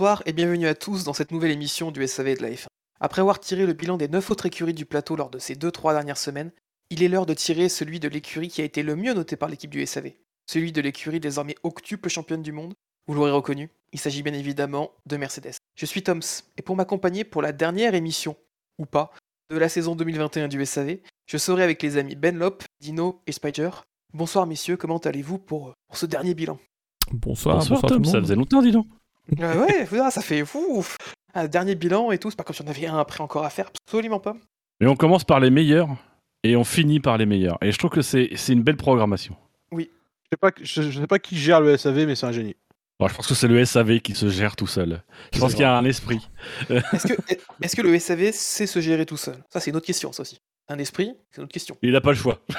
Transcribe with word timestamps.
Bonsoir 0.00 0.22
et 0.24 0.32
bienvenue 0.32 0.66
à 0.66 0.74
tous 0.74 1.04
dans 1.04 1.12
cette 1.12 1.30
nouvelle 1.30 1.50
émission 1.50 1.90
du 1.90 2.06
SAV 2.06 2.38
de 2.38 2.42
la 2.42 2.48
F1. 2.52 2.68
Après 3.00 3.20
avoir 3.20 3.38
tiré 3.38 3.66
le 3.66 3.74
bilan 3.74 3.98
des 3.98 4.08
9 4.08 4.30
autres 4.30 4.46
écuries 4.46 4.72
du 4.72 4.86
plateau 4.86 5.14
lors 5.14 5.28
de 5.28 5.38
ces 5.38 5.56
2-3 5.56 5.92
dernières 5.92 6.16
semaines, 6.16 6.52
il 6.88 7.02
est 7.02 7.08
l'heure 7.08 7.26
de 7.26 7.34
tirer 7.34 7.68
celui 7.68 8.00
de 8.00 8.08
l'écurie 8.08 8.48
qui 8.48 8.62
a 8.62 8.64
été 8.64 8.82
le 8.82 8.96
mieux 8.96 9.12
noté 9.12 9.36
par 9.36 9.50
l'équipe 9.50 9.70
du 9.70 9.84
SAV. 9.84 10.12
Celui 10.46 10.72
de 10.72 10.80
l'écurie 10.80 11.20
désormais 11.20 11.54
octuple 11.64 12.08
championne 12.08 12.40
du 12.40 12.50
monde. 12.50 12.72
Vous 13.08 13.12
l'aurez 13.12 13.30
reconnu, 13.30 13.68
il 13.92 14.00
s'agit 14.00 14.22
bien 14.22 14.32
évidemment 14.32 14.90
de 15.04 15.18
Mercedes. 15.18 15.56
Je 15.76 15.84
suis 15.84 16.02
Toms, 16.02 16.22
et 16.56 16.62
pour 16.62 16.76
m'accompagner 16.76 17.24
pour 17.24 17.42
la 17.42 17.52
dernière 17.52 17.94
émission, 17.94 18.36
ou 18.78 18.86
pas, 18.86 19.12
de 19.50 19.58
la 19.58 19.68
saison 19.68 19.96
2021 19.96 20.48
du 20.48 20.64
SAV, 20.64 20.96
je 21.26 21.36
serai 21.36 21.62
avec 21.62 21.82
les 21.82 21.98
amis 21.98 22.14
Ben 22.14 22.38
Lop, 22.38 22.64
Dino 22.80 23.20
et 23.26 23.32
Spider. 23.32 23.68
Bonsoir 24.14 24.46
messieurs, 24.46 24.78
comment 24.78 24.96
allez-vous 24.96 25.36
pour, 25.36 25.74
pour 25.88 25.98
ce 25.98 26.06
dernier 26.06 26.32
bilan? 26.32 26.58
Bonsoir, 27.12 27.56
Bonsoir, 27.56 27.80
bonsoir, 27.80 27.80
tout 27.82 27.88
Tom, 27.88 28.04
ça 28.06 28.18
faisait 28.18 28.34
longtemps, 28.34 28.62
dis 28.62 28.72
donc. 28.72 28.86
Euh, 29.40 29.66
Ouais, 29.66 30.10
ça 30.10 30.22
fait 30.22 30.42
ouf 30.42 30.96
Un 31.34 31.46
dernier 31.46 31.74
bilan 31.74 32.10
et 32.10 32.18
tout, 32.18 32.30
c'est 32.30 32.36
pas 32.36 32.44
comme 32.44 32.54
si 32.56 32.62
on 32.62 32.66
avait 32.66 32.86
un 32.86 32.98
après 32.98 33.22
encore 33.22 33.44
à 33.44 33.50
faire, 33.50 33.70
absolument 33.86 34.20
pas. 34.20 34.36
Mais 34.80 34.86
on 34.86 34.96
commence 34.96 35.24
par 35.24 35.40
les 35.40 35.50
meilleurs 35.50 35.88
et 36.42 36.56
on 36.56 36.64
finit 36.64 37.00
par 37.00 37.18
les 37.18 37.26
meilleurs. 37.26 37.58
Et 37.62 37.70
je 37.72 37.78
trouve 37.78 37.90
que 37.90 38.02
c'est 38.02 38.30
c'est 38.36 38.52
une 38.52 38.62
belle 38.62 38.76
programmation. 38.76 39.36
Je 39.72 40.36
sais 40.36 40.38
pas, 40.40 40.50
je, 40.62 40.82
je 40.90 41.00
sais 41.00 41.06
pas 41.08 41.18
qui 41.18 41.36
gère 41.36 41.60
le 41.60 41.76
SAV, 41.76 42.06
mais 42.06 42.14
c'est 42.14 42.26
un 42.26 42.30
génie. 42.30 42.54
Bon, 43.00 43.08
je 43.08 43.14
pense 43.16 43.26
que 43.26 43.34
c'est 43.34 43.48
le 43.48 43.64
SAV 43.64 43.98
qui 44.00 44.14
se 44.14 44.28
gère 44.28 44.54
tout 44.54 44.68
seul. 44.68 45.02
Je 45.32 45.40
pense 45.40 45.52
qu'il 45.54 45.62
y 45.62 45.64
a 45.64 45.76
un 45.76 45.84
esprit. 45.84 46.20
Est-ce 46.68 47.08
que, 47.08 47.14
est-ce 47.62 47.74
que 47.74 47.82
le 47.82 47.98
SAV 47.98 48.30
sait 48.30 48.66
se 48.66 48.80
gérer 48.80 49.06
tout 49.06 49.16
seul? 49.16 49.42
Ça, 49.48 49.58
c'est 49.58 49.70
une 49.70 49.76
autre 49.76 49.86
question, 49.86 50.12
ça 50.12 50.22
aussi. 50.22 50.38
Un 50.70 50.78
esprit, 50.78 51.14
c'est 51.30 51.38
une 51.38 51.44
autre 51.44 51.52
question. 51.52 51.76
Il 51.82 51.92
n'a 51.92 52.00
pas 52.00 52.10
le 52.10 52.16
choix. 52.16 52.40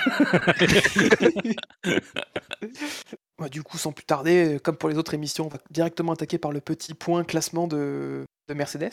Bah, 3.39 3.49
du 3.49 3.63
coup, 3.63 3.77
sans 3.79 3.91
plus 3.91 4.05
tarder, 4.05 4.55
euh, 4.55 4.59
comme 4.59 4.75
pour 4.77 4.87
les 4.89 4.97
autres 4.97 5.15
émissions, 5.15 5.45
on 5.45 5.49
va 5.49 5.57
directement 5.71 6.11
attaquer 6.11 6.37
par 6.37 6.51
le 6.51 6.61
petit 6.61 6.93
point 6.93 7.23
classement 7.23 7.67
de, 7.67 8.23
de 8.47 8.53
Mercedes. 8.53 8.91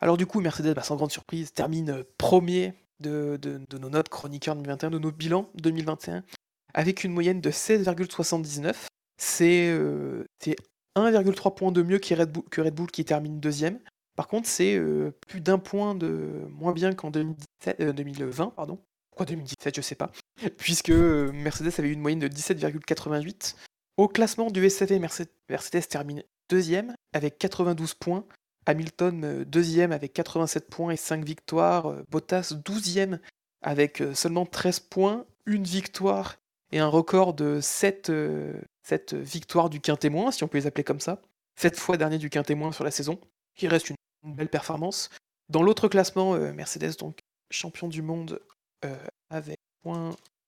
Alors 0.00 0.16
du 0.16 0.26
coup, 0.26 0.40
Mercedes, 0.40 0.74
bah, 0.74 0.82
sans 0.82 0.96
grande 0.96 1.12
surprise, 1.12 1.52
termine 1.52 1.90
euh, 1.90 2.02
premier 2.18 2.74
de, 2.98 3.38
de- 3.40 3.60
de 3.68 3.78
nos 3.78 3.90
notes 3.90 4.08
chroniqueurs 4.08 4.56
2021, 4.56 4.90
de 4.90 4.98
nos 4.98 5.12
bilans 5.12 5.48
2021, 5.56 6.24
avec 6.72 7.04
une 7.04 7.12
moyenne 7.12 7.40
de 7.40 7.50
16,79. 7.52 8.74
C'est 9.16 9.68
euh, 9.68 10.24
c'est 10.42 10.56
1,3 10.96 11.54
point 11.54 11.70
de 11.70 11.82
mieux 11.82 11.98
que 12.00 12.14
Red, 12.14 12.32
Bull, 12.32 12.42
que 12.50 12.60
Red 12.62 12.74
Bull 12.74 12.90
qui 12.90 13.04
termine 13.04 13.38
deuxième. 13.38 13.78
Par 14.16 14.28
contre, 14.28 14.48
c'est 14.48 14.76
euh, 14.76 15.10
plus 15.26 15.40
d'un 15.40 15.58
point 15.58 15.94
de 15.94 16.46
moins 16.50 16.72
bien 16.72 16.94
qu'en 16.94 17.10
2017 17.10 17.80
euh, 17.80 17.92
2020. 17.92 18.50
Pardon. 18.50 18.78
Pourquoi 19.10 19.26
2017 19.26 19.76
Je 19.76 19.80
sais 19.80 19.94
pas. 19.94 20.10
Puisque 20.58 20.90
euh, 20.90 21.32
Mercedes 21.32 21.72
avait 21.78 21.90
une 21.90 22.00
moyenne 22.00 22.20
de 22.20 22.28
17,88. 22.28 23.56
Au 23.96 24.08
classement 24.08 24.50
du 24.50 24.68
SAV, 24.68 24.98
Mercedes, 24.98 25.88
termine 25.88 26.22
deuxième 26.48 26.94
avec 27.12 27.38
92 27.38 27.94
points. 27.94 28.24
Hamilton 28.66 29.44
deuxième 29.44 29.92
avec 29.92 30.14
87 30.14 30.68
points 30.68 30.90
et 30.90 30.96
5 30.96 31.24
victoires. 31.24 31.94
Bottas 32.10 32.54
douzième 32.64 33.20
avec 33.62 34.02
seulement 34.14 34.46
13 34.46 34.80
points, 34.80 35.26
une 35.46 35.64
victoire 35.64 36.38
et 36.74 36.80
un 36.80 36.88
record 36.88 37.34
de 37.34 37.60
7, 37.60 38.10
euh, 38.10 38.52
sept 38.82 39.14
victoires 39.14 39.70
du 39.70 39.80
quintémoin, 39.80 40.32
si 40.32 40.42
on 40.42 40.48
peut 40.48 40.58
les 40.58 40.66
appeler 40.66 40.82
comme 40.82 40.98
ça. 40.98 41.22
7 41.54 41.78
fois 41.78 41.96
dernier 41.96 42.18
du 42.18 42.30
quintémoin 42.30 42.72
sur 42.72 42.82
la 42.82 42.90
saison, 42.90 43.20
qui 43.54 43.68
reste 43.68 43.90
une, 43.90 43.96
une 44.24 44.34
belle 44.34 44.48
performance. 44.48 45.10
Dans 45.48 45.62
l'autre 45.62 45.88
classement, 45.88 46.34
euh, 46.34 46.52
Mercedes, 46.52 46.96
donc 46.98 47.18
champion 47.50 47.88
du 47.88 48.02
monde 48.02 48.40
euh, 48.84 48.94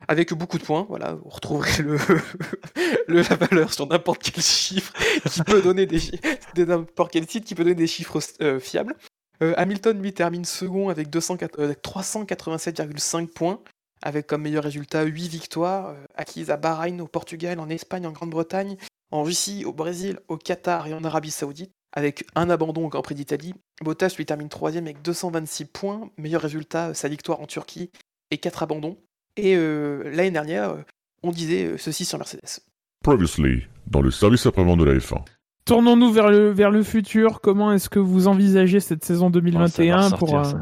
avec 0.09 0.35
beaucoup 0.35 0.59
de 0.59 0.63
points, 0.63 0.85
voilà, 0.89 1.15
vous 1.15 1.29
retrouverez 1.29 1.83
la 3.09 3.23
valeur 3.23 3.73
sur 3.73 3.87
n'importe 3.87 4.23
quel 4.23 4.43
chiffre 4.43 4.93
qui 5.31 5.43
peut 5.43 5.63
donner 5.63 5.87
des 5.87 5.99
qui 5.99 7.55
peut 7.55 7.65
donner 7.65 7.75
des 7.75 7.87
chiffres 7.87 8.21
euh, 8.43 8.61
fiables. 8.61 8.95
Hamilton 9.41 10.01
lui 10.01 10.15
termine 10.15 10.47
second 10.47 10.89
avec 10.89 11.11
200 11.11 11.37
euh, 11.43 11.65
avec 11.65 11.83
387,5 11.83 13.27
points, 13.29 13.61
avec 14.03 14.27
comme 14.27 14.43
meilleur 14.43 14.65
résultat 14.65 15.03
8 15.03 15.29
victoires 15.29 15.95
acquises 16.15 16.51
à 16.51 16.57
Bahreïn, 16.57 17.01
au 17.01 17.07
Portugal, 17.07 17.59
en 17.61 17.69
Espagne, 17.69 18.07
en 18.07 18.13
Grande-Bretagne, 18.13 18.77
en 19.11 19.23
Russie, 19.23 19.65
au 19.65 19.73
Brésil, 19.73 20.21
au 20.29 20.37
Qatar 20.37 20.87
et 20.87 20.95
en 20.95 21.05
Arabie 21.05 21.31
Saoudite, 21.31 21.73
avec 21.97 22.25
un 22.37 22.49
abandon 22.49 22.85
au 22.87 22.89
Grand 22.89 23.03
Prix 23.03 23.17
d'Italie. 23.17 23.55
Bottas 23.83 24.15
lui 24.17 24.27
termine 24.27 24.49
troisième 24.49 24.85
avec 24.85 25.03
226 25.03 25.65
points, 25.65 26.11
meilleur 26.17 26.43
résultat, 26.43 26.89
euh, 26.89 26.95
sa 26.95 27.09
victoire 27.09 27.41
en 27.41 27.47
Turquie 27.47 27.91
et 28.31 28.39
4 28.39 28.63
abandons. 28.63 28.97
Et 29.37 29.57
euh, 29.57 30.05
l'année 30.15 30.31
dernière, 30.31 30.71
euh, 30.71 30.83
on 31.25 31.33
disait 31.33 31.77
ceci 31.79 32.05
sur 32.05 32.19
Mercedes. 32.19 32.61
Previously, 33.03 33.65
dans 33.89 34.03
le 34.03 34.13
service 34.13 34.47
après-vente 34.47 34.79
de 34.79 34.85
la 34.85 34.95
F1. 34.95 35.25
Tournons-nous 35.67 36.13
vers 36.13 36.31
le, 36.31 36.51
vers 36.51 36.71
le 36.71 36.85
futur. 36.85 37.41
Comment 37.41 37.73
est-ce 37.73 37.91
que 37.91 37.99
vous 37.99 38.29
envisagez 38.29 38.79
cette 38.79 39.05
saison 39.05 39.31
2021 39.31 40.11
sortir, 40.11 40.19
pour, 40.19 40.39
euh, 40.39 40.53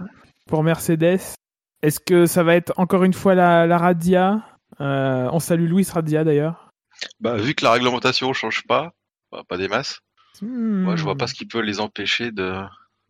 pour 0.46 0.64
Mercedes? 0.64 1.20
Est-ce 1.82 2.00
que 2.00 2.24
ça 2.24 2.42
va 2.42 2.54
être 2.56 2.72
encore 2.78 3.04
une 3.04 3.12
fois 3.12 3.34
la, 3.34 3.66
la 3.66 3.76
Radia? 3.76 4.42
Euh, 4.80 5.28
On 5.30 5.40
salue 5.40 5.68
Louis 5.68 5.86
Radia 5.92 6.24
d'ailleurs. 6.24 6.70
Bah, 7.20 7.36
vu 7.36 7.54
que 7.54 7.64
la 7.64 7.72
réglementation 7.72 8.32
change 8.32 8.62
pas, 8.66 8.92
bah, 9.30 9.42
pas 9.46 9.58
des 9.58 9.68
masses, 9.68 10.00
moi 10.42 10.96
je 10.96 11.02
vois 11.02 11.14
Hmm. 11.14 11.18
pas 11.18 11.26
ce 11.26 11.34
qui 11.34 11.46
peut 11.46 11.60
les 11.60 11.80
empêcher 11.80 12.32
de, 12.32 12.54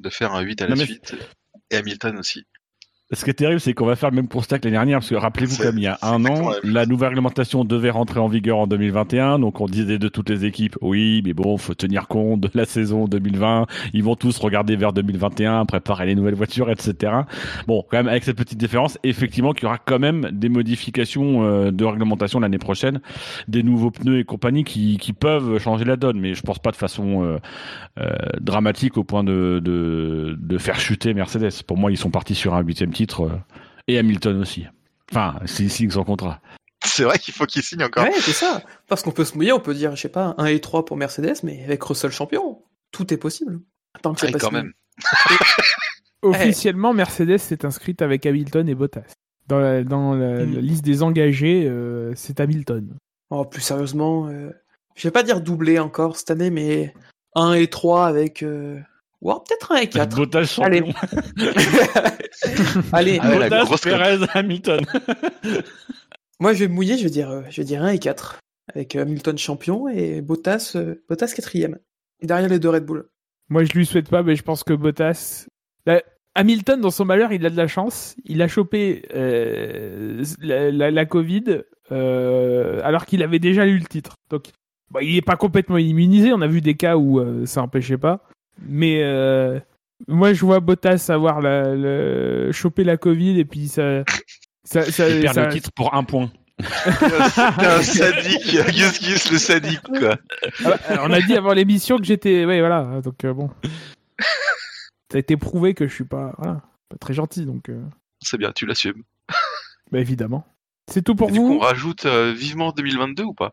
de 0.01 0.11
faire 0.11 0.33
un 0.35 0.41
8 0.41 0.63
à 0.63 0.67
la 0.67 0.71
Non, 0.75 0.77
mais- 0.81 0.87
suite. 0.87 1.15
Et 1.71 1.77
Hamilton 1.77 2.19
aussi. 2.19 2.45
Ce 3.13 3.23
qui 3.23 3.31
est 3.31 3.35
terrible, 3.35 3.61
c'est 3.61 3.75
qu'on 3.75 3.85
va 3.85 3.97
faire 3.97 4.09
le 4.09 4.17
même 4.17 4.29
constat 4.29 4.59
que 4.59 4.65
l'année 4.65 4.79
dernière, 4.79 5.01
parce 5.01 5.11
que 5.11 5.15
rappelez-vous, 5.15 5.63
comme 5.63 5.77
il 5.77 5.85
y 5.85 5.87
a 5.87 5.99
un 6.01 6.25
an, 6.25 6.53
la 6.65 6.87
nouvelle 6.87 7.11
réglementation 7.11 7.63
devait 7.67 7.91
rentrer 7.91 8.19
en 8.19 8.29
vigueur 8.29 8.57
en 8.57 8.67
2021, 8.67 9.41
donc 9.41 9.61
on 9.61 9.67
disait 9.67 9.99
de 9.99 10.09
toutes 10.09 10.31
les 10.31 10.47
équipes, 10.47 10.79
oui, 10.81 11.21
mais 11.23 11.35
bon, 11.35 11.59
faut 11.59 11.75
tenir 11.75 12.09
compte 12.09 12.41
de 12.41 12.51
la 12.55 12.65
saison 12.65 13.05
2020, 13.05 13.67
ils 13.93 14.03
vont 14.03 14.17
tous 14.17 14.39
regarder 14.39 14.77
vers 14.77 14.95
2021, 14.95 15.67
préparer 15.67 16.07
les 16.07 16.15
nouvelles 16.15 16.35
voitures, 16.35 16.71
etc. 16.71 17.13
Bon, 17.67 17.85
quand 17.91 17.99
même, 17.99 18.09
avec 18.09 18.25
cette 18.25 18.39
petite 18.39 18.57
différence, 18.57 18.99
effectivement, 19.05 19.53
qu'il 19.53 19.65
y 19.65 19.67
aura 19.67 19.77
quand 19.77 19.99
même 19.99 20.31
des 20.33 20.49
modifications 20.49 21.45
euh, 21.45 21.71
de 21.71 21.85
réglementation 21.85 22.41
l'année 22.41 22.57
prochaine, 22.57 23.03
des 23.49 23.63
nouveaux 23.63 23.91
pneus 23.91 24.21
et 24.21 24.25
compagnie 24.25 24.65
qui, 24.65 24.97
qui 24.97 25.13
peuvent 25.13 25.59
changer 25.59 25.85
la 25.85 25.97
donne, 25.97 26.19
mais 26.19 26.33
je 26.33 26.41
pense 26.41 26.59
pas 26.59 26.71
de 26.71 26.77
façon 26.77 27.23
euh, 27.23 27.39
euh, 28.01 28.15
dramatique 28.41 28.97
au 28.97 29.05
point 29.05 29.25
de, 29.25 29.61
de, 29.63 30.39
de 30.41 30.59
faire 30.59 30.81
chuter 30.81 31.13
Mercedes. 31.13 31.63
Pour 31.67 31.77
moi, 31.77 31.93
ils 31.93 31.99
sont 31.99 32.11
partis 32.11 32.35
sur 32.35 32.55
un 32.55 32.63
huitième 32.63 32.94
titre. 32.95 33.23
euh, 33.25 33.37
et 33.89 33.99
Hamilton 33.99 34.41
aussi. 34.41 34.65
Enfin, 35.11 35.39
s'il 35.45 35.71
signe 35.71 35.91
son 35.91 36.05
contrat. 36.05 36.41
C'est 36.85 37.05
vrai 37.05 37.19
qu'il 37.19 37.35
faut 37.35 37.45
qu'il 37.47 37.63
signe 37.63 37.83
encore. 37.85 38.05
Ouais, 38.05 38.13
c'est 38.21 38.33
ça. 38.33 38.63
Parce 38.89 39.03
qu'on 39.03 39.11
peut 39.11 39.25
se 39.25 39.35
mouiller, 39.37 39.53
on 39.53 39.61
peut 39.61 39.75
dire, 39.75 39.95
je 39.97 40.01
sais 40.03 40.09
pas, 40.09 40.35
1 40.39 40.47
et 40.47 40.61
3 40.61 40.85
pour 40.87 40.97
Mercedes, 40.97 41.37
mais 41.43 41.63
avec 41.65 41.83
Russell 41.83 42.11
champion, 42.11 42.63
tout 42.93 43.13
est 43.13 43.17
possible. 43.19 43.61
Tant 44.03 44.13
que 44.15 44.21
c'est 44.21 44.27
Ouais, 44.27 44.33
pas 44.33 44.39
quand 44.39 44.51
même. 44.51 44.73
Officiellement, 46.23 46.95
Mercedes 46.95 47.39
s'est 47.39 47.65
inscrite 47.67 48.01
avec 48.03 48.25
Hamilton 48.25 48.69
et 48.69 48.75
Bottas. 48.75 49.13
Dans 49.47 49.59
la, 49.59 49.85
dans 49.85 50.15
la- 50.15 50.45
Hmm. 50.47 50.55
la 50.55 50.61
liste 50.63 50.85
des 50.85 51.03
engagés, 51.03 51.67
euh, 51.69 52.13
c'est 52.17 52.41
Hamilton. 52.41 52.97
Oh, 53.31 53.45
plus 53.45 53.61
sérieusement, 53.61 54.29
euh, 54.29 54.51
je 54.95 55.07
vais 55.07 55.13
pas 55.13 55.23
dire 55.23 55.41
doublé 55.43 55.79
encore 55.79 56.17
cette 56.17 56.31
année, 56.31 56.51
mais 56.51 56.95
1 57.35 57.53
et 57.55 57.67
3 57.69 58.07
avec. 58.07 58.43
Euh... 58.43 58.79
Ou 59.25 59.31
alors 59.31 59.43
peut-être 59.45 59.73
1 59.73 59.77
et 59.79 59.87
4. 59.89 60.17
Bottas 60.17 60.59
Allez. 60.63 60.79
champion. 60.79 60.95
Allez, 62.93 63.19
Ah 63.23 63.31
ouais, 63.31 63.39
la 63.39 63.49
Bottas, 63.49 63.65
grosse 63.65 63.81
Perez, 63.81 64.19
Hamilton. 64.35 64.81
moi 66.41 66.53
je 66.53 66.61
vais 66.61 66.69
me 66.69 66.75
mouiller, 66.75 66.99
je 66.99 67.05
vais 67.05 67.11
dire, 67.11 67.31
euh, 67.31 67.43
je 67.51 67.61
vais 67.61 67.65
dire 67.67 67.83
1 67.83 67.89
et 67.89 67.99
4. 67.99 68.39
Avec 68.75 68.97
euh, 68.97 69.03
Hamilton 69.03 69.37
champion 69.39 69.89
et 69.89 70.21
Bottas, 70.23 70.73
euh, 70.77 71.03
Bottas 71.09 71.33
quatrième. 71.35 71.79
Derrière 72.23 72.49
les 72.49 72.59
deux 72.59 72.71
Red 72.71 72.85
Bull. 72.87 73.09
Moi, 73.51 73.65
je 73.65 73.73
lui 73.75 73.85
souhaite 73.85 74.09
pas, 74.09 74.23
mais 74.23 74.37
je 74.37 74.43
pense 74.43 74.65
que 74.65 74.73
Bottas. 74.73 75.47
La- 75.85 76.03
Hamilton, 76.35 76.81
dans 76.81 76.91
son 76.91 77.05
malheur, 77.05 77.33
il 77.33 77.45
a 77.47 77.51
de 77.51 77.57
la 77.57 77.67
chance. 77.69 78.17
Il 78.25 78.41
a 78.43 78.49
chopé 78.49 79.05
euh, 79.15 80.25
la, 80.41 80.71
la- 80.71 80.91
la 80.91 81.05
Covid 81.07 81.63
euh, 81.93 82.81
alors 82.83 83.05
qu'il 83.07 83.23
avait 83.23 83.39
déjà 83.39 83.67
eu 83.67 83.77
le 83.79 83.85
titre. 83.85 84.15
Donc, 84.31 84.47
bon, 84.91 85.01
il 85.01 85.15
n'est 85.15 85.21
pas 85.23 85.37
complètement 85.37 85.77
immunisé. 85.79 86.33
On 86.33 86.41
a 86.41 86.47
vu 86.49 86.61
des 86.63 86.75
cas 86.75 86.97
où 86.97 87.21
euh, 87.21 87.45
ça 87.47 87.61
n'empêchait 87.61 87.99
pas. 87.99 88.27
Mais 88.61 89.03
euh, 89.03 89.59
moi, 90.09 90.33
je 90.33 90.45
vois 90.45 90.61
Bottas 90.61 91.07
avoir 91.09 91.41
la, 91.41 91.75
le- 91.75 92.51
choper 92.53 92.85
la 92.85 92.97
Covid 92.97 93.39
et 93.39 93.45
puis 93.45 93.69
ça. 93.69 94.05
ça, 94.65 94.83
ça- 94.91 95.09
Il 95.09 95.21
perd 95.23 95.35
ça- 95.35 95.47
le 95.47 95.53
titre 95.53 95.71
pour 95.75 95.95
un 95.95 96.05
point. 96.05 96.31
C'était 96.61 97.67
un 97.67 97.83
sadique. 97.83 98.57
Gus 98.75 99.03
Gus 99.03 99.31
le 99.33 99.39
sadique, 99.39 99.83
quoi. 99.83 100.17
Ah 100.65 100.69
bah, 100.89 101.01
on 101.03 101.11
a 101.13 101.21
dit 101.21 101.35
avant 101.37 101.53
l'émission 101.53 101.99
que 101.99 102.05
j'étais. 102.05 102.45
Ouais, 102.45 102.61
voilà. 102.61 103.01
Donc, 103.03 103.25
euh, 103.25 103.33
bon. 103.35 103.51
Ça 105.11 105.17
a 105.17 105.19
été 105.19 105.37
prouvé 105.37 105.75
que 105.75 105.87
je 105.87 105.95
suis 105.95 106.05
pas, 106.05 106.33
voilà, 106.39 106.63
pas 106.89 106.97
très 106.99 107.13
gentil. 107.15 107.45
Donc, 107.45 107.69
euh, 107.69 107.81
C'est 108.21 108.39
bien, 108.39 108.53
tu 108.53 108.67
l'assumes. 108.67 109.03
bah, 109.93 109.99
évidemment. 110.01 110.47
C'est 110.91 111.03
tout 111.03 111.15
pour 111.15 111.29
Et 111.31 111.33
du 111.33 111.39
coup, 111.39 111.47
vous 111.49 111.55
on 111.55 111.59
rajoute 111.59 112.05
euh, 112.07 112.33
vivement 112.33 112.71
2022 112.73 113.25
ou 113.25 113.35
pas? 113.35 113.53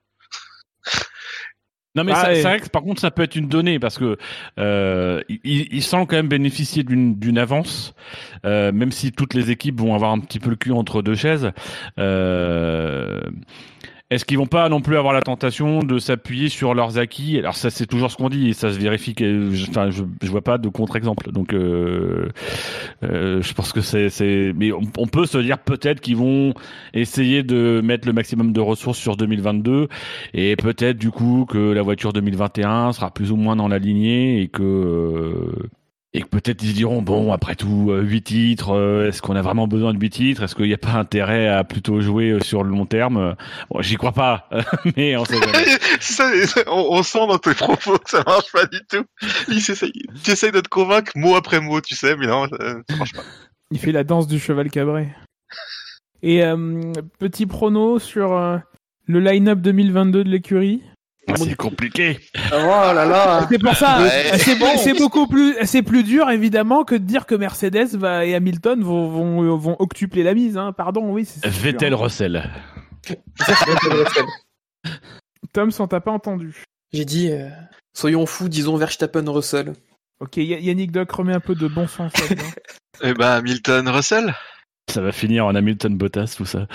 Non 1.96 2.04
mais 2.06 2.14
Ah, 2.16 2.34
c'est 2.34 2.42
vrai 2.44 2.60
que 2.60 2.70
par 2.70 2.84
contre 2.84 3.02
ça 3.02 3.12
peut 3.12 3.22
être 3.24 3.36
une 3.36 3.48
donnée 3.50 3.78
parce 3.80 3.98
que 3.98 4.18
euh, 4.60 5.22
il, 5.28 5.68
il 5.74 5.84
semble 5.84 6.08
quand 6.08 6.16
même 6.16 6.30
bénéficier 6.30 6.84
d'une 6.84 7.20
d'une 7.20 7.38
avance, 7.38 7.94
euh, 8.46 8.72
même 8.72 8.92
si 8.92 9.12
toutes 9.12 9.34
les 9.34 9.52
équipes 9.52 9.80
vont 9.80 9.94
avoir 9.94 10.12
un 10.12 10.20
petit 10.20 10.40
peu 10.40 10.50
le 10.52 10.56
cul 10.56 10.72
entre 10.72 11.02
deux 11.02 11.16
chaises. 11.16 11.52
Euh, 12.00 13.20
Est-ce 14.12 14.26
qu'ils 14.26 14.38
vont 14.38 14.46
pas 14.46 14.68
non 14.68 14.82
plus 14.82 14.98
avoir 14.98 15.14
la 15.14 15.22
tentation 15.22 15.80
de 15.80 15.98
s'appuyer 15.98 16.50
sur 16.50 16.74
leurs 16.74 16.98
acquis? 16.98 17.40
Alors 17.40 17.56
ça 17.56 17.70
c'est 17.70 17.86
toujours 17.86 18.12
ce 18.12 18.18
qu'on 18.18 18.28
dit 18.28 18.50
et 18.50 18.54
ça 18.54 18.74
se 18.74 18.78
vérifie. 18.78 19.16
Enfin, 19.70 19.90
je, 19.90 20.04
je 20.22 20.30
vois 20.30 20.42
pas 20.42 20.58
de 20.58 20.68
contre-exemple. 20.68 21.32
Donc 21.32 21.54
euh, 21.54 22.28
euh, 23.04 23.42
je 23.42 23.54
pense 23.54 23.72
que 23.72 23.80
c'est... 23.80 24.54
mais 24.54 24.74
on, 24.74 24.82
on 24.98 25.08
peut 25.08 25.26
se 25.26 25.38
dire 25.38 25.60
peut-être 25.60 26.02
qu'ils 26.02 26.18
vont 26.18 26.54
essayer 26.94 27.42
de 27.42 27.80
mettre 27.82 28.06
le 28.06 28.12
maximum 28.14 28.52
de 28.52 28.60
ressources 28.60 29.00
sur 29.00 29.16
2022 29.16 29.88
et 30.34 30.58
peut-être 30.58 30.98
du 30.98 31.10
coup 31.10 31.46
que 31.48 31.72
la 31.72 31.82
voiture 31.82 32.12
2021 32.12 32.92
sera 32.92 33.12
plus 33.12 33.32
ou 33.32 33.38
moins 33.38 33.56
dans 33.56 33.70
la 33.70 33.80
lignée 33.80 34.42
et 34.42 34.50
que 34.50 34.62
euh, 34.62 35.70
et 36.14 36.22
que 36.24 36.28
peut-être 36.28 36.62
ils 36.64 36.72
se 36.72 36.76
diront 36.76 37.02
bon 37.02 37.32
après 37.32 37.56
tout 37.56 37.88
euh, 37.90 38.02
huit 38.02 38.22
titres 38.24 38.72
euh, 38.74 39.08
est-ce 39.08 39.22
qu'on 39.22 39.36
a 39.36 39.42
vraiment 39.42 39.68
besoin 39.68 39.94
de 39.94 40.00
huit 40.00 40.10
titres? 40.10 40.44
Est-ce 40.44 40.56
qu'il 40.56 40.66
n'y 40.66 40.74
a 40.74 40.78
pas 40.78 40.92
intérêt 40.94 41.48
à 41.48 41.64
plutôt 41.64 42.02
jouer 42.02 42.32
euh, 42.32 42.40
sur 42.42 42.64
le 42.64 42.70
long 42.70 42.86
terme? 42.86 43.36
Bon, 43.70 43.82
j'y 43.82 43.96
crois 43.96 44.12
pas 44.12 44.50
mais 44.98 45.16
on. 45.16 45.24
Ça, 46.02 46.30
on, 46.68 46.88
on 46.98 47.04
sent 47.04 47.28
dans 47.28 47.38
tes 47.38 47.54
propos 47.54 47.98
que 47.98 48.10
ça 48.10 48.24
marche 48.26 48.52
pas 48.52 48.66
du 48.66 48.80
tout. 48.90 49.06
Il 49.48 49.62
s'essaye- 49.62 49.94
Tu 50.24 50.32
essayes 50.32 50.52
de 50.52 50.60
te 50.60 50.68
convaincre 50.70 51.12
mot 51.16 51.36
après 51.36 51.62
mot, 51.62 51.80
tu 51.80 51.96
sais, 51.96 52.16
mais 52.18 52.28
non, 52.28 52.48
ça, 52.50 52.58
ça 52.90 52.96
marche 52.98 53.14
pas. 53.14 53.22
Il 53.72 53.80
fait 53.80 53.92
la 53.94 54.04
danse 54.04 54.28
du 54.28 54.38
cheval 54.40 54.70
cabré. 54.70 55.08
Et 56.24 56.44
euh, 56.44 56.92
petit 57.20 57.46
prono 57.46 58.00
sur 58.00 58.34
euh, 58.34 58.58
le 59.06 59.20
line-up 59.22 59.60
2022 59.60 60.24
de 60.26 60.30
l'écurie. 60.30 60.84
Ah, 61.34 61.44
c'est 61.44 61.56
compliqué 61.56 62.20
Oh 62.52 62.58
là 62.58 63.06
là 63.06 63.48
C'est 63.50 63.60
pour 63.60 63.76
ça, 63.76 64.02
Ouais. 64.02 64.38
c'est 64.38 64.56
beau- 64.58 64.66
c'est 64.78 64.94
beaucoup 64.94 65.28
plus, 65.28 65.56
c'est 65.66 65.82
plus 65.84 66.04
dur 66.04 66.30
évidemment 66.30 66.84
que 66.84 66.96
de 66.96 67.04
dire 67.04 67.26
que 67.26 67.36
Mercedes 67.36 67.96
va, 67.96 68.26
et 68.26 68.36
Hamilton 68.36 68.82
vont, 68.84 69.10
vont, 69.10 69.56
vont 69.58 69.76
octupler 69.80 70.24
la 70.24 70.34
mise. 70.34 70.58
Hein. 70.58 70.74
Pardon, 70.74 71.12
oui. 71.12 71.26
c'est- 71.26 71.40
c'est 71.44 71.50
Vettel. 71.50 71.94
Russell 71.94 72.50
Tom, 75.54 75.70
on 75.80 75.88
t'a 75.88 76.00
pas 76.00 76.12
entendu. 76.12 76.64
J'ai 76.94 77.06
dit, 77.06 77.32
euh, 77.32 77.50
soyons 77.94 78.26
fous, 78.26 78.50
disons 78.50 78.78
Verstappen 78.78 79.24
Russell. 79.28 79.74
Ok, 80.20 80.38
Yannick 80.38 80.92
Doc 80.92 81.12
remet 81.12 81.34
un 81.34 81.40
peu 81.40 81.56
de 81.56 81.68
bon 81.68 81.88
sens 81.88 82.12
là-dedans. 82.20 82.44
Eh 83.04 83.14
ben, 83.16 83.32
Hamilton 83.32 83.88
Russell. 83.90 84.36
Ça 84.90 85.02
va 85.02 85.12
finir 85.12 85.46
en 85.46 85.56
Hamilton 85.56 85.96
Bottas 85.98 86.34
tout 86.36 86.46
ça 86.46 86.68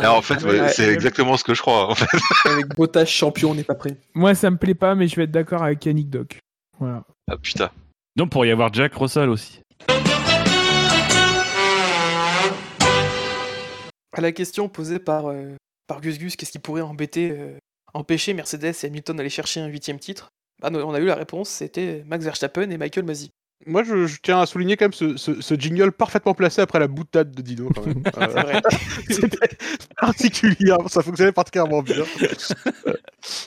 Alors, 0.00 0.16
en 0.16 0.22
fait, 0.22 0.42
ouais, 0.44 0.60
Ouais, 0.60 0.68
c'est 0.68 0.86
ouais. 0.86 0.92
exactement 0.94 1.36
ce 1.36 1.42
que 1.44 1.54
je 1.54 1.60
crois. 1.62 1.90
En 1.90 1.94
fait. 1.94 2.06
Avec 2.44 2.68
Bottas 2.76 3.06
champion, 3.06 3.50
on 3.50 3.54
n'est 3.54 3.64
pas 3.64 3.74
prêt. 3.74 3.96
Moi, 4.14 4.34
ça 4.34 4.50
me 4.50 4.56
plaît 4.56 4.74
pas, 4.74 4.94
mais 4.94 5.08
je 5.08 5.16
vais 5.16 5.24
être 5.24 5.30
d'accord 5.32 5.62
avec 5.64 5.84
Yannick 5.84 6.10
Doc. 6.10 6.38
Voilà. 6.78 7.02
Ah 7.30 7.36
putain. 7.36 7.70
donc 8.16 8.30
pour 8.30 8.44
y 8.46 8.50
avoir 8.50 8.72
Jack 8.72 8.94
Russell 8.94 9.28
aussi 9.28 9.60
À 14.12 14.20
la 14.20 14.32
question 14.32 14.68
posée 14.68 14.98
par, 14.98 15.28
euh, 15.28 15.54
par 15.86 16.00
Gus 16.00 16.18
Gus, 16.18 16.36
qu'est-ce 16.36 16.50
qui 16.52 16.58
pourrait 16.58 16.80
embêter, 16.82 17.30
euh, 17.30 17.56
empêcher 17.94 18.34
Mercedes 18.34 18.74
et 18.82 18.86
Hamilton 18.86 19.16
d'aller 19.16 19.30
chercher 19.30 19.60
un 19.60 19.66
huitième 19.68 19.98
titre? 19.98 20.28
Bah, 20.60 20.70
On 20.72 20.92
a 20.94 20.98
eu 21.00 21.04
la 21.06 21.14
réponse, 21.14 21.48
c'était 21.48 22.02
Max 22.06 22.24
Verstappen 22.24 22.68
et 22.70 22.76
Michael 22.76 23.04
Masi. 23.04 23.30
Moi, 23.66 23.84
je, 23.84 24.06
je 24.06 24.18
tiens 24.22 24.40
à 24.40 24.46
souligner 24.46 24.76
quand 24.78 24.86
même 24.86 24.92
ce, 24.94 25.16
ce- 25.18 25.40
ce 25.42 25.54
jingle 25.54 25.92
parfaitement 25.92 26.32
placé 26.32 26.62
après 26.62 26.78
la 26.78 26.88
boutade 26.88 27.30
de 27.32 27.42
Dino. 27.42 27.68
Quand 27.74 27.86
même. 27.86 28.02
Euh. 28.16 28.60
C'était 29.10 29.48
particulier, 30.00 30.74
ça 30.88 31.02
fonctionnait 31.02 31.32
particulièrement 31.32 31.82
bien. 31.82 31.96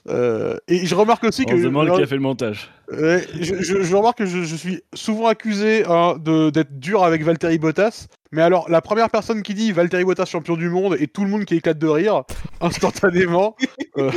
Euh, 0.08 0.56
et 0.68 0.86
je 0.86 0.94
remarque 0.94 1.24
aussi 1.24 1.44
on 1.48 1.52
que 1.52 1.58
se 1.58 1.64
demande 1.64 1.96
qui 1.96 2.02
a 2.02 2.06
fait 2.06 2.16
le 2.16 2.22
montage 2.22 2.70
je, 2.92 3.56
je- 3.62 3.82
je 3.82 3.96
remarque 3.96 4.20
que 4.20 4.26
je, 4.28 4.44
je 4.44 4.56
suis 4.56 4.84
souvent 4.94 5.26
accusé 5.28 5.84
hein, 5.88 6.16
de- 6.20 6.52
d'être 6.52 6.78
dur 6.80 7.04
avec 7.04 7.24
Valtteri 7.24 7.58
Bottas. 7.58 8.06
Mais 8.32 8.44
alors, 8.44 8.70
la 8.70 8.82
première 8.82 9.10
personne 9.10 9.42
qui 9.42 9.56
dit 9.56 9.72
Valtteri 9.72 10.04
Bottas 10.04 10.26
champion 10.26 10.58
du 10.58 10.70
monde 10.70 10.96
et 11.00 11.08
tout 11.08 11.24
le 11.24 11.30
monde 11.30 11.46
qui 11.46 11.56
éclate 11.56 11.80
de 11.80 11.88
rire 11.88 12.24
instantanément, 12.62 13.56
euh, 13.98 14.12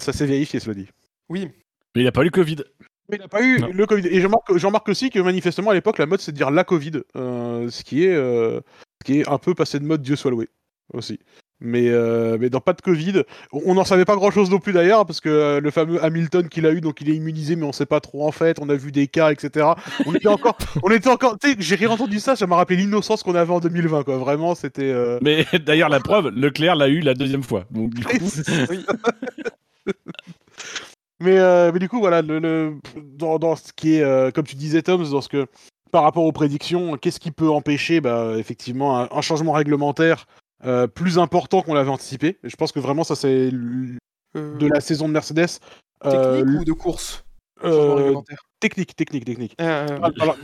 ça 0.00 0.12
s'est 0.12 0.26
vérifié, 0.26 0.58
cela 0.58 0.74
dit. 0.74 0.88
Oui, 1.28 1.48
mais 1.94 2.02
il 2.02 2.06
a 2.08 2.12
pas 2.12 2.22
eu 2.22 2.24
le 2.24 2.30
Covid 2.30 2.56
Mais 3.10 3.16
il 3.16 3.20
n'a 3.20 3.28
pas 3.28 3.42
eu 3.42 3.58
Non. 3.58 3.68
le 3.72 3.86
Covid. 3.86 4.06
Et 4.08 4.20
je 4.20 4.26
remarque, 4.26 4.56
je 4.56 4.66
remarque 4.66 4.88
aussi 4.88 5.10
que 5.10 5.18
manifestement 5.18 5.70
à 5.70 5.74
l'époque, 5.74 5.98
la 5.98 6.06
mode 6.06 6.20
c'est 6.20 6.32
de 6.32 6.36
dire 6.36 6.50
la 6.50 6.64
Covid, 6.64 6.92
euh, 7.16 7.68
ce 7.70 7.82
qui 7.84 8.04
est, 8.04 8.14
euh, 8.14 8.60
ce 9.00 9.04
qui 9.04 9.20
est 9.20 9.28
un 9.28 9.38
peu 9.38 9.54
passé 9.54 9.78
de 9.78 9.84
mode. 9.84 10.02
Dieu 10.02 10.16
soit 10.16 10.30
loué 10.30 10.48
aussi. 10.92 11.18
Mais, 11.62 11.90
euh, 11.90 12.38
mais 12.40 12.48
dans 12.48 12.62
pas 12.62 12.72
de 12.72 12.80
Covid, 12.80 13.22
on 13.52 13.74
n'en 13.74 13.84
savait 13.84 14.06
pas 14.06 14.16
grand 14.16 14.30
chose 14.30 14.50
non 14.50 14.60
plus 14.60 14.72
d'ailleurs, 14.72 15.04
parce 15.04 15.20
que 15.20 15.58
le 15.62 15.70
fameux 15.70 16.02
Hamilton 16.02 16.48
qu'il 16.48 16.64
a 16.64 16.72
eu, 16.72 16.80
donc 16.80 17.02
il 17.02 17.10
est 17.10 17.14
immunisé, 17.14 17.54
mais 17.54 17.66
on 17.66 17.72
sait 17.72 17.84
pas 17.84 18.00
trop 18.00 18.26
en 18.26 18.32
fait. 18.32 18.56
On 18.62 18.68
a 18.70 18.74
vu 18.74 18.92
des 18.92 19.08
cas, 19.08 19.30
etc. 19.30 19.66
On 20.06 20.14
était 20.14 20.28
encore, 20.28 20.56
on 20.82 20.90
était 20.90 21.10
encore. 21.10 21.38
Tu 21.38 21.50
sais, 21.50 21.56
j'ai 21.58 21.74
réentendu 21.74 22.18
ça, 22.18 22.34
ça 22.34 22.46
m'a 22.46 22.56
rappelé 22.56 22.78
l'innocence 22.78 23.22
qu'on 23.22 23.34
avait 23.34 23.52
en 23.52 23.60
2020, 23.60 24.04
quoi. 24.04 24.16
Vraiment, 24.16 24.54
c'était. 24.54 25.18
mais 25.20 25.44
d'ailleurs 25.66 25.90
la 25.90 26.00
preuve 26.00 26.28
Leclerc 26.28 26.76
l'a 26.76 26.88
eu 26.88 27.00
la 27.00 27.12
deuxième 27.12 27.42
fois 27.42 27.64
donc 27.70 27.92
du 27.92 28.04
coup. 28.04 28.16
Mais, 31.20 31.38
euh, 31.38 31.70
mais 31.72 31.78
du 31.78 31.88
coup, 31.88 31.98
voilà, 32.00 32.22
le, 32.22 32.38
le- 32.38 32.78
dans, 32.96 33.38
dans 33.38 33.56
ce 33.56 33.72
qui 33.74 33.96
est, 33.96 34.02
euh, 34.02 34.30
comme 34.30 34.46
tu 34.46 34.56
disais, 34.56 34.82
Tom, 34.82 35.02
dans 35.08 35.20
ce 35.20 35.28
que, 35.28 35.46
par 35.92 36.02
rapport 36.02 36.24
aux 36.24 36.32
prédictions, 36.32 36.96
qu'est-ce 36.96 37.20
qui 37.20 37.30
peut 37.30 37.50
empêcher, 37.50 38.00
bah, 38.00 38.32
effectivement, 38.38 38.98
un, 38.98 39.08
un 39.10 39.20
changement 39.20 39.52
réglementaire 39.52 40.26
euh, 40.64 40.86
plus 40.86 41.18
important 41.18 41.62
qu'on 41.62 41.74
l'avait 41.74 41.90
anticipé? 41.90 42.38
Je 42.42 42.56
pense 42.56 42.72
que 42.72 42.80
vraiment, 42.80 43.04
ça, 43.04 43.14
c'est 43.16 43.50
Euh, 44.36 44.56
de 44.58 44.68
la 44.68 44.80
saison 44.80 45.08
de 45.08 45.12
Mercedes. 45.12 45.58
technique 46.04 46.46
euh, 46.46 46.58
ou 46.60 46.64
de 46.64 46.72
course? 46.72 47.24
Euh, 47.64 48.14
technique, 48.60 48.94
technique, 48.96 49.24
technique. 49.24 49.54
Euh, 49.60 49.86
Ah, 50.02 50.10
alors, 50.20 50.36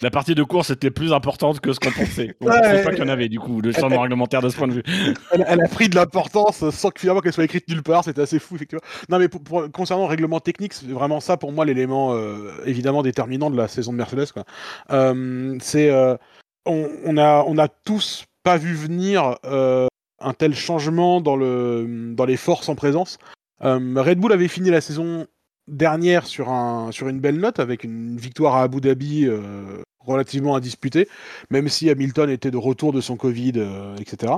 la 0.00 0.10
partie 0.10 0.34
de 0.34 0.42
course 0.42 0.70
était 0.70 0.90
plus 0.90 1.12
importante 1.12 1.60
que 1.60 1.72
ce 1.72 1.80
qu'on 1.80 1.90
pensait 1.92 2.34
on 2.40 2.46
Ouais. 2.46 2.60
pensait 2.60 2.82
pas 2.84 2.90
qu'il 2.90 3.00
y 3.00 3.06
en 3.06 3.08
avait 3.08 3.28
du 3.28 3.38
coup 3.38 3.60
le 3.60 3.72
changement 3.72 4.00
réglementaire 4.00 4.42
de 4.42 4.48
ce 4.48 4.56
point 4.56 4.68
de 4.68 4.72
vue 4.74 4.82
elle, 5.32 5.44
elle 5.46 5.60
a 5.62 5.68
pris 5.68 5.88
de 5.88 5.94
l'importance 5.94 6.68
sans 6.70 6.90
que 6.90 7.00
finalement 7.00 7.20
qu'elle 7.20 7.32
soit 7.32 7.44
écrite 7.44 7.68
nulle 7.68 7.82
part, 7.82 8.04
c'était 8.04 8.22
assez 8.22 8.38
fou 8.38 8.56
effectivement. 8.56 8.82
Non 9.08 9.18
mais 9.18 9.28
pour, 9.28 9.42
pour- 9.42 9.70
concernant 9.70 10.04
le 10.04 10.10
règlement 10.10 10.40
technique, 10.40 10.72
c'est 10.72 10.86
vraiment 10.86 11.20
ça 11.20 11.36
pour 11.36 11.52
moi 11.52 11.64
l'élément 11.64 12.14
euh, 12.14 12.52
évidemment 12.64 13.02
déterminant 13.02 13.50
de 13.50 13.56
la 13.56 13.68
saison 13.68 13.92
de 13.92 13.98
Mercedes. 13.98 14.32
quoi. 14.32 14.44
Euh, 14.90 15.56
c'est 15.60 15.90
euh, 15.90 16.16
on, 16.64 16.88
on 17.04 17.16
a 17.18 17.44
on 17.46 17.58
a 17.58 17.68
tous 17.68 18.24
pas 18.42 18.56
vu 18.56 18.74
venir 18.74 19.36
euh, 19.44 19.86
un 20.20 20.32
tel 20.32 20.54
changement 20.54 21.20
dans 21.20 21.36
le 21.36 22.12
dans 22.14 22.24
les 22.24 22.36
forces 22.36 22.68
en 22.68 22.74
présence. 22.74 23.18
Euh, 23.64 23.78
Red 23.96 24.18
Bull 24.18 24.32
avait 24.32 24.48
fini 24.48 24.70
la 24.70 24.80
saison 24.80 25.26
dernière 25.68 26.26
sur 26.26 26.48
un 26.50 26.92
sur 26.92 27.08
une 27.08 27.20
belle 27.20 27.38
note 27.38 27.60
avec 27.60 27.84
une 27.84 28.16
victoire 28.16 28.56
à 28.56 28.62
Abu 28.62 28.80
Dhabi 28.80 29.26
euh, 29.26 29.82
relativement 30.00 30.54
indisputée, 30.54 31.08
même 31.50 31.68
si 31.68 31.90
Hamilton 31.90 32.30
était 32.30 32.50
de 32.50 32.56
retour 32.56 32.92
de 32.92 33.00
son 33.00 33.16
Covid, 33.16 33.54
euh, 33.56 33.96
etc. 33.96 34.34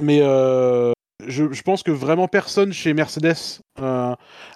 Mais 0.00 0.20
euh, 0.22 0.92
je, 1.26 1.62
pense 1.62 1.82
que 1.82 1.90
vraiment 1.90 2.28
personne 2.28 2.72
chez 2.72 2.94
Mercedes 2.94 3.60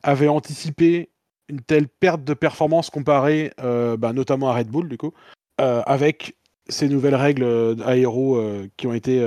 avait 0.04 0.28
anticipé 0.28 1.10
une 1.48 1.60
telle 1.60 1.88
perte 1.88 2.22
de 2.22 2.34
performance 2.34 2.90
comparée 2.90 3.52
bah, 3.58 4.12
notamment 4.12 4.50
à 4.50 4.54
Red 4.54 4.68
Bull, 4.68 4.88
du 4.88 4.96
coup, 4.96 5.12
avec 5.58 6.36
ces 6.68 6.88
nouvelles 6.88 7.16
règles 7.16 7.74
aéro 7.84 8.40
qui 8.76 8.86
ont 8.86 8.94
été 8.94 9.20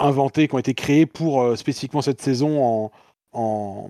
inventées, 0.00 0.48
qui 0.48 0.54
ont 0.56 0.58
été 0.58 0.74
créées 0.74 1.06
pour 1.06 1.56
spécifiquement 1.56 2.02
cette 2.02 2.20
saison 2.20 2.64
en, 2.64 2.90
en 3.36 3.88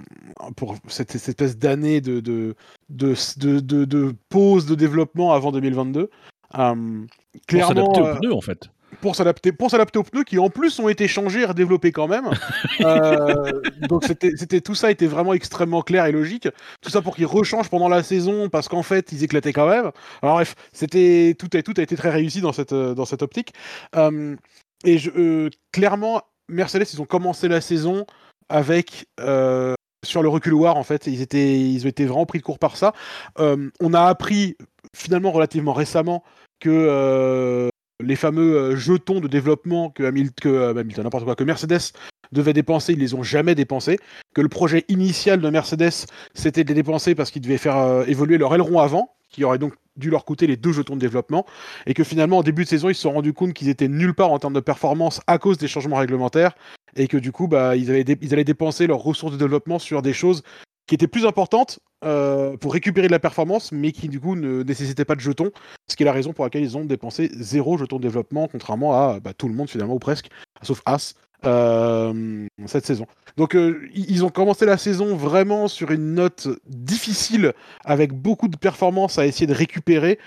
pour 0.56 0.74
cette, 0.88 1.12
cette 1.12 1.28
espèce 1.28 1.56
d'année 1.56 2.00
de 2.00 2.20
de, 2.20 2.54
de, 2.90 3.14
de, 3.38 3.60
de- 3.60 3.84
de 3.84 4.14
pause 4.28 4.66
de 4.66 4.74
développement 4.74 5.32
avant 5.32 5.52
2022. 5.52 6.10
Euh, 6.58 6.74
pour 6.74 7.40
clairement, 7.46 7.68
s'adapter 7.94 8.00
euh, 8.00 8.12
aux 8.14 8.18
pneus 8.18 8.34
en 8.34 8.40
fait 8.40 8.70
pour 9.00 9.16
s'adapter 9.16 9.52
pour 9.52 9.70
s'adapter 9.70 9.98
aux 9.98 10.04
pneus 10.04 10.22
qui 10.24 10.38
en 10.38 10.48
plus 10.48 10.78
ont 10.78 10.88
été 10.88 11.06
changés 11.08 11.40
et 11.40 11.44
redéveloppés 11.44 11.92
quand 11.92 12.08
même. 12.08 12.30
Euh, 12.82 13.52
donc 13.88 14.04
c'était 14.04 14.32
c'était 14.36 14.60
tout 14.60 14.74
ça 14.74 14.90
était 14.90 15.06
vraiment 15.06 15.32
extrêmement 15.32 15.80
clair 15.82 16.04
et 16.06 16.12
logique. 16.12 16.48
Tout 16.82 16.90
ça 16.90 17.00
pour 17.02 17.16
qu'ils 17.16 17.26
rechangent 17.26 17.70
pendant 17.70 17.88
la 17.88 18.02
saison 18.02 18.48
parce 18.50 18.68
qu'en 18.68 18.82
fait 18.82 19.12
ils 19.12 19.24
éclataient 19.24 19.52
quand 19.54 19.68
même. 19.68 19.90
Alors 20.22 20.36
bref, 20.36 20.54
c'était 20.72 21.34
tout 21.38 21.48
a 21.54 21.62
tout 21.62 21.74
a 21.78 21.82
été 21.82 21.96
très 21.96 22.10
réussi 22.10 22.40
dans 22.42 22.52
cette 22.52 22.72
euh, 22.72 22.94
dans 22.94 23.06
cette 23.06 23.22
optique. 23.22 23.54
Euh, 23.96 24.36
et 24.84 24.98
je, 24.98 25.10
euh, 25.16 25.50
clairement 25.72 26.22
Mercedes 26.48 26.86
ils 26.92 27.00
ont 27.00 27.06
commencé 27.06 27.48
la 27.48 27.60
saison 27.60 28.06
avec 28.48 29.06
euh, 29.20 29.74
sur 30.04 30.22
le 30.22 30.28
reculoir 30.28 30.76
en 30.76 30.84
fait 30.84 31.06
ils 31.06 31.20
étaient 31.20 31.76
ont 31.82 31.88
été 31.88 32.04
vraiment 32.04 32.26
pris 32.26 32.38
de 32.38 32.44
court 32.44 32.58
par 32.58 32.76
ça. 32.76 32.92
Euh, 33.38 33.70
on 33.80 33.94
a 33.94 34.02
appris 34.02 34.56
finalement 34.94 35.32
relativement 35.32 35.72
récemment 35.72 36.22
que 36.60 36.70
euh, 36.70 37.68
les 38.02 38.16
fameux 38.16 38.76
jetons 38.76 39.20
de 39.20 39.28
développement 39.28 39.90
que, 39.90 40.02
euh, 40.02 40.70
Hamilton, 40.76 41.04
n'importe 41.04 41.24
quoi, 41.24 41.34
que 41.34 41.44
Mercedes 41.44 41.92
devait 42.32 42.52
dépenser, 42.52 42.92
ils 42.92 42.98
les 42.98 43.14
ont 43.14 43.22
jamais 43.22 43.54
dépensés. 43.54 43.98
Que 44.34 44.40
le 44.40 44.48
projet 44.48 44.84
initial 44.88 45.40
de 45.40 45.48
Mercedes, 45.48 46.06
c'était 46.34 46.64
de 46.64 46.68
les 46.68 46.74
dépenser 46.74 47.14
parce 47.14 47.30
qu'ils 47.30 47.42
devaient 47.42 47.58
faire 47.58 48.04
évoluer 48.08 48.36
leur 48.36 48.54
aileron 48.54 48.80
avant, 48.80 49.16
qui 49.30 49.44
aurait 49.44 49.58
donc 49.58 49.74
dû 49.96 50.10
leur 50.10 50.24
coûter 50.24 50.46
les 50.46 50.56
deux 50.56 50.72
jetons 50.72 50.94
de 50.94 51.00
développement, 51.00 51.46
et 51.86 51.94
que 51.94 52.04
finalement, 52.04 52.38
en 52.38 52.42
début 52.42 52.64
de 52.64 52.68
saison, 52.68 52.88
ils 52.88 52.94
se 52.94 53.02
sont 53.02 53.12
rendus 53.12 53.32
compte 53.32 53.52
qu'ils 53.52 53.68
étaient 53.68 53.88
nulle 53.88 54.14
part 54.14 54.30
en 54.30 54.38
termes 54.38 54.54
de 54.54 54.60
performance 54.60 55.20
à 55.26 55.38
cause 55.38 55.56
des 55.56 55.68
changements 55.68 55.96
réglementaires, 55.96 56.52
et 56.96 57.08
que 57.08 57.16
du 57.16 57.32
coup, 57.32 57.46
bah, 57.46 57.76
ils, 57.76 57.90
allaient 57.90 58.44
dépenser 58.44 58.86
leurs 58.86 58.98
ressources 58.98 59.32
de 59.32 59.38
développement 59.38 59.78
sur 59.78 60.02
des 60.02 60.12
choses 60.12 60.42
qui 60.86 60.94
étaient 60.94 61.08
plus 61.08 61.26
importantes 61.26 61.80
euh, 62.04 62.56
pour 62.56 62.72
récupérer 62.72 63.08
de 63.08 63.12
la 63.12 63.18
performance, 63.18 63.72
mais 63.72 63.92
qui 63.92 64.08
du 64.08 64.20
coup 64.20 64.36
ne 64.36 64.62
nécessitaient 64.62 65.04
pas 65.04 65.14
de 65.14 65.20
jetons, 65.20 65.50
ce 65.88 65.96
qui 65.96 66.02
est 66.02 66.06
la 66.06 66.12
raison 66.12 66.32
pour 66.32 66.44
laquelle 66.44 66.62
ils 66.62 66.76
ont 66.76 66.84
dépensé 66.84 67.30
zéro 67.34 67.76
jeton 67.76 67.96
de 67.96 68.02
développement, 68.02 68.48
contrairement 68.48 68.94
à 68.94 69.20
bah, 69.20 69.32
tout 69.34 69.48
le 69.48 69.54
monde 69.54 69.68
finalement, 69.68 69.94
ou 69.94 69.98
presque, 69.98 70.28
sauf 70.62 70.80
As, 70.86 71.14
euh, 71.44 72.46
cette 72.66 72.86
saison. 72.86 73.06
Donc 73.36 73.56
euh, 73.56 73.88
ils 73.94 74.24
ont 74.24 74.30
commencé 74.30 74.64
la 74.64 74.78
saison 74.78 75.16
vraiment 75.16 75.68
sur 75.68 75.90
une 75.90 76.14
note 76.14 76.48
difficile, 76.66 77.52
avec 77.84 78.12
beaucoup 78.12 78.48
de 78.48 78.56
performances 78.56 79.18
à 79.18 79.26
essayer 79.26 79.46
de 79.46 79.54
récupérer, 79.54 80.18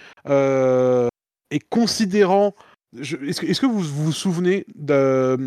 et 1.52 1.60
considérant... 1.70 2.54
Est-ce 2.98 3.62
que, 3.62 3.66
vous 3.68 3.80
vous 3.82 4.12
souvenez 4.12 4.66
de... 4.76 5.38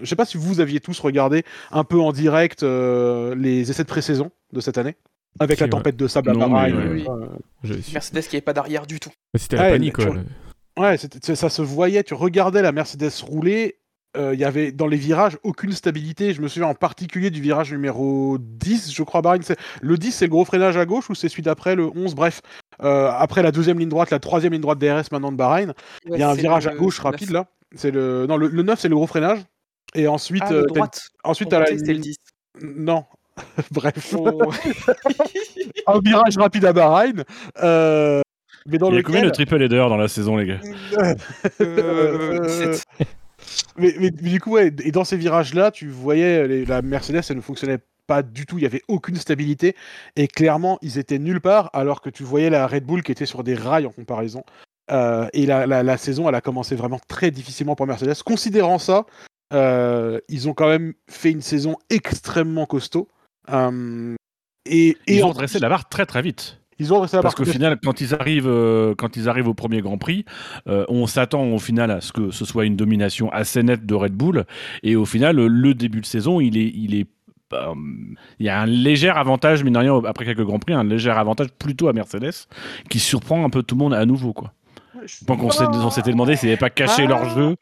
Je 0.00 0.04
sais 0.06 0.16
pas 0.16 0.26
si 0.26 0.36
vous 0.36 0.60
aviez 0.60 0.80
tous 0.80 0.98
regardé 1.00 1.44
un 1.70 1.84
peu 1.84 1.98
en 2.00 2.12
direct 2.12 2.62
euh, 2.62 3.34
les 3.34 3.70
essais 3.70 3.84
de 3.84 3.88
pré-saison 3.88 4.30
de 4.52 4.60
cette 4.60 4.76
année? 4.78 4.96
Avec 5.38 5.56
Si, 5.58 5.60
la 5.62 5.66
ouais. 5.66 5.70
tempête 5.70 5.96
de 5.96 6.06
sable 6.08 6.30
à 6.30 6.32
Non, 6.34 6.48
mais 6.48 6.52
Bahreïn, 6.72 6.76
oui, 6.76 7.04
euh, 7.08 7.26
oui. 7.64 7.70
euh, 7.70 7.76
Mercedes 7.92 8.20
qui 8.22 8.34
n'avait 8.36 8.40
pas 8.42 8.52
d'arrière 8.52 8.86
du 8.86 9.00
tout. 9.00 9.10
C'était 9.36 9.56
la 9.56 9.62
Ouais, 9.62 9.70
panique, 9.72 9.94
quoi. 9.94 10.14
Ouais, 10.78 10.96
ça 10.98 11.48
se 11.48 11.62
voyait, 11.62 12.02
tu 12.04 12.14
regardais 12.14 12.62
la 12.62 12.72
Mercedes 12.72 13.10
rouler, 13.22 13.76
euh, 14.16 14.34
il 14.34 14.40
y 14.40 14.44
avait 14.44 14.72
dans 14.72 14.86
les 14.86 14.96
virages 14.96 15.38
aucune 15.44 15.72
stabilité. 15.72 16.32
Je 16.34 16.42
me 16.42 16.48
souviens 16.48 16.68
en 16.68 16.74
particulier 16.74 17.30
du 17.30 17.40
virage 17.40 17.70
numéro 17.72 18.38
10, 18.40 18.92
je 18.92 19.02
crois, 19.02 19.22
Bahreïn. 19.22 19.42
Le 19.82 19.96
10, 19.96 20.12
c'est 20.12 20.24
le 20.26 20.30
gros 20.30 20.44
freinage 20.44 20.76
à 20.76 20.84
gauche 20.86 21.10
ou 21.10 21.14
c'est 21.14 21.28
celui 21.28 21.42
d'après, 21.42 21.76
le 21.76 21.86
11, 21.94 22.14
bref. 22.14 22.40
Euh, 22.82 23.10
après 23.16 23.42
la 23.42 23.52
deuxième 23.52 23.78
ligne 23.78 23.88
droite, 23.88 24.10
la 24.10 24.18
troisième 24.18 24.52
ligne 24.52 24.62
droite 24.62 24.78
DRS 24.78 25.04
maintenant 25.12 25.30
de 25.32 25.36
Bahreïn, 25.36 25.74
il 26.06 26.18
y 26.18 26.22
a 26.22 26.30
un 26.30 26.34
virage 26.34 26.66
à 26.66 26.74
gauche 26.74 26.98
rapide 26.98 27.30
là. 27.30 27.46
C'est 27.76 27.90
le... 27.92 28.26
Non, 28.26 28.36
le, 28.36 28.48
le 28.48 28.62
9, 28.62 28.80
c'est 28.80 28.88
le 28.88 28.96
gros 28.96 29.06
freinage. 29.06 29.38
Et 29.94 30.08
ensuite, 30.08 30.42
Ah, 30.46 30.52
euh, 30.52 30.60
le 30.62 30.66
droite. 30.66 31.02
ensuite 31.24 31.50
t'as 31.50 31.60
la 31.60 31.70
le 31.70 31.76
ligne- 31.76 32.00
10. 32.00 32.16
Non. 32.62 33.04
Bref. 33.70 34.14
Oh. 34.18 34.50
un 35.86 36.00
virage 36.00 36.36
rapide 36.36 36.64
à 36.64 36.72
Bahreïn. 36.72 37.22
euh, 37.62 38.20
Mais 38.66 38.78
dans 38.78 38.88
Il 38.88 38.92
y 38.92 38.94
a 38.94 38.98
lequel... 38.98 39.04
combien 39.14 39.22
de 39.24 39.30
triple 39.30 39.62
header 39.62 39.86
dans 39.88 39.96
la 39.96 40.08
saison, 40.08 40.36
les 40.36 40.46
gars? 40.46 40.60
Euh, 41.60 42.40
17. 42.46 42.84
Mais, 43.76 43.94
mais- 43.98 44.10
mais 44.22 44.30
du 44.30 44.40
coup, 44.40 44.52
ouais, 44.52 44.72
et 44.84 44.92
dans 44.92 45.04
ces 45.04 45.16
virages-là, 45.16 45.70
tu 45.70 45.88
voyais 45.88 46.46
les- 46.48 46.64
la 46.64 46.82
Mercedes, 46.82 47.22
elle 47.30 47.36
ne 47.36 47.40
fonctionnait 47.42 47.78
pas 48.06 48.22
du 48.22 48.46
tout. 48.46 48.58
Il 48.58 48.62
y 48.62 48.66
avait 48.66 48.82
aucune 48.88 49.16
stabilité. 49.16 49.76
Et 50.16 50.26
clairement, 50.28 50.78
ils 50.82 50.98
étaient 50.98 51.18
nulle 51.18 51.40
part, 51.40 51.70
alors 51.72 52.00
que 52.00 52.10
tu 52.10 52.22
voyais 52.24 52.50
la 52.50 52.66
Red 52.66 52.84
Bull 52.84 53.02
qui 53.02 53.12
était 53.12 53.26
sur 53.26 53.44
des 53.44 53.54
rails 53.54 53.86
en 53.86 53.92
comparaison. 53.92 54.42
Euh, 54.90 55.28
et 55.32 55.46
la, 55.46 55.66
la- 55.66 55.82
la 55.84 55.96
saison, 55.96 56.28
elle 56.28 56.34
a 56.34 56.40
commencé 56.40 56.74
vraiment 56.74 56.98
très 57.06 57.30
difficilement 57.30 57.76
pour 57.76 57.86
Mercedes. 57.86 58.20
Considérant 58.24 58.78
ça, 58.78 59.06
euh, 59.52 60.18
ils 60.28 60.48
ont 60.48 60.54
quand 60.54 60.68
même 60.68 60.94
fait 61.08 61.30
une 61.30 61.42
saison 61.42 61.76
extrêmement 61.90 62.66
costaud. 62.66 63.08
Euh, 63.50 64.14
et, 64.66 64.88
et 65.06 65.16
Ils 65.16 65.24
ont 65.24 65.32
dressé 65.32 65.58
la 65.58 65.68
barre 65.68 65.88
très 65.88 66.06
très 66.06 66.22
vite. 66.22 66.59
Ils 66.80 66.92
ont 66.94 67.06
Parce 67.06 67.34
qu'au 67.34 67.44
final, 67.44 67.78
quand 67.84 68.00
ils 68.00 68.14
arrivent, 68.14 68.48
euh, 68.48 68.94
quand 68.96 69.16
ils 69.16 69.28
arrivent 69.28 69.48
au 69.48 69.54
premier 69.54 69.82
Grand 69.82 69.98
Prix, 69.98 70.24
euh, 70.66 70.84
on 70.88 71.06
s'attend 71.06 71.44
au 71.44 71.58
final 71.58 71.90
à 71.90 72.00
ce 72.00 72.10
que 72.12 72.30
ce 72.30 72.44
soit 72.44 72.64
une 72.64 72.74
domination 72.76 73.30
assez 73.30 73.62
nette 73.62 73.84
de 73.86 73.94
Red 73.94 74.14
Bull. 74.14 74.44
Et 74.82 74.96
au 74.96 75.04
final, 75.04 75.36
le 75.36 75.74
début 75.74 76.00
de 76.00 76.06
saison, 76.06 76.40
il 76.40 76.56
est, 76.56 76.72
il 76.74 76.94
est, 76.94 77.06
euh, 77.52 77.74
il 78.38 78.46
y 78.46 78.48
a 78.48 78.60
un 78.60 78.66
léger 78.66 79.10
avantage, 79.10 79.62
mine 79.62 79.74
de 79.74 79.78
rien, 79.78 80.00
après 80.06 80.24
quelques 80.24 80.44
Grands 80.44 80.58
Prix, 80.58 80.72
un 80.74 80.84
léger 80.84 81.10
avantage 81.10 81.48
plutôt 81.58 81.88
à 81.88 81.92
Mercedes, 81.92 82.32
qui 82.88 82.98
surprend 82.98 83.44
un 83.44 83.50
peu 83.50 83.62
tout 83.62 83.74
le 83.74 83.80
monde 83.80 83.94
à 83.94 84.04
nouveau, 84.06 84.32
quoi. 84.32 84.52
Tant 85.26 85.36
qu'on 85.36 85.50
s'était 85.90 86.10
demandé 86.10 86.36
s'ils 86.36 86.48
n'avaient 86.50 86.58
pas 86.58 86.68
caché 86.70 87.04
Ah. 87.04 87.08
leur 87.08 87.28
jeu. 87.30 87.56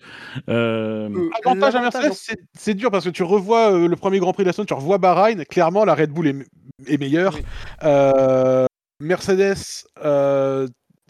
Euh, 0.48 1.08
Avantage 1.44 1.74
à 1.76 1.80
Mercedes, 1.80 2.12
c'est- 2.12 2.40
c'est 2.56 2.74
dur 2.74 2.90
parce 2.90 3.04
que 3.04 3.10
tu 3.10 3.22
revois 3.22 3.72
euh, 3.72 3.86
le 3.88 3.96
premier 3.96 4.18
Grand 4.18 4.32
Prix 4.32 4.42
de 4.44 4.48
la 4.48 4.52
semaine, 4.52 4.66
tu 4.66 4.74
revois 4.74 4.98
Bahreïn, 4.98 5.44
clairement 5.44 5.84
la 5.84 5.94
Red 5.94 6.10
Bull 6.10 6.26
est, 6.28 6.36
est 6.88 6.98
meilleure. 6.98 7.34
Oui. 7.36 7.42
Euh, 7.84 8.66
Mercedes, 9.00 9.86
euh, 10.04 10.66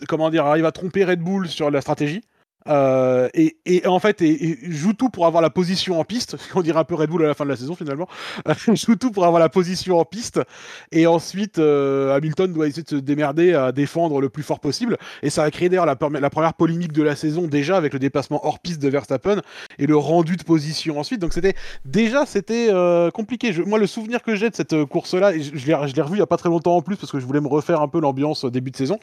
comment 0.09 0.30
dire, 0.30 0.45
arrive 0.45 0.66
à 0.66 0.73
tromper 0.73 1.04
Red 1.04 1.21
Bull 1.21 1.49
sur 1.49 1.71
la 1.71 1.80
stratégie. 1.80 2.23
Euh, 2.68 3.28
et, 3.34 3.87
en 3.87 3.98
fait, 3.98 4.22
et, 4.22 4.58
joue 4.62 4.92
tout 4.92 5.08
pour 5.08 5.26
avoir 5.26 5.42
la 5.42 5.50
position 5.50 5.98
en 6.00 6.04
piste. 6.04 6.37
On 6.54 6.62
dirait 6.62 6.78
un 6.78 6.84
peu 6.84 6.94
Red 6.94 7.10
Bull 7.10 7.25
à 7.25 7.28
la 7.28 7.34
fin 7.34 7.44
de 7.44 7.50
la 7.50 7.56
saison 7.56 7.75
finalement. 7.75 8.08
joue 8.75 8.96
tout 8.96 9.10
pour 9.10 9.25
avoir 9.25 9.40
la 9.40 9.48
position 9.48 9.98
en 9.98 10.04
piste. 10.04 10.40
Et 10.92 11.06
ensuite, 11.06 11.58
euh, 11.58 12.16
Hamilton 12.16 12.52
doit 12.52 12.66
essayer 12.66 12.82
de 12.82 12.88
se 12.88 12.96
démerder 12.96 13.54
à 13.54 13.72
défendre 13.72 14.20
le 14.20 14.28
plus 14.28 14.42
fort 14.42 14.60
possible. 14.60 14.96
Et 15.22 15.30
ça 15.30 15.44
a 15.44 15.50
créé 15.50 15.68
d'ailleurs 15.68 15.87
la, 15.87 15.94
pre- 15.94 16.18
la 16.18 16.30
première 16.30 16.54
polémique 16.54 16.92
de 16.92 17.02
la 17.02 17.16
saison 17.16 17.46
déjà 17.46 17.76
avec 17.76 17.92
le 17.92 17.98
dépassement 17.98 18.44
hors 18.46 18.58
piste 18.58 18.80
de 18.82 18.88
Verstappen 18.88 19.40
et 19.78 19.87
le 19.87 19.96
rendu 19.96 20.37
de 20.37 20.42
position 20.42 20.98
ensuite. 20.98 21.20
Donc 21.20 21.32
c'était 21.32 21.54
déjà 21.84 22.26
c'était 22.26 22.68
euh, 22.70 23.10
compliqué. 23.10 23.52
Moi, 23.66 23.78
le 23.78 23.87
souvenir 23.87 24.22
que 24.22 24.34
j'ai 24.34 24.50
de 24.50 24.54
cette 24.54 24.72
euh, 24.72 24.87
course-là, 24.87 25.32
je, 25.38 25.66
l'ai 25.66 25.75
revu 25.75 26.16
il 26.16 26.18
y 26.18 26.22
a 26.22 26.26
pas 26.26 26.37
très 26.37 26.48
longtemps 26.48 26.76
en 26.76 26.82
plus 26.82 26.96
parce 26.96 27.12
que 27.12 27.20
je 27.20 27.26
voulais 27.26 27.40
me 27.40 27.48
refaire 27.48 27.80
un 27.80 27.88
peu 27.88 28.00
l'ambiance 28.00 28.44
début 28.44 28.70
de 28.70 28.76
saison. 28.76 28.98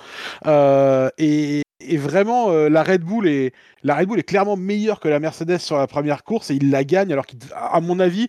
Euh, 0.47 1.09
et, 1.17 1.64
et 1.79 1.97
vraiment, 1.97 2.49
euh, 2.51 2.69
la 2.69 2.83
Red 2.83 3.01
Bull 3.03 3.27
est 3.27 3.53
la 3.83 3.95
Red 3.95 4.07
Bull 4.07 4.19
est 4.19 4.23
clairement 4.23 4.55
meilleure 4.57 4.99
que 4.99 5.07
la 5.07 5.19
Mercedes 5.19 5.57
sur 5.59 5.77
la 5.77 5.87
première 5.87 6.23
course 6.23 6.49
et 6.51 6.55
il 6.55 6.69
la 6.71 6.83
gagne 6.83 7.11
alors 7.11 7.25
qu'à 7.25 7.79
mon 7.81 7.99
avis. 7.99 8.27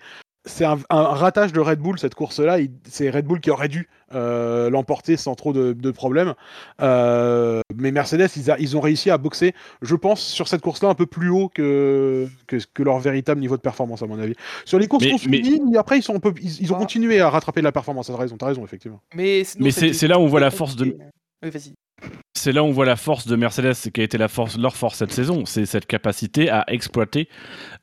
C'est 0.49 0.65
un, 0.65 0.79
un 0.91 1.03
ratage 1.03 1.53
de 1.53 1.59
Red 1.59 1.81
Bull 1.81 1.99
cette 1.99 2.15
course-là. 2.15 2.59
C'est 2.89 3.11
Red 3.11 3.25
Bull 3.27 3.41
qui 3.41 3.51
aurait 3.51 3.67
dû 3.67 3.89
euh, 4.15 4.71
l'emporter 4.71 5.17
sans 5.17 5.35
trop 5.35 5.53
de, 5.53 5.73
de 5.73 5.91
problèmes. 5.91 6.35
Euh, 6.81 7.61
mais 7.75 7.91
Mercedes, 7.91 8.29
ils, 8.37 8.51
a- 8.53 8.59
ils 8.61 8.77
ont 8.77 8.81
réussi 8.81 9.11
à 9.11 9.19
boxer, 9.19 9.55
je 9.83 9.97
pense, 9.97 10.21
sur 10.21 10.47
cette 10.47 10.61
course-là 10.61 10.89
un 10.89 10.95
peu 10.95 11.07
plus 11.07 11.31
haut 11.31 11.49
que, 11.49 12.29
que, 12.47 12.59
que 12.75 12.83
leur 12.85 13.01
véritable 13.01 13.41
niveau 13.41 13.57
de 13.57 13.61
performance, 13.63 14.03
à 14.03 14.07
mon 14.07 14.21
avis. 14.21 14.35
Sur 14.65 14.79
les 14.79 14.87
courses 14.87 15.05
Mais- 15.29 15.43
qu'on 15.43 15.75
après, 15.81 15.99
ils, 15.99 16.03
sont 16.03 16.15
un 16.15 16.21
peu, 16.21 16.33
ils, 16.41 16.63
ils 16.63 16.73
ont 16.73 16.77
Ah. 16.77 16.81
continué 16.81 17.21
à 17.21 17.29
rattraper 17.29 17.61
de 17.61 17.65
la 17.65 17.73
performance. 17.73 18.07
T'as 18.07 18.17
raison, 18.17 18.37
t'as 18.37 18.47
raison, 18.47 18.65
effectivement. 18.65 19.01
Mais, 19.17 19.43
sinon, 19.43 19.65
Mais 19.65 19.71
c'était 19.73 19.93
c'est- 19.95 20.07
là 20.07 20.17
où 20.21 20.23
on 20.23 20.29
voit 20.29 20.39
la 20.39 20.53
force 20.53 20.77
de-. 20.77 20.97
Oui, 21.43 21.51
vas-y. 21.51 21.73
C'est 22.47 22.53
là 22.53 22.63
où 22.63 22.67
on 22.67 22.71
voit 22.71 22.87
la 22.87 22.95
force 22.95 23.27
de 23.27 23.35
Mercedes, 23.35 23.75
qui 23.93 24.01
a 24.01 24.05
été 24.05 24.19
la 24.19 24.29
force, 24.29 24.57
leur 24.57 24.77
force 24.77 24.99
cette 24.99 25.11
saison, 25.11 25.45
c'est 25.47 25.67
cette 25.67 25.87
capacité 25.87 26.49
à 26.49 26.65
exploiter, 26.69 27.29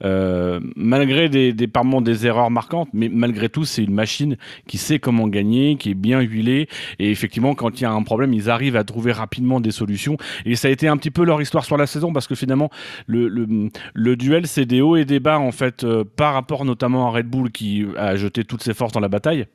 euh, 0.06 0.62
malgré 0.78 1.28
des, 1.28 1.52
des, 1.52 2.26
erreurs 2.26 2.50
marquantes, 2.50 2.88
mais 2.94 3.10
malgré 3.10 3.50
tout, 3.50 3.66
c'est 3.66 3.84
une 3.84 3.94
machine 3.94 4.38
qui 4.66 4.78
sait 4.78 5.00
comment 5.00 5.28
gagner, 5.28 5.76
qui 5.76 5.92
est 5.92 5.96
bien 5.96 6.22
huilée, 6.22 6.70
et 6.98 7.12
effectivement, 7.12 7.56
quand 7.56 7.82
il 7.82 7.84
y 7.84 7.86
a 7.86 7.92
un 7.92 8.04
problème, 8.04 8.32
ils 8.32 8.50
arrivent 8.50 8.78
à 8.78 8.86
trouver 8.86 9.12
rapidement 9.12 9.60
des 9.60 9.72
solutions, 9.72 10.16
et 10.46 10.56
ça 10.56 10.70
a 10.70 10.72
été 10.72 10.88
un 10.88 10.96
petit 10.96 11.12
peu 11.12 11.26
leur 11.26 11.42
histoire 11.42 11.66
sur 11.66 11.76
la 11.76 11.86
saison, 11.86 12.14
parce 12.14 12.28
que 12.28 12.36
finalement, 12.36 12.70
le, 13.06 13.28
le, 13.28 13.70
le 13.94 14.16
duel, 14.16 14.48
c'est 14.48 14.66
des 14.66 14.80
hauts 14.80 14.96
et 14.96 15.04
des 15.04 15.20
bas, 15.20 15.40
en 15.40 15.52
fait, 15.52 15.84
euh, 15.84 16.06
par 16.06 16.36
rapport 16.36 16.64
notamment 16.64 17.10
à 17.10 17.12
Red 17.12 17.28
Bull, 17.28 17.52
qui 17.52 17.86
a 17.98 18.16
jeté 18.16 18.46
toutes 18.46 18.64
ses 18.64 18.74
forces 18.74 18.94
dans 18.94 19.02
la 19.02 19.10
bataille. 19.10 19.46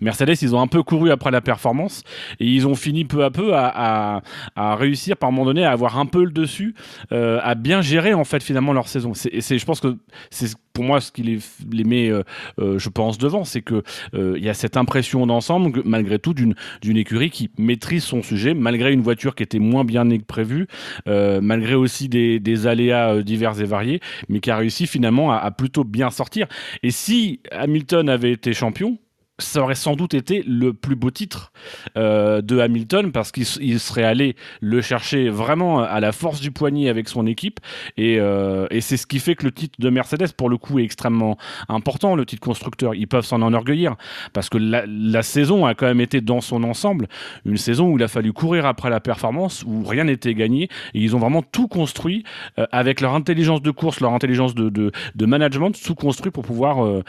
Mercedes, 0.00 0.36
ils 0.42 0.54
ont 0.54 0.60
un 0.60 0.66
peu 0.66 0.82
couru 0.82 1.10
après 1.10 1.30
la 1.30 1.40
performance 1.40 2.02
et 2.40 2.46
ils 2.46 2.66
ont 2.66 2.74
fini 2.74 3.04
peu 3.04 3.24
à 3.24 3.30
peu 3.30 3.52
à, 3.54 4.22
réussir 4.56 5.16
par 5.16 5.28
un 5.28 5.32
moment 5.32 5.46
donné 5.46 5.64
à 5.64 5.72
avoir 5.72 5.98
un 5.98 6.06
peu 6.06 6.24
le 6.24 6.30
dessus, 6.30 6.74
euh, 7.12 7.40
à 7.42 7.54
bien 7.54 7.82
gérer 7.82 8.14
en 8.14 8.24
fait 8.24 8.42
finalement 8.42 8.72
leur 8.72 8.88
saison. 8.88 9.14
C'est, 9.14 9.40
c'est, 9.40 9.58
je 9.58 9.66
pense 9.66 9.80
que 9.80 9.96
c'est 10.30 10.54
pour 10.72 10.84
moi 10.84 11.00
ce 11.00 11.12
qui 11.12 11.22
les, 11.22 11.84
met, 11.84 12.08
euh, 12.08 12.22
euh, 12.58 12.78
je 12.78 12.88
pense, 12.88 13.18
devant, 13.18 13.44
c'est 13.44 13.62
que 13.62 13.82
il 14.14 14.42
y 14.42 14.48
a 14.48 14.54
cette 14.54 14.76
impression 14.76 15.26
d'ensemble, 15.26 15.82
malgré 15.84 16.18
tout, 16.18 16.34
d'une, 16.34 16.54
écurie 16.96 17.30
qui 17.30 17.50
maîtrise 17.58 18.04
son 18.04 18.22
sujet, 18.22 18.54
malgré 18.54 18.92
une 18.92 19.02
voiture 19.02 19.34
qui 19.34 19.42
était 19.42 19.58
moins 19.58 19.84
bien 19.84 20.08
que 20.08 20.24
prévu, 20.24 20.66
euh, 21.08 21.40
malgré 21.40 21.74
aussi 21.74 22.08
des, 22.08 22.66
aléas 22.66 23.22
divers 23.22 23.60
et 23.60 23.64
variés, 23.64 24.00
mais 24.28 24.40
qui 24.40 24.50
a 24.50 24.56
réussi 24.56 24.86
finalement 24.86 25.32
à 25.32 25.50
plutôt 25.50 25.84
bien 25.84 26.10
sortir. 26.10 26.46
Et 26.82 26.90
si 26.90 27.40
Hamilton 27.50 28.08
avait 28.08 28.32
été 28.32 28.52
champion, 28.52 28.98
ça 29.42 29.62
aurait 29.62 29.74
sans 29.74 29.96
doute 29.96 30.14
été 30.14 30.42
le 30.46 30.72
plus 30.72 30.96
beau 30.96 31.10
titre 31.10 31.52
euh, 31.96 32.40
de 32.40 32.58
Hamilton 32.58 33.12
parce 33.12 33.32
qu'il 33.32 33.46
il 33.60 33.80
serait 33.80 34.04
allé 34.04 34.36
le 34.60 34.80
chercher 34.80 35.28
vraiment 35.28 35.80
à 35.80 36.00
la 36.00 36.12
force 36.12 36.40
du 36.40 36.50
poignet 36.50 36.88
avec 36.88 37.08
son 37.08 37.26
équipe. 37.26 37.60
Et, 37.96 38.18
euh, 38.18 38.66
et 38.70 38.80
c'est 38.80 38.96
ce 38.96 39.06
qui 39.06 39.18
fait 39.18 39.34
que 39.34 39.44
le 39.44 39.52
titre 39.52 39.78
de 39.78 39.90
Mercedes 39.90 40.32
pour 40.36 40.48
le 40.48 40.56
coup 40.56 40.78
est 40.78 40.84
extrêmement 40.84 41.36
important. 41.68 42.14
Le 42.14 42.24
titre 42.24 42.40
constructeur 42.40 42.94
ils 42.94 43.06
peuvent 43.06 43.24
s'en 43.24 43.42
enorgueillir 43.42 43.96
parce 44.32 44.48
que 44.48 44.58
la, 44.58 45.22
saison 45.22 45.66
a 45.66 45.74
quand 45.74 45.86
même 45.86 46.00
été 46.00 46.20
dans 46.20 46.40
son 46.40 46.64
ensemble. 46.64 47.08
Une 47.44 47.56
saison 47.56 47.90
où 47.90 47.96
il 47.96 48.02
a 48.02 48.08
fallu 48.08 48.32
courir 48.32 48.66
après 48.66 48.90
la 48.90 49.00
performance 49.00 49.62
où 49.66 49.84
rien 49.84 50.04
n'était 50.04 50.34
gagné. 50.34 50.64
Et 50.94 51.00
ils 51.00 51.14
ont 51.14 51.18
vraiment 51.18 51.42
tout 51.42 51.68
construit 51.68 52.24
euh, 52.58 52.66
avec 52.72 53.00
leur 53.00 53.14
intelligence 53.14 53.62
de 53.62 53.70
course 53.70 54.00
leur 54.00 54.12
intelligence 54.12 54.54
de, 54.54 54.92
management 55.24 55.72
tout 55.82 55.94
construit 55.94 56.32
pour 56.32 56.44
pouvoir 56.44 57.02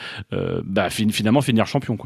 bah, 0.65 0.89
fin, 0.89 1.09
finalement 1.09 1.41
finir 1.41 1.65
champion 1.65 1.97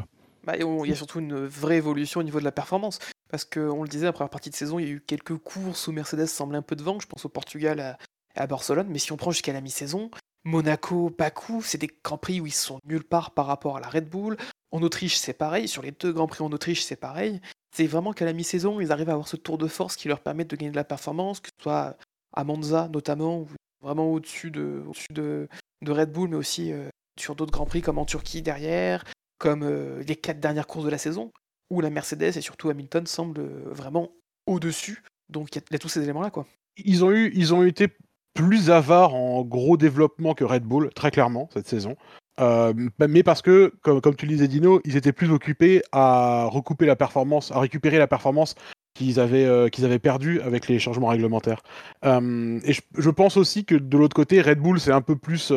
bah, 0.48 0.56
il 0.58 0.90
y 0.90 0.94
a 0.94 0.96
surtout 0.96 1.20
une 1.20 1.46
vraie 1.46 1.76
évolution 1.76 2.22
au 2.22 2.24
niveau 2.24 2.40
de 2.40 2.46
la 2.46 2.54
performance. 2.54 3.00
Parce 3.30 3.44
qu'on 3.44 3.84
le 3.84 3.90
disait, 3.90 4.06
la 4.06 4.14
première 4.14 4.30
partie 4.30 4.50
de 4.50 4.56
saison, 4.56 4.80
il 4.80 4.88
y 4.88 4.90
a 4.90 4.94
eu 4.94 5.02
quelques 5.02 5.36
courses 5.36 5.88
où 5.88 5.92
Mercedes 5.92 6.28
semblait 6.28 6.58
un 6.58 6.62
peu 6.62 6.78
devant. 6.78 7.02
Je 7.02 7.08
pense 7.08 7.26
au 7.26 7.30
Portugal, 7.30 7.82
à, 7.82 7.98
à 8.36 8.48
Barcelone. 8.48 8.88
Mais 8.90 8.98
si 8.98 9.12
on 9.12 9.18
prend 9.18 9.32
jusqu'à 9.32 9.52
la 9.52 9.60
mi-saison, 9.60 10.10
Monaco, 10.46 11.10
Bakou, 11.10 11.62
c'est 11.62 11.78
des 11.78 11.90
grands 12.02 12.18
prix 12.18 12.40
où 12.40 12.48
ils 12.48 12.54
sont 12.54 12.80
nulle 12.86 13.04
part 13.04 13.32
par 13.32 13.46
rapport 13.46 13.76
à 13.76 13.82
la 13.82 13.90
Red 13.90 14.10
Bull. 14.10 14.38
En 14.72 14.82
Autriche, 14.82 15.18
c'est 15.18 15.34
pareil. 15.34 15.68
Sur 15.68 15.82
les 15.82 15.92
deux 15.92 16.14
grands 16.14 16.28
prix 16.28 16.42
en 16.46 16.52
Autriche, 16.54 16.82
c'est 16.82 16.96
pareil. 16.96 17.42
C'est 17.76 17.86
vraiment 17.86 18.14
qu'à 18.14 18.24
la 18.24 18.32
mi-saison, 18.32 18.80
ils 18.80 18.94
arrivent 18.94 19.10
à 19.10 19.14
avoir 19.14 19.28
ce 19.28 19.36
tour 19.36 19.58
de 19.58 19.68
force 19.68 19.98
qui 19.98 20.08
leur 20.08 20.22
permet 20.22 20.46
de 20.46 20.56
gagner 20.56 20.72
de 20.72 20.78
la 20.78 20.86
performance, 20.86 21.42
que 21.42 21.50
ce 21.58 21.64
soit 21.64 21.98
à 22.34 22.46
Monza 22.46 22.88
notamment, 22.88 23.46
vraiment 23.82 24.14
au-dessus 24.14 24.50
de, 24.50 24.82
au 24.88 24.94
de, 25.14 25.50
de, 25.82 25.92
Red 25.92 26.14
Bull, 26.14 26.30
mais 26.30 26.38
aussi 26.38 26.72
euh, 26.72 26.88
sur 27.20 27.36
d'autres 27.36 27.52
grands 27.52 27.66
prix 27.66 27.82
comme 27.82 27.98
en 27.98 28.06
Turquie 28.06 28.42
derrière 28.42 29.04
comme 29.38 29.64
euh, 29.64 30.04
les 30.04 30.16
quatre 30.16 30.40
dernières 30.40 30.68
courses 30.68 30.86
de 30.86 30.90
la 30.90 30.98
saison, 30.98 31.32
où 31.70 31.82
la 31.82 31.90
Mercedes 31.90 32.38
et 32.38 32.42
surtout 32.42 32.70
Hamilton 32.70 33.06
semblent 33.06 33.42
euh, 33.42 33.64
vraiment 33.72 34.10
au-dessus. 34.46 35.04
Donc 35.30 35.56
il 35.56 35.62
y, 35.72 35.76
a 35.76 35.80
tous 35.80 35.90
ces 35.90 36.04
éléments-là. 36.04 36.30
quoi. 36.30 36.46
Ils 36.78 37.04
ont, 37.04 37.12
eu, 37.12 37.32
ils 37.34 37.54
ont 37.54 37.64
été 37.64 37.90
plus 38.34 38.70
avare 38.70 39.16
en 39.16 39.44
gros 39.44 39.78
développement 39.78 40.34
que 40.34 40.44
Red 40.44 40.64
Bull, 40.64 40.90
très 40.94 41.12
clairement, 41.12 41.50
cette 41.54 41.68
saison. 41.68 41.96
Euh, 42.40 42.72
mais 43.00 43.24
parce 43.24 43.42
que, 43.42 43.74
comme, 43.82 44.00
comme 44.00 44.16
tu 44.16 44.28
le 44.28 44.34
disais 44.34 44.48
Dino, 44.48 44.80
ils 44.86 44.96
étaient 44.96 45.12
plus 45.12 45.32
occupés 45.32 45.82
à 45.92 46.46
recouper 46.46 46.86
la 46.86 46.96
performance, 46.96 47.52
à 47.52 47.60
récupérer 47.60 47.98
la 47.98 48.08
performance 48.08 48.54
qu'ils 48.94 49.20
avaient, 49.20 50.00
perdue 50.00 50.40
avec 50.42 50.68
les 50.68 50.80
changements 50.80 51.08
réglementaires. 51.08 51.62
Et 52.04 52.74
je, 52.74 53.10
pense 53.10 53.38
aussi 53.38 53.66
que 53.66 53.76
de 53.76 53.98
l'autre 53.98 54.16
côté, 54.16 54.42
Red 54.42 54.60
Bull 54.60 54.80
c'est 54.80 54.92
un 54.92 55.02
peu 55.02 55.16
plus 55.16 55.52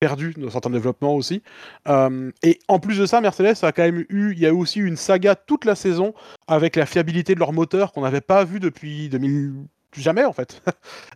perdu 0.00 0.34
dans 0.36 0.50
certains 0.50 0.70
développements 0.70 1.14
aussi. 1.14 1.42
Euh, 1.86 2.32
et 2.42 2.58
en 2.68 2.80
plus 2.80 2.98
de 2.98 3.06
ça, 3.06 3.20
Mercedes 3.20 3.62
a 3.62 3.70
quand 3.70 3.82
même 3.82 4.04
eu, 4.08 4.32
il 4.32 4.38
y 4.40 4.46
a 4.46 4.48
eu 4.48 4.52
aussi 4.52 4.80
une 4.80 4.96
saga 4.96 5.34
toute 5.36 5.66
la 5.66 5.74
saison 5.74 6.14
avec 6.48 6.74
la 6.74 6.86
fiabilité 6.86 7.34
de 7.34 7.38
leur 7.38 7.52
moteur 7.52 7.92
qu'on 7.92 8.00
n'avait 8.00 8.22
pas 8.22 8.44
vu 8.44 8.58
depuis 8.58 9.10
2000 9.10 9.52
jamais 9.96 10.24
en 10.24 10.32
fait. 10.32 10.62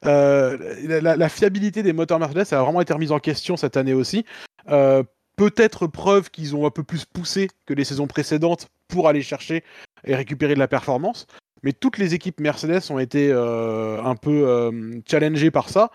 Euh, 0.07 1.01
la, 1.01 1.29
fiabilité 1.31 1.83
des 1.83 1.95
moteurs 1.95 2.19
Mercedes 2.19 2.53
a 2.53 2.63
vraiment 2.63 2.83
été 2.83 2.93
remise 2.93 3.11
en 3.11 3.19
question 3.19 3.57
cette 3.57 3.79
année 3.79 3.95
aussi. 3.95 4.27
Euh, 4.69 5.03
Peut-être 5.37 5.87
preuve 5.87 6.31
qu'ils 6.31 6.55
ont 6.55 6.67
un 6.67 6.71
peu 6.71 6.83
plus 6.83 7.07
poussé 7.07 7.49
que 7.65 7.73
les 7.73 7.85
saisons 7.85 8.07
précédentes 8.07 8.69
pour 8.87 9.09
aller 9.09 9.23
chercher 9.23 9.65
et 10.05 10.15
récupérer 10.15 10.55
de 10.55 10.59
la 10.59 10.69
performance. 10.69 11.27
Mais 11.63 11.73
toutes 11.73 11.97
les 11.97 12.13
équipes 12.13 12.39
Mercedes 12.39 12.83
ont 12.91 12.99
été 12.99 13.33
un 13.33 14.15
peu 14.15 15.03
challengées 15.11 15.51
par 15.51 15.71
ça. 15.71 15.91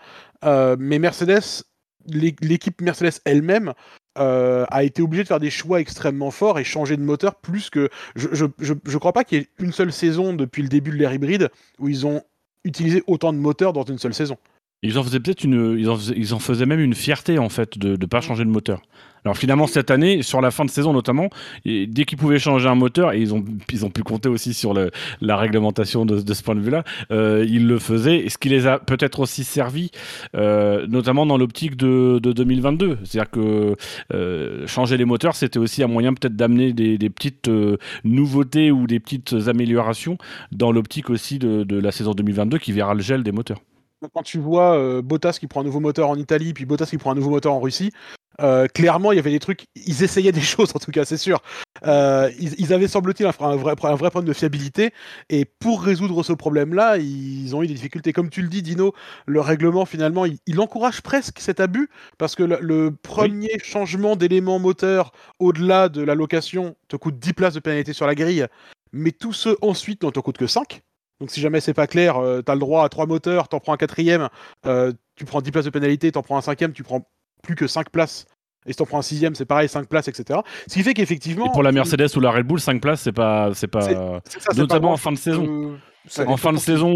Mais 0.78 0.98
Mercedes, 0.98 1.62
l'équipe 2.06 2.80
Mercedes 2.80 3.20
elle-même 3.24 3.74
euh, 4.18 4.66
a 4.70 4.82
été 4.82 5.02
obligée 5.02 5.22
de 5.22 5.28
faire 5.28 5.40
des 5.40 5.50
choix 5.50 5.80
extrêmement 5.80 6.30
forts 6.30 6.58
et 6.58 6.64
changer 6.64 6.96
de 6.96 7.02
moteur 7.02 7.36
plus 7.36 7.70
que. 7.70 7.88
Je, 8.16 8.46
je, 8.58 8.98
crois 8.98 9.12
pas 9.12 9.24
qu'il 9.24 9.38
y 9.38 9.40
ait 9.42 9.48
une 9.58 9.72
seule 9.72 9.92
saison 9.92 10.32
depuis 10.32 10.62
le 10.62 10.68
début 10.68 10.90
de 10.90 10.96
l'ère 10.96 11.12
hybride 11.12 11.50
où 11.78 11.88
ils 11.88 12.06
ont 12.06 12.22
utilisé 12.64 13.02
autant 13.06 13.32
de 13.32 13.38
moteurs 13.38 13.72
dans 13.72 13.84
une 13.84 13.98
seule 13.98 14.14
saison. 14.14 14.36
Ils 14.82 14.98
en 14.98 15.02
faisaient 15.02 15.20
peut-être 15.20 15.44
une, 15.44 15.76
ils 15.78 15.90
en 15.90 15.96
faisaient, 15.96 16.14
ils 16.16 16.32
en 16.32 16.38
faisaient 16.38 16.64
même 16.64 16.80
une 16.80 16.94
fierté 16.94 17.38
en 17.38 17.50
fait 17.50 17.76
de 17.76 17.90
ne 17.90 18.06
pas 18.06 18.22
changer 18.22 18.44
de 18.44 18.50
moteur. 18.50 18.80
Alors 19.24 19.36
finalement 19.36 19.66
cette 19.66 19.90
année, 19.90 20.22
sur 20.22 20.40
la 20.40 20.50
fin 20.50 20.64
de 20.64 20.70
saison 20.70 20.94
notamment, 20.94 21.28
dès 21.66 22.04
qu'ils 22.06 22.16
pouvaient 22.16 22.38
changer 22.38 22.68
un 22.68 22.74
moteur, 22.74 23.12
et 23.12 23.20
ils 23.20 23.34
ont, 23.34 23.44
ils 23.70 23.84
ont 23.84 23.90
pu 23.90 24.02
compter 24.02 24.30
aussi 24.30 24.54
sur 24.54 24.72
le, 24.72 24.90
la 25.20 25.36
réglementation 25.36 26.06
de, 26.06 26.22
de 26.22 26.34
ce 26.34 26.42
point 26.42 26.54
de 26.54 26.60
vue-là, 26.60 26.84
euh, 27.10 27.44
ils 27.46 27.66
le 27.66 27.78
faisaient, 27.78 28.26
ce 28.30 28.38
qui 28.38 28.48
les 28.48 28.66
a 28.66 28.78
peut-être 28.78 29.20
aussi 29.20 29.44
servi, 29.44 29.90
euh, 30.34 30.86
notamment 30.86 31.26
dans 31.26 31.36
l'optique 31.36 31.76
de, 31.76 32.18
de 32.22 32.32
2022. 32.32 32.98
C'est-à-dire 33.04 33.30
que 33.30 33.76
euh, 34.14 34.66
changer 34.66 34.96
les 34.96 35.04
moteurs, 35.04 35.36
c'était 35.36 35.58
aussi 35.58 35.82
un 35.82 35.88
moyen 35.88 36.14
peut-être 36.14 36.36
d'amener 36.36 36.72
des, 36.72 36.96
des 36.96 37.10
petites 37.10 37.48
euh, 37.48 37.76
nouveautés 38.04 38.70
ou 38.70 38.86
des 38.86 39.00
petites 39.00 39.34
améliorations 39.46 40.16
dans 40.52 40.72
l'optique 40.72 41.10
aussi 41.10 41.38
de, 41.38 41.64
de 41.64 41.78
la 41.78 41.92
saison 41.92 42.12
2022 42.12 42.56
qui 42.56 42.72
verra 42.72 42.94
le 42.94 43.02
gel 43.02 43.22
des 43.22 43.32
moteurs. 43.32 43.60
Quand 44.08 44.22
tu 44.22 44.38
vois 44.38 44.76
euh, 44.78 45.02
Bottas 45.02 45.36
qui 45.38 45.46
prend 45.46 45.60
un 45.60 45.64
nouveau 45.64 45.80
moteur 45.80 46.08
en 46.08 46.16
Italie, 46.16 46.54
puis 46.54 46.64
Bottas 46.64 46.86
qui 46.86 46.96
prend 46.96 47.12
un 47.12 47.14
nouveau 47.14 47.30
moteur 47.30 47.52
en 47.52 47.60
Russie, 47.60 47.92
euh, 48.40 48.66
clairement, 48.66 49.12
il 49.12 49.16
y 49.16 49.18
avait 49.18 49.30
des 49.30 49.38
trucs, 49.38 49.66
ils 49.74 50.02
essayaient 50.02 50.32
des 50.32 50.40
choses 50.40 50.72
en 50.74 50.78
tout 50.78 50.90
cas, 50.90 51.04
c'est 51.04 51.18
sûr. 51.18 51.42
Euh, 51.86 52.30
ils, 52.38 52.54
ils 52.58 52.72
avaient, 52.72 52.88
semble-t-il, 52.88 53.26
un, 53.26 53.32
un 53.40 53.56
vrai, 53.56 53.74
un 53.82 53.94
vrai 53.94 54.10
problème 54.10 54.28
de 54.28 54.32
fiabilité, 54.32 54.92
et 55.28 55.44
pour 55.44 55.82
résoudre 55.82 56.22
ce 56.22 56.32
problème-là, 56.32 56.96
ils 56.96 57.54
ont 57.54 57.62
eu 57.62 57.66
des 57.66 57.74
difficultés. 57.74 58.12
Comme 58.14 58.30
tu 58.30 58.40
le 58.40 58.48
dis, 58.48 58.62
Dino, 58.62 58.94
le 59.26 59.40
règlement, 59.40 59.84
finalement, 59.84 60.24
il, 60.24 60.38
il 60.46 60.60
encourage 60.60 61.02
presque 61.02 61.38
cet 61.40 61.60
abus, 61.60 61.90
parce 62.16 62.34
que 62.34 62.42
le, 62.42 62.58
le 62.60 62.90
premier 62.90 63.58
changement 63.62 64.16
d'élément 64.16 64.58
moteur 64.58 65.12
au-delà 65.38 65.90
de 65.90 66.02
la 66.02 66.14
location 66.14 66.76
te 66.88 66.96
coûte 66.96 67.18
10 67.18 67.34
places 67.34 67.54
de 67.54 67.60
pénalité 67.60 67.92
sur 67.92 68.06
la 68.06 68.14
grille, 68.14 68.46
mais 68.92 69.12
tous 69.12 69.34
ceux 69.34 69.56
ensuite 69.60 70.02
n'en 70.02 70.10
te 70.10 70.20
coûtent 70.20 70.38
que 70.38 70.46
5. 70.46 70.82
Donc 71.20 71.30
si 71.30 71.40
jamais 71.40 71.60
c'est 71.60 71.74
pas 71.74 71.86
clair, 71.86 72.16
euh, 72.16 72.40
t'as 72.40 72.54
le 72.54 72.60
droit 72.60 72.84
à 72.84 72.88
trois 72.88 73.06
moteurs, 73.06 73.48
t'en 73.48 73.60
prends 73.60 73.74
un 73.74 73.76
quatrième, 73.76 74.28
euh, 74.66 74.92
tu 75.16 75.26
prends 75.26 75.42
10 75.42 75.50
places 75.50 75.64
de 75.66 75.70
pénalité, 75.70 76.10
t'en 76.10 76.22
prends 76.22 76.38
un 76.38 76.42
cinquième, 76.42 76.72
tu 76.72 76.82
prends 76.82 77.06
plus 77.42 77.54
que 77.54 77.66
5 77.66 77.90
places. 77.90 78.24
Et 78.66 78.72
si 78.72 78.76
t'en 78.76 78.86
prends 78.86 78.98
un 78.98 79.02
sixième, 79.02 79.34
c'est 79.34 79.44
pareil, 79.44 79.68
5 79.68 79.86
places, 79.86 80.08
etc. 80.08 80.40
Ce 80.66 80.74
qui 80.74 80.82
fait 80.82 80.94
qu'effectivement... 80.94 81.46
Et 81.46 81.52
pour 81.52 81.62
la 81.62 81.72
Mercedes 81.72 82.08
ou 82.16 82.20
la 82.20 82.30
Red 82.30 82.46
Bull, 82.46 82.60
5 82.60 82.80
places, 82.80 83.02
c'est 83.02 83.12
pas, 83.12 83.50
c'est 83.54 83.68
pas, 83.68 83.82
ça, 83.82 84.20
notamment 84.56 84.88
pas 84.88 84.94
en 84.94 84.96
fin 84.96 85.12
de 85.12 85.18
saison. 85.18 85.78
Euh, 86.18 86.24
en 86.26 86.36
fin 86.36 86.52
de 86.52 86.58
saison, 86.58 86.94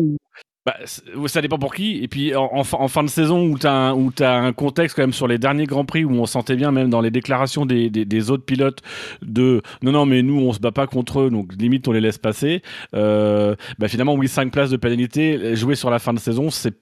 bah, 0.66 0.76
ça 1.26 1.42
dépend 1.42 1.58
pour 1.58 1.74
qui. 1.74 2.02
Et 2.02 2.08
puis 2.08 2.34
en, 2.34 2.64
fin- 2.64 3.02
de 3.02 3.08
saison 3.08 3.46
où 3.46 3.58
tu 3.58 3.66
as, 3.66 3.92
un 4.32 4.52
contexte 4.52 4.96
quand 4.96 5.02
même 5.02 5.12
sur 5.12 5.28
les 5.28 5.36
derniers 5.36 5.66
Grands 5.66 5.84
Prix 5.84 6.04
où 6.04 6.12
on 6.12 6.26
sentait 6.26 6.56
bien 6.56 6.72
même 6.72 6.88
dans 6.88 7.02
les 7.02 7.10
déclarations 7.10 7.66
des, 7.66 7.90
des, 7.90 8.30
autres 8.30 8.44
pilotes 8.44 8.80
de 9.20 9.60
non, 9.82 9.92
non, 9.92 10.06
mais 10.06 10.22
nous 10.22 10.40
on 10.40 10.52
se 10.52 10.60
bat 10.60 10.72
pas 10.72 10.86
contre 10.86 11.20
eux, 11.20 11.30
donc 11.30 11.52
limite 11.58 11.86
on 11.86 11.92
les 11.92 12.00
laisse 12.00 12.18
passer. 12.18 12.62
Euh, 12.94 13.54
bah, 13.78 13.88
finalement, 13.88 14.14
oui, 14.14 14.28
5 14.28 14.50
places 14.50 14.70
de 14.70 14.76
pénalité, 14.76 15.54
jouer 15.54 15.74
sur 15.74 15.90
la 15.90 15.98
fin 15.98 16.14
de 16.14 16.18
saison, 16.18 16.48
c'est 16.50 16.74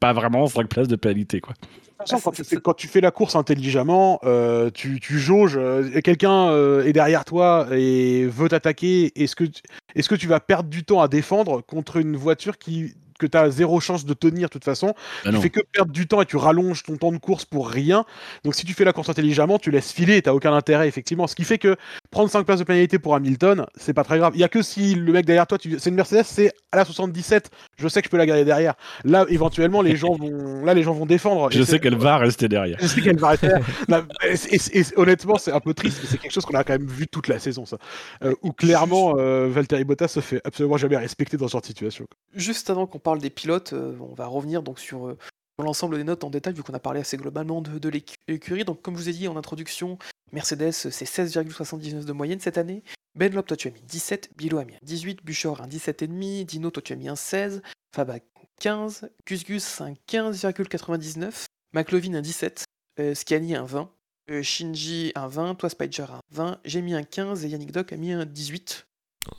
pas 0.00 0.12
vraiment 0.12 0.46
5 0.46 0.68
places 0.68 0.88
de 0.88 0.96
pénalité. 0.96 1.40
Quoi. 1.40 1.54
Façon, 2.00 2.18
quand, 2.20 2.30
tu 2.32 2.44
fais, 2.44 2.56
quand 2.56 2.74
tu 2.74 2.88
fais 2.88 3.00
la 3.00 3.10
course 3.10 3.36
intelligemment, 3.36 4.18
euh, 4.24 4.70
tu, 4.72 5.00
tu 5.00 5.18
jauges, 5.18 5.56
euh, 5.58 6.00
quelqu'un 6.02 6.48
euh, 6.48 6.84
est 6.84 6.92
derrière 6.92 7.24
toi 7.24 7.66
et 7.72 8.26
veut 8.26 8.48
t'attaquer, 8.48 9.12
est-ce 9.22 9.36
que, 9.36 9.44
tu- 9.44 9.62
est-ce 9.94 10.08
que 10.08 10.14
tu 10.14 10.26
vas 10.26 10.40
perdre 10.40 10.68
du 10.70 10.82
temps 10.84 11.00
à 11.02 11.08
défendre 11.08 11.60
contre 11.60 11.96
une 11.98 12.16
voiture 12.16 12.56
qui, 12.58 12.94
que 13.20 13.26
tu 13.26 13.38
as 13.38 13.50
zéro 13.50 13.78
chance 13.80 14.04
de 14.04 14.14
tenir 14.14 14.48
de 14.48 14.52
toute 14.52 14.64
façon 14.64 14.88
Bah 14.88 14.94
Tu 15.26 15.30
non. 15.32 15.40
fais 15.40 15.50
que 15.50 15.60
perdre 15.72 15.92
du 15.92 16.06
temps 16.08 16.20
et 16.22 16.26
tu 16.26 16.36
rallonges 16.36 16.82
ton 16.82 16.96
temps 16.96 17.12
de 17.12 17.18
course 17.18 17.44
pour 17.44 17.68
rien. 17.68 18.04
Donc 18.44 18.54
si 18.54 18.64
tu 18.66 18.74
fais 18.74 18.84
la 18.84 18.92
course 18.92 19.08
intelligemment, 19.08 19.58
tu 19.58 19.70
laisses 19.70 19.92
filer 19.92 20.16
et 20.16 20.22
t'as 20.22 20.32
aucun 20.32 20.52
intérêt, 20.52 20.88
effectivement. 20.88 21.26
Ce 21.26 21.34
qui 21.34 21.44
fait 21.44 21.58
que 21.58 21.76
prendre 22.10 22.28
5 22.30 22.44
places 22.44 22.58
de 22.58 22.64
pénalité 22.64 22.98
pour 22.98 23.14
Hamilton, 23.14 23.66
c'est 23.76 23.92
pas 23.94 24.04
très 24.04 24.18
grave. 24.18 24.32
Il 24.34 24.40
y 24.40 24.44
a 24.44 24.48
que 24.48 24.62
si 24.62 24.94
le 24.94 25.12
mec 25.12 25.26
derrière 25.26 25.46
toi, 25.46 25.58
tu... 25.58 25.78
c'est 25.78 25.90
une 25.90 25.96
Mercedes, 25.96 26.24
c'est 26.24 26.52
à 26.72 26.76
la 26.78 26.84
77, 26.84 27.50
je 27.78 27.88
sais 27.88 28.00
que 28.02 28.06
je 28.06 28.10
peux 28.10 28.16
la 28.16 28.26
garder 28.26 28.44
derrière. 28.44 28.74
Là, 29.04 29.26
éventuellement, 29.28 29.82
les 29.82 29.96
gens 29.96 30.14
vont, 30.14 30.64
là, 30.64 30.72
les 30.74 30.82
gens 30.82 30.92
vont 30.94 31.06
défendre. 31.06 31.50
Je 31.50 31.62
sais 31.62 31.78
qu'elle 31.80 31.96
va 31.96 32.16
rester 32.18 32.48
derrière. 32.48 32.78
je 32.80 32.86
sais 32.86 33.00
qu'elle 33.00 33.18
va 33.18 33.28
rester. 33.30 33.48
Là, 33.88 34.04
et, 34.24 34.34
et- 34.54 34.78
et- 34.80 34.84
honnêtement, 34.96 35.36
c'est 35.38 35.52
un 35.52 35.60
peu 35.60 35.74
triste, 35.74 35.98
mais 36.02 36.08
c'est 36.08 36.18
quelque 36.18 36.32
chose 36.32 36.44
qu'on 36.46 36.56
a 36.56 36.64
quand 36.64 36.72
même 36.74 36.86
vu 36.86 37.06
toute 37.08 37.28
la 37.28 37.38
saison, 37.38 37.66
ça. 37.66 37.76
Euh, 38.24 38.34
où 38.42 38.52
clairement, 38.52 39.16
euh, 39.18 39.48
Valtteri 39.50 39.84
Bottas 39.84 40.08
se 40.08 40.20
fait 40.20 40.40
absolument 40.44 40.76
jamais 40.76 40.96
respecter 40.96 41.36
dans 41.36 41.48
ce 41.48 41.52
genre 41.52 41.60
de 41.60 41.66
situation. 41.66 42.06
Juste 42.34 42.70
avant 42.70 42.86
qu'on 42.86 42.98
parle 43.00 43.09
des 43.18 43.30
pilotes, 43.30 43.72
euh, 43.72 43.96
on 44.00 44.14
va 44.14 44.26
revenir 44.26 44.62
donc 44.62 44.78
sur, 44.78 45.08
euh, 45.08 45.18
sur 45.58 45.64
l'ensemble 45.66 45.96
des 45.96 46.04
notes 46.04 46.22
en 46.24 46.30
détail, 46.30 46.54
vu 46.54 46.62
qu'on 46.62 46.74
a 46.74 46.78
parlé 46.78 47.00
assez 47.00 47.16
globalement 47.16 47.60
de, 47.60 47.78
de 47.78 47.88
l'écu- 47.88 48.16
l'écurie. 48.28 48.64
Donc, 48.64 48.80
comme 48.82 48.96
je 48.96 49.02
vous 49.02 49.08
ai 49.08 49.12
dit 49.12 49.28
en 49.28 49.36
introduction, 49.36 49.98
Mercedes, 50.32 50.70
c'est 50.72 50.90
16,79 51.04 52.04
de 52.04 52.12
moyenne 52.12 52.40
cette 52.40 52.58
année. 52.58 52.82
Benlop, 53.16 53.42
toi 53.42 53.56
tu 53.56 53.66
as 53.66 53.72
mis 53.72 53.80
17, 53.82 54.30
Bilo 54.36 54.58
a 54.58 54.64
mis 54.64 54.74
un 54.74 54.78
18, 54.82 55.24
Buchor 55.24 55.60
un 55.60 55.66
17,5, 55.66 56.44
Dino, 56.44 56.70
toi 56.70 56.80
tu 56.82 56.92
as 56.92 56.96
mis 56.96 57.08
un 57.08 57.16
16, 57.16 57.60
Fab 57.92 58.10
a 58.10 58.18
15, 58.60 59.10
Gus 59.26 59.44
Gus 59.44 59.80
un 59.80 59.94
15,99, 60.08 61.46
McLovin 61.72 62.14
un 62.14 62.20
17, 62.20 62.64
euh, 63.00 63.14
Scani 63.14 63.56
un 63.56 63.64
20, 63.64 63.90
euh, 64.30 64.42
Shinji 64.42 65.10
un 65.16 65.26
20, 65.26 65.56
toi 65.56 65.68
Spider 65.70 66.02
un 66.10 66.20
20, 66.30 66.60
j'ai 66.64 66.82
mis 66.82 66.94
un 66.94 67.02
15 67.02 67.44
et 67.44 67.48
Yannick 67.48 67.72
Doc 67.72 67.92
a 67.92 67.96
mis 67.96 68.12
un 68.12 68.24
18. 68.26 68.86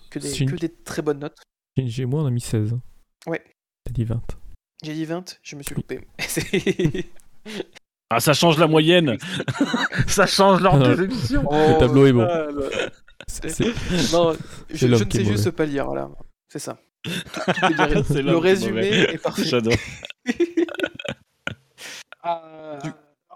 Que 0.10 0.19
des, 0.19 0.34
Shin- 0.34 0.45
que 0.47 0.55
des 0.57 0.69
très 0.69 1.01
bonnes 1.01 1.19
notes. 1.19 1.38
Shinji 1.77 2.01
et 2.01 2.05
moi, 2.05 2.23
on 2.23 2.25
a 2.25 2.29
mis 2.31 2.41
16. 2.41 2.77
Ouais. 3.27 3.41
T'as 3.91 3.95
dit 3.95 4.06
20. 4.06 4.21
J'ai 4.86 4.93
dit 4.93 5.04
20, 5.06 5.39
je 5.43 5.56
me 5.58 5.63
suis 5.63 5.75
loupé. 5.75 5.99
Ah, 8.13 8.19
ça 8.19 8.34
change 8.34 8.58
la 8.60 8.67
moyenne 8.67 9.17
Ça 10.08 10.25
change 10.27 10.60
l'ordre 10.62 10.95
des 10.95 11.04
émissions 11.06 11.43
Le 11.49 11.80
tableau 11.80 12.06
est 12.06 12.12
bon. 12.12 12.27
Ah, 12.30 12.47
Non, 12.51 14.34
je, 14.69 14.88
ne 14.88 14.95
est 14.95 14.97
sais 15.13 15.23
juste 15.23 15.38
mauvais. 15.45 15.51
pas 15.54 15.65
lire, 15.65 15.86
voilà. 15.86 16.10
C'est 16.49 16.60
ça. 16.60 16.77
Tout- 17.04 17.12
tout 17.45 17.82
est 17.82 17.84
résumé. 17.86 18.21
Le 18.21 18.36
est 18.36 18.39
résumé 18.39 18.82
mauvais. 18.82 19.13
est 19.13 19.17
parfait. 19.17 19.45
J'adore. 19.45 19.73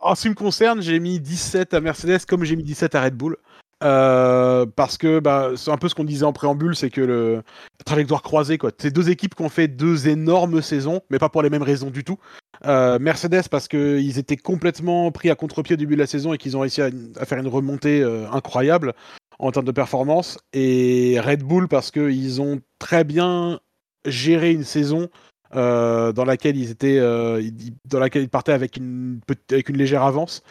En 0.01 0.13
ce 0.15 0.21
qui 0.23 0.29
me 0.29 0.35
concerne, 0.35 0.81
j'ai 0.81 0.99
mis 0.99 1.19
17 1.21 1.73
à 1.73 1.79
Mercedes 1.81 2.25
comme 2.27 2.43
j'ai 2.43 2.55
mis 2.57 2.63
17 2.63 2.95
à 2.95 3.03
Red 3.03 3.15
Bull. 3.15 3.37
Euh, 3.83 4.65
parce 4.65 4.97
que 4.97 5.19
bah, 5.19 5.51
c'est 5.57 5.71
un 5.71 5.77
peu 5.77 5.89
ce 5.89 5.95
qu'on 5.95 6.05
disait 6.05 6.25
en 6.25 6.33
préambule, 6.33 6.75
c'est 6.75 6.89
que 6.89 7.01
le 7.01 7.35
la 7.35 7.83
trajectoire 7.85 8.21
croisée, 8.21 8.57
quoi. 8.57 8.71
C'est 8.77 8.91
deux 8.91 9.09
équipes 9.09 9.35
qui 9.35 9.41
ont 9.41 9.49
fait 9.49 9.67
deux 9.67 10.07
énormes 10.07 10.61
saisons, 10.61 11.01
mais 11.09 11.19
pas 11.19 11.29
pour 11.29 11.41
les 11.41 11.49
mêmes 11.49 11.63
raisons 11.63 11.89
du 11.89 12.03
tout. 12.03 12.17
Euh, 12.65 12.99
Mercedes 12.99 13.49
parce 13.51 13.67
qu'ils 13.67 14.17
étaient 14.17 14.37
complètement 14.37 15.11
pris 15.11 15.29
à 15.29 15.35
contre-pied 15.35 15.73
au 15.73 15.77
début 15.77 15.95
de 15.95 15.99
la 15.99 16.07
saison 16.07 16.33
et 16.33 16.37
qu'ils 16.37 16.55
ont 16.55 16.61
réussi 16.61 16.81
à, 16.81 16.89
faire 17.25 17.37
une 17.37 17.47
remontée 17.47 18.01
euh, 18.01 18.29
incroyable 18.31 18.93
en 19.39 19.51
termes 19.51 19.65
de 19.65 19.71
performance. 19.71 20.39
Et 20.53 21.19
Red 21.19 21.43
Bull 21.43 21.67
parce 21.67 21.91
qu'ils 21.91 22.41
ont 22.41 22.61
très 22.79 23.03
bien 23.03 23.59
géré 24.05 24.51
une 24.51 24.63
saison 24.63 25.09
dans 25.53 26.25
laquelle 26.25 26.57
ils 26.57 26.69
étaient, 26.69 26.99
dans 26.99 27.99
laquelle 27.99 28.23
ils 28.23 28.29
partaient 28.29 28.51
avec 28.51 28.75
une 28.75 29.21
légère 29.69 30.03
avance. 30.03 30.43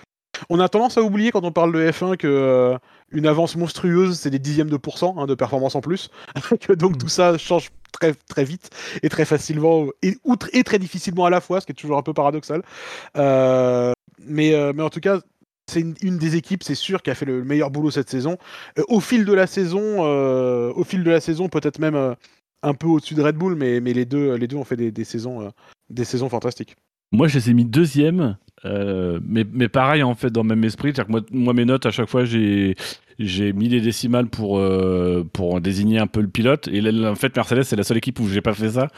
On 0.49 0.61
a 0.61 0.69
tendance 0.69 0.99
à 0.99 1.03
oublier 1.03 1.31
quand 1.31 1.45
on 1.45 1.53
parle 1.53 1.73
de 1.73 1.91
F1 1.91 2.17
que 2.17 2.27
euh, 2.27 2.79
une 3.11 3.27
avance 3.27 3.57
monstrueuse, 3.57 4.19
c'est 4.19 4.31
des 4.31 4.39
dixièmes 4.39 4.71
de 4.71 4.77
pourcent 4.77 5.15
hein, 5.19 5.27
de 5.27 5.35
performance 5.35 5.75
en 5.75 5.81
plus. 5.81 6.11
donc 6.77 6.99
tout 6.99 7.09
ça 7.09 7.39
change 7.39 7.71
très 7.93 8.15
très 8.15 8.45
vite 8.45 8.71
et 9.03 9.09
très 9.09 9.25
facilement 9.25 9.87
et, 10.03 10.17
très 10.65 10.79
difficilement 10.79 11.27
à 11.27 11.31
la 11.31 11.41
fois, 11.41 11.61
ce 11.61 11.67
qui 11.67 11.73
est 11.73 11.77
toujours 11.77 11.99
un 11.99 12.03
peu 12.03 12.13
paradoxal. 12.13 12.63
Euh, 13.17 13.93
mais, 14.27 14.55
euh, 14.55 14.73
mais 14.75 14.83
en 14.83 14.91
tout 14.91 15.01
cas, 15.01 15.21
c'est 15.71 15.81
une, 15.81 16.19
des 16.19 16.37
équipes, 16.37 16.63
c'est 16.63 16.75
sûr, 16.75 17.03
qui 17.03 17.11
a 17.11 17.15
fait 17.15 17.25
le 17.25 17.43
meilleur 17.43 17.71
boulot 17.71 17.91
cette 17.91 18.11
saison. 18.11 18.37
Au 18.89 19.01
fil 19.01 19.25
de 19.25 19.33
la 19.33 19.47
saison, 19.47 20.03
au 20.03 20.85
fil 20.85 21.03
de 21.03 21.11
la 21.11 21.21
saison, 21.21 21.49
peut-être 21.49 21.79
même 21.79 22.15
un 22.63 22.75
peu 22.75 22.87
au-dessus 22.87 23.15
de 23.15 23.23
Red 23.23 23.37
Bull, 23.37 23.55
mais, 23.55 23.81
les 23.81 24.05
deux, 24.05 24.35
les 24.35 24.55
ont 24.55 24.65
fait 24.65 24.77
des, 24.77 25.05
saisons, 25.05 25.51
des 25.89 26.05
saisons 26.05 26.29
fantastiques. 26.29 26.77
Moi, 27.13 27.29
je 27.29 27.39
les 27.39 27.49
ai 27.49 27.55
mis 27.55 27.65
deuxième, 27.65 28.37
euh, 28.65 29.21
mais, 29.27 29.45
mais 29.53 29.69
pareil, 29.69 30.03
en 30.03 30.15
fait, 30.15 30.31
dans 30.31 30.43
le 30.43 30.49
même 30.49 30.65
esprit. 30.65 30.93
C'est-à-dire 30.95 31.23
que 31.23 31.35
moi, 31.35 31.53
mes 31.53 31.65
notes, 31.65 31.87
à 31.87 31.91
chaque 31.91 32.09
fois, 32.09 32.25
j'ai. 32.25 32.75
J'ai 33.21 33.53
mis 33.53 33.69
des 33.69 33.81
décimales 33.81 34.27
pour, 34.27 34.59
euh, 34.59 35.25
pour 35.33 35.61
désigner 35.61 36.01
un 36.01 36.09
peu 36.09 36.21
le 36.21 36.27
pilote. 36.27 36.67
Et 36.67 36.83
en 37.07 37.15
fait, 37.15 37.37
Mercedes, 37.37 37.63
c'est 37.63 37.77
la 37.77 37.85
seule 37.85 37.99
équipe 37.99 38.19
où 38.19 38.27
j'ai 38.29 38.41
pas 38.41 38.55
fait 38.55 38.71
ça 38.71 38.89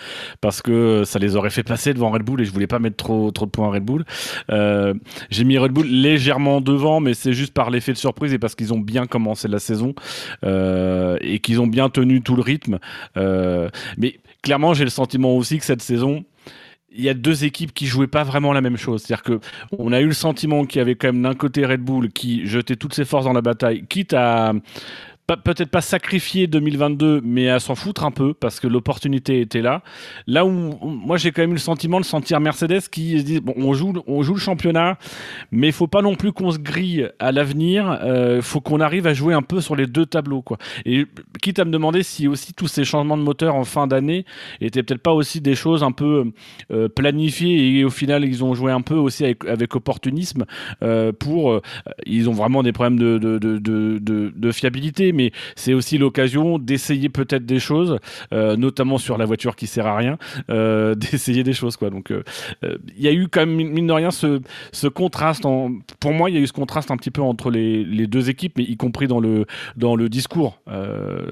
parce 0.40 0.62
que 0.62 1.02
ça 1.04 1.18
les 1.18 1.36
aurait 1.36 1.50
fait 1.50 1.62
passer 1.62 1.92
devant 1.92 2.10
Red 2.10 2.22
Bull 2.22 2.40
et 2.40 2.46
je 2.46 2.50
voulais 2.50 2.66
pas 2.66 2.78
mettre 2.78 2.96
trop, 2.96 3.30
trop 3.30 3.44
de 3.44 3.50
points 3.50 3.68
à 3.68 3.72
Red 3.72 3.82
Bull. 3.82 4.06
Euh, 4.50 4.94
j'ai 5.28 5.44
mis 5.44 5.58
Red 5.58 5.72
Bull 5.72 5.86
légèrement 5.86 6.62
devant, 6.62 7.00
mais 7.00 7.12
c'est 7.12 7.34
juste 7.34 7.52
par 7.52 7.68
l'effet 7.68 7.92
de 7.92 7.98
surprise 7.98 8.32
et 8.32 8.38
parce 8.38 8.54
qu'ils 8.54 8.72
ont 8.72 8.80
bien 8.80 9.04
commencé 9.04 9.48
la 9.48 9.58
saison 9.58 9.94
et 10.42 11.38
qu'ils 11.40 11.60
ont 11.60 11.66
bien 11.66 11.90
tenu 11.90 12.22
tout 12.22 12.36
le 12.36 12.42
rythme. 12.42 12.78
Mais 13.16 14.18
clairement, 14.40 14.72
j'ai 14.72 14.84
le 14.84 14.90
sentiment 14.90 15.36
aussi 15.36 15.58
que 15.58 15.64
cette 15.66 15.82
saison, 15.82 16.24
il 16.96 17.04
y 17.04 17.08
a 17.08 17.14
deux 17.14 17.44
équipes 17.44 17.72
qui 17.72 17.86
jouaient 17.86 18.06
pas 18.06 18.24
vraiment 18.24 18.52
la 18.52 18.60
même 18.60 18.76
chose. 18.76 19.02
C'est-à-dire 19.02 19.22
que 19.22 19.40
on 19.78 19.92
a 19.92 20.00
eu 20.00 20.06
le 20.06 20.14
sentiment 20.14 20.64
qu'il 20.64 20.78
y 20.78 20.82
avait 20.82 20.94
quand 20.94 21.08
même 21.08 21.22
d'un 21.22 21.34
côté 21.34 21.64
Red 21.64 21.80
Bull 21.80 22.10
qui 22.10 22.46
jetait 22.46 22.76
toutes 22.76 22.94
ses 22.94 23.04
forces 23.04 23.24
dans 23.24 23.32
la 23.32 23.42
bataille, 23.42 23.84
quitte 23.86 24.14
à 24.14 24.52
peut-être 25.26 25.70
pas 25.70 25.80
sacrifier 25.80 26.46
2022, 26.46 27.20
mais 27.24 27.48
à 27.48 27.58
s'en 27.58 27.74
foutre 27.74 28.04
un 28.04 28.12
peu 28.12 28.32
parce 28.32 28.60
que 28.60 28.68
l'opportunité 28.68 29.40
était 29.40 29.60
là. 29.60 29.82
Là 30.28 30.46
où 30.46 30.50
moi 30.50 31.16
j'ai 31.16 31.32
quand 31.32 31.42
même 31.42 31.50
eu 31.50 31.54
le 31.54 31.58
sentiment 31.58 31.98
de 31.98 32.04
sentir 32.04 32.38
Mercedes 32.38 32.82
qui 32.90 33.18
se 33.18 33.24
dit 33.24 33.40
bon, 33.40 33.54
on 33.56 33.74
joue, 33.74 33.92
on 34.06 34.22
joue 34.22 34.34
le 34.34 34.40
championnat, 34.40 34.98
mais 35.50 35.66
il 35.66 35.72
faut 35.72 35.88
pas 35.88 36.02
non 36.02 36.14
plus 36.14 36.32
qu'on 36.32 36.52
se 36.52 36.58
grille 36.58 37.08
à 37.18 37.32
l'avenir. 37.32 37.98
Il 38.36 38.42
faut 38.42 38.60
qu'on 38.60 38.80
arrive 38.80 39.06
à 39.08 39.14
jouer 39.14 39.34
un 39.34 39.42
peu 39.42 39.60
sur 39.60 39.74
les 39.74 39.86
deux 39.88 40.06
tableaux, 40.06 40.42
quoi. 40.42 40.58
Et 40.84 41.06
quitte 41.42 41.58
à 41.58 41.64
me 41.64 41.72
demander 41.72 42.04
si 42.04 42.28
aussi 42.28 42.54
tous 42.54 42.68
ces 42.68 42.84
changements 42.84 43.16
de 43.16 43.22
moteur 43.22 43.56
en 43.56 43.64
fin 43.64 43.86
d'année 43.88 44.24
étaient 44.60 44.82
peut-être 44.84 45.02
pas 45.02 45.12
aussi 45.12 45.40
des 45.40 45.54
choses 45.56 45.82
un 45.82 45.92
peu 45.92 46.30
euh, 46.70 46.88
planifiées 46.88 47.78
et 47.78 47.84
au 47.84 47.90
final 47.90 48.24
ils 48.24 48.44
ont 48.44 48.54
joué 48.54 48.70
un 48.70 48.80
peu 48.80 48.94
aussi 48.94 49.24
avec, 49.24 49.74
opportunisme 49.74 50.44
euh, 50.82 51.12
pour 51.12 51.50
euh, 51.50 51.60
ils 52.06 52.28
ont 52.28 52.32
vraiment 52.32 52.62
des 52.62 52.72
problèmes 52.72 52.98
de, 52.98 53.18
de, 53.18 53.38
de- 53.58 54.32
de 54.36 54.52
fiabilité 54.52 55.12
mais 55.16 55.32
c'est 55.56 55.74
aussi 55.74 55.98
l'occasion 55.98 56.58
d'essayer 56.58 57.08
peut-être 57.08 57.44
des 57.44 57.58
choses 57.58 57.98
euh, 58.32 58.56
notamment 58.56 58.98
sur 58.98 59.18
la 59.18 59.24
voiture 59.24 59.56
qui 59.56 59.66
sert 59.66 59.86
à 59.86 59.96
rien 59.96 60.18
euh, 60.50 60.94
d'essayer 60.94 61.42
des 61.42 61.52
choses 61.52 61.76
quoi 61.76 61.90
donc 61.90 62.12
euh, 62.12 62.22
il 62.62 63.02
y 63.02 63.08
a 63.08 63.12
eu 63.12 63.28
quand 63.28 63.40
même 63.40 63.54
mine 63.54 63.86
de 63.86 63.92
rien 63.92 64.10
ce, 64.10 64.40
ce 64.72 64.86
contraste 64.86 65.44
pour 66.00 66.12
moi 66.12 66.30
il 66.30 66.36
y 66.36 66.38
a 66.38 66.40
eu 66.40 66.46
ce 66.46 66.52
contraste 66.52 66.90
un 66.90 66.96
petit 66.96 67.10
peu 67.10 67.22
entre 67.22 67.50
les, 67.50 67.84
les 67.84 68.06
deux 68.06 68.30
équipes 68.30 68.54
mais 68.58 68.64
y 68.64 68.76
compris 68.76 69.08
dans 69.08 69.20
le 69.20 69.46
dans 69.76 69.96
le 69.96 70.08
discours 70.08 70.60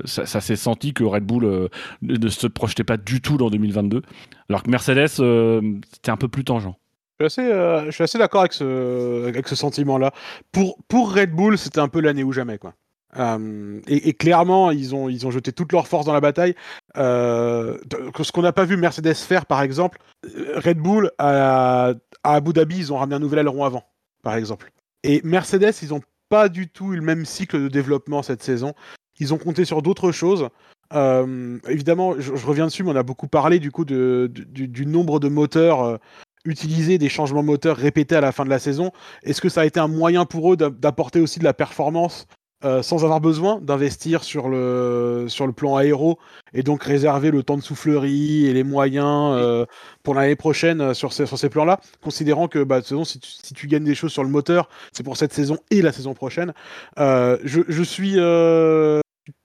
ça, 0.04 0.40
s'est 0.40 0.56
senti 0.56 0.92
que 0.92 1.04
Red 1.04 1.24
Bull 1.24 1.68
ne, 2.02 2.28
se 2.28 2.46
projetait 2.46 2.84
pas 2.84 2.96
du 2.96 3.20
tout 3.20 3.36
dans 3.36 3.50
2022 3.50 4.02
alors 4.48 4.62
que 4.62 4.70
Mercedes 4.70 5.20
euh, 5.20 5.60
c'était 5.92 6.10
un 6.10 6.16
peu 6.16 6.28
plus 6.28 6.44
tangent 6.44 6.74
Je 7.20 7.28
suis 7.28 7.42
assez, 7.42 7.52
euh, 7.52 7.90
assez 7.98 8.18
d'accord 8.18 8.40
avec 8.40 8.52
ce, 8.52 9.26
avec 9.26 9.48
ce 9.48 9.56
sentiment-là. 9.56 10.12
Pour, 10.52 10.78
pour 10.88 11.14
Red 11.14 11.32
Bull, 11.32 11.58
c'était 11.58 11.80
un 11.80 11.88
peu 11.88 12.00
l'année 12.00 12.24
ou 12.24 12.32
jamais. 12.32 12.58
Quoi. 12.58 12.74
Euh, 13.16 13.80
et, 13.86 14.12
clairement, 14.12 14.70
ils 14.70 14.94
ont, 14.94 15.08
ils 15.08 15.26
ont 15.26 15.30
jeté 15.30 15.52
toute 15.52 15.72
leur 15.72 15.86
force 15.86 16.06
dans 16.06 16.12
la 16.12 16.20
bataille. 16.20 16.54
Euh, 16.96 17.78
ce 18.20 18.32
qu'on 18.32 18.42
n'a 18.42 18.52
pas 18.52 18.64
vu 18.64 18.76
Mercedes 18.76 19.14
faire, 19.14 19.46
par 19.46 19.62
exemple, 19.62 19.98
euh, 20.36 20.60
Red 20.60 20.78
Bull, 20.78 21.10
à, 21.18 21.92
à 22.22 22.34
Abu 22.34 22.52
Dhabi, 22.52 22.78
ils 22.78 22.92
ont 22.92 22.96
ramené 22.96 23.16
un 23.16 23.20
nouvel 23.20 23.40
aileron 23.40 23.64
avant, 23.64 23.84
par 24.22 24.34
exemple. 24.34 24.72
Et 25.02 25.20
Mercedes, 25.24 25.74
ils 25.82 25.90
n'ont 25.90 26.02
pas 26.28 26.48
du 26.48 26.68
tout 26.68 26.92
eu 26.92 26.96
le 26.96 27.02
même 27.02 27.24
cycle 27.24 27.60
de 27.60 27.68
développement 27.68 28.22
cette 28.22 28.42
saison. 28.42 28.74
Ils 29.20 29.32
ont 29.32 29.38
compté 29.38 29.64
sur 29.64 29.82
d'autres 29.82 30.12
choses. 30.12 30.48
Évidemment, 31.68 32.14
je, 32.18 32.46
reviens 32.46 32.66
dessus, 32.66 32.84
mais 32.84 32.92
on 32.92 32.96
a 32.96 33.02
beaucoup 33.02 33.26
parlé 33.26 33.58
du 33.58 33.72
coup 33.72 33.84
de, 33.84 34.30
du, 34.32 34.86
nombre 34.86 35.18
de 35.18 35.28
moteurs 35.28 35.98
utilisés, 36.44 36.98
des 36.98 37.08
changements 37.08 37.42
moteurs 37.42 37.76
répétés 37.76 38.14
à 38.14 38.20
la 38.20 38.30
fin 38.30 38.44
de 38.44 38.50
la 38.50 38.60
saison. 38.60 38.92
Est-ce 39.24 39.40
que 39.40 39.48
ça 39.48 39.62
a 39.62 39.64
été 39.64 39.80
un 39.80 39.88
moyen 39.88 40.24
pour 40.24 40.52
eux 40.52 40.56
d'a- 40.56 40.70
d'apporter 40.70 41.20
aussi 41.20 41.40
de 41.40 41.44
la 41.44 41.54
performance 41.54 42.26
euh, 42.64 42.82
sans 42.82 43.04
avoir 43.04 43.20
besoin 43.20 43.60
d'investir 43.60 44.24
sur 44.24 44.48
le, 44.48 45.26
sur 45.28 45.46
le 45.46 45.52
plan 45.52 45.76
aéro 45.76 46.18
et 46.52 46.62
donc 46.62 46.82
réserver 46.82 47.30
le 47.30 47.42
temps 47.42 47.56
de 47.56 47.62
soufflerie 47.62 48.46
et 48.46 48.52
les 48.52 48.64
moyens 48.64 49.34
euh, 49.36 49.66
pour 50.02 50.14
l'année 50.14 50.36
prochaine 50.36 50.80
euh, 50.80 50.94
sur 50.94 51.12
ces, 51.12 51.26
sur 51.26 51.38
ces 51.38 51.48
plans-là, 51.48 51.80
considérant 52.02 52.48
que 52.48 52.64
bah, 52.64 52.80
si, 52.82 53.20
tu, 53.20 53.30
si 53.30 53.54
tu 53.54 53.66
gagnes 53.66 53.84
des 53.84 53.94
choses 53.94 54.12
sur 54.12 54.24
le 54.24 54.30
moteur, 54.30 54.68
c'est 54.92 55.02
pour 55.02 55.16
cette 55.16 55.32
saison 55.32 55.58
et 55.70 55.82
la 55.82 55.92
saison 55.92 56.14
prochaine. 56.14 56.54
Euh, 56.98 57.38
je, 57.44 57.60
je 57.68 57.82
suis 57.82 58.14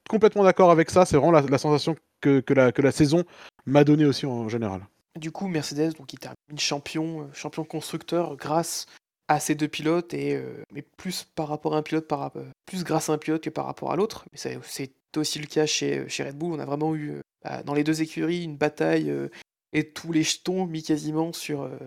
complètement 0.09 0.43
d'accord 0.43 0.71
avec 0.71 0.89
ça, 0.89 1.05
c'est 1.05 1.17
vraiment 1.17 1.31
la, 1.31 1.41
la 1.41 1.57
sensation 1.57 1.95
que, 2.21 2.39
que, 2.39 2.53
la, 2.53 2.71
que 2.71 2.81
la 2.81 2.91
saison 2.91 3.23
m'a 3.65 3.83
donné 3.83 4.05
aussi 4.05 4.25
en 4.25 4.49
général. 4.49 4.81
Du 5.19 5.31
coup, 5.31 5.47
Mercedes, 5.47 5.93
donc, 5.97 6.13
il 6.13 6.19
termine 6.19 6.57
champion, 6.57 7.29
champion 7.33 7.63
constructeur 7.63 8.35
grâce 8.37 8.85
à 9.29 9.39
ces 9.39 9.55
deux 9.55 9.69
pilotes, 9.69 10.13
et, 10.13 10.35
euh, 10.35 10.63
mais 10.73 10.81
plus 10.81 11.23
par 11.23 11.47
rapport 11.47 11.75
à 11.75 11.77
un 11.77 11.83
pilote, 11.83 12.07
par, 12.07 12.35
euh, 12.35 12.43
plus 12.65 12.83
grâce 12.83 13.09
à 13.09 13.13
un 13.13 13.17
pilote 13.17 13.43
que 13.43 13.49
par 13.49 13.65
rapport 13.65 13.91
à 13.91 13.95
l'autre. 13.95 14.25
Mais 14.31 14.37
c'est 14.37 14.89
aussi 15.17 15.39
le 15.39 15.45
cas 15.47 15.65
chez, 15.65 16.07
chez 16.09 16.23
Red 16.23 16.37
Bull. 16.37 16.53
On 16.53 16.59
a 16.59 16.65
vraiment 16.65 16.95
eu, 16.95 17.11
euh, 17.11 17.21
bah, 17.43 17.63
dans 17.63 17.73
les 17.73 17.83
deux 17.83 18.01
écuries, 18.01 18.43
une 18.43 18.57
bataille 18.57 19.09
euh, 19.09 19.29
et 19.71 19.91
tous 19.91 20.11
les 20.11 20.23
jetons 20.23 20.65
mis 20.65 20.83
quasiment 20.83 21.31
sur, 21.31 21.61
euh, 21.61 21.77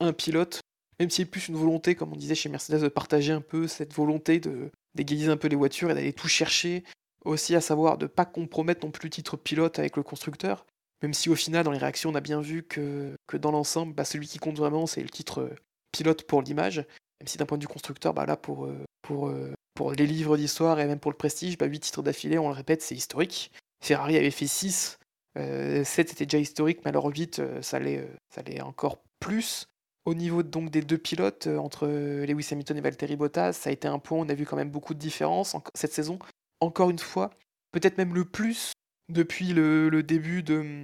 un 0.00 0.14
pilote. 0.14 0.60
Même 0.98 1.10
s'il 1.10 1.26
y 1.26 1.28
a 1.28 1.30
plus 1.30 1.48
une 1.48 1.56
volonté, 1.56 1.94
comme 1.94 2.12
on 2.12 2.16
disait 2.16 2.34
chez 2.34 2.48
Mercedes, 2.48 2.80
de 2.80 2.88
partager 2.88 3.32
un 3.32 3.42
peu 3.42 3.68
cette 3.68 3.92
volonté 3.92 4.40
de 4.40 4.70
d'égaliser 4.94 5.30
un 5.30 5.36
peu 5.36 5.48
les 5.48 5.56
voitures 5.56 5.90
et 5.90 5.94
d'aller 5.94 6.12
tout 6.12 6.26
chercher. 6.26 6.84
Aussi 7.26 7.54
à 7.54 7.60
savoir 7.60 7.98
de 7.98 8.06
pas 8.06 8.24
compromettre 8.24 8.84
non 8.86 8.90
plus 8.90 9.06
le 9.06 9.10
titre 9.10 9.36
pilote 9.36 9.78
avec 9.78 9.96
le 9.96 10.02
constructeur. 10.02 10.64
Même 11.02 11.12
si 11.12 11.28
au 11.28 11.36
final, 11.36 11.64
dans 11.64 11.70
les 11.70 11.78
réactions, 11.78 12.10
on 12.10 12.14
a 12.14 12.20
bien 12.22 12.40
vu 12.40 12.62
que, 12.62 13.14
que 13.26 13.36
dans 13.36 13.50
l'ensemble, 13.50 13.94
bah, 13.94 14.04
celui 14.06 14.26
qui 14.26 14.38
compte 14.38 14.56
vraiment, 14.56 14.86
c'est 14.86 15.02
le 15.02 15.10
titre 15.10 15.42
euh, 15.42 15.54
pilote 15.92 16.24
pour 16.24 16.42
l'image. 16.42 16.84
Même 17.20 17.26
si 17.26 17.38
d'un 17.38 17.46
point 17.46 17.58
de 17.58 17.62
vue 17.62 17.68
constructeur, 17.68 18.14
bah, 18.14 18.26
là, 18.26 18.36
pour, 18.36 18.66
euh, 18.66 18.84
euh, 19.10 19.52
pour 19.74 19.92
les 19.92 20.06
livres 20.06 20.36
d'histoire 20.36 20.80
et 20.80 20.86
même 20.86 20.98
pour 20.98 21.10
le 21.10 21.16
prestige, 21.16 21.58
bah, 21.58 21.66
8 21.66 21.80
titres 21.80 22.02
d'affilée, 22.02 22.38
on 22.38 22.48
le 22.48 22.54
répète, 22.54 22.82
c'est 22.82 22.94
historique. 22.94 23.52
Ferrari 23.82 24.16
avait 24.16 24.30
fait 24.30 24.46
6, 24.46 24.98
7 25.36 25.84
c'était 25.84 26.26
déjà 26.26 26.38
historique, 26.38 26.80
mais 26.84 26.90
alors 26.90 27.06
8, 27.06 27.38
euh, 27.38 27.62
ça 27.62 27.78
l'est 27.78 28.60
encore 28.62 29.02
plus. 29.20 29.66
Au 30.06 30.14
niveau 30.14 30.42
donc 30.42 30.70
des 30.70 30.80
deux 30.80 30.98
pilotes, 30.98 31.46
entre 31.46 31.86
Lewis 31.86 32.48
Hamilton 32.50 32.76
et 32.78 32.80
Valtteri 32.80 33.16
Bottas, 33.16 33.52
ça 33.52 33.70
a 33.70 33.72
été 33.72 33.86
un 33.86 33.98
point, 33.98 34.18
on 34.18 34.28
a 34.28 34.34
vu 34.34 34.46
quand 34.46 34.56
même 34.56 34.70
beaucoup 34.70 34.94
de 34.94 34.98
différences 34.98 35.54
en- 35.54 35.62
cette 35.74 35.92
saison. 35.92 36.18
Encore 36.60 36.88
une 36.88 36.98
fois, 36.98 37.30
peut-être 37.70 37.98
même 37.98 38.14
le 38.14 38.24
plus 38.24 38.72
depuis 39.10 39.52
le, 39.52 40.02
début 40.02 40.42
de, 40.42 40.82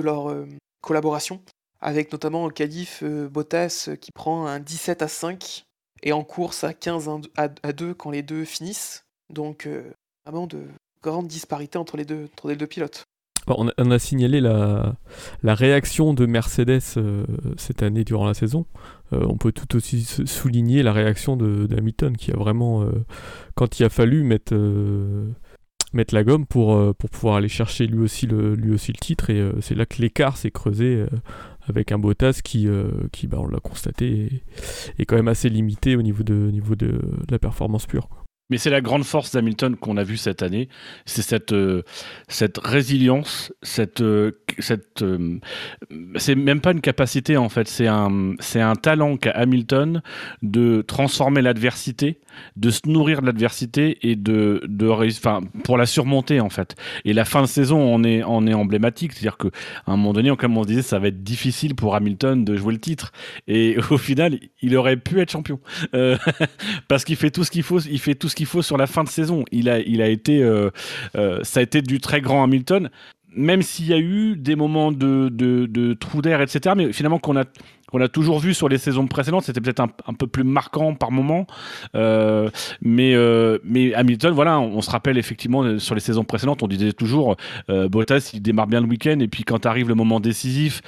leur 0.00 0.46
collaboration, 0.80 1.42
avec 1.80 2.12
notamment 2.12 2.44
au 2.44 2.50
qualif 2.50 3.02
euh, 3.02 3.28
Bottas 3.28 3.86
euh, 3.88 3.96
qui 3.96 4.10
prend 4.12 4.46
un 4.46 4.60
17 4.60 5.02
à 5.02 5.08
5 5.08 5.64
et 6.02 6.12
en 6.12 6.24
course 6.24 6.64
à 6.64 6.74
15 6.74 7.08
à, 7.36 7.48
à 7.62 7.72
2 7.72 7.94
quand 7.94 8.10
les 8.10 8.22
deux 8.22 8.44
finissent. 8.44 9.04
Donc 9.32 9.66
euh, 9.66 9.82
vraiment 10.26 10.46
de 10.46 10.62
grandes 11.02 11.28
disparités 11.28 11.78
entre 11.78 11.96
les 11.96 12.04
deux, 12.04 12.28
pilotes. 12.66 13.04
On, 13.46 13.68
a, 13.68 13.98
signalé 13.98 14.40
la, 14.40 14.94
réaction 15.42 16.12
de 16.12 16.26
Mercedes 16.26 16.82
cette 17.56 17.82
année 17.82 18.04
durant 18.04 18.26
la 18.26 18.34
saison. 18.34 18.66
On 19.12 19.38
peut 19.38 19.52
tout 19.52 19.74
aussi 19.76 20.04
souligner 20.04 20.82
la 20.82 20.92
réaction 20.92 21.36
d'Hamilton 21.36 22.14
qui 22.14 22.30
a 22.30 22.36
vraiment, 22.36 22.86
quand 23.54 23.80
il 23.80 23.84
a 23.84 23.88
fallu 23.88 24.22
mettre, 24.22 24.54
la 26.12 26.24
gomme 26.24 26.44
pour, 26.44 26.94
pouvoir 27.10 27.36
aller 27.36 27.48
chercher 27.48 27.86
lui 27.86 28.00
aussi 28.00 28.26
le, 28.26 28.76
titre. 29.00 29.30
Et 29.30 29.50
c'est 29.62 29.76
là 29.76 29.86
que 29.86 30.02
l'écart 30.02 30.36
s'est 30.36 30.50
creusé 30.50 31.06
avec 31.68 31.92
un 31.92 31.98
Bottas 31.98 32.40
qui, 32.42 32.68
euh, 32.68 32.90
qui 33.12 33.26
bah, 33.26 33.38
on 33.40 33.48
l'a 33.48 33.60
constaté, 33.60 34.42
est, 34.98 35.04
quand 35.04 35.16
même 35.16 35.28
assez 35.28 35.48
limité 35.48 35.96
au 35.96 36.02
niveau 36.02 36.22
de, 36.22 36.34
au 36.34 36.50
niveau 36.50 36.74
de 36.74 37.00
la 37.30 37.38
performance 37.38 37.86
pure. 37.86 38.08
Mais 38.50 38.56
c'est 38.56 38.70
la 38.70 38.80
grande 38.80 39.04
force 39.04 39.32
d'Hamilton 39.32 39.76
qu'on 39.76 39.98
a 39.98 40.04
vu 40.04 40.16
cette 40.16 40.42
année, 40.42 40.70
c'est 41.04 41.20
cette 41.20 41.52
euh, 41.52 41.82
cette 42.28 42.56
résilience, 42.56 43.52
cette 43.62 44.00
euh, 44.00 44.40
cette 44.58 45.02
euh, 45.02 45.38
c'est 46.16 46.34
même 46.34 46.62
pas 46.62 46.72
une 46.72 46.80
capacité 46.80 47.36
en 47.36 47.50
fait, 47.50 47.68
c'est 47.68 47.88
un 47.88 48.32
c'est 48.40 48.62
un 48.62 48.74
talent 48.74 49.18
qu'a 49.18 49.32
Hamilton 49.32 50.00
de 50.40 50.80
transformer 50.80 51.42
l'adversité, 51.42 52.20
de 52.56 52.70
se 52.70 52.80
nourrir 52.86 53.20
de 53.20 53.26
l'adversité 53.26 53.98
et 54.08 54.16
de 54.16 54.62
de 54.66 54.88
enfin 54.88 55.40
pour 55.64 55.76
la 55.76 55.84
surmonter 55.84 56.40
en 56.40 56.48
fait. 56.48 56.74
Et 57.04 57.12
la 57.12 57.26
fin 57.26 57.42
de 57.42 57.48
saison 57.48 57.94
en 57.94 58.02
est 58.02 58.22
en 58.22 58.46
est 58.46 58.54
emblématique, 58.54 59.12
c'est-à-dire 59.12 59.36
que 59.36 59.48
à 59.84 59.92
un 59.92 59.96
moment 59.98 60.14
donné, 60.14 60.34
comme 60.38 60.56
on 60.56 60.62
se 60.62 60.68
disait, 60.68 60.82
ça 60.82 60.98
va 60.98 61.08
être 61.08 61.22
difficile 61.22 61.74
pour 61.74 61.94
Hamilton 61.94 62.46
de 62.46 62.56
jouer 62.56 62.72
le 62.72 62.80
titre 62.80 63.12
et 63.46 63.76
au 63.90 63.98
final, 63.98 64.40
il 64.62 64.74
aurait 64.74 64.96
pu 64.96 65.20
être 65.20 65.30
champion. 65.30 65.60
Parce 66.88 67.04
qu'il 67.04 67.16
fait 67.16 67.30
tout 67.30 67.44
ce 67.44 67.50
qu'il 67.50 67.62
faut, 67.62 67.80
il 67.80 67.98
fait 67.98 68.14
tout 68.14 68.30
ce 68.30 68.37
qu'il 68.38 68.46
faut 68.46 68.62
sur 68.62 68.76
la 68.76 68.86
fin 68.86 69.02
de 69.02 69.08
saison. 69.08 69.44
Il 69.50 69.68
a, 69.68 69.80
il 69.80 70.00
a 70.00 70.08
été, 70.08 70.42
euh, 70.42 70.70
euh, 71.16 71.40
ça 71.42 71.58
a 71.60 71.62
été 71.64 71.82
du 71.82 72.00
très 72.00 72.20
grand 72.20 72.44
Hamilton, 72.44 72.88
même 73.34 73.62
s'il 73.62 73.86
y 73.86 73.92
a 73.92 73.98
eu 73.98 74.36
des 74.36 74.54
moments 74.54 74.92
de, 74.92 75.28
de, 75.28 75.66
de 75.66 75.92
trou 75.94 76.22
d'air, 76.22 76.40
etc. 76.40 76.74
Mais 76.76 76.92
finalement 76.92 77.18
qu'on 77.18 77.36
a 77.36 77.44
qu'on 77.90 78.00
a 78.00 78.08
toujours 78.08 78.38
vu 78.38 78.54
sur 78.54 78.68
les 78.68 78.78
saisons 78.78 79.06
précédentes. 79.06 79.44
C'était 79.44 79.60
peut-être 79.60 79.80
un, 79.80 80.14
peu 80.14 80.26
plus 80.26 80.44
marquant 80.44 80.94
par 80.94 81.10
moment, 81.10 81.46
euh, 81.94 82.50
mais 82.82 83.14
euh, 83.14 83.58
mais 83.64 83.94
Hamilton, 83.94 84.32
voilà, 84.32 84.60
on, 84.60 84.80
se 84.80 84.90
rappelle 84.90 85.18
effectivement 85.18 85.62
euh, 85.62 85.78
sur 85.78 85.94
les 85.94 86.00
saisons 86.00 86.24
précédentes, 86.24 86.62
on 86.62 86.68
disait 86.68 86.92
toujours 86.92 87.36
euh, 87.70 87.88
Bottas, 87.88 88.30
il 88.34 88.42
démarre 88.42 88.66
bien 88.66 88.80
le 88.80 88.86
week-end 88.86 89.18
et 89.20 89.28
puis 89.28 89.44
quand 89.44 89.66
arrive 89.66 89.88
le 89.88 89.94
moment 89.94 90.20
décisif, 90.20 90.80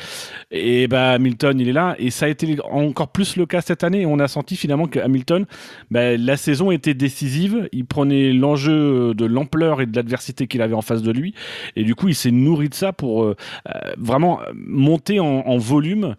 et 0.50 0.88
ben 0.88 1.10
Hamilton, 1.10 1.58
il 1.60 1.68
est 1.68 1.72
là 1.72 1.96
et 1.98 2.10
ça 2.10 2.26
a 2.26 2.28
été 2.28 2.58
encore 2.70 3.08
plus 3.08 3.36
le 3.36 3.46
cas 3.46 3.60
cette 3.60 3.84
année. 3.84 4.06
On 4.06 4.18
a 4.18 4.28
senti 4.28 4.56
finalement 4.56 4.86
que 4.86 4.98
Hamilton, 4.98 5.46
ben, 5.90 6.20
la 6.20 6.36
saison 6.36 6.70
était 6.70 6.94
décisive, 6.94 7.68
il 7.72 7.84
prenait 7.84 8.32
l'enjeu 8.32 9.14
de 9.14 9.24
l'ampleur 9.24 9.80
et 9.80 9.86
de 9.86 9.94
l'adversité 9.94 10.46
qu'il 10.46 10.62
avait 10.62 10.74
en 10.74 10.82
face 10.82 11.02
de 11.02 11.10
lui 11.10 11.34
et 11.76 11.84
du 11.84 11.94
coup 11.94 12.08
il 12.08 12.14
s'est 12.14 12.30
nourri 12.30 12.68
de 12.68 12.74
ça 12.74 12.92
pour 12.92 13.34
vraiment 13.98 14.40
monter 14.54 15.20
en, 15.20 15.58
volume 15.58 16.14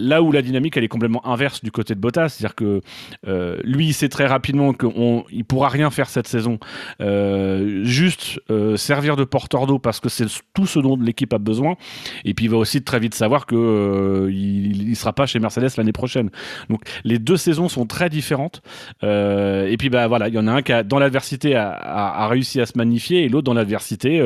là 0.00 0.22
où 0.22 0.32
la 0.32 0.42
dynamique 0.42 0.76
elle 0.76 0.84
est 0.84 0.88
complètement 0.88 1.26
inverse 1.26 1.62
du 1.62 1.70
côté 1.70 1.94
de 1.94 2.00
Bottas, 2.00 2.30
c'est-à-dire 2.30 2.54
que 2.54 2.80
euh, 3.26 3.58
lui 3.64 3.86
il 3.86 3.92
sait 3.92 4.08
très 4.08 4.26
rapidement 4.26 4.72
qu'il 4.72 5.44
pourra 5.44 5.68
rien 5.68 5.90
faire 5.90 6.08
cette 6.08 6.26
saison, 6.26 6.58
euh, 7.00 7.84
juste 7.84 8.40
euh, 8.50 8.76
servir 8.76 9.16
de 9.16 9.24
porteur 9.24 9.66
d'eau 9.66 9.78
parce 9.78 10.00
que 10.00 10.08
c'est 10.08 10.26
tout 10.54 10.66
ce 10.66 10.78
dont 10.78 10.96
l'équipe 10.96 11.32
a 11.32 11.38
besoin, 11.38 11.76
et 12.24 12.34
puis 12.34 12.46
il 12.46 12.50
va 12.50 12.56
aussi 12.56 12.82
très 12.82 12.98
vite 12.98 13.14
savoir 13.14 13.46
que 13.46 13.54
euh, 13.54 14.30
il, 14.32 14.88
il 14.88 14.96
sera 14.96 15.12
pas 15.12 15.26
chez 15.26 15.38
Mercedes 15.38 15.70
l'année 15.76 15.92
prochaine. 15.92 16.30
Donc 16.68 16.82
les 17.04 17.18
deux 17.18 17.36
saisons 17.36 17.68
sont 17.68 17.86
très 17.86 18.08
différentes, 18.08 18.62
et 19.02 19.76
puis 19.78 19.90
bah 19.90 20.08
voilà, 20.08 20.28
il 20.28 20.34
y 20.34 20.38
en 20.38 20.46
a 20.46 20.52
un 20.52 20.62
qui 20.62 20.72
dans 20.84 20.98
l'adversité 20.98 21.56
a, 21.56 22.26
réussi 22.28 22.60
à 22.60 22.66
se 22.66 22.72
magnifier, 22.76 23.24
et 23.24 23.28
l'autre 23.28 23.44
dans 23.44 23.54
l'adversité, 23.54 24.22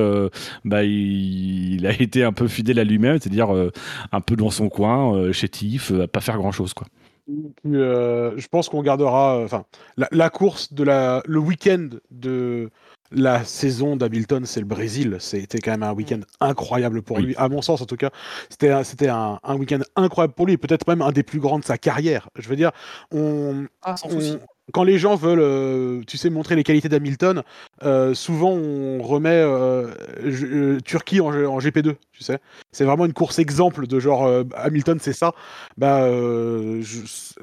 bah 0.65 0.85
il, 0.85 1.75
il 1.75 1.87
a 1.87 1.93
été 1.93 2.23
un 2.23 2.33
peu 2.33 2.49
fidèle 2.49 2.79
à 2.79 2.85
lui-même, 2.85 3.19
c'est-à-dire 3.19 3.49
un 4.13 4.21
peu 4.21 4.37
dans 4.37 4.51
son 4.51 4.69
coin, 4.69 5.15
euh, 5.15 5.33
chétif, 5.33 5.64
euh, 5.91 6.05
à 6.05 6.09
pas 6.09 6.21
faire 6.21 6.37
grand-chose 6.39 6.75
quoi. 6.75 6.87
Puis, 7.27 7.75
euh, 7.77 8.37
je 8.37 8.47
pense 8.49 8.69
qu'on 8.69 8.83
gardera, 8.83 9.39
euh, 9.39 9.45
enfin, 9.47 9.65
la, 9.97 10.09
la 10.13 10.29
course 10.29 10.75
de 10.75 10.85
la, 10.85 11.23
le 11.27 11.39
week-end 11.39 11.89
de 12.11 12.69
la 13.11 13.45
saison 13.45 13.97
d'Hamilton, 13.97 14.45
c'est 14.45 14.61
le 14.61 14.67
Brésil. 14.67 15.17
C'était 15.21 15.59
quand 15.59 15.71
même 15.71 15.85
un 15.85 15.93
week-end 15.95 16.21
incroyable 16.41 17.01
pour 17.01 17.17
Oui. 17.17 17.23
lui, 17.27 17.37
à 17.37 17.49
mon 17.49 17.63
sens 17.63 17.81
en 17.81 17.87
tout 17.87 17.97
cas. 17.97 18.11
C'était, 18.51 18.71
un- 18.71 18.85
c'était 18.85 19.09
un, 19.09 19.39
un 19.43 19.57
week-end 19.57 19.81
incroyable 19.97 20.35
pour 20.35 20.45
lui, 20.47 20.59
peut-être 20.59 20.87
même 20.87 21.01
un 21.01 21.13
des 21.13 21.23
plus 21.23 21.41
grands 21.41 21.59
de 21.59 21.65
sa 21.65 21.79
carrière. 21.79 22.29
Je 22.39 22.47
veux 22.49 22.57
dire, 22.57 22.73
on, 23.11 23.67
Ah, 23.83 23.97
sans 23.97 24.09
on-. 24.15 24.39
Quand 24.73 24.85
les 24.85 24.99
gens 24.99 25.15
veulent, 25.15 25.41
euh, 25.41 26.01
tu 26.07 26.17
sais, 26.17 26.31
montrer 26.31 26.57
les 26.57 26.65
qualités 26.65 26.89
d'Hamilton, 26.89 27.43
euh, 27.83 28.15
souvent 28.15 28.51
on 28.53 29.03
remet 29.03 29.31
euh, 29.31 30.81
Turquie 30.85 31.21
en, 31.21 31.29
en 31.29 31.59
GP2, 31.59 31.95
tu 32.13 32.25
sais. 32.25 32.39
C'est 32.73 32.85
vraiment 32.85 33.05
une 33.05 33.13
course 33.13 33.39
exemple 33.39 33.87
de 33.87 34.01
genre 34.01 34.27
euh, 34.27 34.45
Hamilton, 34.57 34.99
c'est 35.01 35.13
ça. 35.13 35.33
Bah, 35.77 36.07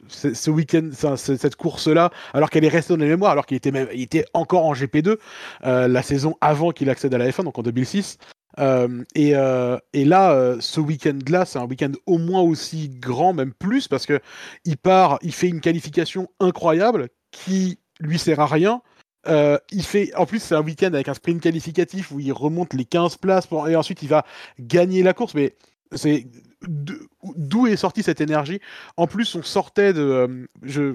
ce 0.10 0.50
week-end, 0.50 0.90
cette 1.16 1.56
course-là, 1.56 2.12
alors 2.34 2.50
qu'elle 2.50 2.66
est 2.66 2.70
restée 2.70 2.94
dans 2.96 3.04
les 3.04 3.10
mémoires, 3.10 3.32
alors 3.32 3.46
qu'il 3.46 3.58
était 3.58 3.72
même, 3.72 3.88
il 3.94 4.02
était 4.02 4.26
encore 4.34 4.66
en 4.66 4.74
GP2 4.74 5.18
euh, 5.66 5.88
la 5.88 6.02
saison 6.02 6.36
avant 6.42 6.72
qu'il 6.72 6.90
accède 6.90 7.14
à 7.14 7.18
la 7.18 7.30
F1, 7.30 7.44
donc 7.44 7.58
en 7.58 7.64
2006. 7.64 8.18
Euh, 8.60 9.04
et, 9.16 9.36
euh, 9.36 9.78
et 9.94 10.06
là, 10.06 10.34
euh, 10.34 10.58
ce 10.60 10.80
week-end-là, 10.80 11.46
c'est 11.46 11.60
un 11.60 11.66
week-end 11.66 11.92
au 12.06 12.18
moins 12.18 12.42
aussi 12.42 12.90
grand, 12.90 13.34
même 13.34 13.54
plus, 13.54 13.88
parce 13.88 14.06
que 14.06 14.20
il 14.66 14.78
part, 14.78 15.20
il 15.22 15.34
fait 15.34 15.48
une 15.48 15.62
qualification 15.62 16.28
incroyable 16.40 17.10
qui 17.32 17.80
lui 18.00 18.20
sert 18.20 18.40
à 18.40 18.48
rien. 18.48 18.82
Il 19.28 19.84
fait, 19.84 20.14
en 20.16 20.26
plus, 20.26 20.40
c'est 20.40 20.56
un 20.56 20.64
week-end 20.64 20.88
avec 20.88 21.08
un 21.08 21.14
sprint 21.14 21.42
qualificatif 21.42 22.12
où 22.12 22.20
il 22.20 22.34
remonte 22.34 22.74
les 22.74 22.86
15 22.86 23.18
places 23.18 23.48
et 23.70 23.76
ensuite 23.76 24.02
il 24.02 24.10
va 24.10 24.26
gagner 24.60 25.04
la 25.04 25.14
course. 25.14 25.36
Mais 25.36 25.56
c'est 25.94 26.28
d'où 26.68 27.68
est 27.68 27.76
sortie 27.76 28.04
cette 28.04 28.22
énergie? 28.22 28.60
En 28.98 29.08
plus, 29.08 29.36
on 29.36 29.44
sortait 29.44 29.94
de. 29.94 30.48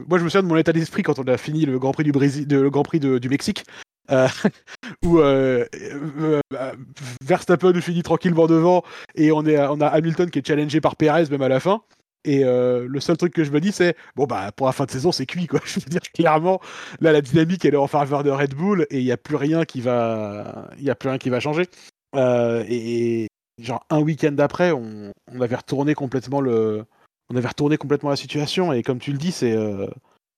moi, 0.08 0.18
je 0.18 0.24
me 0.24 0.28
souviens 0.28 0.42
de 0.42 0.48
mon 0.48 0.56
état 0.56 0.72
d'esprit 0.72 1.02
quand 1.02 1.18
on 1.18 1.24
a 1.24 1.36
fini 1.36 1.64
le 1.64 1.78
Grand 1.78 1.92
Prix 1.92 2.04
du 3.00 3.28
Mexique. 3.28 3.64
Euh, 4.10 4.28
où 5.04 5.18
euh, 5.18 5.66
euh, 5.74 6.40
euh, 6.54 6.72
Verstappen 7.22 7.80
finit 7.80 8.02
tranquillement 8.02 8.46
devant 8.46 8.82
et 9.14 9.32
on, 9.32 9.44
a 9.46 9.86
Hamilton 9.86 10.30
qui 10.30 10.38
est 10.38 10.46
challengé 10.46 10.80
par 10.80 10.96
Perez 10.96 11.26
même 11.30 11.42
à 11.42 11.48
la 11.48 11.60
fin. 11.60 11.82
Et 12.24 12.42
le 12.42 12.98
seul 12.98 13.16
truc 13.16 13.32
que 13.32 13.44
je 13.44 13.52
me 13.52 13.60
dis, 13.60 13.70
c'est 13.70 13.94
bon, 14.16 14.24
bah, 14.24 14.50
pour 14.50 14.66
la 14.66 14.72
fin 14.72 14.84
de 14.84 14.90
saison, 14.90 15.12
c'est 15.12 15.26
cuit, 15.26 15.46
quoi. 15.46 15.60
Je 15.64 15.78
veux 15.78 15.86
dire, 15.86 16.00
clairement, 16.12 16.60
là, 17.00 17.12
la 17.12 17.20
dynamique, 17.20 17.64
elle 17.64 17.74
est 17.74 17.76
en 17.76 17.86
faveur 17.86 18.24
de 18.24 18.30
Red 18.30 18.52
Bull 18.52 18.84
et 18.90 18.98
il 18.98 19.04
n'y 19.04 19.12
a 19.12 19.16
plus 19.16 19.36
rien 19.36 19.64
qui 19.64 19.80
va, 19.80 20.68
il 20.80 20.90
a 20.90 20.96
plus 20.96 21.08
rien 21.08 21.18
qui 21.18 21.30
va 21.30 21.38
changer. 21.38 21.66
Et, 22.16 23.28
genre, 23.62 23.86
un 23.90 24.00
week-end 24.00 24.34
après, 24.40 24.72
on, 24.72 25.12
on 25.32 25.40
avait 25.40 25.54
retourné 25.54 25.94
complètement 25.94 26.40
le, 26.40 26.84
on 27.30 27.36
avait 27.36 27.46
retourné 27.46 27.76
complètement 27.76 28.10
la 28.10 28.16
situation. 28.16 28.72
Et 28.72 28.82
comme 28.82 28.98
tu 28.98 29.12
le 29.12 29.18
dis, 29.18 29.30
c'est, 29.30 29.56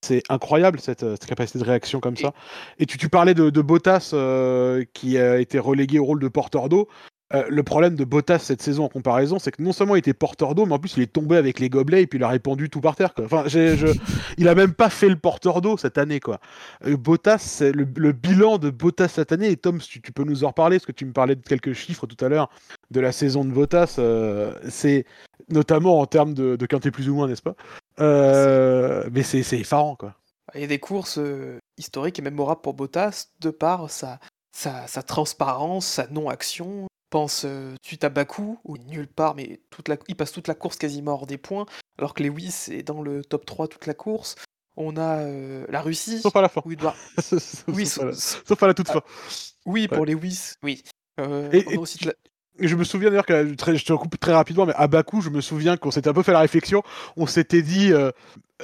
c'est 0.01 0.23
incroyable 0.29 0.81
cette, 0.81 1.03
euh, 1.03 1.13
cette 1.13 1.27
capacité 1.27 1.59
de 1.59 1.65
réaction 1.65 2.01
comme 2.01 2.17
ça. 2.17 2.33
Et 2.79 2.87
tu, 2.87 2.99
tu 2.99 3.09
parlais 3.09 3.35
de, 3.35 3.51
de 3.51 3.61
Bottas 3.61 4.11
euh, 4.15 4.85
qui 4.93 5.19
a 5.19 5.39
été 5.39 5.59
relégué 5.59 5.99
au 5.99 6.05
rôle 6.05 6.21
de 6.21 6.29
porteur 6.29 6.69
d'eau. 6.69 6.89
Euh, 7.35 7.45
le 7.51 7.63
problème 7.63 7.95
de 7.95 8.05
Bottas 8.05 8.39
cette 8.39 8.63
saison 8.63 8.85
en 8.85 8.89
comparaison, 8.89 9.39
c'est 9.39 9.51
que 9.51 9.63
non 9.63 9.73
seulement 9.73 9.97
il 9.97 9.99
était 9.99 10.15
porteur 10.15 10.55
d'eau, 10.55 10.65
mais 10.65 10.73
en 10.73 10.79
plus 10.79 10.97
il 10.97 11.03
est 11.03 11.13
tombé 11.13 11.37
avec 11.37 11.59
les 11.59 11.69
gobelets 11.69 12.03
et 12.03 12.07
puis 12.07 12.19
il 12.19 12.25
a 12.25 12.29
répandu 12.29 12.71
tout 12.71 12.81
par 12.81 12.97
terre. 12.97 13.13
Enfin, 13.23 13.45
il 14.39 14.49
a 14.49 14.55
même 14.55 14.73
pas 14.73 14.89
fait 14.89 15.11
le 15.11 15.17
porteur 15.17 15.61
d'eau 15.61 15.77
cette 15.77 15.99
année. 15.99 16.21
Quoi. 16.21 16.41
Euh, 16.87 16.97
le, 16.97 18.13
bilan 18.13 18.57
de 18.57 18.71
Bottas 18.71 19.09
cette 19.09 19.33
année, 19.33 19.51
et 19.51 19.57
Tom, 19.59 19.79
tu, 19.79 20.01
tu 20.01 20.11
peux 20.11 20.25
nous 20.25 20.45
en 20.45 20.49
reparler, 20.49 20.79
parce 20.79 20.87
que 20.87 20.93
tu 20.93 21.05
me 21.05 21.13
parlais 21.13 21.37
de 21.37 21.43
quelques 21.43 21.75
chiffres 21.75 22.07
tout 22.07 22.25
à 22.25 22.31
l'heure 22.31 22.49
de 22.91 23.01
la 23.01 23.13
saison 23.13 23.45
de 23.45 23.51
Bottas, 23.51 23.97
euh, 23.99 24.55
c'est 24.71 25.05
notamment 25.51 26.01
en 26.01 26.07
termes 26.07 26.33
de, 26.33 26.57
de 26.57 26.67
quintet 26.67 26.91
plus 26.91 27.11
ou 27.11 27.15
moins, 27.15 27.29
n'est-ce 27.29 27.43
pas? 27.43 27.57
Mais 29.11 29.23
c'est 29.23 29.59
effarant. 29.59 29.97
Quoi. 29.97 30.15
Il 30.55 30.63
y 30.63 30.65
a 30.65 30.67
des 30.69 30.79
courses 30.79 31.21
historiques 31.77 32.19
et 32.19 32.23
mémorables 32.23 32.63
pour 32.63 32.73
Bottas 32.73 33.27
de 33.41 33.51
par 33.51 33.91
sa 33.91 34.19
transparence, 35.07 35.87
sa 35.87 36.07
non-action. 36.07 36.88
Pense 37.11 37.45
euh, 37.47 37.75
suite 37.83 38.05
à 38.05 38.11
Bakou, 38.11 38.59
est 38.77 38.85
nulle 38.87 39.09
part, 39.09 39.35
mais 39.35 39.61
toute 39.71 39.89
la, 39.89 39.97
il 40.09 40.15
passe 40.17 40.31
toute 40.33 40.47
la 40.49 40.55
course 40.55 40.77
quasiment 40.77 41.13
hors 41.15 41.27
des 41.27 41.39
points, 41.39 41.65
alors 41.99 42.13
que 42.13 42.23
Lewis 42.23 42.67
est 42.71 42.83
dans 42.83 43.01
le 43.01 43.25
top 43.25 43.47
3 43.47 43.67
toute 43.69 43.87
la 43.87 43.95
course. 43.95 44.35
On 44.77 44.97
a 44.97 45.19
euh, 45.21 45.65
la 45.71 45.81
Russie, 45.81 46.21
Sauf 46.21 46.37
à 46.37 46.43
la 46.43 46.49
fin. 46.49 46.61
où 46.65 46.71
il 46.71 46.77
doit... 46.77 46.95
sauf, 47.19 47.65
Oui, 47.69 47.89
à 48.01 48.05
la, 48.05 48.13
sauf- 48.13 48.63
à 48.63 48.67
la 48.67 48.75
toute 48.75 48.89
fin. 48.89 49.03
oui 49.67 49.89
pour 49.89 50.05
Lewis, 50.07 50.53
oui. 50.63 50.83
Euh, 51.19 51.51
Et- 51.51 51.75
et 51.75 51.79
aussi 51.79 51.99
de 51.99 52.09
la- 52.09 52.15
je 52.61 52.77
me 52.77 52.85
souviens 52.85 53.11
d'ailleurs 53.11 53.27
que 53.27 53.55
je 53.77 53.85
te 53.85 53.93
coupe 53.93 54.19
très 54.19 54.33
rapidement, 54.33 54.67
mais 54.67 54.75
à 54.77 54.87
Bakou, 54.87 55.21
je 55.21 55.31
me 55.31 55.41
souviens 55.41 55.77
qu'on 55.77 55.91
s'était 55.91 56.11
un 56.11 56.15
peu 56.15 56.23
fait 56.23 56.33
la 56.33 56.41
réflexion. 56.41 56.83
On 57.17 57.27
s'était 57.27 57.63
dit, 57.63 57.93
euh, 57.93 58.11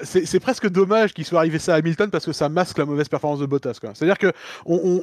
c'est 0.02 0.40
presque 0.40 0.68
dommage 0.68 1.14
qu'il 1.14 1.24
soit 1.24 1.38
arrivé 1.38 1.58
ça 1.58 1.74
à 1.74 1.78
Hamilton 1.78 2.10
parce 2.10 2.24
que 2.24 2.32
ça 2.32 2.48
masque 2.48 2.78
la 2.78 2.84
mauvaise 2.84 3.08
performance 3.08 3.38
de 3.38 3.46
Bottas. 3.46 3.78
C'est-à-dire 3.80 4.18
que 4.18 4.32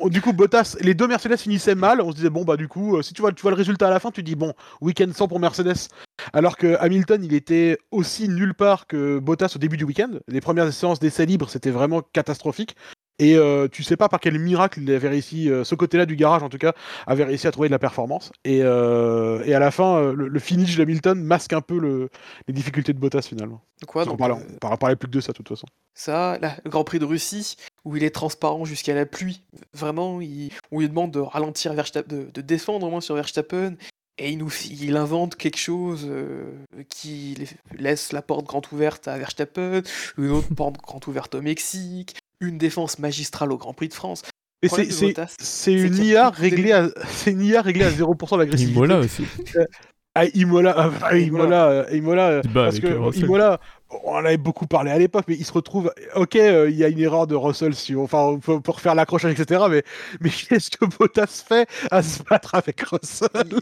du 0.10 0.21
coup, 0.21 0.34
Bottas, 0.34 0.75
les 0.82 0.93
deux 0.93 1.08
Mercedes 1.08 1.38
finissaient 1.38 1.75
mal. 1.75 2.01
On 2.01 2.12
se 2.12 2.15
disait 2.17 2.30
bon 2.30 2.43
bah 2.43 2.58
du 2.58 2.67
coup, 2.67 2.97
euh, 2.97 3.01
si 3.01 3.13
tu 3.13 3.21
vois, 3.21 3.32
tu 3.32 3.41
vois 3.41 3.51
le 3.51 3.58
résultat 3.58 3.88
à 3.88 3.89
la 3.89 3.99
fin, 3.99 4.12
tu 4.12 4.21
dis 4.23 4.36
bon, 4.36 4.54
week-end 4.82 5.10
sans 5.15 5.27
pour 5.27 5.39
Mercedes. 5.39 5.88
Alors 6.34 6.58
que 6.58 6.75
Hamilton, 6.80 7.23
il 7.23 7.34
était 7.34 7.77
aussi 7.91 8.27
nulle 8.27 8.54
part 8.54 8.86
que 8.86 9.19
Bottas 9.19 9.54
au 9.56 9.60
début 9.60 9.77
du 9.77 9.86
week-end. 9.86 10.12
Les 10.27 10.41
premières 10.41 10.71
séances 10.73 10.99
d'essais 10.99 11.25
libres, 11.25 11.49
c'était 11.49 11.71
vraiment 11.71 12.01
catastrophique. 12.13 12.75
Et 13.19 13.36
euh, 13.36 13.67
tu 13.67 13.84
sais 13.84 13.97
pas 13.97 14.10
par 14.10 14.19
quel 14.19 14.39
miracle 14.39 14.80
il 14.82 14.91
avait 14.91 15.10
réussi, 15.10 15.50
euh, 15.50 15.63
ce 15.63 15.76
côté-là 15.76 16.08
du 16.08 16.15
garage 16.15 16.41
en 16.41 16.50
tout 16.50 16.58
cas, 16.58 16.74
avait 17.06 17.24
réussi 17.24 17.45
à 17.45 17.52
trouver 17.52 17.67
de 17.67 17.71
la 17.71 17.78
performance. 17.78 18.32
Et, 18.45 18.62
euh, 18.63 19.43
et 19.45 19.54
à 19.54 19.60
la 19.60 19.69
fin, 19.69 19.97
euh, 19.97 20.13
le, 20.13 20.28
le 20.28 20.39
finish 20.39 20.76
d'Hamilton 20.76 21.21
masque 21.21 21.54
un 21.54 21.62
peu 21.62 21.78
le, 21.78 22.10
les 22.47 22.54
difficultés 22.54 22.93
de 22.93 23.00
Bottas 23.00 23.21
finalement. 23.21 23.62
quoi, 23.88 24.04
on 24.04 24.06
donc, 24.06 24.13
on 24.15 24.17
parle- 24.60 24.78
parler 24.80 24.95
plus 24.95 25.08
que 25.08 25.13
de 25.13 25.21
ça 25.21 25.34
de 25.34 25.38
toute 25.38 25.50
façon. 25.50 25.67
Ça, 25.93 26.39
là, 26.39 26.56
le 26.65 26.71
Grand 26.71 26.84
Prix 26.84 26.97
de 26.97 27.06
Russie, 27.06 27.58
où 27.86 27.95
il 27.95 28.04
est 28.04 28.10
transparent 28.15 28.65
jusqu'à 28.65 28.95
la 28.95 29.06
pluie, 29.06 29.43
vraiment, 29.74 30.19
il, 30.19 30.50
on 30.71 30.80
lui 30.80 30.89
demande 30.89 31.12
de 31.12 31.19
ralentir 31.19 31.74
Verstappen, 31.74 32.15
de, 32.15 32.32
de 32.34 32.41
descendre 32.41 32.88
au 32.88 32.89
moins 32.89 33.02
sur 33.02 33.13
Verstappen, 33.13 33.76
et 34.17 34.32
il, 34.32 34.39
nous, 34.39 34.52
il 34.69 34.97
invente 34.97 35.36
quelque 35.36 35.58
chose 35.58 36.08
euh, 36.10 36.52
qui 36.89 37.38
laisse 37.78 38.13
la 38.13 38.21
porte 38.21 38.45
grande 38.45 38.65
ouverte 38.71 39.08
à 39.08 39.17
Verstappen, 39.17 39.82
une 40.17 40.32
autre 40.32 40.54
porte 40.56 40.78
grande 40.78 41.08
ouverte 41.08 41.36
au 41.36 41.41
Mexique, 41.41 42.15
une 42.41 42.58
défense 42.58 42.99
magistrale 42.99 43.51
au 43.51 43.58
Grand 43.58 43.73
Prix 43.73 43.88
de 43.88 43.93
France. 43.93 44.23
Et 44.63 44.69
c'est 44.69 44.86
de 44.86 44.91
c'est- 44.91 45.06
Bottas, 45.08 45.36
c'est 45.39 45.45
c'est 45.45 45.73
une 45.73 45.97
IA 45.97 46.30
réglée 46.30 46.71
à 46.71 46.88
c'est 47.10 47.32
une 47.32 47.41
IA 47.41 47.62
réglée 47.62 47.86
à 47.86 47.89
0% 47.89 48.38
d'agressivité. 48.38 48.75
Imola 48.77 48.99
aussi. 48.99 49.23
Ah, 50.13 50.25
Imola, 50.34 50.73
ah, 50.77 50.91
ah, 51.04 51.17
Imola, 51.17 51.69
euh, 51.69 51.86
Imola, 51.93 52.27
euh, 52.30 52.41
Bah, 52.54 52.65
parce 52.65 52.80
que 52.82 52.88
euh. 52.88 53.12
Imola, 53.15 53.62
on 54.04 54.12
en 54.15 54.25
avait 54.25 54.36
beaucoup 54.38 54.67
parlé 54.67 54.91
à 54.91 54.99
l'époque, 54.99 55.23
mais 55.30 55.36
il 55.36 55.45
se 55.45 55.54
retrouve. 55.54 55.93
Ok, 56.15 56.36
euh, 56.36 56.69
il 56.69 56.75
y 56.75 56.84
a 56.84 56.89
une 56.89 56.99
erreur 56.99 57.27
de 57.27 57.36
Russell, 57.36 57.73
si 57.73 57.95
on- 57.95 58.04
enfin, 58.04 58.38
pour, 58.41 58.62
pour 58.62 58.82
faire 58.82 58.93
l'accrochage, 58.93 59.39
etc. 59.39 59.63
Mais, 59.69 59.84
mais 60.19 60.30
qu'est-ce 60.49 60.69
que 60.69 60.84
Bottas 60.86 61.43
fait 61.47 61.67
à 61.91 62.04
se 62.04 62.21
battre 62.23 62.56
avec 62.56 62.82
Russell 62.82 63.30
Il, 63.45 63.60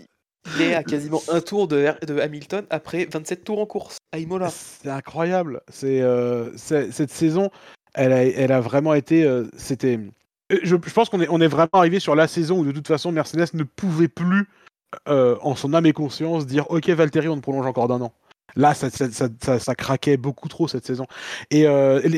il 0.56 0.62
est 0.64 0.74
à 0.74 0.84
quasiment 0.84 1.22
un 1.32 1.40
tour 1.40 1.68
de, 1.68 1.86
de 2.08 2.20
Hamilton 2.20 2.66
après 2.72 3.06
27 3.06 3.44
tours 3.44 3.60
en 3.60 3.68
course 3.68 3.98
à 4.12 4.18
Imola. 4.18 4.50
C'est 4.50 4.90
incroyable. 4.90 5.62
C'est 5.72 6.02
euh, 6.02 6.50
c'est- 6.58 6.92
cette 6.92 7.12
saison, 7.12 7.52
elle 7.94 8.52
a, 8.52 8.62
vraiment 8.62 8.94
été. 8.94 9.24
euh, 9.24 9.46
C'était. 9.58 10.00
euh, 10.52 10.60
Je, 10.64 10.76
pense 10.76 11.10
qu'on 11.10 11.20
est, 11.22 11.48
vraiment 11.48 11.70
arrivé 11.74 12.00
sur 12.00 12.16
la 12.16 12.28
saison 12.28 12.60
où 12.60 12.66
de 12.66 12.72
toute 12.72 12.88
façon 12.88 13.12
Mercedes 13.12 13.54
ne 13.54 13.64
pouvait 13.64 14.08
plus, 14.08 14.48
euh, 15.08 15.38
en 15.42 15.56
son 15.56 15.74
âme 15.74 15.86
et 15.86 15.94
conscience, 15.94 16.46
dire 16.46 16.70
Ok, 16.70 16.90
Valtteri, 16.90 17.28
on 17.28 17.38
te 17.38 17.42
prolonge 17.42 17.66
encore 17.66 17.88
d'un 17.88 18.02
an. 18.02 18.14
Là, 18.56 18.74
ça, 18.74 18.90
ça, 18.90 19.60
ça, 19.60 19.76
craquait 19.76 20.18
beaucoup 20.18 20.48
trop 20.48 20.68
cette 20.68 20.86
saison. 20.86 21.06
Et, 21.52 21.66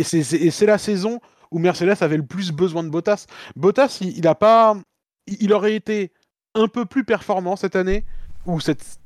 c'est- 0.03 0.65
la 0.65 0.77
saison 0.77 1.19
où 1.51 1.59
Mercedes 1.59 1.97
avait 2.01 2.15
le 2.15 2.25
plus 2.25 2.51
besoin 2.51 2.83
de 2.83 2.89
Bottas. 2.89 3.25
Bottas, 3.57 3.97
il, 3.99 4.17
il 4.17 4.35
pas, 4.39 4.77
il 5.27 5.51
aurait 5.51 5.75
été 5.75 6.13
un 6.55 6.69
peu 6.69 6.85
plus 6.85 7.03
performant 7.03 7.57
cette 7.57 7.75
année, 7.75 8.05
ou 8.45 8.59
cette, 8.59 8.99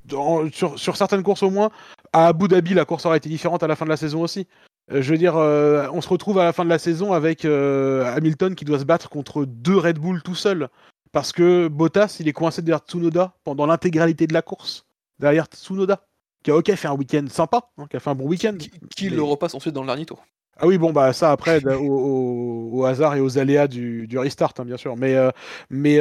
sur, 0.51 0.80
sur 0.80 0.97
certaines 0.97 1.23
courses 1.23 1.43
au 1.43 1.49
moins. 1.49 1.69
À 2.13 2.28
Abu 2.28 2.47
Dhabi, 2.47 2.73
la 2.73 2.86
course 2.86 3.06
aurait 3.06 3.17
été 3.17 3.30
différente 3.30 3.63
à 3.63 3.67
la 3.67 3.75
fin 3.75 3.86
de 3.86 3.89
la 3.89 3.97
saison 3.97 4.21
aussi. 4.21 4.47
Euh, 4.91 5.02
je 5.02 5.12
veux 5.12 5.17
dire, 5.17 5.36
euh, 5.38 5.88
on 5.93 6.02
se 6.02 6.10
retrouve 6.10 6.38
à 6.39 6.43
la 6.43 6.54
fin 6.54 6.63
de 6.63 6.69
la 6.69 6.78
saison 6.80 7.12
avec 7.13 7.43
euh, 7.45 8.06
Hamilton 8.15 8.54
qui 8.56 8.65
doit 8.65 8.80
se 8.80 8.84
battre 8.86 9.10
contre 9.10 9.45
deux 9.45 9.78
Red 9.78 9.98
Bull 10.00 10.21
tout 10.21 10.36
seul. 10.36 10.69
Parce 11.12 11.32
que 11.32 11.67
Bottas, 11.67 12.17
il 12.19 12.28
est 12.28 12.34
coincé 12.34 12.62
derrière 12.62 12.84
Tsunoda 12.86 13.34
pendant 13.43 13.65
l'intégralité 13.65 14.28
de 14.28 14.34
la 14.34 14.41
course. 14.41 14.86
Derrière 15.19 15.45
Tsunoda. 15.45 16.06
Qui 16.43 16.52
a 16.52 16.56
ok 16.58 16.76
fait 16.76 16.88
un 16.88 16.93
week-end 16.93 17.26
sympa, 17.28 17.69
hein, 17.80 17.86
qui 17.89 17.98
a 17.98 18.00
fait 18.00 18.10
un 18.12 18.15
bon 18.15 18.28
week-end. 18.28 18.56
Qui, 18.60 18.69
qui 18.95 19.10
Mais- 19.10 19.15
le 19.15 19.24
repasse 19.24 19.56
ensuite 19.56 19.74
dans 19.74 19.82
le 19.82 19.88
dernier 19.88 20.06
tour. 20.06 20.24
Ah 20.58 20.67
oui, 20.67 20.78
bon, 20.78 20.93
bah 20.93 21.12
ça 21.12 21.32
après, 21.32 21.60
au, 21.65 21.82
au- 21.82 22.69
au 22.74 22.86
hasard 22.86 23.15
et 23.15 23.19
aux 23.19 23.39
aléas 23.39 23.67
du, 23.67 24.06
du 24.08 24.19
restart, 24.19 24.54
hein, 24.60 24.65
bien 24.65 24.78
sûr. 24.78 24.95
Mais, 24.95 25.15
euh, 25.15 25.32
mais, 25.71 25.98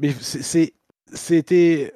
mais 0.00 0.12
c'était. 1.12 1.92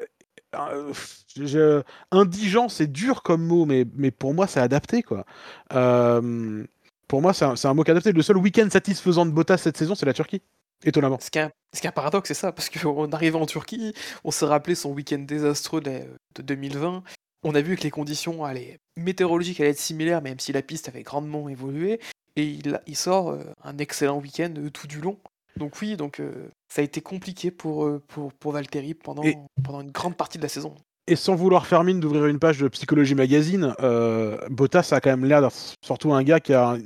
Euh, 0.54 0.92
je- 1.36 1.82
indigent, 2.10 2.68
c'est 2.68 2.86
dur 2.86 3.22
comme 3.22 3.44
mot, 3.44 3.66
mais, 3.66 3.84
pour 4.10 4.34
moi, 4.34 4.46
c'est 4.46 4.60
adapté, 4.60 5.02
quoi. 5.02 5.24
Euh, 5.72 6.64
pour 7.06 7.22
moi, 7.22 7.32
c'est 7.32 7.44
un, 7.44 7.54
un 7.62 7.74
mot 7.74 7.82
adapté. 7.82 8.12
Le 8.12 8.22
seul 8.22 8.36
week-end 8.36 8.68
satisfaisant 8.70 9.26
de 9.26 9.30
Bottas 9.30 9.58
cette 9.58 9.76
saison, 9.76 9.94
c'est 9.94 10.06
la 10.06 10.14
Turquie. 10.14 10.42
Étonnamment. 10.84 11.18
Ce 11.20 11.30
qui 11.30 11.38
est 11.38 11.86
un, 11.86 11.92
paradoxe, 11.92 12.28
c'est 12.28 12.34
ça, 12.34 12.52
parce 12.52 12.70
qu'on 12.70 13.10
arrivait 13.10 13.38
en 13.38 13.46
Turquie, 13.46 13.94
on 14.22 14.30
s'est 14.30 14.46
rappelé 14.46 14.74
son 14.76 14.92
week-end 14.92 15.18
désastreux 15.18 15.80
de, 15.80 16.02
de 16.36 16.42
2020. 16.42 17.02
On 17.42 17.54
a 17.54 17.60
vu 17.60 17.76
que 17.76 17.82
les 17.82 17.90
conditions 17.90 18.44
météorologiques 18.96 19.60
allaient 19.60 19.70
être 19.70 19.78
similaires, 19.78 20.22
même 20.22 20.38
si 20.38 20.52
la 20.52 20.62
piste 20.62 20.88
avait 20.88 21.02
grandement 21.02 21.48
évolué. 21.48 22.00
Et 22.36 22.44
il, 22.44 22.80
il 22.86 22.96
sort 22.96 23.30
euh, 23.30 23.42
un 23.64 23.78
excellent 23.78 24.18
week-end 24.18 24.52
euh, 24.56 24.70
tout 24.70 24.86
du 24.86 25.00
long. 25.00 25.18
Donc 25.58 25.80
oui, 25.80 25.96
donc 25.96 26.20
euh, 26.20 26.48
ça 26.72 26.80
a 26.82 26.84
été 26.84 27.00
compliqué 27.00 27.50
pour, 27.50 27.84
euh, 27.84 28.02
pour, 28.08 28.32
pour 28.32 28.52
Valtteri 28.52 28.94
pendant, 28.94 29.22
Et- 29.22 29.36
pendant 29.62 29.80
une 29.80 29.90
grande 29.90 30.16
partie 30.16 30.38
de 30.38 30.42
la 30.42 30.48
saison. 30.48 30.74
Et 31.06 31.16
sans 31.16 31.34
vouloir 31.34 31.66
faire 31.66 31.84
mine 31.84 32.00
d'ouvrir 32.00 32.26
une 32.26 32.38
page 32.38 32.58
de 32.58 32.68
Psychologie 32.68 33.14
Magazine, 33.14 33.74
euh, 33.80 34.38
Bottas 34.50 34.90
a 34.92 35.00
quand 35.00 35.10
même 35.10 35.24
l'air 35.24 35.40
d'être 35.40 35.56
surtout 35.84 36.12
un 36.12 36.22
gars 36.22 36.38
qui 36.38 36.52
a 36.52 36.70
un, 36.72 36.78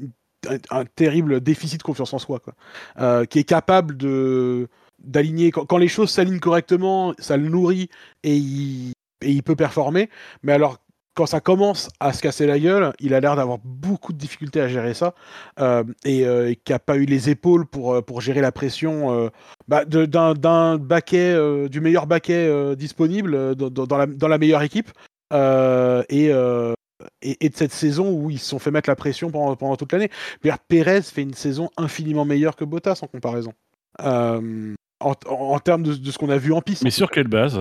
un- 0.48 0.58
un 0.80 0.84
terrible 0.84 1.40
déficit 1.40 1.78
de 1.78 1.82
confiance 1.82 2.12
en 2.14 2.18
soi, 2.18 2.38
quoi. 2.38 2.54
Euh, 3.00 3.24
qui 3.24 3.40
est 3.40 3.44
capable 3.44 3.96
de 3.96 4.68
d'aligner 5.02 5.50
quand, 5.50 5.66
quand 5.66 5.78
les 5.78 5.88
choses 5.88 6.10
s'alignent 6.10 6.38
correctement, 6.38 7.12
ça 7.18 7.36
le 7.36 7.48
nourrit 7.48 7.88
et 8.22 8.36
il, 8.36 8.92
et 9.20 9.30
il 9.32 9.42
peut 9.42 9.56
performer. 9.56 10.08
Mais 10.44 10.52
alors 10.52 10.78
quand 11.14 11.26
ça 11.26 11.40
commence 11.40 11.88
à 12.00 12.12
se 12.12 12.22
casser 12.22 12.46
la 12.46 12.58
gueule, 12.58 12.92
il 12.98 13.12
a 13.14 13.20
l'air 13.20 13.36
d'avoir 13.36 13.58
beaucoup 13.62 14.12
de 14.12 14.18
difficultés 14.18 14.60
à 14.60 14.68
gérer 14.68 14.94
ça 14.94 15.14
euh, 15.60 15.84
et, 16.04 16.24
euh, 16.26 16.50
et 16.50 16.56
qui 16.56 16.72
a 16.72 16.78
pas 16.78 16.96
eu 16.96 17.04
les 17.04 17.28
épaules 17.28 17.66
pour, 17.66 17.94
euh, 17.94 18.00
pour 18.02 18.20
gérer 18.20 18.40
la 18.40 18.50
pression 18.52 19.12
euh, 19.12 19.28
bah, 19.68 19.84
d'un 19.84 20.78
baquet, 20.78 21.32
euh, 21.34 21.68
du 21.68 21.80
meilleur 21.80 22.06
baquet 22.06 22.74
disponible 22.76 23.54
dans, 23.54 23.96
la, 23.98 24.06
dans 24.06 24.28
la 24.28 24.38
meilleure 24.38 24.62
équipe 24.62 24.90
et, 25.34 26.30
et, 27.20 27.44
et 27.44 27.48
de 27.48 27.56
cette 27.56 27.72
saison 27.72 28.10
où 28.12 28.30
ils 28.30 28.38
se 28.38 28.48
sont 28.48 28.58
fait 28.58 28.70
mettre 28.70 28.88
la 28.88 28.96
pression 28.96 29.30
pendant, 29.30 29.54
pendant 29.56 29.76
toute 29.76 29.92
l'année. 29.92 30.10
Pérez 30.68 31.02
fait 31.02 31.22
une 31.22 31.34
saison 31.34 31.68
infiniment 31.76 32.24
meilleure 32.24 32.56
que 32.56 32.64
Bottas 32.64 33.00
en 33.02 33.06
comparaison. 33.06 33.52
En, 33.98 34.40
en- 35.00 35.14
en 35.28 35.58
termes 35.58 35.82
de, 35.82 35.94
de 35.94 36.10
ce 36.10 36.16
qu'on 36.18 36.30
a 36.30 36.38
vu 36.38 36.52
en 36.52 36.60
piste. 36.62 36.84
Mais 36.84 36.90
sur 36.90 37.10
quelle 37.10 37.28
base? 37.28 37.60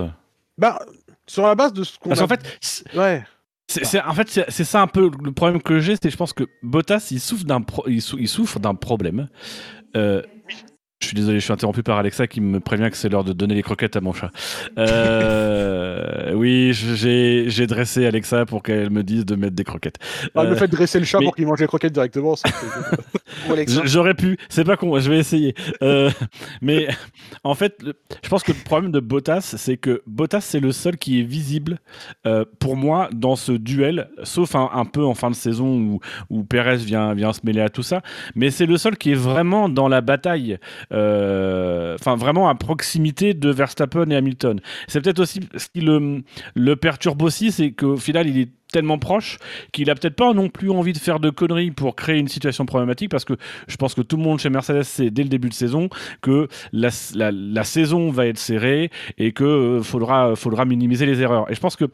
Bah, 0.58 0.78
sur 1.26 1.46
la 1.46 1.54
base 1.54 1.72
de 1.72 1.82
ce 1.84 1.98
qu'on 1.98 2.10
Parce 2.10 2.20
a 2.20 2.26
qu'en 2.26 2.28
fait, 2.28 2.96
Ouais. 2.96 3.24
C'est 3.72 3.84
c'est- 3.84 4.02
en 4.02 4.12
fait, 4.14 4.28
c'est 4.28 4.50
c'est 4.50 4.64
ça 4.64 4.82
un 4.82 4.86
peu 4.86 5.10
le 5.22 5.32
problème 5.32 5.60
que 5.62 5.80
j'ai, 5.80 5.96
c'est 6.00 6.10
je 6.10 6.16
pense 6.16 6.32
que 6.32 6.44
Bottas, 6.62 7.08
il 7.10 7.20
souffre 7.20 7.44
d'un 7.44 7.60
pro- 7.62 7.84
il, 7.88 8.02
sou- 8.02 8.18
il 8.18 8.28
souffre 8.28 8.58
d'un 8.60 8.74
problème. 8.74 9.28
Euh, 9.96 10.22
je 11.02 11.08
suis 11.08 11.16
désolé, 11.16 11.40
je 11.40 11.44
suis 11.44 11.52
interrompu 11.52 11.82
par 11.82 11.98
Alexa 11.98 12.26
qui 12.26 12.40
me 12.40 12.60
prévient 12.60 12.88
que 12.90 12.96
c'est 12.96 13.08
l'heure 13.08 13.24
de 13.24 13.32
donner 13.32 13.54
les 13.54 13.62
croquettes 13.62 13.96
à 13.96 14.00
mon 14.00 14.12
chat. 14.12 14.30
Euh, 14.78 16.32
oui, 16.34 16.72
j'ai 16.72 17.66
dressé 17.66 18.06
Alexa 18.06 18.46
pour 18.46 18.62
qu'elle 18.62 18.90
me 18.90 19.02
dise 19.02 19.24
de 19.26 19.34
mettre 19.34 19.54
des 19.56 19.64
croquettes. 19.64 19.96
Ah, 20.34 20.44
le 20.44 20.50
Euh, 20.50 20.56
fait 20.56 20.68
de 20.68 20.72
dresser 20.76 20.98
le 20.98 21.04
chat 21.04 21.18
mais- 21.18 21.24
pour 21.26 21.34
qu'il 21.36 21.46
mange 21.46 21.60
les 21.60 21.66
croquettes 21.66 21.92
directement, 21.92 22.36
c'est- 22.36 22.48
J'aurais 23.84 24.14
pu, 24.14 24.36
c'est 24.48 24.64
pas 24.64 24.76
con, 24.76 24.98
je 25.00 25.10
vais 25.10 25.18
essayer. 25.18 25.54
Euh, 25.82 26.10
mais 26.60 26.88
en 27.44 27.54
fait, 27.54 27.82
le- 27.82 27.94
je 28.22 28.28
pense 28.28 28.42
que 28.42 28.52
le 28.52 28.58
problème 28.64 28.92
de 28.92 29.00
Bottas, 29.00 29.54
c'est 29.56 29.76
que 29.76 30.02
Bottas, 30.06 30.40
c'est 30.42 30.60
le 30.60 30.70
seul 30.72 30.96
qui 30.96 31.20
est 31.20 31.24
visible 31.24 31.78
euh, 32.26 32.44
pour 32.60 32.76
moi 32.76 33.08
dans 33.12 33.36
ce 33.36 33.52
duel, 33.52 34.08
sauf 34.22 34.54
un, 34.54 34.70
un 34.72 34.84
peu 34.84 35.04
en 35.04 35.14
fin 35.14 35.30
de 35.30 35.34
saison 35.34 35.66
où, 35.78 36.00
où 36.30 36.44
Perez 36.44 36.76
vient, 36.76 37.14
vient 37.14 37.32
se 37.32 37.40
mêler 37.44 37.60
à 37.60 37.68
tout 37.68 37.82
ça. 37.82 38.02
Mais 38.34 38.50
c'est 38.50 38.66
le 38.66 38.76
seul 38.76 38.96
qui 38.96 39.12
est 39.12 39.16
vraiment 39.16 39.68
dans 39.68 39.88
la 39.88 40.00
bataille, 40.00 40.58
enfin 40.92 42.16
vraiment 42.16 42.48
à 42.48 42.54
proximité 42.54 43.34
de 43.34 43.50
Verstappen 43.50 44.10
et 44.10 44.16
Hamilton. 44.16 44.60
C'est 44.88 45.00
peut-être 45.00 45.20
aussi 45.20 45.40
ce 45.56 45.68
qui 45.68 45.80
le, 45.80 46.76
perturbe 46.76 47.22
aussi, 47.22 47.52
c'est 47.52 47.72
qu'au 47.72 47.96
final, 47.96 48.28
il 48.28 48.38
est 48.38 48.48
tellement 48.72 48.98
proche 48.98 49.38
qu'il 49.72 49.90
a 49.90 49.94
peut-être 49.94 50.16
pas 50.16 50.32
non 50.32 50.48
plus 50.48 50.70
envie 50.70 50.92
de 50.92 50.98
faire 50.98 51.20
de 51.20 51.30
conneries 51.30 51.70
pour 51.70 51.94
créer 51.94 52.18
une 52.18 52.28
situation 52.28 52.66
problématique 52.66 53.10
parce 53.10 53.24
que 53.24 53.34
je 53.68 53.76
pense 53.76 53.94
que 53.94 54.00
tout 54.00 54.16
le 54.16 54.22
monde 54.22 54.40
chez 54.40 54.50
Mercedes 54.50 54.82
sait 54.82 55.10
dès 55.10 55.22
le 55.22 55.28
début 55.28 55.48
de 55.48 55.54
saison 55.54 55.88
que 56.22 56.48
la, 56.72 56.90
saison 57.64 58.10
va 58.10 58.26
être 58.26 58.38
serrée 58.38 58.90
et 59.18 59.32
que 59.32 59.44
euh, 59.44 59.82
faudra, 59.82 60.34
faudra 60.34 60.64
minimiser 60.64 61.06
les 61.06 61.20
erreurs. 61.20 61.50
Et 61.50 61.54
je 61.54 61.60
pense 61.60 61.76
que 61.76 61.84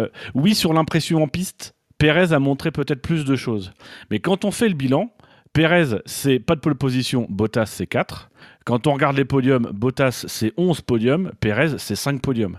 euh, 0.00 0.08
oui, 0.34 0.54
sur 0.54 0.72
l'impression 0.72 1.22
en 1.22 1.28
piste, 1.28 1.74
Perez 1.98 2.32
a 2.32 2.38
montré 2.38 2.70
peut-être 2.70 3.00
plus 3.00 3.24
de 3.24 3.36
choses. 3.36 3.72
Mais 4.10 4.18
quand 4.18 4.44
on 4.44 4.50
fait 4.50 4.68
le 4.68 4.74
bilan, 4.74 5.10
Perez, 5.52 6.02
c'est 6.04 6.38
pas 6.38 6.54
de 6.54 6.60
pole 6.60 6.74
position, 6.74 7.26
Bottas, 7.30 7.66
c'est 7.66 7.86
4. 7.86 8.28
Quand 8.66 8.88
on 8.88 8.92
regarde 8.92 9.16
les 9.16 9.24
podiums, 9.24 9.70
Bottas, 9.72 10.24
c'est 10.26 10.52
11 10.56 10.80
podiums, 10.80 11.30
Perez, 11.38 11.78
c'est 11.78 11.94
5 11.94 12.20
podiums. 12.20 12.58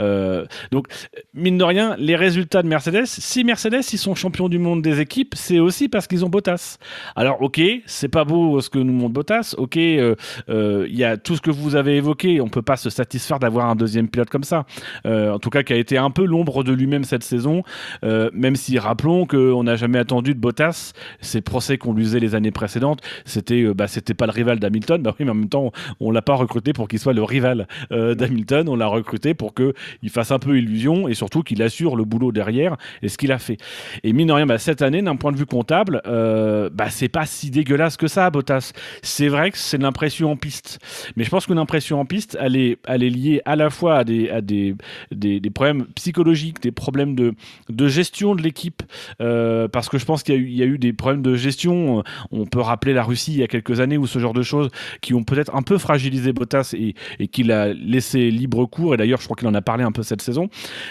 Euh, 0.00 0.46
donc, 0.70 0.86
mine 1.34 1.58
de 1.58 1.64
rien, 1.64 1.96
les 1.98 2.14
résultats 2.14 2.62
de 2.62 2.68
Mercedes, 2.68 3.06
si 3.06 3.42
Mercedes, 3.42 3.82
ils 3.92 3.98
sont 3.98 4.14
champions 4.14 4.48
du 4.48 4.60
monde 4.60 4.82
des 4.82 5.00
équipes, 5.00 5.34
c'est 5.36 5.58
aussi 5.58 5.88
parce 5.88 6.06
qu'ils 6.06 6.24
ont 6.24 6.28
Bottas. 6.28 6.78
Alors, 7.16 7.42
ok, 7.42 7.60
c'est 7.86 8.08
pas 8.08 8.24
beau 8.24 8.60
ce 8.60 8.70
que 8.70 8.78
nous 8.78 8.92
montre 8.92 9.14
Bottas, 9.14 9.56
ok, 9.58 9.74
il 9.74 10.16
euh, 10.48 10.86
y 10.88 11.02
a 11.02 11.16
tout 11.16 11.34
ce 11.34 11.40
que 11.40 11.50
vous 11.50 11.74
avez 11.74 11.96
évoqué, 11.96 12.40
on 12.40 12.48
peut 12.48 12.62
pas 12.62 12.76
se 12.76 12.88
satisfaire 12.88 13.40
d'avoir 13.40 13.66
un 13.66 13.74
deuxième 13.74 14.08
pilote 14.08 14.30
comme 14.30 14.44
ça. 14.44 14.64
Euh, 15.06 15.32
en 15.32 15.38
tout 15.38 15.50
cas, 15.50 15.64
qui 15.64 15.72
a 15.72 15.76
été 15.76 15.98
un 15.98 16.10
peu 16.10 16.24
l'ombre 16.24 16.62
de 16.62 16.72
lui-même 16.72 17.04
cette 17.04 17.24
saison, 17.24 17.62
euh, 18.04 18.30
même 18.32 18.56
si 18.56 18.78
rappelons 18.78 19.26
qu'on 19.26 19.64
n'a 19.64 19.76
jamais 19.76 19.98
attendu 19.98 20.34
de 20.34 20.40
Bottas, 20.40 20.92
ces 21.20 21.40
procès 21.40 21.78
qu'on 21.78 21.92
lui 21.92 22.04
faisait 22.04 22.20
les 22.20 22.34
années 22.34 22.52
précédentes, 22.52 23.00
c'était 23.24 23.62
euh, 23.62 23.74
bah, 23.74 23.86
pas 24.16 24.26
le 24.26 24.32
rival 24.32 24.58
d'Hamilton, 24.58 25.02
bah 25.02 25.14
mais 25.18 25.30
en 25.30 25.34
même 25.34 25.47
temps, 25.48 25.72
on 26.00 26.10
l'a 26.10 26.22
pas 26.22 26.34
recruté 26.34 26.72
pour 26.72 26.88
qu'il 26.88 26.98
soit 26.98 27.12
le 27.12 27.22
rival 27.22 27.66
euh, 27.92 28.14
d'Hamilton, 28.14 28.68
on 28.68 28.76
l'a 28.76 28.86
recruté 28.86 29.34
pour 29.34 29.54
qu'il 29.54 30.10
fasse 30.10 30.30
un 30.30 30.38
peu 30.38 30.58
illusion 30.58 31.08
et 31.08 31.14
surtout 31.14 31.42
qu'il 31.42 31.62
assure 31.62 31.96
le 31.96 32.04
boulot 32.04 32.32
derrière 32.32 32.76
et 33.02 33.08
ce 33.08 33.18
qu'il 33.18 33.32
a 33.32 33.38
fait. 33.38 33.58
Et 34.04 34.12
mine 34.12 34.28
de 34.28 34.32
rien, 34.32 34.46
bah, 34.46 34.58
cette 34.58 34.82
année, 34.82 35.02
d'un 35.02 35.16
point 35.16 35.32
de 35.32 35.36
vue 35.36 35.46
comptable, 35.46 36.02
euh, 36.06 36.70
bah, 36.72 36.90
c'est 36.90 37.08
pas 37.08 37.26
si 37.26 37.50
dégueulasse 37.50 37.96
que 37.96 38.06
ça, 38.08 38.30
Bottas. 38.30 38.72
C'est 39.02 39.28
vrai 39.28 39.50
que 39.50 39.58
c'est 39.58 39.78
l'impression 39.78 40.30
en 40.30 40.36
piste, 40.36 40.78
mais 41.16 41.24
je 41.24 41.30
pense 41.30 41.46
qu'une 41.46 41.58
impression 41.58 42.00
en 42.00 42.04
piste, 42.04 42.36
elle 42.40 42.56
est, 42.56 42.78
elle 42.86 43.02
est 43.02 43.10
liée 43.10 43.40
à 43.44 43.56
la 43.56 43.70
fois 43.70 43.96
à 43.98 44.04
des, 44.04 44.30
à 44.30 44.40
des, 44.40 44.74
des, 45.12 45.40
des 45.40 45.50
problèmes 45.50 45.86
psychologiques, 45.94 46.62
des 46.62 46.72
problèmes 46.72 47.14
de, 47.14 47.34
de 47.68 47.88
gestion 47.88 48.34
de 48.34 48.42
l'équipe, 48.42 48.82
euh, 49.20 49.68
parce 49.68 49.88
que 49.88 49.98
je 49.98 50.04
pense 50.04 50.22
qu'il 50.22 50.34
y, 50.34 50.38
a 50.38 50.40
eu- 50.40 50.48
il 50.48 50.56
y 50.56 50.62
a 50.62 50.66
eu 50.66 50.78
des 50.78 50.92
problèmes 50.92 51.22
de 51.22 51.34
gestion. 51.34 52.02
On 52.30 52.46
peut 52.46 52.60
rappeler 52.60 52.92
la 52.92 53.02
Russie 53.02 53.32
il 53.32 53.38
y 53.38 53.42
a 53.42 53.46
quelques 53.48 53.80
années 53.80 53.96
ou 53.98 54.06
ce 54.06 54.18
genre 54.18 54.32
de 54.34 54.42
choses 54.42 54.68
qui 55.00 55.14
ont 55.14 55.24
peut-être 55.38 55.54
un 55.54 55.62
peu 55.62 55.78
fragilisé 55.78 56.32
Bottas 56.32 56.74
et, 56.76 56.94
et 57.20 57.28
qu'il 57.28 57.52
a 57.52 57.72
laissé 57.72 58.30
libre 58.30 58.66
cours. 58.66 58.94
Et 58.94 58.96
d'ailleurs, 58.96 59.20
je 59.20 59.24
crois 59.24 59.36
qu'il 59.36 59.46
en 59.46 59.54
a 59.54 59.62
parlé 59.62 59.84
un 59.84 59.92
peu 59.92 60.02
cette 60.02 60.20
saison. 60.20 60.48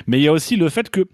Mais 0.07 0.19
il 0.19 0.23
y 0.23 0.27
a 0.29 0.31
aussi 0.31 0.55
le 0.55 0.69
fait 0.69 0.89
que 0.89 1.05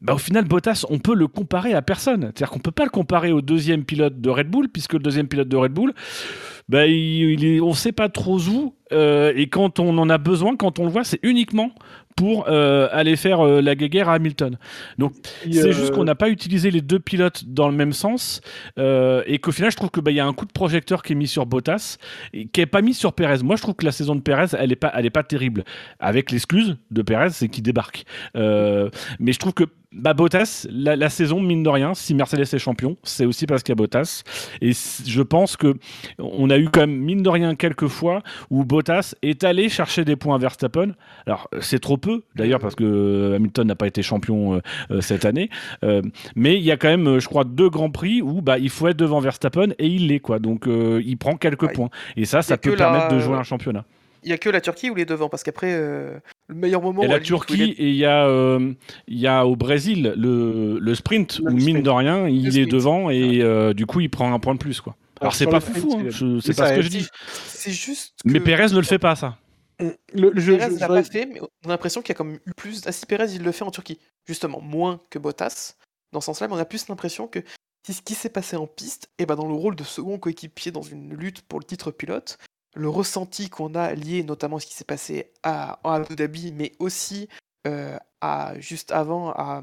bah, 0.00 0.14
au 0.14 0.18
final, 0.18 0.44
Bottas, 0.44 0.84
on 0.90 0.98
peut 0.98 1.14
le 1.14 1.28
comparer 1.28 1.72
à 1.72 1.82
personne. 1.82 2.22
C'est-à-dire 2.22 2.50
qu'on 2.50 2.58
peut 2.58 2.72
pas 2.72 2.84
le 2.84 2.90
comparer 2.90 3.30
au 3.30 3.42
deuxième 3.42 3.84
pilote 3.84 4.20
de 4.20 4.28
Red 4.28 4.48
Bull, 4.48 4.68
puisque 4.68 4.94
le 4.94 4.98
deuxième 4.98 5.28
pilote 5.28 5.48
de 5.48 5.56
Red 5.56 5.72
Bull, 5.72 5.94
bah, 6.68 6.82
on 7.62 7.74
sait 7.74 7.92
pas 7.92 8.08
trop 8.08 8.40
où. 8.40 8.74
Euh, 8.94 9.32
et 9.36 9.48
quand 9.48 9.78
on 9.78 9.96
en 9.98 10.08
a 10.08 10.18
besoin, 10.18 10.56
quand 10.56 10.78
on 10.78 10.84
le 10.84 10.90
voit, 10.90 11.04
c'est 11.04 11.20
uniquement 11.22 11.72
pour 12.16 12.48
euh, 12.48 12.88
aller 12.92 13.16
faire 13.16 13.40
euh, 13.40 13.60
la 13.60 13.74
guéguerre 13.74 14.08
à 14.08 14.14
Hamilton. 14.14 14.56
Donc 14.98 15.14
c'est 15.50 15.72
juste 15.72 15.90
qu'on 15.90 16.04
n'a 16.04 16.14
pas 16.14 16.28
utilisé 16.28 16.70
les 16.70 16.80
deux 16.80 17.00
pilotes 17.00 17.44
dans 17.46 17.68
le 17.68 17.74
même 17.74 17.92
sens 17.92 18.40
et 18.76 19.38
qu'au 19.40 19.50
final 19.50 19.72
je 19.72 19.76
trouve 19.76 19.90
que 19.90 20.00
bah, 20.00 20.12
il 20.12 20.16
y 20.16 20.20
a 20.20 20.26
un 20.26 20.32
coup 20.32 20.46
de 20.46 20.52
projecteur 20.52 21.02
qui 21.02 21.12
est 21.12 21.16
mis 21.16 21.26
sur 21.26 21.44
Bottas 21.44 21.96
et 22.32 22.46
qui 22.46 22.60
est 22.60 22.66
pas 22.66 22.82
mis 22.82 22.94
sur 22.94 23.14
Perez. 23.14 23.42
Moi 23.42 23.56
je 23.56 23.62
trouve 23.62 23.74
que 23.74 23.84
la 23.84 23.92
saison 23.92 24.14
de 24.14 24.20
Perez 24.20 24.56
elle 24.56 24.70
est 24.70 24.76
pas 24.76 24.92
elle 24.94 25.06
est 25.06 25.10
pas 25.10 25.24
terrible 25.24 25.64
avec 25.98 26.30
l'excuse 26.30 26.76
de 26.92 27.02
Perez 27.02 27.30
c'est 27.30 27.48
qu'il 27.48 27.64
débarque. 27.64 28.04
Mais 28.34 29.32
je 29.32 29.38
trouve 29.38 29.54
que 29.54 29.64
bah 29.94 30.12
Bottas, 30.14 30.66
la, 30.70 30.96
la 30.96 31.08
saison 31.08 31.40
mine 31.40 31.62
de 31.62 31.68
rien, 31.68 31.94
si 31.94 32.14
Mercedes 32.14 32.42
est 32.52 32.58
champion, 32.58 32.96
c'est 33.04 33.24
aussi 33.26 33.46
parce 33.46 33.62
qu'il 33.62 33.70
y 33.72 33.76
a 33.76 33.76
Bottas. 33.76 34.22
Et 34.60 34.72
je 34.72 35.22
pense 35.22 35.56
que 35.56 35.74
on 36.18 36.50
a 36.50 36.58
eu 36.58 36.68
quand 36.68 36.80
même 36.80 36.96
mine 36.96 37.22
de 37.22 37.28
rien 37.28 37.54
quelques 37.54 37.86
fois 37.88 38.22
où 38.50 38.64
Bottas 38.64 39.14
est 39.22 39.44
allé 39.44 39.68
chercher 39.68 40.04
des 40.04 40.16
points 40.16 40.34
à 40.34 40.38
Verstappen. 40.38 40.92
Alors 41.26 41.48
c'est 41.60 41.78
trop 41.78 41.96
peu 41.96 42.22
d'ailleurs 42.34 42.60
parce 42.60 42.74
que 42.74 43.34
Hamilton 43.36 43.66
n'a 43.68 43.74
pas 43.76 43.86
été 43.86 44.02
champion 44.02 44.54
euh, 44.54 44.60
euh, 44.90 45.00
cette 45.00 45.24
année. 45.24 45.48
Euh, 45.84 46.02
mais 46.34 46.56
il 46.56 46.62
y 46.62 46.70
a 46.72 46.76
quand 46.76 46.88
même, 46.88 47.18
je 47.20 47.26
crois, 47.28 47.44
deux 47.44 47.70
grands 47.70 47.90
prix 47.90 48.20
où 48.22 48.42
bah 48.42 48.58
il 48.58 48.70
faut 48.70 48.88
être 48.88 48.96
devant 48.96 49.20
Verstappen 49.20 49.68
et 49.78 49.86
il 49.86 50.08
l'est 50.08 50.20
quoi. 50.20 50.38
Donc 50.38 50.66
euh, 50.66 51.00
il 51.04 51.16
prend 51.16 51.36
quelques 51.36 51.62
Ouais. 51.64 51.72
points. 51.72 51.88
Et 52.16 52.24
ça, 52.24 52.42
ça 52.42 52.56
peut 52.58 52.74
permettre 52.76 53.06
la- 53.08 53.14
de 53.14 53.18
jouer 53.20 53.36
un 53.36 53.42
championnat. 53.42 53.84
Il 54.24 54.30
y 54.30 54.32
a 54.32 54.38
que 54.38 54.48
la 54.50 54.60
Turquie 54.60 54.90
où 54.90 54.96
il 54.96 55.00
est 55.02 55.06
devant, 55.06 55.28
parce 55.28 55.42
qu'après, 55.42 55.72
euh, 55.72 56.18
le 56.48 56.54
meilleur 56.54 56.82
moment. 56.82 57.02
Il 57.02 57.08
y 57.08 57.12
a 57.12 57.18
la 57.18 57.20
Turquie 57.20 57.62
est- 57.62 57.66
et 57.80 57.88
il 57.90 57.94
y, 57.96 58.04
a, 58.04 58.26
euh, 58.26 58.72
il 59.06 59.18
y 59.18 59.26
a 59.26 59.46
au 59.46 59.54
Brésil 59.56 60.14
le, 60.16 60.78
le 60.78 60.94
sprint 60.94 61.40
où 61.40 61.50
mine 61.50 61.60
sprint. 61.60 61.82
de 61.84 61.90
rien 61.90 62.26
il 62.28 62.42
Le 62.42 62.48
est 62.48 62.50
sprint. 62.52 62.70
devant 62.70 63.10
et 63.10 63.40
euh, 63.42 63.72
du 63.74 63.86
coup 63.86 64.00
il 64.00 64.10
prend 64.10 64.32
un 64.32 64.38
point 64.38 64.54
de 64.54 64.58
plus 64.58 64.80
quoi. 64.80 64.96
Alors, 65.20 65.32
Alors, 65.32 65.34
c'est 65.34 65.46
pas 65.46 65.60
foufou, 65.60 65.98
hein, 65.98 66.40
c'est 66.42 66.56
pas 66.56 66.70
ce 66.70 66.74
que 66.74 66.82
je 66.82 66.88
dis. 66.88 67.06
C'est 67.46 67.70
juste. 67.70 68.14
Mais 68.24 68.40
Pérez 68.40 68.66
ne 68.72 68.76
le 68.76 68.82
fait 68.82 68.98
pas 68.98 69.14
ça. 69.14 69.38
Le, 69.80 69.94
le- 70.12 70.32
je- 70.40 70.52
Pérez 70.52 70.74
je- 70.74 70.80
l'a 70.80 70.88
pas 70.88 71.02
fait, 71.04 71.26
mais 71.26 71.40
on 71.40 71.68
a 71.68 71.68
l'impression 71.68 72.00
qu'il 72.02 72.10
y 72.10 72.12
a 72.12 72.16
comme 72.16 72.34
eu 72.34 72.52
plus. 72.56 72.82
Ah, 72.86 72.92
si 72.92 73.06
Pérez 73.06 73.26
il 73.34 73.42
le 73.42 73.52
fait 73.52 73.64
en 73.64 73.70
Turquie, 73.70 73.98
justement, 74.26 74.60
moins 74.60 75.00
que 75.10 75.18
Bottas, 75.18 75.74
dans 76.12 76.20
ce 76.20 76.26
sens-là, 76.26 76.48
mais 76.48 76.54
on 76.54 76.58
a 76.58 76.64
plus 76.64 76.88
l'impression 76.88 77.26
que 77.26 77.40
si 77.86 77.92
ce 77.92 78.02
qui 78.02 78.14
s'est 78.14 78.28
passé 78.28 78.56
en 78.56 78.66
piste, 78.66 79.08
et 79.18 79.26
ben 79.26 79.36
dans 79.36 79.46
le 79.48 79.54
rôle 79.54 79.76
de 79.76 79.84
second 79.84 80.18
coéquipier 80.18 80.72
dans 80.72 80.82
une 80.82 81.14
lutte 81.14 81.42
pour 81.42 81.58
le 81.58 81.64
titre 81.64 81.90
pilote, 81.90 82.38
le 82.74 82.88
ressenti 82.88 83.48
qu'on 83.48 83.74
a 83.74 83.94
lié 83.94 84.22
notamment 84.22 84.56
à 84.56 84.60
ce 84.60 84.66
qui 84.66 84.74
s'est 84.74 84.84
passé 84.84 85.32
à, 85.42 85.78
Abu 85.84 86.16
Dhabi, 86.16 86.52
mais 86.52 86.72
aussi 86.78 87.28
euh, 87.66 87.98
à, 88.20 88.54
juste 88.58 88.92
avant 88.92 89.30
à, 89.30 89.62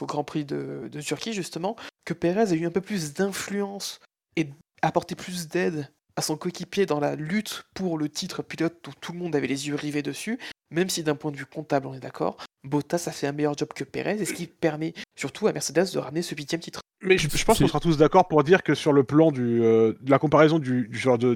au 0.00 0.06
Grand 0.06 0.24
Prix 0.24 0.44
de, 0.44 0.88
Turquie, 1.04 1.32
justement, 1.32 1.76
que 2.04 2.14
Pérez 2.14 2.52
a 2.52 2.54
eu 2.54 2.66
un 2.66 2.70
peu 2.70 2.80
plus 2.80 3.12
d'influence 3.12 4.00
et 4.36 4.48
apporté 4.82 5.14
plus 5.14 5.48
d'aide 5.48 5.90
à 6.16 6.22
son 6.22 6.36
coéquipier 6.36 6.86
dans 6.86 7.00
la 7.00 7.14
lutte 7.14 7.64
pour 7.74 7.98
le 7.98 8.08
titre 8.08 8.42
pilote 8.42 8.86
où 8.88 8.92
tout 9.00 9.12
le 9.12 9.18
monde 9.18 9.36
avait 9.36 9.46
les 9.46 9.68
yeux 9.68 9.74
rivés 9.74 10.02
dessus, 10.02 10.38
même 10.70 10.88
si 10.88 11.02
d'un 11.02 11.14
point 11.14 11.30
de 11.30 11.36
vue 11.36 11.46
comptable 11.46 11.86
on 11.86 11.94
est 11.94 12.00
d'accord, 12.00 12.38
Bottas 12.66 13.04
a 13.06 13.12
fait 13.12 13.26
un 13.26 13.32
meilleur 13.32 13.56
job 13.56 13.68
que 13.74 13.84
Pérez, 13.84 14.20
et 14.20 14.24
ce 14.24 14.32
qui 14.32 14.46
permet 14.46 14.94
surtout 15.14 15.46
à 15.46 15.52
Mercedes 15.52 15.92
de 15.92 15.98
ramener 15.98 16.22
ce 16.22 16.34
huitième 16.34 16.60
titre? 16.60 16.80
Mais 17.02 17.18
je, 17.18 17.28
pense 17.44 17.58
qu'on 17.58 17.68
sera 17.68 17.80
tous 17.80 17.98
d'accord 17.98 18.26
pour 18.26 18.42
dire 18.42 18.62
que 18.62 18.74
sur 18.74 18.92
le 18.92 19.04
plan 19.04 19.30
euh, 19.36 19.94
de 20.00 20.10
la 20.10 20.18
comparaison 20.18 20.58
du, 20.58 20.88
genre 20.92 21.18
de, 21.18 21.34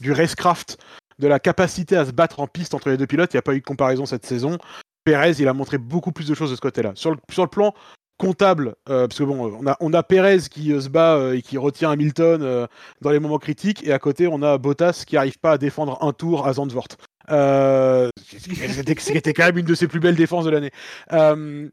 du 0.00 0.12
racecraft, 0.12 0.78
de 1.18 1.28
la 1.28 1.38
capacité 1.38 1.96
à 1.96 2.06
se 2.06 2.12
battre 2.12 2.40
en 2.40 2.46
piste 2.46 2.74
entre 2.74 2.88
les 2.90 2.96
deux 2.96 3.06
pilotes, 3.06 3.32
il 3.32 3.36
n'y 3.36 3.40
a 3.40 3.42
pas 3.42 3.54
eu 3.54 3.60
de 3.60 3.64
comparaison 3.64 4.06
cette 4.06 4.26
saison. 4.26 4.58
Pérez, 5.04 5.34
il 5.38 5.48
a 5.48 5.52
montré 5.52 5.78
beaucoup 5.78 6.12
plus 6.12 6.28
de 6.28 6.34
choses 6.34 6.50
de 6.50 6.56
ce 6.56 6.60
côté-là. 6.60 6.92
Sur 6.94 7.10
le, 7.10 7.46
plan 7.46 7.74
comptable, 8.18 8.76
euh, 8.88 9.08
parce 9.08 9.18
que 9.18 9.24
bon, 9.24 9.58
on 9.60 9.66
a, 9.66 9.76
on 9.80 9.92
a 9.92 10.02
Pérez 10.02 10.38
qui 10.50 10.72
euh, 10.72 10.80
se 10.80 10.88
bat 10.88 11.16
euh, 11.16 11.34
et 11.34 11.42
qui 11.42 11.58
retient 11.58 11.90
Hamilton 11.90 12.42
euh, 12.42 12.66
dans 13.00 13.10
les 13.10 13.18
moments 13.18 13.38
critiques, 13.38 13.84
et 13.84 13.92
à 13.92 13.98
côté, 13.98 14.28
on 14.28 14.42
a 14.42 14.58
Bottas 14.58 15.02
qui 15.06 15.16
n'arrive 15.16 15.38
pas 15.38 15.52
à 15.52 15.58
défendre 15.58 15.98
un 16.02 16.12
tour 16.12 16.46
à 16.46 16.52
Zandvoort. 16.52 16.86
Euh, 17.30 18.08
C'était 18.26 19.32
quand 19.32 19.46
même 19.46 19.58
une 19.58 19.66
de 19.66 19.74
ses 19.74 19.88
plus 19.88 20.00
belles 20.00 20.16
défenses 20.16 20.44
de 20.44 20.50
l'année. 20.50 20.70
Euh, 21.12 21.68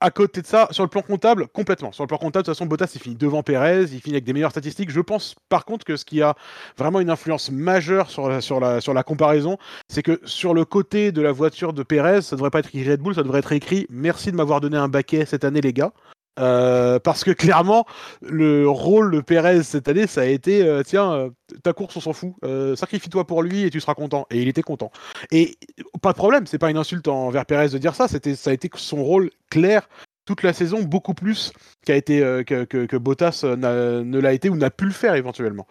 à 0.00 0.10
côté 0.10 0.42
de 0.42 0.46
ça, 0.46 0.68
sur 0.70 0.84
le 0.84 0.88
plan 0.88 1.02
comptable, 1.02 1.48
complètement. 1.48 1.90
Sur 1.90 2.04
le 2.04 2.08
plan 2.08 2.18
comptable, 2.18 2.44
de 2.44 2.50
toute 2.50 2.56
façon, 2.56 2.66
Bottas, 2.66 2.92
il 2.94 3.00
finit 3.00 3.16
devant 3.16 3.42
Pérez, 3.42 3.82
il 3.82 4.00
finit 4.00 4.14
avec 4.14 4.24
des 4.24 4.32
meilleures 4.32 4.52
statistiques. 4.52 4.90
Je 4.90 5.00
pense, 5.00 5.34
par 5.48 5.64
contre, 5.64 5.84
que 5.84 5.96
ce 5.96 6.04
qui 6.04 6.22
a 6.22 6.36
vraiment 6.76 7.00
une 7.00 7.10
influence 7.10 7.50
majeure 7.50 8.08
sur 8.08 8.28
la, 8.28 8.40
sur 8.40 8.60
la, 8.60 8.80
sur 8.80 8.94
la 8.94 9.02
comparaison, 9.02 9.58
c'est 9.88 10.02
que 10.02 10.20
sur 10.24 10.54
le 10.54 10.64
côté 10.64 11.10
de 11.10 11.20
la 11.20 11.32
voiture 11.32 11.72
de 11.72 11.82
Pérez, 11.82 12.22
ça 12.22 12.36
devrait 12.36 12.50
pas 12.50 12.60
être 12.60 12.68
écrit 12.68 12.88
Red 12.88 13.00
Bull, 13.00 13.14
ça 13.14 13.24
devrait 13.24 13.40
être 13.40 13.52
écrit 13.52 13.86
Merci 13.90 14.30
de 14.30 14.36
m'avoir 14.36 14.60
donné 14.60 14.76
un 14.76 14.88
baquet 14.88 15.26
cette 15.26 15.44
année, 15.44 15.60
les 15.60 15.72
gars. 15.72 15.92
Euh, 16.38 16.98
parce 16.98 17.24
que 17.24 17.30
clairement, 17.30 17.84
le 18.22 18.68
rôle 18.68 19.10
de 19.10 19.20
Pérez 19.20 19.62
cette 19.62 19.88
année, 19.88 20.06
ça 20.06 20.22
a 20.22 20.24
été 20.26 20.62
euh, 20.62 20.82
tiens, 20.84 21.12
euh, 21.12 21.30
ta 21.62 21.72
course, 21.72 21.96
on 21.96 22.00
s'en 22.00 22.12
fout, 22.12 22.34
sacrifie-toi 22.76 23.26
pour 23.26 23.42
lui 23.42 23.64
et 23.64 23.70
tu 23.70 23.80
seras 23.80 23.94
content. 23.94 24.26
Et 24.30 24.40
il 24.40 24.48
était 24.48 24.62
content. 24.62 24.90
Et 25.32 25.56
pas 26.02 26.12
de 26.12 26.16
problème, 26.16 26.46
c'est 26.46 26.58
pas 26.58 26.70
une 26.70 26.76
insulte 26.76 27.08
envers 27.08 27.46
Pérez 27.46 27.68
de 27.68 27.78
dire 27.78 27.94
ça, 27.94 28.08
ça 28.08 28.18
a 28.50 28.52
été 28.52 28.70
son 28.74 29.02
rôle 29.02 29.30
clair 29.50 29.88
toute 30.24 30.42
la 30.42 30.52
saison, 30.52 30.82
beaucoup 30.82 31.14
plus 31.14 31.52
qu'a 31.86 31.96
été, 31.96 32.20
que, 32.46 32.96
Bottas 32.96 33.44
ne 33.44 34.18
l'a 34.18 34.32
été 34.32 34.50
ou 34.50 34.56
n'a 34.56 34.70
pu 34.70 34.84
le 34.84 34.90
faire 34.90 35.14
éventuellement. 35.14 35.66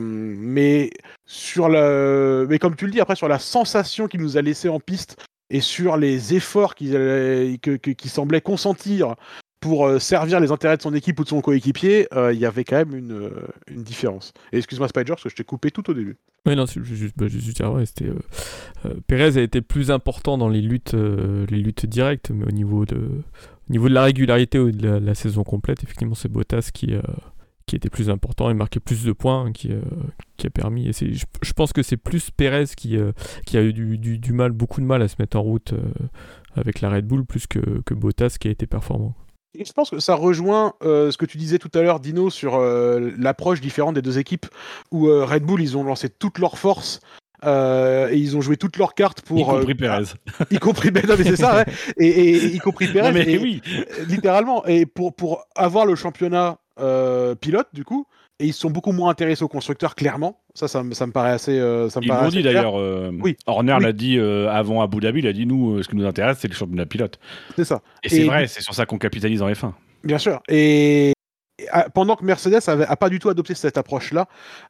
Mais 0.00 0.90
sur 1.26 1.68
le, 1.68 2.46
mais 2.48 2.58
comme 2.58 2.76
tu 2.76 2.86
le 2.86 2.92
dis, 2.92 3.00
après 3.00 3.16
sur 3.16 3.28
la 3.28 3.38
sensation 3.38 4.08
qu'il 4.08 4.20
nous 4.20 4.36
a 4.36 4.42
laissé 4.42 4.68
en 4.68 4.80
piste 4.80 5.16
et 5.50 5.60
sur 5.60 5.96
les 5.96 6.34
efforts 6.34 6.74
qu'il 6.74 6.92
que- 7.60 7.76
qu'il 7.76 8.10
semblait 8.10 8.40
consentir 8.40 9.16
pour 9.60 9.86
euh, 9.86 9.98
servir 9.98 10.40
les 10.40 10.50
intérêts 10.50 10.76
de 10.76 10.82
son 10.82 10.94
équipe 10.94 11.20
ou 11.20 11.24
de 11.24 11.28
son 11.28 11.40
coéquipier, 11.40 12.08
euh, 12.14 12.32
il 12.32 12.40
y 12.40 12.46
avait 12.46 12.64
quand 12.64 12.76
même 12.76 12.96
une, 12.96 13.12
euh, 13.12 13.30
différence. 13.70 14.32
Excuse-moi 14.52 14.88
Spider, 14.88 15.10
parce 15.10 15.22
que 15.22 15.28
je 15.28 15.36
t'ai 15.36 15.44
coupé 15.44 15.70
tout 15.70 15.88
au 15.90 15.94
début. 15.94 16.16
Oui, 16.46 16.56
non, 16.56 16.66
c'est 16.66 16.82
juste, 16.82 17.14
bah, 17.16 17.28
juste 17.28 17.62
c'était. 17.84 18.10
Pérez 19.06 19.36
a 19.36 19.42
été 19.42 19.60
plus 19.60 19.90
important 19.90 20.38
dans 20.38 20.48
les 20.48 20.62
luttes, 20.62 20.94
les 20.94 21.58
luttes 21.58 21.84
directes, 21.84 22.30
mais 22.30 22.46
au 22.46 22.50
niveau 22.50 22.86
de, 22.86 22.96
au 22.96 23.72
niveau 23.72 23.90
de 23.90 23.94
la 23.94 24.04
régularité 24.04 24.58
ou 24.58 24.70
de 24.70 24.88
la, 24.88 25.14
saison 25.14 25.44
complète, 25.44 25.82
effectivement, 25.82 26.14
c'est 26.14 26.30
Bottas 26.30 26.70
qui, 26.72 26.94
qui 27.66 27.76
était 27.76 27.90
plus 27.90 28.08
important 28.08 28.48
et 28.48 28.54
marquait 28.54 28.80
plus 28.80 29.04
de 29.04 29.12
points, 29.12 29.44
hein, 29.44 29.52
qui, 29.52 29.70
qui 30.38 30.46
a 30.46 30.50
permis. 30.50 30.90
Je, 30.94 31.26
je 31.42 31.52
pense 31.52 31.74
que 31.74 31.82
c'est 31.82 31.98
plus 31.98 32.30
Pérez 32.30 32.64
qui, 32.74 32.96
qui 33.44 33.58
a 33.58 33.62
eu 33.62 33.74
du, 33.74 34.32
mal, 34.32 34.52
beaucoup 34.52 34.80
de 34.80 34.86
mal 34.86 35.02
à 35.02 35.08
se 35.08 35.16
mettre 35.18 35.36
en 35.36 35.42
route 35.42 35.74
avec 36.56 36.80
la 36.80 36.88
Red 36.88 37.06
Bull, 37.06 37.26
plus 37.26 37.46
que 37.46 37.92
Bottas 37.92 38.36
qui 38.40 38.48
a 38.48 38.50
été 38.50 38.66
performant. 38.66 39.14
Et 39.54 39.64
je 39.64 39.72
pense 39.72 39.90
que 39.90 39.98
ça 39.98 40.14
rejoint 40.14 40.74
euh, 40.84 41.10
ce 41.10 41.18
que 41.18 41.26
tu 41.26 41.36
disais 41.36 41.58
tout 41.58 41.70
à 41.74 41.82
l'heure, 41.82 41.98
Dino, 42.00 42.30
sur 42.30 42.54
euh, 42.56 43.10
l'approche 43.18 43.60
différente 43.60 43.94
des 43.96 44.02
deux 44.02 44.18
équipes, 44.18 44.46
où 44.92 45.08
euh, 45.08 45.24
Red 45.24 45.42
Bull, 45.42 45.60
ils 45.60 45.76
ont 45.76 45.82
lancé 45.82 46.08
toutes 46.08 46.38
leurs 46.38 46.56
forces. 46.58 47.00
et 47.44 48.16
ils 48.16 48.36
ont 48.36 48.40
joué 48.42 48.56
toutes 48.56 48.76
leurs 48.76 48.94
cartes 48.94 49.22
pour 49.22 49.38
y 49.40 49.44
compris 49.44 49.74
Pérez. 49.74 50.04
y 50.50 50.58
compris 50.58 50.90
ben, 50.90 51.02
non, 51.08 51.14
mais 51.18 51.24
c'est 51.24 51.36
ça 51.36 51.56
ouais. 51.56 51.64
et, 51.98 52.06
et- 52.06 52.36
et 52.44 52.54
y 52.54 52.58
compris 52.58 52.86
Pérez 52.92 53.08
Non, 53.08 53.14
mais 53.14 53.28
et- 53.32 53.38
oui. 53.38 53.62
littéralement 54.08 54.64
et 54.66 54.84
pour 54.86 55.14
pour 55.14 55.44
avoir 55.56 55.86
le 55.86 55.94
championnat 55.96 56.58
pilote 57.40 57.68
du 57.72 57.84
coup 57.84 58.06
et 58.40 58.46
ils 58.46 58.52
sont 58.52 58.70
beaucoup 58.70 58.90
moins 58.92 59.10
intéressés 59.10 59.44
aux 59.44 59.48
constructeurs 59.48 59.94
clairement 59.94 60.40
ça 60.54 60.66
ça, 60.66 60.82
me- 60.82 60.94
ça 60.94 61.06
me 61.06 61.12
paraît 61.12 61.30
assez 61.30 61.58
euh, 61.58 61.88
ça 61.90 62.00
me 62.00 62.06
Ils 62.06 62.08
l'ont 62.08 62.28
dit 62.28 62.42
d'ailleurs. 62.42 62.78
euh, 62.80 63.12
Oui. 63.22 63.36
Horner 63.46 63.74
Oui. 63.74 63.82
l'a 63.84 63.92
dit 63.92 64.18
euh, 64.18 64.50
avant 64.50 64.82
Abu 64.82 64.98
Dhabi. 64.98 65.20
Il 65.20 65.26
a 65.28 65.32
dit 65.32 65.46
nous, 65.46 65.76
euh, 65.76 65.82
ce 65.84 65.88
qui 65.88 65.94
nous 65.96 66.06
intéresse, 66.06 66.38
c'est 66.40 66.48
le 66.48 66.54
championnat 66.54 66.86
pilote. 66.86 67.20
c'est 67.54 67.64
ça 67.64 67.82
Et 68.02 68.08
c'est 68.08 68.24
vrai, 68.24 68.48
c'est 68.48 68.60
sur 68.62 68.74
ça 68.74 68.84
qu'on 68.86 68.98
capitalise 68.98 69.42
en 69.42 69.48
F1. 69.48 69.72
Bien 70.02 70.18
sûr. 70.18 70.40
Et 70.48 71.12
ah, 71.72 71.88
pendant 71.92 72.16
que 72.16 72.24
Mercedes 72.24 72.58
avait, 72.68 72.86
a 72.86 72.96
pas 72.96 73.10
du 73.10 73.18
tout 73.18 73.28
adopté 73.28 73.54
cette 73.54 73.76
approche-là, 73.78 74.26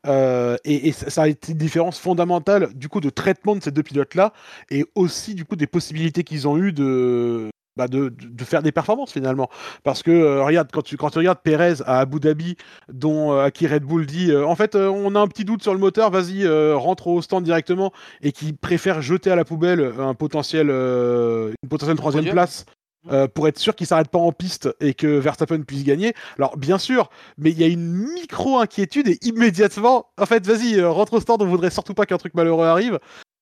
euh, 0.06 0.56
et, 0.64 0.90
ça 0.92 1.22
a 1.22 1.28
été 1.28 1.52
une 1.52 1.58
différence 1.58 1.98
fondamentale 2.00 2.74
du 2.74 2.88
coup 2.88 3.00
de 3.00 3.10
traitement 3.10 3.54
de 3.56 3.62
ces 3.62 3.70
deux 3.70 3.84
pilotes-là, 3.84 4.32
et 4.70 4.84
aussi 4.96 5.34
du 5.34 5.44
coup 5.44 5.54
des 5.56 5.68
possibilités 5.68 6.24
qu'ils 6.24 6.48
ont 6.48 6.58
eues 6.58 6.72
de, 6.72 7.48
bah, 7.76 7.88
de, 7.88 8.12
faire 8.44 8.62
des 8.62 8.72
performances 8.72 9.12
finalement. 9.12 9.48
Parce 9.84 10.02
que 10.02 10.10
euh, 10.10 10.42
regarde, 10.44 10.68
quand 10.72 10.82
tu, 10.82 10.96
quand 10.96 11.10
tu 11.10 11.18
regardes 11.18 11.40
Perez 11.42 11.74
à 11.86 12.00
Abu 12.00 12.20
Dhabi, 12.20 12.56
dont 12.92 13.32
euh, 13.32 13.44
à 13.44 13.50
qui 13.50 13.66
Red 13.66 13.84
Bull 13.84 14.06
dit 14.06 14.30
euh, 14.30 14.46
en 14.46 14.56
fait 14.56 14.74
euh, 14.74 14.88
on 14.88 15.14
a 15.14 15.20
un 15.20 15.28
petit 15.28 15.44
doute 15.44 15.62
sur 15.62 15.72
le 15.72 15.80
moteur, 15.80 16.10
vas-y 16.10 16.44
euh, 16.44 16.76
rentre 16.76 17.06
au 17.06 17.22
stand 17.22 17.44
directement, 17.44 17.92
et 18.22 18.32
qui 18.32 18.52
préfère 18.52 19.02
jeter 19.02 19.30
à 19.30 19.36
la 19.36 19.44
poubelle 19.44 19.92
un 19.98 20.14
potentiel, 20.14 20.68
euh, 20.70 21.52
une 21.62 21.68
potentielle 21.68 21.96
troisième 21.96 22.30
place. 22.30 22.66
euh, 23.10 23.26
pour 23.28 23.48
être 23.48 23.58
sûr 23.58 23.74
qu'il 23.74 23.86
s'arrête 23.86 24.08
pas 24.08 24.18
en 24.18 24.32
piste 24.32 24.68
et 24.80 24.94
que 24.94 25.06
Verstappen 25.06 25.62
puisse 25.62 25.84
gagner. 25.84 26.14
Alors 26.38 26.56
bien 26.56 26.78
sûr, 26.78 27.10
mais 27.38 27.50
il 27.50 27.58
y 27.58 27.64
a 27.64 27.66
une 27.66 27.92
micro 28.14 28.58
inquiétude 28.58 29.08
et 29.08 29.18
immédiatement, 29.22 30.06
en 30.18 30.26
fait, 30.26 30.46
vas-y, 30.46 30.78
euh, 30.78 30.90
rentre 30.90 31.14
au 31.14 31.20
stand. 31.20 31.42
On 31.42 31.46
voudrait 31.46 31.70
surtout 31.70 31.94
pas 31.94 32.06
qu'un 32.06 32.18
truc 32.18 32.34
malheureux 32.34 32.66
arrive. 32.66 32.98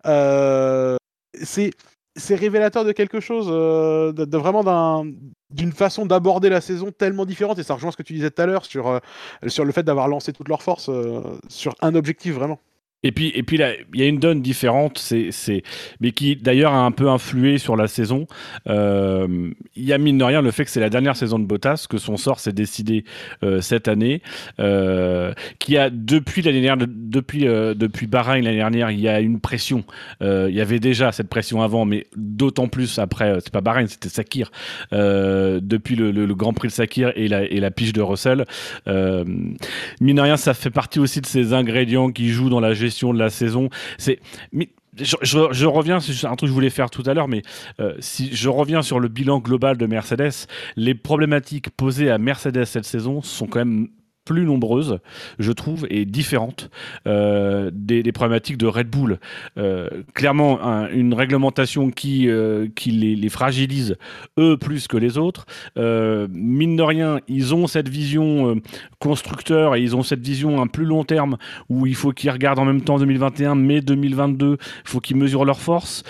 Euh, 0.07 0.97
c'est 1.43 1.71
c'est 2.19 2.35
révélateur 2.35 2.85
de 2.85 2.93
quelque 2.93 3.21
chose, 3.21 3.49
euh, 3.51 4.13
de, 4.13 4.37
vraiment 4.37 4.63
d'un 4.65 5.05
d'une 5.51 5.73
façon 5.73 6.05
d'aborder 6.05 6.51
la 6.51 6.61
saison 6.61 6.91
tellement 6.91 7.25
différente 7.25 7.59
et 7.59 7.63
ça 7.63 7.73
rejoint 7.73 7.91
ce 7.91 7.97
que 7.97 8.03
tu 8.03 8.13
disais 8.13 8.31
tout 8.31 8.43
à 8.43 8.47
l'heure 8.47 8.67
sur 8.67 8.89
euh, 8.89 8.99
sur 9.47 9.65
le 9.65 9.73
fait 9.73 9.83
d'avoir 9.83 10.07
lancé 10.07 10.35
toutes 10.35 10.49
leurs 10.49 10.63
forces 10.63 10.91
euh, 10.91 11.23
sur 11.49 11.75
un 11.81 11.95
objectif 11.95 12.35
vraiment. 12.35 12.59
Et 13.05 13.13
puis, 13.13 13.31
et 13.37 13.45
puis 13.45 13.61
il 13.95 14.01
y 14.01 14.03
a 14.03 14.07
une 14.07 14.19
donne 14.19 14.43
différente, 14.43 14.99
c'est, 14.99 15.63
mais 16.01 16.11
qui 16.11 16.35
d'ailleurs 16.35 16.73
a 16.73 16.85
un 16.85 16.91
peu 16.91 17.09
influé 17.09 17.59
sur 17.59 17.77
la 17.77 17.87
saison. 17.87 18.27
Euh, 18.69 19.53
Il 19.77 19.85
y 19.85 19.93
a 19.93 19.99
mine 19.99 20.19
de 20.19 20.25
rien 20.25 20.43
le 20.43 20.51
fait 20.51 20.65
que 20.65 20.71
c'est 20.71 20.81
la 20.81 20.91
dernière 20.91 21.15
saison 21.15 21.39
de 21.39 21.45
Bottas, 21.45 21.87
que 21.89 21.97
son 21.97 22.17
sort 22.17 22.41
s'est 22.41 22.53
décidé 22.53 23.05
euh, 23.45 23.61
cette 23.61 23.87
année, 23.87 24.21
euh, 24.59 25.33
qui 25.61 25.77
a 25.77 25.91
depuis 25.91 26.43
l'année 26.43 26.61
dernière, 26.61 26.89
depuis 26.91 27.43
depuis 27.45 28.09
Bahreïn 28.09 28.43
l'année 28.43 28.57
dernière, 28.57 28.91
il 28.91 28.99
y 28.99 29.07
a 29.09 29.21
une 29.21 29.39
pression. 29.39 29.85
Il 30.21 30.51
y 30.51 30.61
avait 30.61 30.81
déjà 30.81 31.13
cette 31.13 31.29
pression 31.29 31.63
avant, 31.63 31.85
mais 31.85 32.09
d'autant 32.17 32.67
plus 32.67 32.99
après. 32.99 33.39
C'est 33.45 33.53
pas 33.53 33.61
Bahreïn, 33.61 33.87
c'était 33.87 34.09
Sakir. 34.09 34.51
Depuis 34.91 35.95
le, 35.95 36.11
le- 36.11 36.35
Grand 36.35 36.53
Prix 36.53 36.69
de 36.69 36.73
Sakir 36.73 37.13
et 37.15 37.29
la, 37.29 37.45
et 37.45 37.61
la 37.61 37.71
pige 37.71 37.93
de 37.93 38.01
Russell. 38.03 38.45
Mine 38.87 39.57
de 40.01 40.21
rien, 40.21 40.37
ça 40.37 40.53
fait 40.53 40.71
partie 40.71 40.99
aussi 40.99 41.21
de 41.21 41.27
ces 41.27 41.53
ingrédients 41.53 42.11
qui 42.11 42.31
jouent 42.31 42.51
dans 42.51 42.59
la 42.61 42.75
gestion 42.75 42.88
de 43.13 43.19
la 43.19 43.31
saison. 43.31 43.71
C'est, 43.99 44.21
mais 44.53 44.71
je, 44.97 45.17
je, 45.23 45.39
je 45.53 45.67
reviens, 45.67 46.01
juste 46.01 46.25
un 46.25 46.29
truc 46.31 46.41
que 46.41 46.47
je 46.47 46.53
voulais 46.53 46.71
faire 46.71 46.91
tout 46.91 47.03
à 47.07 47.15
l'heure, 47.15 47.29
mais 47.29 47.43
euh, 47.81 47.95
si 48.01 48.35
je 48.35 48.49
reviens 48.49 48.83
sur 48.83 49.01
le 49.01 49.09
bilan 49.09 49.39
global 49.39 49.77
de 49.77 49.87
Mercedes, 49.87 50.47
les 50.77 50.95
problématiques 50.95 51.71
posées 51.71 52.11
à 52.11 52.19
Mercedes 52.19 52.65
cette 52.65 52.85
saison 52.85 53.23
sont 53.23 53.47
quand 53.47 53.61
même 53.61 53.89
plus 54.29 54.45
nombreuses, 54.45 54.99
je 55.39 55.53
trouve, 55.53 55.87
et 55.89 56.05
différentes 56.05 56.69
euh, 57.07 57.71
des, 57.73 58.03
problématiques 58.13 58.59
de 58.59 58.67
Red 58.67 58.89
Bull. 58.89 59.19
Euh, 59.57 59.89
clairement, 60.15 60.63
un- 60.63 60.89
une 60.91 61.15
réglementation 61.15 61.91
qui, 61.91 62.29
euh, 62.29 62.67
qui 62.77 62.91
les, 62.91 63.29
fragilise, 63.31 63.97
eux, 64.39 64.57
plus 64.59 64.87
que 64.87 64.97
les 64.99 65.17
autres. 65.17 65.47
Mine 65.77 66.77
de 66.77 66.83
rien, 66.83 67.21
ils 67.27 67.55
ont 67.55 67.67
cette 67.67 67.89
vision 67.89 68.61
constructeur 68.99 69.75
et 69.77 69.81
ils 69.83 69.97
ont 69.97 70.03
cette 70.03 70.21
vision 70.21 70.61
un 70.61 70.67
plus 70.67 70.85
long 70.85 71.05
terme 71.05 71.37
où 71.71 71.87
il 71.87 71.95
faut 71.95 72.13
qu'ils 72.13 72.31
regardent 72.31 72.59
en 72.59 72.65
même 72.67 72.83
temps 72.83 72.99
2021, 72.99 73.55
mais 73.55 73.81
2022, 73.81 74.57
il 74.61 74.89
faut 74.89 75.01
qu'ils 75.01 75.17
mesurent 75.17 75.45
leurs 75.47 75.61
forces. 75.61 76.03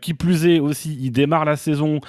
Qui 0.00 0.14
plus 0.14 0.46
est 0.46 0.58
aussi, 0.60 0.96
ils 1.00 1.10
démarrent 1.10 1.44
la 1.44 1.56
saison. 1.56 2.00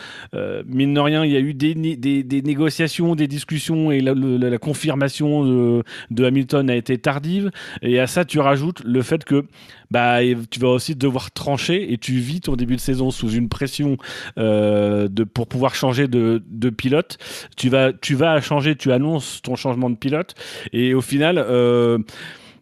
Mine 0.67 0.93
de 0.93 0.99
rien, 0.99 1.25
il 1.25 1.31
y 1.31 1.35
a 1.37 1.39
eu 1.41 1.53
des, 1.53 1.75
né- 1.75 1.97
des, 1.97 2.23
des 2.23 2.41
négociations, 2.41 3.15
des 3.15 3.27
discussions 3.27 3.91
et 3.91 3.99
la 4.01 4.57
confirmation 4.57 5.16
de, 5.21 6.25
Hamilton 6.25 6.69
a 6.69 6.75
été 6.75 6.97
tardive. 6.97 7.51
Et 7.81 7.99
à 7.99 8.07
ça, 8.07 8.25
tu 8.25 8.39
rajoutes 8.39 8.83
le 8.83 9.01
fait 9.01 9.23
que 9.23 9.45
bah, 9.91 10.19
tu 10.49 10.59
vas 10.59 10.69
aussi 10.69 10.95
devoir 10.95 11.31
trancher 11.31 11.91
et 11.93 11.97
tu 11.97 12.13
vis 12.13 12.41
ton 12.41 12.55
début 12.55 12.75
de 12.75 12.81
saison 12.81 13.11
sous 13.11 13.31
une 13.31 13.49
pression 13.49 13.97
euh, 14.37 15.07
de, 15.07 15.23
pour 15.23 15.47
pouvoir 15.47 15.75
changer 15.75 16.07
de, 16.07 16.43
de 16.47 16.69
pilote. 16.69 17.17
Tu 17.55 17.69
vas, 17.69 17.93
tu 17.93 18.15
vas 18.15 18.41
changer, 18.41 18.75
tu 18.75 18.91
annonces 18.91 19.41
ton 19.41 19.55
changement 19.55 19.89
de 19.89 19.95
pilote 19.95 20.35
et 20.73 20.93
au 20.93 21.01
final, 21.01 21.37
euh, 21.37 21.99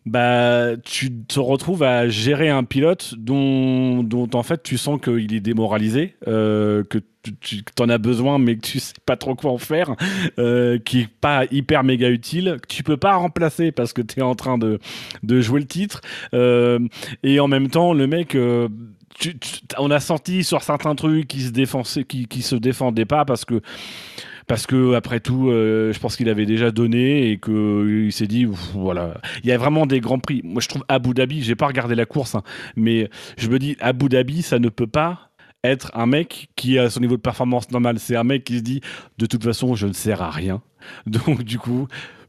bah, 0.06 0.78
tu 0.84 1.12
te 1.24 1.40
retrouves 1.40 1.84
à 1.84 2.08
gérer 2.10 2.50
un 2.50 2.64
pilote 2.64 3.16
dont, 3.18 4.04
dont 4.04 4.30
en 4.34 4.44
fait 4.44 4.62
tu 4.64 4.78
sens 4.78 5.00
qu'il 5.02 5.34
est 5.34 5.40
démoralisé, 5.40 6.16
euh, 6.28 6.84
que 6.84 7.00
tu 7.42 7.64
en 7.80 7.90
as 7.90 7.98
besoin 7.98 8.38
mais 8.38 8.56
que 8.56 8.62
tu 8.62 8.80
sais 8.80 8.94
pas 9.08 9.18
trop 9.18 9.34
quoi 9.34 9.52
en 9.52 9.58
faire, 9.58 9.96
euh, 10.38 10.78
qui 10.78 11.02
est 11.02 11.08
pas 11.22 11.46
hyper 11.52 11.84
méga 11.84 12.10
utile, 12.10 12.58
que 12.62 12.68
tu 12.68 12.84
peux 12.84 12.98
pas 12.98 13.16
remplacer 13.16 13.72
parce 13.72 13.94
que 13.94 14.02
tu 14.04 14.20
es 14.20 14.24
en 14.24 14.36
train 14.36 14.60
de, 14.60 14.80
de 15.24 15.42
jouer 15.42 15.60
le 15.60 15.66
titre, 15.66 16.02
euh, 16.36 16.78
et 17.24 17.40
en 17.40 17.48
même 17.48 17.70
temps 17.70 17.94
le 17.94 18.06
mec... 18.08 18.36
euh, 18.36 18.68
tu- 19.18 19.40
tu- 19.40 19.60
on 19.78 19.92
a 19.92 20.02
senti 20.02 20.44
sur 20.44 20.62
certains 20.62 20.94
trucs 20.94 21.28
qui 21.30 21.40
se 21.40 21.52
défendaient, 21.52 22.04
qui, 22.04 22.28
qui 22.28 22.42
se 22.42 22.56
défendaient 22.58 23.06
pas 23.06 23.24
parce 23.24 23.46
que 23.46 23.62
parce 24.48 24.68
que 24.68 24.94
après 24.94 25.20
tout, 25.20 25.50
euh, 25.50 25.92
je 25.92 26.00
pense 26.00 26.16
qu'il 26.16 26.30
avait 26.30 26.46
déjà 26.46 26.72
donné 26.72 27.32
et 27.32 27.38
que 27.38 27.52
euh, 27.52 28.06
il 28.06 28.12
s'est 28.12 28.28
dit 28.28 28.46
voilà. 28.46 29.20
Il 29.44 29.50
y 29.50 29.52
a 29.52 29.58
vraiment 29.58 29.86
des 29.86 30.00
grands 30.00 30.20
prix. 30.20 30.42
Moi, 30.44 30.62
je 30.62 30.68
trouve 30.68 30.84
Abu 30.88 31.14
Dhabi. 31.14 31.42
J'ai 31.42 31.56
pas 31.56 31.68
regardé 31.68 31.96
la 31.96 32.06
course, 32.06 32.36
hein, 32.36 32.44
mais 32.76 33.10
je 33.38 33.50
me 33.50 33.60
dis 33.60 33.76
Abu 33.80 34.10
Dhabi, 34.10 34.42
ça 34.42 34.60
ne 34.60 34.70
peut 34.70 34.88
pas 34.88 35.32
être 35.64 35.92
un 35.96 36.06
mec 36.06 36.50
qui 36.56 36.78
a 36.78 36.90
son 36.90 37.00
niveau 37.00 37.18
de 37.18 37.22
performance 37.22 37.72
normal. 37.72 37.98
C'est 38.00 38.16
un 38.16 38.24
mec 38.24 38.44
qui 38.44 38.58
se 38.58 38.64
dit 38.64 38.82
de 39.18 39.26
toute 39.26 39.44
façon, 39.44 39.76
je 39.76 39.88
ne 39.88 39.94
sers 39.94 40.22
à 40.22 40.30
rien. 40.30 40.62
Donc 41.06 41.44
du 41.44 41.60
coup. 41.60 41.88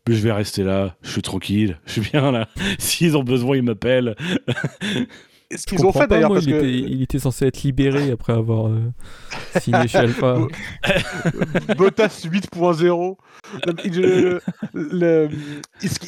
Je 0.09 0.21
vais 0.21 0.31
rester 0.31 0.63
là, 0.63 0.95
je 1.03 1.11
suis 1.11 1.23
tranquille, 1.23 1.81
je 1.85 2.01
suis 2.01 2.11
bien 2.13 2.31
là. 2.31 2.49
S'ils 2.79 3.17
ont 3.17 3.25
besoin, 3.25 3.57
ils 3.57 3.65
m'appellent. 3.65 4.15
Ce 5.55 5.65
qu'ils 5.65 5.85
ont 5.87 5.93
fait 5.93 6.07
d'ailleurs, 6.09 6.31
parce 6.33 6.45
il, 6.45 6.53
que 6.53 6.57
était, 6.59 6.73
il 6.73 7.03
était 7.03 7.19
censé 7.19 7.47
être 7.47 7.63
libéré 7.63 8.11
après 8.11 8.33
avoir 8.33 8.67
euh, 8.69 8.81
signé 9.61 9.87
chez 9.87 9.99
Alpha. 9.99 10.39
Bottas 11.77 12.27
8.0. 12.31 13.17
Le- 13.85 14.41
le- 14.75 15.29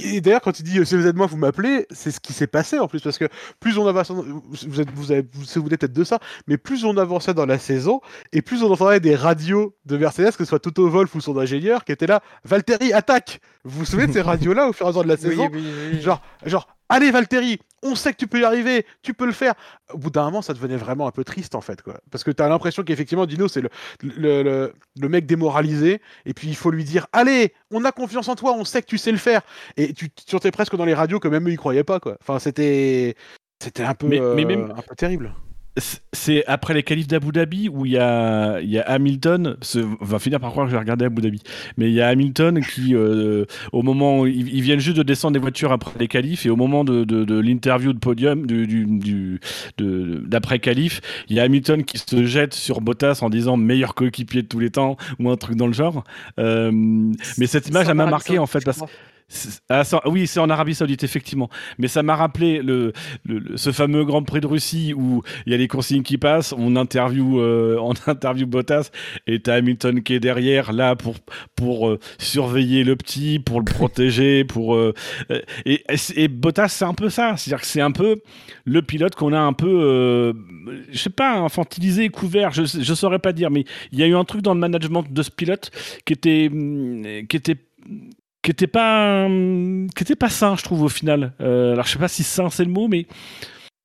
et 0.00 0.20
D'ailleurs, 0.20 0.40
quand 0.40 0.58
il 0.58 0.64
dit 0.64 0.78
euh, 0.78 0.84
si 0.84 0.96
vous 0.96 1.06
êtes 1.06 1.16
moi, 1.16 1.26
vous 1.26 1.36
m'appelez, 1.36 1.86
c'est 1.90 2.10
ce 2.10 2.20
qui 2.20 2.32
s'est 2.32 2.46
passé 2.46 2.78
en 2.78 2.88
plus, 2.88 3.00
parce 3.00 3.18
que 3.18 3.26
plus 3.60 3.78
on 3.78 3.86
avançait, 3.86 4.12
vous 4.14 4.80
êtes, 4.80 4.90
vous 4.92 5.12
avez, 5.12 5.22
vous 5.22 5.28
vous 5.40 5.44
souvenez 5.44 5.76
peut-être 5.76 5.92
de 5.92 6.04
ça, 6.04 6.18
mais 6.46 6.56
plus 6.56 6.84
on 6.84 6.96
avançait 6.96 7.34
dans 7.34 7.46
la 7.46 7.58
saison, 7.58 8.00
et 8.32 8.42
plus 8.42 8.62
on 8.62 8.70
entendait 8.72 9.00
des 9.00 9.14
radios 9.14 9.76
de 9.86 9.96
Mercedes, 9.96 10.32
que 10.32 10.44
ce 10.44 10.46
soit 10.46 10.58
Toto 10.58 10.88
Wolff 10.88 11.14
ou 11.14 11.20
son 11.20 11.36
ingénieur, 11.38 11.84
qui 11.84 11.92
était 11.92 12.06
là, 12.06 12.22
Valtteri 12.44 12.92
attaque. 12.92 13.40
Vous 13.64 13.80
vous 13.80 13.84
souvenez 13.84 14.08
de 14.08 14.12
ces 14.12 14.22
radios-là 14.22 14.68
au 14.68 14.72
fur 14.72 14.86
et 14.86 14.88
à 14.88 14.90
mesure 14.90 15.04
de 15.04 15.08
la 15.08 15.16
saison? 15.16 15.48
oui, 15.52 15.62
oui. 15.92 16.00
Genre, 16.00 16.20
genre, 16.44 16.66
allez 16.88 17.10
Valtteri, 17.10 17.58
on 17.82 17.94
sait 17.94 18.12
que 18.12 18.16
tu 18.18 18.26
peux 18.26 18.40
y 18.40 18.44
arriver, 18.44 18.84
tu 19.02 19.14
peux 19.14 19.26
le 19.26 19.32
faire. 19.32 19.54
Au 19.92 19.98
bout 19.98 20.10
d'un 20.10 20.24
moment, 20.24 20.42
ça 20.42 20.52
devenait 20.54 20.76
vraiment 20.76 21.06
un 21.06 21.10
peu 21.10 21.24
triste 21.24 21.54
en 21.54 21.60
fait, 21.60 21.80
quoi. 21.82 22.00
Parce 22.10 22.24
que 22.24 22.30
t'as 22.30 22.48
l'impression 22.48 22.82
qu'effectivement, 22.82 23.26
Dino, 23.26 23.48
c'est 23.48 23.60
le, 23.60 23.70
le, 24.02 24.42
le, 24.42 24.72
le 25.00 25.08
mec 25.08 25.26
démoralisé, 25.26 26.00
et 26.26 26.34
puis 26.34 26.48
il 26.48 26.56
faut 26.56 26.70
lui 26.70 26.84
dire, 26.84 27.06
allez, 27.12 27.52
on 27.70 27.84
a 27.84 27.92
confiance 27.92 28.28
en 28.28 28.34
toi, 28.34 28.52
on 28.54 28.64
sait 28.64 28.82
que 28.82 28.86
tu 28.86 28.98
sais 28.98 29.12
le 29.12 29.18
faire. 29.18 29.42
Et 29.76 29.92
tu 29.92 30.10
tu 30.10 30.24
sentais 30.26 30.50
presque 30.50 30.76
dans 30.76 30.84
les 30.84 30.94
radios 30.94 31.20
que 31.20 31.28
même 31.28 31.46
eux, 31.48 31.52
ils 31.52 31.56
croyaient 31.56 31.84
pas, 31.84 32.00
quoi. 32.00 32.16
Enfin, 32.20 32.38
c'était. 32.38 33.14
C'était 33.62 33.82
un 33.82 33.94
peu, 33.94 34.06
Mais- 34.06 34.20
mais 34.20 34.44
euh, 34.44 34.46
même- 34.46 34.70
un 34.70 34.82
peu 34.82 34.94
terrible. 34.94 35.34
C'est- 36.12 36.42
après 36.48 36.74
les 36.74 36.82
qualifs 36.82 37.06
d'Abu 37.06 37.30
Dhabi 37.30 37.68
où 37.68 37.86
il 37.86 37.92
y 37.92 37.98
a, 37.98 38.60
y 38.60 38.78
a 38.78 38.82
Hamilton, 38.82 39.56
on 40.00 40.04
va 40.04 40.18
finir 40.18 40.40
par 40.40 40.50
croire 40.50 40.66
que 40.66 40.72
j'ai 40.72 40.78
regardé 40.78 41.04
Abu 41.04 41.22
Dhabi, 41.22 41.40
mais 41.76 41.88
il 41.88 41.94
y 41.94 42.00
a 42.00 42.08
Hamilton 42.08 42.60
qui, 42.60 42.96
euh, 42.96 43.44
au 43.72 43.82
moment 43.82 44.20
où 44.20 44.26
ils, 44.26 44.52
ils 44.52 44.60
viennent 44.60 44.80
juste 44.80 44.96
de 44.96 45.04
descendre 45.04 45.34
des 45.34 45.38
voitures 45.38 45.70
après 45.70 45.92
les 46.00 46.08
qualifs, 46.08 46.44
et 46.46 46.50
au 46.50 46.56
moment 46.56 46.82
de, 46.82 47.04
de, 47.04 47.22
de 47.22 47.38
l'interview 47.38 47.92
de 47.92 47.98
podium, 48.00 48.44
du, 48.46 48.66
du, 48.66 48.86
du- 48.86 49.40
de- 49.78 50.20
d'après 50.26 50.58
qualif, 50.58 51.00
il 51.28 51.36
y 51.36 51.40
a 51.40 51.44
Hamilton 51.44 51.84
qui 51.84 51.98
se 51.98 52.24
jette 52.24 52.54
sur 52.54 52.80
Bottas 52.80 53.20
en 53.22 53.30
disant 53.30 53.56
meilleur 53.56 53.94
coéquipier 53.94 54.42
de 54.42 54.48
tous 54.48 54.58
les 54.58 54.70
temps, 54.70 54.96
ou 55.20 55.30
un 55.30 55.36
truc 55.36 55.54
dans 55.54 55.68
le 55.68 55.72
genre. 55.74 56.02
Euh, 56.40 56.72
mais 56.72 57.46
cette 57.46 57.68
image, 57.68 57.86
elle 57.88 57.94
m'a 57.94 58.04
marqué 58.10 58.38
en 58.40 58.46
fait, 58.46 58.64
parce. 58.64 58.78
Ah, 59.68 59.82
oui, 60.06 60.26
c'est 60.26 60.40
en 60.40 60.48
Arabie 60.48 60.74
Saoudite, 60.74 61.04
effectivement. 61.04 61.50
Mais 61.78 61.88
ça 61.88 62.02
m'a 62.02 62.16
rappelé 62.16 62.62
le, 62.62 62.92
le- 63.26 63.38
le- 63.40 63.56
ce 63.56 63.72
fameux 63.72 64.04
Grand 64.04 64.22
Prix 64.22 64.40
de 64.40 64.46
Russie 64.46 64.94
où 64.96 65.22
il 65.46 65.52
y 65.52 65.54
a 65.54 65.58
les 65.58 65.68
consignes 65.68 66.02
qui 66.02 66.16
passent, 66.16 66.54
on 66.56 66.76
interview, 66.76 67.38
euh, 67.40 67.76
on 67.80 67.92
interview 68.06 68.46
Bottas 68.46 68.90
et 69.26 69.40
t'as 69.40 69.56
Hamilton 69.56 70.02
qui 70.02 70.14
est 70.14 70.20
derrière, 70.20 70.72
là, 70.72 70.96
pour, 70.96 71.16
pour 71.56 71.88
euh, 71.88 71.98
surveiller 72.18 72.84
le 72.84 72.96
petit, 72.96 73.38
pour 73.38 73.60
le 73.60 73.64
protéger, 73.70 74.44
pour. 74.44 74.74
euh, 74.74 74.94
euh, 75.30 75.42
et, 75.66 75.84
et, 76.16 76.28
Bottas, 76.28 76.68
c'est 76.68 76.84
un 76.86 76.94
peu 76.94 77.10
ça. 77.10 77.36
C'est-à-dire 77.36 77.60
que 77.60 77.66
c'est 77.66 77.82
un 77.82 77.92
peu 77.92 78.22
le 78.64 78.80
pilote 78.82 79.14
qu'on 79.14 79.32
a 79.34 79.40
un 79.40 79.52
peu, 79.52 79.68
euh, 79.68 80.32
je 80.90 80.98
sais 80.98 81.10
pas, 81.10 81.36
infantilisé, 81.38 82.08
couvert, 82.08 82.52
je, 82.52 82.62
je 82.64 82.94
saurais 82.94 83.18
pas 83.18 83.32
dire, 83.32 83.50
mais 83.50 83.64
il 83.92 83.98
y 83.98 84.02
a 84.02 84.06
eu 84.06 84.14
un 84.14 84.24
truc 84.24 84.40
dans 84.42 84.54
le 84.54 84.60
management 84.60 85.04
de 85.10 85.22
ce 85.22 85.30
pilote 85.30 85.70
qui 86.06 86.14
était. 86.14 86.48
hum, 86.50 87.02
qui 87.28 87.36
était 87.36 87.56
qui 88.48 88.52
était 88.52 88.66
pas 88.66 89.26
hum, 89.26 89.88
qui 89.94 90.02
était 90.04 90.16
pas 90.16 90.30
sain 90.30 90.56
je 90.56 90.62
trouve 90.62 90.80
au 90.82 90.88
final 90.88 91.34
Euh, 91.38 91.74
alors 91.74 91.84
je 91.84 91.92
sais 91.92 91.98
pas 91.98 92.08
si 92.08 92.22
sain 92.24 92.48
c'est 92.48 92.64
le 92.64 92.70
mot 92.70 92.88
mais 92.88 93.06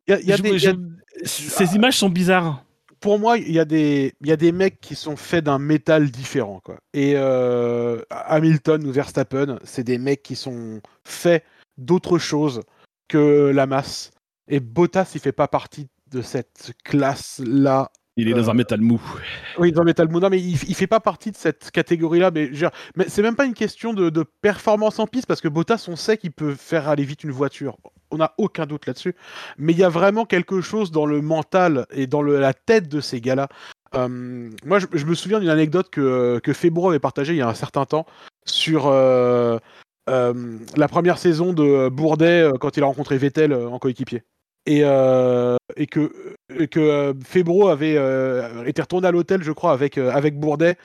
Il 0.08 0.12
y 0.12 0.14
a, 0.14 0.20
il 0.22 0.28
y 0.30 0.32
a 0.32 0.38
je- 0.38 0.42
des- 0.42 0.50
il 0.52 0.64
y 0.64 0.68
a- 0.68 0.72
je- 0.72 1.26
ces 1.26 1.76
images 1.76 1.98
sont 1.98 2.10
bizarres 2.10 2.64
pour 3.02 3.20
moi, 3.20 3.38
il 3.38 3.52
y, 3.52 3.60
a 3.60 3.66
des- 3.66 4.14
il 4.22 4.28
y 4.30 4.32
a 4.32 4.38
des 4.38 4.54
mecs 4.54 4.80
qui 4.80 4.96
sont 4.96 5.18
faits 5.18 5.44
d'un 5.44 5.60
métal 5.60 6.10
différent. 6.10 6.62
Quoi. 6.64 6.78
Et 6.94 7.16
euh, 7.18 8.02
Hamilton 8.10 8.88
ou 8.88 8.94
Verstappen, 8.94 9.60
c'est 9.66 9.84
des 9.84 9.98
mecs 9.98 10.24
qui 10.24 10.38
sont 10.38 10.80
faits 11.04 11.44
d'autre 11.78 12.18
chose 12.18 12.62
que 13.10 13.52
la 13.54 13.66
masse. 13.68 14.12
Et 14.48 14.62
Bottas, 14.62 15.12
il 15.16 15.20
fait 15.20 15.34
pas 15.34 15.50
partie 15.50 15.88
de 16.12 16.22
cette 16.22 16.72
classe-là. 16.86 17.92
Il 18.18 18.28
est 18.28 18.34
dans 18.34 18.48
Euh, 18.48 18.52
un 18.52 18.54
métal 18.54 18.82
mou 18.82 19.02
Oui, 19.58 19.72
dans 19.72 19.84
Metal 19.84 20.08
Moon, 20.10 20.20
non, 20.20 20.30
mais 20.30 20.40
il, 20.40 20.54
il 20.68 20.76
fait 20.76 20.88
pas 20.88 21.00
partie 21.00 21.32
de 21.32 21.38
cette 21.38 21.72
catégorie-là. 21.72 22.32
Mais, 22.34 22.50
c'est 23.08 23.22
même 23.22 23.36
pas 23.36 23.46
une 23.46 23.54
question 23.54 23.94
de, 23.94 24.10
de 24.10 24.24
performance 24.42 25.00
en 25.00 25.08
piste, 25.08 25.26
parce 25.28 25.42
que 25.42 25.48
Bottas, 25.48 25.86
on 25.88 25.96
sait 25.96 26.18
qu'il 26.18 26.32
peut 26.32 26.54
faire 26.56 26.88
aller 26.90 27.04
vite 27.04 27.24
une 27.24 27.32
voiture. 27.32 27.78
On 28.12 28.18
n'a 28.18 28.34
aucun 28.38 28.66
doute 28.68 28.86
là-dessus. 28.86 29.16
Mais 29.58 29.74
il 29.74 29.80
y 29.80 29.84
a 29.84 29.90
vraiment 29.90 30.26
quelque 30.26 30.62
chose 30.62 30.92
dans 30.92 31.06
le 31.08 31.22
mental 31.22 31.88
et 31.92 32.06
dans 32.06 32.22
le- 32.22 32.40
la 32.40 32.54
tête 32.54 32.88
de 32.88 33.02
ces 33.02 33.20
gars-là. 33.22 33.48
Euh, 33.96 34.50
moi, 34.66 34.80
je, 34.80 34.86
je 34.94 35.06
me 35.06 35.16
souviens 35.16 35.40
d'une 35.40 35.50
anecdote 35.50 35.90
que, 35.90 36.40
que 36.44 36.54
Febro 36.54 36.90
avait 36.90 37.00
partagée 37.00 37.34
il 37.34 37.38
y 37.38 37.42
a 37.42 37.48
un 37.50 37.54
certain 37.56 37.86
temps 37.86 38.06
sur 38.46 38.88
euh, 38.88 39.58
euh, 40.10 40.58
la 40.76 40.88
première 40.88 41.18
saison 41.18 41.54
de 41.54 41.90
Bourdet 41.90 42.42
euh, 42.44 42.52
quand 42.60 42.76
il 42.78 42.84
a 42.84 42.86
rencontré 42.88 43.18
Vettel 43.18 43.52
euh, 43.54 43.70
en 43.70 43.80
coéquipier. 43.80 44.24
Et, 44.66 44.82
euh, 44.84 45.58
et 45.76 45.88
que, 45.88 46.12
et 46.58 46.68
que 46.68 46.80
euh, 46.80 47.14
Febro 47.26 47.68
avait 47.68 47.96
euh, 47.98 48.64
été 48.66 48.82
retourné 48.82 49.08
à 49.08 49.12
l'hôtel, 49.12 49.44
je 49.44 49.52
crois, 49.52 49.74
avec, 49.74 49.98
avec 49.98 50.40
Bourdet. 50.40 50.78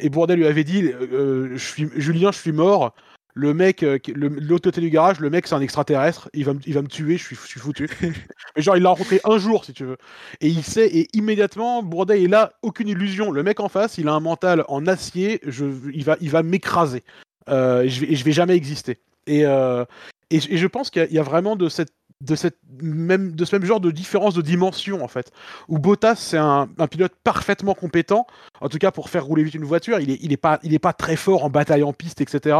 et 0.00 0.08
Bourdet 0.08 0.36
lui 0.36 0.46
avait 0.46 0.64
dit 0.64 0.90
je 1.10 1.56
suis, 1.56 1.88
Julien, 1.96 2.32
je 2.32 2.38
suis 2.38 2.52
mort. 2.52 2.94
Le 3.34 3.54
mec, 3.54 3.80
l'autre 4.14 4.64
côté 4.64 4.82
du 4.82 4.90
garage, 4.90 5.18
le 5.18 5.30
mec, 5.30 5.46
c'est 5.46 5.54
un 5.54 5.62
extraterrestre. 5.62 6.28
Il 6.34 6.44
va, 6.44 6.52
me- 6.52 6.60
il 6.66 6.74
va 6.74 6.82
me 6.82 6.86
tuer, 6.86 7.16
je 7.16 7.24
suis, 7.24 7.36
je 7.36 7.46
suis 7.46 7.60
foutu. 7.60 7.88
Mais 8.56 8.60
genre, 8.62 8.76
il 8.76 8.82
l'a 8.82 8.90
rencontré 8.90 9.22
un 9.24 9.38
jour, 9.38 9.64
si 9.64 9.72
tu 9.72 9.84
veux. 9.86 9.96
Et 10.42 10.48
il 10.48 10.62
sait, 10.62 10.86
et 10.88 11.08
immédiatement, 11.14 11.82
Bourdet 11.82 12.22
est 12.22 12.28
là, 12.28 12.52
aucune 12.60 12.88
illusion. 12.88 13.30
Le 13.30 13.42
mec 13.42 13.58
en 13.60 13.70
face, 13.70 13.96
il 13.96 14.06
a 14.08 14.12
un 14.12 14.20
mental 14.20 14.64
en 14.68 14.86
acier, 14.86 15.40
je, 15.46 15.64
il 15.94 16.04
va, 16.04 16.18
il 16.20 16.28
va 16.30 16.42
m'écraser. 16.42 17.04
Euh, 17.48 17.82
et, 17.84 17.88
je 17.88 18.04
vais, 18.04 18.14
je 18.14 18.22
vais 18.22 18.32
jamais 18.32 18.54
exister. 18.54 18.98
Et, 19.26 19.46
euh, 19.46 19.86
et, 20.28 20.36
et 20.36 20.58
je 20.58 20.66
pense 20.66 20.90
qu'il 20.90 21.00
y, 21.00 21.04
a- 21.06 21.08
il 21.08 21.14
y 21.14 21.18
a 21.18 21.22
vraiment 21.22 21.56
de 21.56 21.70
cette 21.70 21.92
de, 22.22 22.34
cette 22.36 22.58
même, 22.80 23.34
de 23.34 23.44
ce 23.44 23.54
même 23.56 23.64
genre 23.64 23.80
de 23.80 23.90
différence 23.90 24.34
de 24.34 24.42
dimension 24.42 25.02
en 25.04 25.08
fait. 25.08 25.32
Où 25.68 25.78
Bottas 25.78 26.16
c'est 26.16 26.38
un, 26.38 26.68
pilote 26.90 27.12
parfaitement 27.24 27.74
compétent, 27.74 28.26
en 28.60 28.68
tout 28.68 28.78
cas 28.78 28.90
pour 28.90 29.10
faire 29.10 29.24
rouler 29.24 29.42
vite 29.42 29.54
une 29.54 29.64
voiture, 29.64 29.98
il 30.00 30.10
est, 30.10 30.18
il 30.22 30.32
est, 30.32 30.36
pas, 30.36 30.60
pas 30.80 30.92
très 30.92 31.16
fort 31.16 31.44
en 31.44 31.50
bataille 31.50 31.82
en 31.82 31.92
piste, 31.92 32.20
etc. 32.20 32.56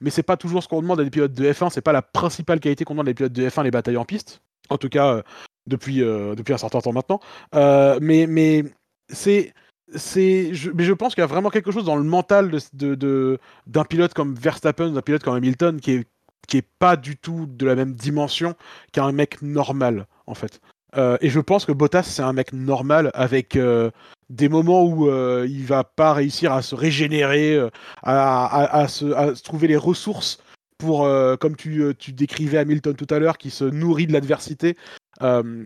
Mais 0.00 0.10
c'est 0.10 0.22
pas 0.22 0.36
toujours 0.36 0.62
ce 0.62 0.68
qu'on 0.68 0.82
demande 0.82 1.00
à 1.00 1.04
des 1.04 1.10
pilotes 1.10 1.32
de 1.32 1.52
F1, 1.52 1.70
c'est 1.70 1.80
pas 1.80 1.92
la 1.92 2.02
principale 2.02 2.60
qualité 2.60 2.84
qu'on 2.84 2.94
demande 2.94 3.08
à 3.08 3.10
des 3.10 3.14
pilotes 3.14 3.32
de 3.32 3.48
F1, 3.48 3.64
les 3.64 3.70
batailles 3.70 3.96
en 3.96 4.04
piste. 4.04 4.40
En 4.70 4.76
tout 4.76 4.90
cas, 4.90 5.14
euh, 5.14 5.22
depuis, 5.66 6.02
euh, 6.02 6.34
depuis 6.34 6.52
un 6.52 6.58
certain 6.58 6.80
temps 6.80 6.92
maintenant. 6.92 7.20
Euh, 7.54 7.98
mais 8.02 8.26
mais 8.26 8.64
c'est. 9.08 9.54
Je, 9.90 10.70
mais 10.70 10.84
je 10.84 10.92
pense 10.92 11.14
qu'il 11.14 11.22
y 11.22 11.24
a 11.24 11.26
vraiment 11.26 11.48
quelque 11.48 11.72
chose 11.72 11.86
dans 11.86 11.96
le 11.96 12.02
mental 12.02 12.50
de, 12.50 12.60
de, 12.74 12.94
de- 12.94 13.38
d'un 13.66 13.84
pilote 13.84 14.12
comme 14.12 14.34
Verstappen, 14.34 14.90
d'un 14.90 15.00
pilote 15.00 15.22
comme 15.22 15.34
Hamilton, 15.34 15.80
qui 15.80 15.92
est, 15.92 16.06
qui 16.46 16.58
est 16.58 16.68
pas 16.78 16.96
du 16.96 17.16
tout 17.16 17.46
de 17.46 17.66
la 17.66 17.74
même 17.74 17.94
dimension 17.94 18.54
qu'un 18.92 19.12
mec 19.12 19.42
normal, 19.42 20.06
en 20.26 20.34
fait. 20.34 20.60
Euh, 20.96 21.18
et 21.20 21.28
je 21.28 21.40
pense 21.40 21.64
que 21.64 21.72
Bottas, 21.72 22.04
c'est 22.04 22.22
un 22.22 22.32
mec 22.32 22.52
normal 22.52 23.10
avec 23.14 23.56
euh, 23.56 23.90
des 24.30 24.48
moments 24.48 24.84
où 24.84 25.08
euh, 25.08 25.46
il 25.48 25.64
va 25.64 25.84
pas 25.84 26.14
réussir 26.14 26.52
à 26.52 26.62
se 26.62 26.74
régénérer, 26.74 27.54
euh, 27.54 27.68
à, 28.02 28.86
se, 28.88 29.42
trouver 29.42 29.68
les 29.68 29.76
ressources 29.76 30.42
pour, 30.78 31.08
comme 31.40 31.56
tu, 31.56 31.92
tu 31.98 32.12
décrivais 32.12 32.58
Hamilton 32.58 32.94
tout 32.94 33.12
à 33.12 33.18
l'heure, 33.18 33.36
qui 33.36 33.50
se 33.50 33.64
nourrit 33.64 34.06
de 34.06 34.12
l'adversité. 34.12 34.76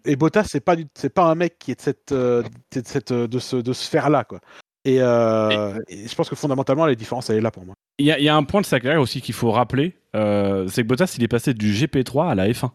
Et 0.06 0.16
Bottas, 0.16 0.44
c'est 0.44 0.60
pas, 0.60 0.74
pas 1.14 1.24
un 1.24 1.34
mec 1.34 1.58
qui 1.58 1.70
est 1.70 1.74
de 1.74 1.82
cette, 1.82 2.14
de 2.14 3.26
de 3.26 3.38
ce, 3.38 3.56
de 3.56 3.72
ce 3.74 3.84
sphère-là, 3.84 4.24
quoi. 4.24 4.40
Et, 4.84 4.96
euh, 5.00 5.78
et 5.88 6.08
je 6.08 6.14
pense 6.14 6.28
que 6.28 6.34
fondamentalement, 6.34 6.86
la 6.86 6.94
différence, 6.94 7.30
elle 7.30 7.36
est 7.36 7.40
là 7.40 7.50
pour 7.50 7.64
moi. 7.64 7.74
Il 7.98 8.06
y, 8.06 8.10
a- 8.12 8.18
il 8.18 8.24
y 8.24 8.28
a 8.28 8.34
un 8.36 8.42
point 8.42 8.60
de 8.60 8.66
sa 8.66 8.80
carrière 8.80 9.00
aussi 9.00 9.20
qu'il 9.20 9.34
faut 9.34 9.50
rappeler, 9.52 9.94
euh, 10.16 10.66
c'est 10.68 10.82
que 10.82 10.88
Bottas, 10.88 11.14
il 11.18 11.22
est 11.24 11.28
passé 11.28 11.54
du 11.54 11.72
GP3 11.72 12.30
à 12.30 12.34
la 12.34 12.48
F1. 12.48 12.72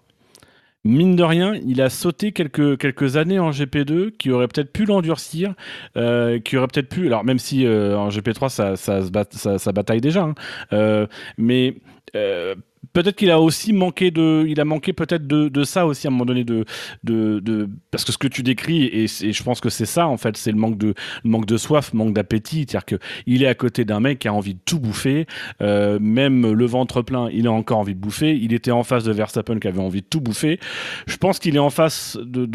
Mine 0.85 1.17
de 1.17 1.23
rien, 1.23 1.55
il 1.65 1.81
a 1.81 1.89
sauté 1.89 2.31
quelques, 2.31 2.77
quelques 2.77 3.17
années 3.17 3.39
en 3.39 3.51
GP2 3.51 4.11
qui 4.11 4.31
aurait 4.31 4.47
peut-être 4.47 4.71
pu 4.71 4.85
l'endurcir, 4.85 5.53
euh, 5.97 6.39
qui 6.39 6.55
aurait 6.55 6.67
peut-être 6.67 6.87
pu. 6.87 7.07
Alors, 7.07 7.25
même 7.25 7.39
si 7.39 7.65
euh, 7.65 7.97
en 7.97 8.07
GP3, 8.09 8.47
ça, 8.49 8.77
ça, 8.77 9.01
ça, 9.31 9.57
ça 9.57 9.71
bataille 9.73 9.99
déjà, 9.99 10.23
hein, 10.23 10.35
euh, 10.71 11.05
mais 11.37 11.75
euh, 12.15 12.55
peut-être 12.93 13.15
qu'il 13.15 13.31
a 13.31 13.39
aussi 13.39 13.73
manqué 13.73 14.11
de. 14.11 14.45
Il 14.47 14.59
a 14.59 14.65
manqué 14.65 14.93
peut-être 14.93 15.27
de, 15.27 15.49
de 15.49 15.63
ça 15.63 15.85
aussi 15.85 16.07
à 16.07 16.09
un 16.09 16.11
moment 16.11 16.25
donné, 16.25 16.43
de, 16.43 16.65
de, 17.03 17.39
de- 17.39 17.69
parce 17.91 18.03
que 18.05 18.11
ce 18.11 18.17
que 18.17 18.27
tu 18.27 18.43
décris, 18.43 18.85
et, 18.85 19.07
je 19.07 19.43
pense 19.43 19.59
que 19.61 19.69
c'est 19.69 19.85
ça 19.85 20.07
en 20.07 20.17
fait, 20.17 20.37
c'est 20.37 20.51
le 20.51 20.57
manque 20.57 20.77
de, 20.77 20.93
le 21.23 21.29
manque 21.29 21.45
de 21.45 21.57
soif, 21.57 21.93
manque 21.93 22.13
d'appétit. 22.13 22.65
C'est-à-dire 22.67 22.85
que 22.85 22.95
il 23.25 23.43
est 23.43 23.47
à 23.47 23.55
côté 23.55 23.85
d'un 23.85 23.99
mec 23.99 24.19
qui 24.19 24.27
a 24.27 24.33
envie 24.33 24.53
de 24.55 24.59
tout 24.65 24.79
bouffer, 24.79 25.25
euh, 25.61 25.99
même 25.99 26.51
le 26.51 26.65
ventre 26.65 27.01
plein, 27.01 27.29
il 27.31 27.47
a 27.47 27.51
encore 27.51 27.79
envie 27.79 27.95
de 27.95 27.99
bouffer. 27.99 28.35
Il 28.35 28.53
était 28.53 28.71
en 28.71 28.83
face 28.83 29.03
de 29.03 29.11
Verstappen 29.11 29.59
qui 29.59 29.67
avait 29.67 29.79
envie 29.81 30.01
de 30.01 30.07
tout 30.07 30.21
bouffer. 30.21 30.59
Je 31.07 31.17
pense 31.17 31.39
qu'il 31.39 31.55
est 31.55 31.59
en 31.59 31.69
face 31.69 32.17
de, 32.21 32.45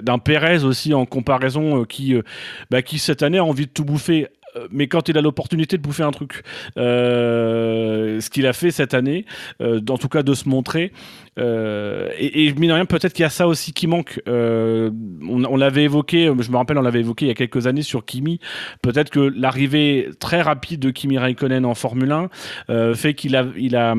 d'un 0.00 0.18
Perez 0.18 0.64
aussi 0.64 0.94
en 0.94 1.06
comparaison 1.06 1.82
euh, 1.82 1.84
qui, 1.84 2.14
euh, 2.14 2.22
bah, 2.70 2.82
qui 2.82 2.98
cette 2.98 3.22
année 3.22 3.38
a 3.38 3.44
envie 3.44 3.66
de 3.66 3.70
tout 3.72 3.84
bouffer. 3.84 4.28
Euh, 4.56 4.68
Mais 4.70 4.86
quand 4.88 5.08
il 5.08 5.18
a 5.18 5.20
l'opportunité 5.20 5.76
de 5.76 5.82
bouffer 5.82 6.02
un 6.04 6.10
truc, 6.10 6.42
Euh, 6.76 8.20
ce 8.20 8.30
qu'il 8.30 8.46
a 8.46 8.52
fait 8.52 8.70
cette 8.70 8.94
année, 8.94 9.24
euh, 9.60 9.80
en 9.88 9.98
tout 9.98 10.08
cas 10.08 10.22
de 10.22 10.34
se 10.34 10.48
montrer, 10.48 10.92
euh, 11.38 12.08
et, 12.18 12.52
mine 12.54 12.70
de 12.70 12.74
rien, 12.74 12.84
peut-être 12.84 13.12
qu'il 13.12 13.22
y 13.22 13.26
a 13.26 13.30
ça 13.30 13.46
aussi 13.46 13.72
qui 13.72 13.86
manque. 13.86 14.20
Euh, 14.28 14.90
on 15.28 15.56
l'avait 15.56 15.84
évoqué, 15.84 16.32
je 16.38 16.50
me 16.50 16.56
rappelle, 16.56 16.78
on 16.78 16.82
l'avait 16.82 17.00
évoqué 17.00 17.26
il 17.26 17.28
y 17.28 17.32
a 17.32 17.34
quelques 17.34 17.66
années 17.66 17.82
sur 17.82 18.04
Kimi. 18.04 18.40
Peut-être 18.82 19.10
que 19.10 19.20
l'arrivée 19.20 20.10
très 20.20 20.42
rapide 20.42 20.80
de 20.80 20.90
Kimi 20.90 21.18
Raikkonen 21.18 21.64
en 21.64 21.74
Formule 21.74 22.12
1 22.12 22.28
euh, 22.70 22.94
fait 22.94 23.14
qu'il 23.14 23.36
a, 23.36 23.46
il 23.56 23.76
a, 23.76 23.94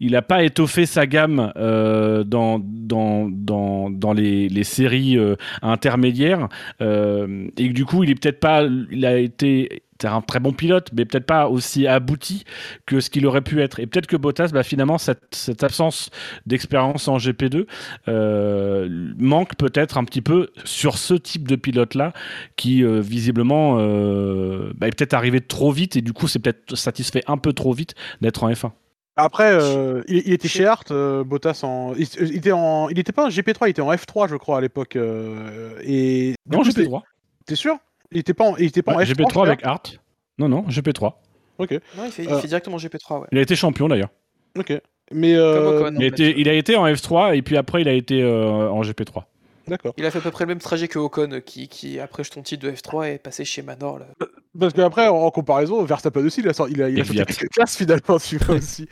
il 0.00 0.16
a 0.16 0.22
pas 0.22 0.44
étoffé 0.44 0.86
sa 0.86 1.06
gamme 1.06 1.52
euh, 1.56 2.24
dans, 2.24 2.60
dans, 2.62 3.28
dans, 3.30 4.12
les, 4.12 4.48
les 4.48 4.64
séries 4.64 5.18
euh, 5.18 5.36
intermédiaires. 5.62 6.48
Euh, 6.80 7.48
et 7.56 7.68
du 7.68 7.84
coup, 7.84 8.04
il 8.04 8.10
est 8.10 8.14
peut-être 8.14 8.40
pas, 8.40 8.66
il 8.90 9.06
a 9.06 9.18
été 9.18 9.82
c'est 10.00 10.08
un 10.08 10.20
très 10.20 10.40
bon 10.40 10.52
pilote, 10.52 10.90
mais 10.94 11.04
peut-être 11.04 11.26
pas 11.26 11.48
aussi 11.48 11.86
abouti 11.86 12.44
que 12.86 13.00
ce 13.00 13.10
qu'il 13.10 13.26
aurait 13.26 13.40
pu 13.42 13.60
être. 13.62 13.80
Et 13.80 13.86
peut-être 13.86 14.06
que 14.06 14.16
Bottas, 14.16 14.50
bah, 14.52 14.62
finalement, 14.62 14.98
cette, 14.98 15.34
cette 15.34 15.62
absence 15.64 16.10
d'expérience 16.46 17.08
en 17.08 17.16
GP2 17.18 17.66
euh, 18.08 18.88
manque 19.18 19.56
peut-être 19.56 19.98
un 19.98 20.04
petit 20.04 20.22
peu 20.22 20.50
sur 20.64 20.98
ce 20.98 21.14
type 21.14 21.48
de 21.48 21.56
pilote-là, 21.56 22.12
qui 22.56 22.82
euh, 22.84 23.00
visiblement 23.00 23.76
euh, 23.78 24.72
bah, 24.76 24.88
est 24.88 24.96
peut-être 24.96 25.14
arrivé 25.14 25.40
trop 25.40 25.70
vite, 25.72 25.96
et 25.96 26.02
du 26.02 26.12
coup, 26.12 26.28
c'est 26.28 26.38
peut-être 26.38 26.76
satisfait 26.76 27.22
un 27.26 27.38
peu 27.38 27.52
trop 27.52 27.72
vite 27.72 27.94
d'être 28.20 28.42
en 28.44 28.50
F1. 28.50 28.70
Après, 29.18 29.50
euh, 29.50 30.02
il, 30.08 30.18
il 30.26 30.32
était 30.34 30.46
chez 30.48 30.66
Art, 30.66 30.84
euh, 30.90 31.24
Bottas 31.24 31.60
en. 31.62 31.94
Il, 31.96 32.06
il 32.20 32.36
était 32.36 32.52
en. 32.52 32.90
Il 32.90 32.98
était 32.98 33.12
pas 33.12 33.24
en 33.24 33.28
GP3, 33.30 33.66
il 33.66 33.70
était 33.70 33.80
en 33.80 33.90
F3, 33.90 34.28
je 34.28 34.36
crois, 34.36 34.58
à 34.58 34.60
l'époque. 34.60 34.94
euh, 34.96 35.70
et. 35.82 36.34
Non, 36.50 36.58
coup, 36.58 36.64
c'était- 36.66 36.82
GP3. 36.82 37.00
T'es 37.46 37.54
sûr? 37.54 37.76
Il 38.16 38.20
était 38.20 38.32
pas 38.32 38.44
en, 38.44 38.56
il 38.56 38.64
était 38.64 38.80
pas 38.80 38.94
en 38.94 38.96
Ouais, 38.96 39.04
F3 39.04 39.14
GP3 39.14 39.32
chez 39.34 39.40
avec 39.50 39.60
Hart. 39.66 39.98
Non, 40.38 40.48
non, 40.48 40.62
GP3. 40.68 41.12
Ok, 41.58 41.70
Non, 41.96 42.04
il 42.06 42.10
fait, 42.10 42.24
il 42.24 42.30
Euh. 42.30 42.38
fait 42.38 42.48
directement 42.48 42.78
GP3, 42.78 43.20
ouais. 43.20 43.26
Il 43.30 43.36
a 43.38 43.42
été 43.42 43.54
champion 43.56 43.88
d'ailleurs. 43.88 44.08
ok. 44.58 44.70
Mais. 45.12 45.34
Comme 45.34 45.42
Euh, 45.42 45.80
Ocon. 45.80 45.96
Il 45.98 46.02
a, 46.04 46.06
été, 46.06 46.34
il 46.40 46.48
a 46.48 46.54
été 46.54 46.76
en 46.76 46.86
F3 46.86 47.36
et 47.36 47.42
puis 47.42 47.58
après 47.58 47.82
il 47.82 47.88
a 47.88 47.92
été 47.92 48.22
euh, 48.22 48.70
en 48.70 48.80
GP3. 48.80 49.24
D'accord. 49.68 49.94
Il 49.96 50.04
a 50.06 50.10
fait 50.10 50.18
à 50.18 50.20
peu 50.20 50.30
près 50.30 50.44
le 50.44 50.48
même 50.48 50.58
trajet 50.58 50.88
que 50.88 50.98
Ocon, 50.98 51.40
qui, 51.44 51.68
qui 51.68 51.98
après 51.98 52.22
son 52.24 52.42
titre 52.42 52.66
de 52.66 52.72
F3, 52.72 53.14
est 53.14 53.18
passé 53.18 53.44
chez 53.44 53.62
Manor. 53.62 53.98
Là. 53.98 54.06
Parce 54.58 54.72
qu'après, 54.72 55.08
en, 55.08 55.16
en 55.16 55.30
comparaison, 55.30 55.82
Verstappen 55.84 56.24
aussi, 56.24 56.40
il 56.40 56.48
a, 56.48 56.52
sorti- 56.52 56.72
il 56.74 56.82
a, 56.82 56.88
il 56.88 56.98
a 56.98 57.02
Et 57.02 57.04
fait 57.04 57.14
quelques 57.14 57.48
classes 57.50 57.76
finalement, 57.76 58.18
tu 58.18 58.38
vois 58.38 58.54
aussi. 58.56 58.88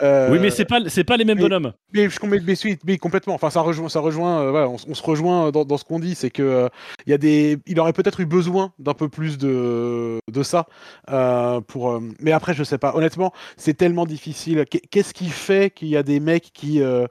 Euh, 0.00 0.30
Oui, 0.30 0.38
mais 0.40 0.50
c'est 0.50 0.64
pas, 0.64 0.78
c'est 0.88 1.04
pas 1.04 1.16
les 1.16 1.24
mêmes 1.24 1.36
mais- 1.38 1.42
bonhommes. 1.48 1.72
Mais 1.92 2.08
je 2.08 2.18
mais, 2.26 2.40
mais, 2.40 2.54
oui, 2.64 2.78
mais 2.86 2.98
complètement. 2.98 3.34
Enfin, 3.34 3.50
ça 3.50 3.60
rejoint, 3.60 3.88
ça 3.88 4.00
rejoint. 4.00 4.42
euh, 4.42 4.50
voilà, 4.50 4.68
on, 4.68 4.78
se 4.78 5.02
rejoint 5.02 5.50
dans, 5.50 5.64
dans 5.64 5.76
ce 5.76 5.84
qu'on 5.84 5.98
dit, 5.98 6.14
c'est 6.14 6.30
que 6.30 6.42
euh, 6.42 6.68
il 7.06 7.10
y 7.10 7.14
a 7.14 7.18
des, 7.18 7.58
il 7.66 7.78
aurait 7.80 7.92
peut-être 7.92 8.20
eu 8.20 8.26
besoin 8.26 8.72
d'un 8.78 8.94
peu 8.94 9.08
plus 9.08 9.38
de 9.38 10.18
de 10.32 10.42
ça 10.42 10.66
euh, 11.10 11.60
pour. 11.60 11.90
euh, 11.90 12.00
mais 12.20 12.32
après, 12.32 12.54
je 12.54 12.64
sais 12.64 12.78
pas. 12.78 12.94
Honnêtement, 12.94 13.32
c'est 13.56 13.74
tellement 13.74 14.06
difficile. 14.06 14.64
Qu'est- 14.70 14.86
Qu'est-ce 14.90 15.12
qui 15.14 15.28
fait 15.28 15.70
qu'il 15.74 15.88
y 15.88 15.96
a 15.96 16.02
des 16.02 16.20
mecs 16.20 16.50
qui 16.54 16.80
euh, 16.80 16.92
euh, 16.92 17.06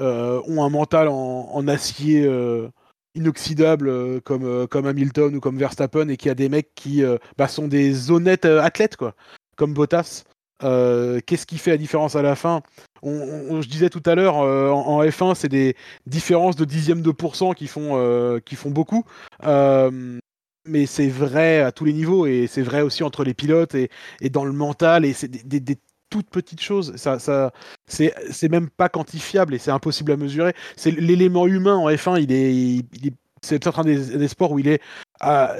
ont 0.00 0.64
un 0.64 0.68
mental 0.70 1.08
en, 1.08 1.66
acier 1.68 2.24
euh, 2.24 2.68
inoxydable 3.14 3.88
euh, 3.88 4.20
comme 4.20 4.44
euh, 4.44 4.66
comme 4.66 4.86
Hamilton 4.86 5.34
ou 5.36 5.40
comme 5.40 5.58
Verstappen 5.58 6.08
et 6.08 6.16
qu'il 6.16 6.28
y 6.28 6.32
a 6.32 6.34
des 6.34 6.48
mecs 6.48 6.74
qui 6.74 7.02
euh, 7.02 7.16
bah, 7.38 7.48
sont 7.48 7.66
des 7.66 8.10
honnêtes 8.10 8.44
euh, 8.44 8.60
athlètes 8.60 8.96
quoi, 8.96 9.14
comme 9.56 9.74
Bottas. 9.74 10.24
Euh, 10.62 11.20
Qu'est-ce 11.26 11.46
qui 11.46 11.58
fait 11.58 11.70
la 11.70 11.76
différence 11.76 12.16
à 12.16 12.22
la 12.22 12.34
fin? 12.36 12.62
On, 13.02 13.60
je 13.60 13.68
disais 13.68 13.90
tout 13.90 14.02
à 14.06 14.14
l'heure, 14.14 14.40
euh, 14.40 14.70
en, 14.70 14.98
en 14.98 15.02
F1, 15.04 15.34
c'est 15.34 15.48
des 15.48 15.76
différences 16.06 16.56
de 16.56 16.64
dixièmes 16.64 17.02
de 17.02 17.10
pourcent 17.10 17.52
qui 17.52 17.66
font, 17.66 17.90
euh, 17.92 18.40
qui 18.40 18.56
font 18.56 18.70
beaucoup. 18.70 19.04
Euh, 19.44 20.18
mais 20.66 20.86
c'est 20.86 21.08
vrai 21.08 21.60
à 21.60 21.72
tous 21.72 21.84
les 21.84 21.92
niveaux 21.92 22.26
et 22.26 22.46
c'est 22.48 22.62
vrai 22.62 22.80
aussi 22.82 23.04
entre 23.04 23.22
les 23.22 23.34
pilotes 23.34 23.74
et, 23.74 23.88
et 24.20 24.30
dans 24.30 24.44
le 24.44 24.52
mental 24.52 25.04
et 25.04 25.12
c'est 25.12 25.28
des- 25.28 25.60
des 25.60 25.76
toutes 26.10 26.30
petites 26.30 26.60
choses. 26.62 26.96
Ça, 26.96 27.18
ça, 27.18 27.52
c'est 27.86 28.14
c'est 28.30 28.48
même 28.48 28.68
pas 28.70 28.88
quantifiable 28.88 29.54
et 29.54 29.58
c'est 29.58 29.70
impossible 29.70 30.12
à 30.12 30.16
mesurer. 30.16 30.54
C'est 30.76 30.90
l'élément 30.90 31.46
humain 31.46 31.76
en 31.76 31.88
F1, 31.90 32.20
il 32.22 32.32
est, 32.32 32.54
il 32.54 33.06
est- 33.08 33.14
c'est 33.42 33.58
peut-être 33.58 33.78
un 33.80 33.84
des, 33.84 34.16
des 34.16 34.28
sports 34.28 34.50
où 34.52 34.58
il 34.58 34.66
est 34.68 34.80
à, 35.20 35.52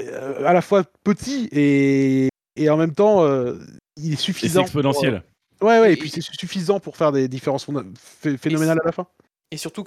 à 0.45 0.53
la 0.53 0.61
fois 0.63 0.83
petit 1.05 1.49
et, 1.53 2.29
et 2.57 2.71
en 2.71 2.77
même 2.77 2.95
temps 2.95 3.23
euh, 3.25 3.59
il 3.97 4.11
est 4.11 4.15
Et 4.15 4.17
c'est 4.17 4.23
suffisant. 4.23 4.61
pour, 4.65 4.77
euh, 4.77 4.81
exponentiel. 4.81 5.23
Ouais, 5.61 5.81
ouais, 5.81 5.91
et 5.91 5.93
Et- 5.93 5.97
puis 5.97 6.11
c'est 6.11 6.21
suffisant 6.23 6.81
pour 6.81 6.97
faire 6.97 7.13
des 7.13 7.29
différences 7.29 7.67
phénoménales 8.39 8.81
à 8.83 8.87
la 8.87 8.93
fin. 8.93 9.07
Et 9.53 9.57
surtout, 9.57 9.85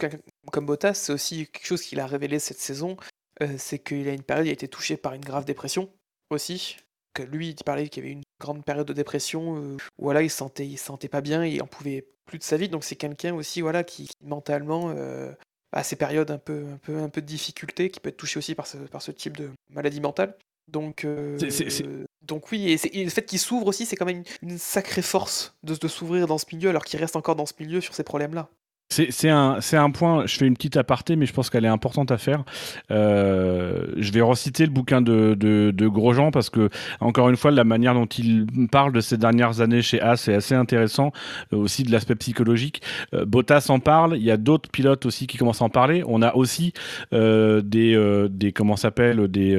comme 0.52 0.66
Bottas, 0.66 0.94
c'est 0.94 1.12
aussi 1.14 1.48
quelque 1.48 1.66
chose 1.68 1.82
qu'il 1.82 2.00
a 2.00 2.08
révélé 2.08 2.40
cette 2.40 2.60
saison, 2.60 2.96
euh, 3.42 3.48
c'est 3.58 3.80
qu'il 3.80 4.08
a 4.08 4.14
une 4.14 4.24
période, 4.24 4.46
il 4.48 4.50
a 4.50 4.54
été 4.54 4.68
touché 4.70 4.96
par 4.96 5.14
une 5.14 5.24
grave 5.26 5.44
dépression 5.46 5.90
aussi. 6.30 6.78
Que 7.14 7.24
lui, 7.24 7.50
il 7.50 7.64
parlait 7.66 7.90
qu'il 7.90 8.04
y 8.04 8.06
avait 8.06 8.14
une 8.14 8.24
grande 8.40 8.64
période 8.64 8.88
de 8.88 8.94
dépression 8.94 9.58
euh, 9.58 9.78
où 9.98 10.04
voilà, 10.04 10.22
il 10.22 10.30
se 10.30 10.38
sentait, 10.38 10.66
il 10.66 10.78
se 10.78 10.86
sentait 10.86 11.08
pas 11.10 11.22
bien, 11.22 11.46
il 11.46 11.62
en 11.62 11.68
pouvait 11.68 12.06
plus 12.26 12.38
de 12.40 12.44
sa 12.44 12.58
vie. 12.58 12.70
Donc 12.70 12.84
c'est 12.84 12.96
quelqu'un 12.96 13.34
aussi 13.36 13.62
voilà 13.62 13.84
qui, 13.84 14.08
qui, 14.08 14.14
mentalement 14.26 14.92
euh, 14.96 15.32
a 15.72 15.84
ces 15.84 15.96
périodes 15.96 16.32
un 16.32 16.38
peu, 16.38 16.66
un 16.74 16.78
peu, 16.78 16.98
un 16.98 17.10
peu 17.10 17.22
de 17.22 17.28
difficulté, 17.28 17.90
qui 17.90 18.00
peut 18.00 18.10
être 18.10 18.18
touché 18.18 18.38
aussi 18.40 18.56
par 18.56 18.66
ce, 18.68 18.78
par 18.78 19.02
ce 19.02 19.12
type 19.12 19.38
de 19.38 19.50
maladie 19.72 20.02
mentale. 20.02 20.36
Donc, 20.68 21.04
euh, 21.04 21.38
C'est- 21.40 21.50
c'est- 21.50 21.70
c'est- 21.70 21.86
donc 22.22 22.52
oui, 22.52 22.70
et, 22.72 22.78
c'est- 22.78 22.90
et 22.96 23.04
le 23.04 23.10
fait 23.10 23.26
qu'il 23.26 23.40
s'ouvre 23.40 23.68
aussi, 23.68 23.86
c'est 23.88 23.96
quand 23.96 24.06
même 24.06 24.24
une, 24.42 24.52
une 24.52 24.58
sacrée 24.60 25.02
force 25.02 25.56
de, 25.64 25.74
de 25.76 25.88
s'ouvrir 25.88 26.28
dans 26.28 26.38
ce 26.38 26.46
milieu, 26.54 26.70
alors 26.70 26.86
qu'il 26.86 27.00
reste 27.00 27.16
encore 27.16 27.36
dans 27.36 27.48
ce 27.48 27.54
milieu 27.60 27.82
sur 27.82 27.96
ces 27.96 28.04
problèmes-là. 28.04 28.50
C'est 28.52 28.59
c'est 28.92 29.30
un, 29.30 29.60
un 29.74 29.92
point, 29.92 30.26
je 30.26 30.36
fais 30.36 30.48
une 30.48 30.56
petite 30.56 30.76
aparté, 30.76 31.16
mais 31.16 31.28
je 31.28 31.34
pense 31.34 31.52
qu'elle 31.52 31.64
est 31.64 31.68
importante 31.70 32.10
à 32.10 32.18
faire. 32.18 32.44
Euh, 32.90 33.86
je 33.98 34.12
vais 34.12 34.22
reciter 34.22 34.66
le 34.66 34.72
bouquin 34.72 35.00
de, 35.02 35.36
de, 35.36 35.88
Grosjean 35.88 36.32
parce 36.32 36.50
que, 36.50 36.70
encore 37.00 37.30
une 37.30 37.38
fois, 37.38 37.52
la 37.52 37.64
manière 37.64 37.94
dont 37.94 38.08
il 38.08 38.48
parle 38.72 38.92
de 38.92 39.00
ces 39.00 39.18
dernières 39.18 39.62
années 39.62 39.84
chez 39.84 40.02
As 40.02 40.28
est 40.28 40.34
assez 40.34 40.56
intéressant, 40.56 41.12
euh, 41.54 41.58
aussi 41.58 41.84
de 41.84 41.92
l'aspect 41.92 42.16
psychologique. 42.16 42.82
Euh, 43.14 43.26
Bottas 43.26 43.68
en 43.70 43.80
parle, 43.80 44.18
il 44.18 44.24
y 44.24 44.32
a 44.32 44.38
d'autres 44.38 44.72
pilotes 44.72 45.06
aussi 45.06 45.28
qui 45.28 45.38
commencent 45.38 45.62
à 45.62 45.66
en 45.66 45.70
parler. 45.70 46.04
On 46.08 46.24
a 46.24 46.34
aussi 46.34 46.74
euh, 47.14 47.62
des, 47.62 47.96
des, 48.30 48.52
comment 48.54 48.76
s'appelle, 48.76 49.28
des, 49.28 49.56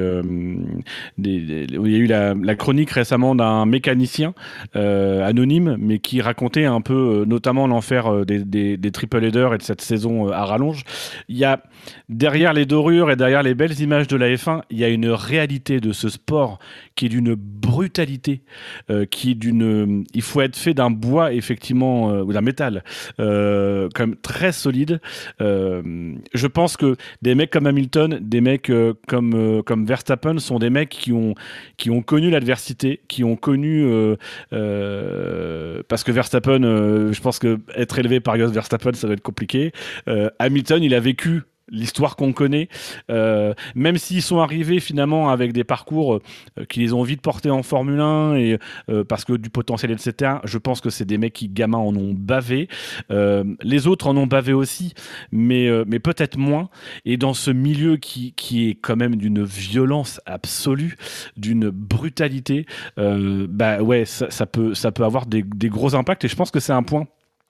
des, 1.17 1.65
il 1.69 1.91
y 1.91 1.95
a 1.95 1.97
eu 1.97 2.07
la, 2.07 2.55
chronique 2.55 2.91
récemment 2.91 3.33
d'un 3.33 3.65
mécanicien 3.65 4.33
anonyme, 4.73 5.77
mais 5.79 5.99
qui 5.99 6.19
racontait 6.21 6.65
un 6.65 6.81
peu, 6.81 7.23
notamment 7.25 7.65
l'enfer 7.65 8.25
des, 8.25 8.39
des, 8.43 8.75
des 8.75 8.91
leader 9.21 9.53
et 9.53 9.57
de 9.57 9.63
cette 9.63 9.81
saison 9.81 10.27
euh, 10.27 10.31
à 10.31 10.45
rallonge. 10.45 10.83
Il 11.29 11.37
y 11.37 11.45
a 11.45 11.61
derrière 12.09 12.53
les 12.53 12.65
dorures 12.65 13.11
et 13.11 13.15
derrière 13.15 13.43
les 13.43 13.53
belles 13.55 13.79
images 13.79 14.07
de 14.07 14.17
la 14.17 14.29
F1, 14.29 14.61
il 14.69 14.77
y 14.77 14.83
a 14.83 14.89
une 14.89 15.09
réalité 15.09 15.79
de 15.79 15.93
ce 15.93 16.09
sport 16.09 16.59
qui 16.95 17.05
est 17.05 17.09
d'une 17.09 17.35
brutalité, 17.35 18.41
euh, 18.89 19.05
qui 19.05 19.31
est 19.31 19.35
d'une. 19.35 20.03
Il 20.13 20.21
faut 20.21 20.41
être 20.41 20.55
fait 20.55 20.73
d'un 20.73 20.91
bois 20.91 21.33
effectivement 21.33 22.11
euh, 22.11 22.23
ou 22.23 22.33
d'un 22.33 22.41
métal, 22.41 22.83
euh, 23.19 23.89
comme 23.95 24.15
très 24.15 24.51
solide. 24.51 24.99
Euh, 25.41 26.13
je 26.33 26.47
pense 26.47 26.77
que 26.77 26.95
des 27.21 27.35
mecs 27.35 27.49
comme 27.49 27.67
Hamilton, 27.67 28.19
des 28.21 28.41
mecs 28.41 28.69
euh, 28.69 28.93
comme 29.07 29.33
euh, 29.33 29.61
comme 29.61 29.85
Verstappen 29.85 30.39
sont 30.39 30.59
des 30.59 30.69
mecs 30.69 30.89
qui 30.89 31.13
ont 31.13 31.35
qui 31.77 31.89
ont 31.89 32.01
connu 32.01 32.29
l'adversité, 32.29 33.01
qui 33.07 33.23
ont 33.23 33.35
connu 33.35 33.83
euh, 33.83 34.15
euh, 34.53 35.81
parce 35.87 36.03
que 36.03 36.11
Verstappen, 36.11 36.63
euh, 36.63 37.11
je 37.11 37.21
pense 37.21 37.39
que 37.39 37.59
être 37.75 37.99
élevé 37.99 38.19
par 38.19 38.37
Jos 38.37 38.51
Verstappen, 38.51 38.93
ça 38.93 39.07
doit 39.11 39.15
être 39.15 39.21
compliqué. 39.21 39.71
Euh, 40.07 40.29
Hamilton, 40.39 40.83
il 40.83 40.93
a 40.93 40.99
vécu 40.99 41.43
l'histoire 41.71 42.15
qu'on 42.15 42.33
connaît, 42.33 42.67
euh, 43.09 43.53
même 43.75 43.97
s'ils 43.97 44.21
sont 44.21 44.39
arrivés 44.39 44.79
finalement 44.79 45.29
avec 45.29 45.53
des 45.53 45.63
parcours 45.63 46.15
euh, 46.15 46.65
qui 46.69 46.81
les 46.81 46.93
ont 46.93 47.01
vite 47.01 47.21
portés 47.21 47.49
en 47.49 47.63
Formule 47.63 47.99
1 47.99 48.35
et 48.35 48.59
euh, 48.89 49.03
parce 49.03 49.25
que 49.25 49.33
du 49.33 49.49
potentiel 49.49 49.91
etc. 49.91 50.33
Je 50.43 50.57
pense 50.57 50.81
que 50.81 50.89
c'est 50.89 51.05
des 51.05 51.17
mecs 51.17 51.33
qui 51.33 51.47
gamins 51.47 51.77
en 51.77 51.95
ont 51.95 52.13
bavé. 52.13 52.67
Les 53.09 53.87
autres 53.87 54.07
en 54.07 54.17
ont 54.17 54.27
bavé 54.27 54.51
aussi, 54.51 54.93
mais 55.31 55.69
mais 55.87 55.99
peut-être 55.99 56.37
moins. 56.37 56.69
Et 57.05 57.15
dans 57.15 57.33
ce 57.33 57.51
milieu 57.51 57.95
qui 57.95 58.33
qui 58.33 58.69
est 58.69 58.75
quand 58.75 58.97
même 58.97 59.15
d'une 59.15 59.43
violence 59.43 60.19
absolue, 60.25 60.97
d'une 61.37 61.69
brutalité, 61.69 62.65
bah 62.97 63.81
ouais, 63.81 64.05
ça, 64.05 64.45
peut 64.45 64.73
ça 64.73 64.91
peut 64.91 65.05
avoir 65.05 65.25
des 65.25 65.69
gros 65.69 65.95
impacts 65.95 66.25
et 66.25 66.27
je 66.27 66.35
pense 66.35 66.51
que 66.51 66.59
c'est 66.59 66.73
un 66.73 66.83
point 66.83 67.07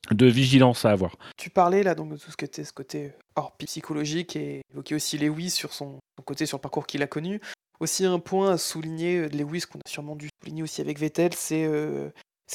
de 0.10 0.26
vigilance 0.26 0.86
à 0.86 0.92
avoir. 0.92 1.16
Tu 1.38 1.50
parlais 1.50 1.84
là 1.84 1.96
donc 1.96 2.10
de 2.10 2.18
tout 2.18 2.32
ce, 2.32 2.46
était 2.46 2.64
ce 2.64 2.74
côté 2.74 3.14
hors 3.36 3.56
psychologique 3.58 4.36
et 4.36 4.62
évoquer 4.72 4.96
aussi 4.96 5.18
Lewis 5.18 5.52
sur 5.52 5.74
son, 5.74 6.00
côté 6.26 6.46
sur 6.46 6.58
le 6.58 6.62
parcours 6.62 6.88
qu'il 6.88 7.04
a 7.04 7.08
connu. 7.08 7.40
Aussi 7.80 8.06
un 8.06 8.20
point 8.20 8.52
à 8.52 8.58
souligner 8.58 9.18
euh, 9.18 9.30
de 9.30 9.38
Lewis 9.38 9.62
qu'on 9.62 9.80
a 9.80 9.90
sûrement 9.90 10.16
dû 10.16 10.30
souligner 10.42 10.64
aussi 10.64 10.82
avec 10.82 11.00
Vettel, 11.00 11.34
c'est 11.34 11.66
euh, 11.66 12.10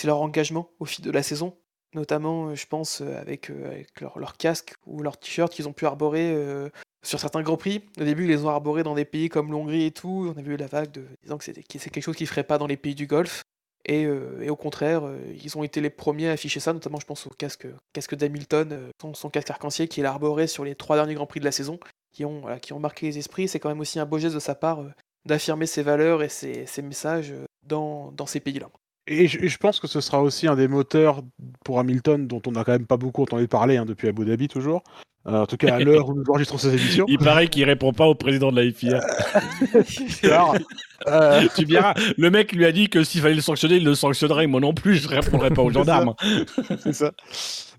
leur 0.04 0.20
engagement 0.20 0.70
au 0.78 0.84
fil 0.84 1.04
de 1.04 1.10
la 1.10 1.22
saison. 1.22 1.56
Notamment, 1.94 2.48
euh, 2.48 2.54
je 2.54 2.66
pense, 2.66 3.00
avec, 3.00 3.50
avec 3.50 4.00
leur, 4.00 4.18
leur 4.18 4.36
casque 4.36 4.74
ou 4.86 5.02
leur 5.02 5.18
t-shirt 5.18 5.52
qu'ils 5.52 5.68
ont 5.68 5.72
pu 5.72 5.86
arborer 5.86 6.36
sur 7.04 7.20
certains 7.20 7.42
grands 7.42 7.56
prix. 7.56 7.82
Au 7.98 8.04
début, 8.04 8.24
ils 8.24 8.28
les 8.28 8.44
ont 8.44 8.48
arborés 8.48 8.82
dans 8.82 8.94
des 8.94 9.04
pays 9.04 9.28
comme 9.28 9.50
l'Hongrie 9.50 9.84
et 9.84 9.92
tout. 9.92 10.32
On 10.34 10.38
a 10.38 10.42
vu 10.42 10.56
la 10.56 10.66
vague 10.66 10.92
de 10.92 11.04
disant 11.22 11.38
que 11.38 11.44
c'est 11.44 11.54
quelque 11.54 12.00
chose 12.00 12.16
qu'ils 12.16 12.24
ne 12.24 12.30
feraient 12.30 12.44
pas 12.44 12.58
dans 12.58 12.66
les 12.66 12.76
pays 12.76 12.94
du 12.94 13.06
Golfe. 13.06 13.42
Et, 13.86 14.04
euh, 14.04 14.42
et 14.42 14.50
au 14.50 14.56
contraire, 14.56 15.06
euh, 15.06 15.18
ils 15.42 15.56
ont 15.56 15.62
été 15.62 15.80
les 15.80 15.90
premiers 15.90 16.28
à 16.28 16.32
afficher 16.32 16.58
ça, 16.58 16.72
notamment 16.72 16.98
je 16.98 17.06
pense 17.06 17.26
au 17.26 17.30
casque, 17.30 17.68
casque 17.92 18.16
d'Hamilton, 18.16 18.72
euh, 18.72 19.12
son, 19.14 19.30
casque 19.30 19.50
arc-en-ciel 19.50 19.88
qu'il 19.88 20.04
a 20.06 20.10
arboré 20.10 20.48
sur 20.48 20.64
les 20.64 20.74
trois 20.74 20.96
derniers 20.96 21.14
Grands 21.14 21.26
Prix 21.26 21.38
de 21.38 21.44
la 21.44 21.52
saison, 21.52 21.78
qui 22.12 22.24
ont, 22.24 22.44
qui 22.60 22.74
marqué 22.74 23.06
les 23.06 23.18
esprits. 23.18 23.46
C'est 23.46 23.60
quand 23.60 23.68
même 23.68 23.80
aussi 23.80 24.00
un 24.00 24.06
beau 24.06 24.18
geste 24.18 24.34
de 24.34 24.40
sa 24.40 24.56
part 24.56 24.84
d'affirmer 25.24 25.66
ses 25.66 25.82
valeurs 25.82 26.22
et 26.22 26.28
ses, 26.28 26.66
messages 26.82 27.32
dans 27.62 28.26
ces 28.26 28.40
pays-là. 28.40 28.70
Et 29.06 29.28
je, 29.28 29.38
et 29.40 29.48
je 29.48 29.58
pense 29.58 29.80
que 29.80 29.86
ce 29.86 30.00
sera 30.00 30.22
aussi 30.22 30.48
un 30.48 30.56
des 30.56 30.68
moteurs 30.68 31.22
pour 31.64 31.78
Hamilton, 31.78 32.26
dont 32.26 32.42
on 32.46 32.52
n'a 32.52 32.64
quand 32.64 32.72
même 32.72 32.86
pas 32.86 32.96
beaucoup 32.96 33.22
entendu 33.22 33.46
parler 33.46 33.76
hein, 33.76 33.84
depuis 33.84 34.08
Abu 34.08 34.24
Dhabi 34.24 34.48
toujours. 34.48 34.82
Euh, 35.26 35.40
en 35.42 35.46
tout 35.46 35.56
cas, 35.56 35.74
à 35.74 35.78
l'heure 35.80 36.08
où 36.08 36.14
nous 36.14 36.24
enregistrons 36.28 36.58
ces 36.58 36.74
émissions. 36.74 37.04
Il 37.08 37.18
paraît 37.18 37.48
qu'il 37.48 37.64
répond 37.64 37.92
pas 37.92 38.06
au 38.06 38.14
président 38.14 38.50
de 38.52 38.60
la 38.60 38.72
FIA. 38.72 39.00
Alors, 40.24 40.56
euh, 41.08 41.42
tu 41.54 41.64
verras, 41.64 41.94
le 42.16 42.30
mec 42.30 42.52
lui 42.52 42.64
a 42.64 42.72
dit 42.72 42.88
que 42.88 43.04
s'il 43.04 43.20
fallait 43.20 43.34
le 43.34 43.40
sanctionner, 43.40 43.76
il 43.76 43.84
le 43.84 43.94
sanctionnerait. 43.94 44.46
Moi 44.46 44.60
non 44.60 44.74
plus, 44.74 44.96
je 44.96 45.08
répondrais 45.08 45.50
pas 45.50 45.62
aux 45.62 45.70
gendarmes. 45.70 46.14
c'est 46.80 46.92
ça. 46.92 47.12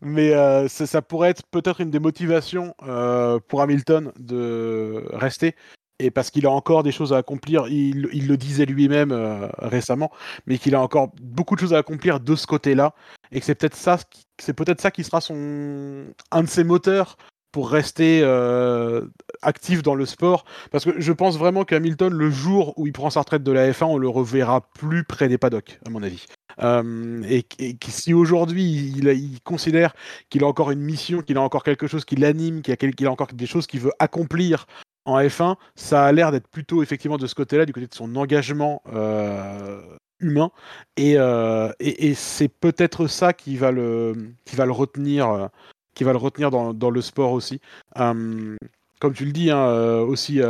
Mais 0.02 0.34
euh, 0.34 0.68
ça, 0.68 0.86
ça 0.86 1.02
pourrait 1.02 1.30
être 1.30 1.44
peut-être 1.50 1.82
une 1.82 1.90
des 1.90 2.00
motivations 2.00 2.76
euh, 2.88 3.40
pour 3.48 3.62
Hamilton 3.62 4.12
de 4.20 5.04
rester. 5.14 5.56
Et 6.00 6.12
parce 6.12 6.30
qu'il 6.30 6.46
a 6.46 6.52
encore 6.52 6.84
des 6.84 6.92
choses 6.92 7.12
à 7.12 7.18
accomplir, 7.18 7.68
il, 7.68 8.28
le 8.28 8.38
disait 8.38 8.66
lui-même 8.66 9.12
euh, 9.12 9.48
récemment, 9.58 10.12
mais 10.46 10.60
qu'il 10.60 10.76
a 10.76 10.82
encore 10.82 11.10
beaucoup 11.22 11.56
de 11.56 11.62
choses 11.62 11.74
à 11.74 11.80
accomplir 11.80 12.20
de 12.20 12.36
ce 12.36 12.46
côté-là, 12.46 12.94
et 13.32 13.40
que 13.40 13.46
c'est 13.46 13.56
peut-être 13.56 13.76
ça, 13.76 13.98
c'est 14.40 14.54
peut-être 14.54 14.80
ça 14.80 14.92
qui 14.92 15.04
sera 15.04 15.22
son 15.22 16.06
un 16.32 16.44
de 16.44 16.48
ses 16.48 16.64
moteurs 16.64 17.18
pour 17.52 17.72
rester 17.72 18.22
euh, 18.22 19.06
actif 19.42 19.82
dans 19.82 19.96
le 19.96 20.06
sport. 20.06 20.46
Parce 20.72 20.86
que 20.86 21.00
je 21.00 21.12
pense 21.12 21.38
vraiment 21.40 21.64
qu'Hamilton, 21.64 22.14
le 22.14 22.30
jour 22.30 22.74
où 22.78 22.86
il 22.86 22.94
prend 22.94 23.10
sa 23.10 23.22
retraite 23.22 23.42
de 23.42 23.52
la 23.52 23.72
F1, 23.72 23.86
on 23.86 23.98
le 23.98 24.10
reverra 24.10 24.70
plus 24.76 25.04
près 25.04 25.28
des 25.28 25.40
paddocks, 25.40 25.80
à 25.88 25.90
mon 25.90 26.04
avis. 26.04 26.26
Euh, 26.62 27.24
et, 27.28 27.46
si 27.88 28.14
aujourd'hui 28.14 28.94
il, 28.96 29.42
considère 29.42 29.94
qu'il 30.30 30.44
a 30.44 30.48
encore 30.48 30.72
une 30.72 30.82
mission, 30.82 31.22
qu'il 31.22 31.38
a 31.38 31.42
encore 31.42 31.64
quelque 31.64 31.88
chose 31.88 32.06
qui 32.06 32.16
l'anime, 32.16 32.62
qu'il 32.62 33.08
a 33.08 33.12
encore 33.12 33.28
des 33.34 33.46
choses 33.46 33.66
qu'il 33.66 33.80
veut 33.80 33.94
accomplir 34.00 34.68
en 35.08 35.20
F1, 35.20 35.56
ça 35.76 36.06
a 36.06 36.12
l'air 36.12 36.32
d'être 36.32 36.48
plutôt 36.50 36.84
effectivement 36.84 37.18
de 37.18 37.28
ce 37.28 37.34
côté-là, 37.34 37.66
du 37.66 37.74
côté 37.74 37.88
de 37.88 37.94
son 37.94 38.16
engagement 38.18 38.82
euh, 38.94 39.82
humain. 40.20 40.52
Et, 40.98 41.16
euh, 41.18 41.72
et, 41.80 42.14
c'est 42.14 42.50
peut-être 42.50 43.08
ça 43.08 43.34
qui 43.34 43.56
va 43.56 43.72
le, 43.72 44.36
retenir, 44.58 45.30
euh, 45.30 45.48
qui 45.94 46.04
va 46.04 46.12
le 46.12 46.18
retenir 46.18 46.52
dans, 46.52 46.90
le 46.90 47.02
sport 47.02 47.32
aussi. 47.32 47.62
Euh, 47.98 48.56
comme 49.00 49.14
tu 49.14 49.26
le 49.26 49.32
dis, 49.32 49.52
hein, 49.52 49.68
aussi 50.02 50.42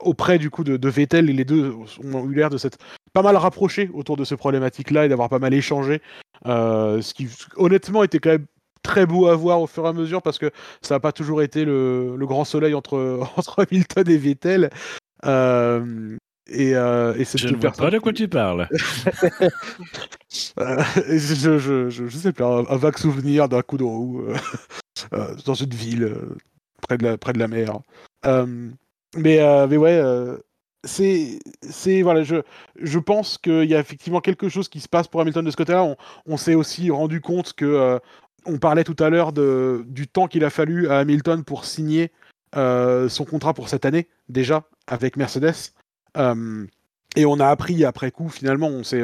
auprès 0.00 0.38
du 0.38 0.50
coup 0.50 0.64
de, 0.64 0.88
Vettel, 0.88 1.26
les 1.26 1.44
deux 1.44 1.74
ont 2.02 2.28
eu 2.28 2.34
l'air 2.34 2.50
de 2.50 2.58
s'être 2.58 2.78
pas 3.12 3.22
mal 3.22 3.36
rapprochés 3.36 3.90
autour 3.92 4.16
de 4.16 4.24
ces 4.24 4.36
problématiques-là 4.36 5.04
et 5.04 5.08
d'avoir 5.08 5.28
pas 5.28 5.38
mal 5.38 5.54
échangé. 5.54 6.00
Ce 6.46 7.14
qui 7.14 7.28
honnêtement 7.56 8.02
était 8.02 8.18
quand 8.18 8.30
même 8.30 8.46
très 8.82 9.06
beau 9.06 9.26
à 9.26 9.36
voir 9.36 9.60
au 9.60 9.66
fur 9.66 9.84
et 9.84 9.88
à 9.88 9.92
mesure 9.92 10.22
parce 10.22 10.38
que 10.38 10.50
ça 10.82 10.94
n'a 10.94 11.00
pas 11.00 11.12
toujours 11.12 11.42
été 11.42 11.64
le, 11.64 12.16
le 12.16 12.26
grand 12.26 12.44
soleil 12.44 12.74
entre, 12.74 13.20
entre 13.36 13.64
Hamilton 13.70 14.08
et 14.08 14.16
Vettel. 14.16 14.70
Euh, 15.26 16.16
et, 16.48 16.74
euh, 16.74 17.14
et 17.14 17.24
Je 17.24 17.48
ne 17.48 17.56
vois 17.56 17.70
pas 17.70 17.90
de 17.90 17.98
quoi 17.98 18.12
tu 18.12 18.26
parles. 18.26 18.68
euh, 20.58 20.82
je, 21.08 21.58
je, 21.58 21.90
je, 21.90 22.06
je 22.08 22.16
sais 22.16 22.32
pas, 22.32 22.46
un, 22.46 22.66
un 22.66 22.76
vague 22.76 22.98
souvenir 22.98 23.48
d'un 23.48 23.62
coup 23.62 23.76
de 23.76 23.84
roue 23.84 24.24
euh, 25.12 25.34
dans 25.44 25.54
une 25.54 25.70
ville 25.74 26.16
près, 26.82 26.98
de 26.98 27.04
la, 27.04 27.18
près 27.18 27.32
de 27.32 27.38
la 27.38 27.48
mer. 27.48 27.78
Mais, 29.16 29.38
mais 29.68 29.76
ouais, 29.76 30.00
c'est, 30.84 31.38
c'est 31.68 32.02
voilà, 32.02 32.22
je, 32.22 32.36
je 32.80 32.98
pense 32.98 33.38
qu'il 33.38 33.64
y 33.64 33.74
a 33.74 33.80
effectivement 33.80 34.20
quelque 34.20 34.48
chose 34.48 34.68
qui 34.68 34.80
se 34.80 34.88
passe 34.88 35.08
pour 35.08 35.20
Hamilton 35.20 35.44
de 35.44 35.50
ce 35.50 35.56
côté-là. 35.56 35.84
On, 35.84 35.96
on 36.26 36.36
s'est 36.36 36.54
aussi 36.54 36.90
rendu 36.90 37.20
compte 37.20 37.52
que 37.52 37.64
euh, 37.64 37.98
on 38.50 38.58
parlait 38.58 38.84
tout 38.84 38.96
à 38.98 39.10
l'heure 39.10 39.32
du 39.32 40.08
temps 40.08 40.26
qu'il 40.26 40.44
a 40.44 40.50
fallu 40.50 40.88
à 40.88 40.98
Hamilton 40.98 41.44
pour 41.44 41.64
signer 41.64 42.10
euh, 42.56 43.08
son 43.08 43.24
contrat 43.24 43.54
pour 43.54 43.68
cette 43.68 43.84
année 43.84 44.08
déjà 44.28 44.64
avec 44.86 45.16
Mercedes. 45.16 45.72
Euh, 46.16 46.66
et 47.16 47.26
on 47.26 47.40
a 47.40 47.48
appris 47.48 47.84
après 47.84 48.10
coup, 48.10 48.28
finalement, 48.28 48.68
on 48.68 48.84
s'est, 48.84 49.02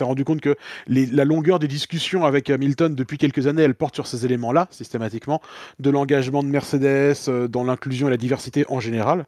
rendu 0.00 0.24
compte 0.24 0.40
que 0.42 0.54
la 0.86 1.24
longueur 1.24 1.58
des 1.58 1.68
discussions 1.68 2.26
avec 2.26 2.50
Hamilton 2.50 2.94
depuis 2.94 3.16
quelques 3.16 3.46
années, 3.46 3.62
elle 3.62 3.74
porte 3.74 3.94
sur 3.94 4.06
ces 4.06 4.26
éléments-là, 4.26 4.68
systématiquement, 4.70 5.40
de 5.78 5.88
l'engagement 5.88 6.42
de 6.42 6.48
Mercedes, 6.48 7.16
euh, 7.28 7.48
dans 7.48 7.64
l'inclusion 7.64 8.08
et 8.08 8.10
la 8.10 8.18
diversité 8.18 8.64
en 8.68 8.80
général. 8.80 9.26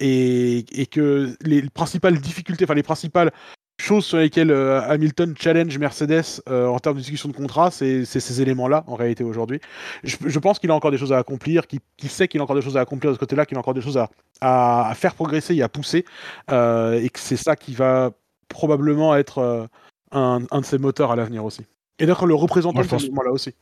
Et, 0.00 0.64
et 0.72 0.86
que 0.86 1.36
les 1.42 1.62
principales 1.70 2.18
difficultés, 2.18 2.64
enfin 2.64 2.74
les 2.74 2.82
principales 2.82 3.30
choses 3.84 4.04
sur 4.04 4.18
lesquelles 4.18 4.50
euh, 4.50 4.80
Hamilton 4.82 5.34
challenge 5.38 5.78
Mercedes 5.78 6.40
euh, 6.48 6.66
en 6.66 6.78
termes 6.78 6.96
de 6.96 7.00
discussion 7.00 7.28
de 7.28 7.34
contrat, 7.36 7.70
c'est 7.70 8.04
ces 8.04 8.42
éléments-là 8.42 8.84
en 8.86 8.94
réalité 8.94 9.24
aujourd'hui. 9.24 9.60
Je, 10.02 10.16
je 10.24 10.38
pense 10.38 10.58
qu'il 10.58 10.70
a 10.70 10.74
encore 10.74 10.90
des 10.90 10.98
choses 10.98 11.12
à 11.12 11.18
accomplir, 11.18 11.66
qu'il 11.66 12.10
sait 12.10 12.26
qu'il 12.26 12.40
a 12.40 12.44
encore 12.44 12.56
des 12.56 12.62
choses 12.62 12.76
à 12.76 12.80
accomplir 12.80 13.10
de 13.10 13.14
ce 13.14 13.20
côté-là, 13.20 13.46
qu'il 13.46 13.56
a 13.56 13.60
encore 13.60 13.74
des 13.74 13.82
choses 13.82 13.98
à, 13.98 14.10
à, 14.40 14.90
à 14.90 14.94
faire 14.94 15.14
progresser 15.14 15.54
et 15.54 15.62
à 15.62 15.68
pousser, 15.68 16.04
euh, 16.50 17.00
et 17.00 17.08
que 17.10 17.20
c'est 17.20 17.36
ça 17.36 17.56
qui 17.56 17.74
va 17.74 18.10
probablement 18.48 19.14
être 19.16 19.68
un, 20.12 20.40
un 20.50 20.60
de 20.60 20.64
ses 20.64 20.78
moteurs 20.78 21.12
à 21.12 21.16
l'avenir 21.16 21.44
aussi. 21.44 21.62
Et 21.98 22.06
d'être 22.06 22.26
le 22.26 22.34
représentant 22.34 22.82
Moi, 22.82 22.84
de 22.84 22.88
ce 22.98 23.06
mouvement-là 23.06 23.30
aussi. 23.30 23.54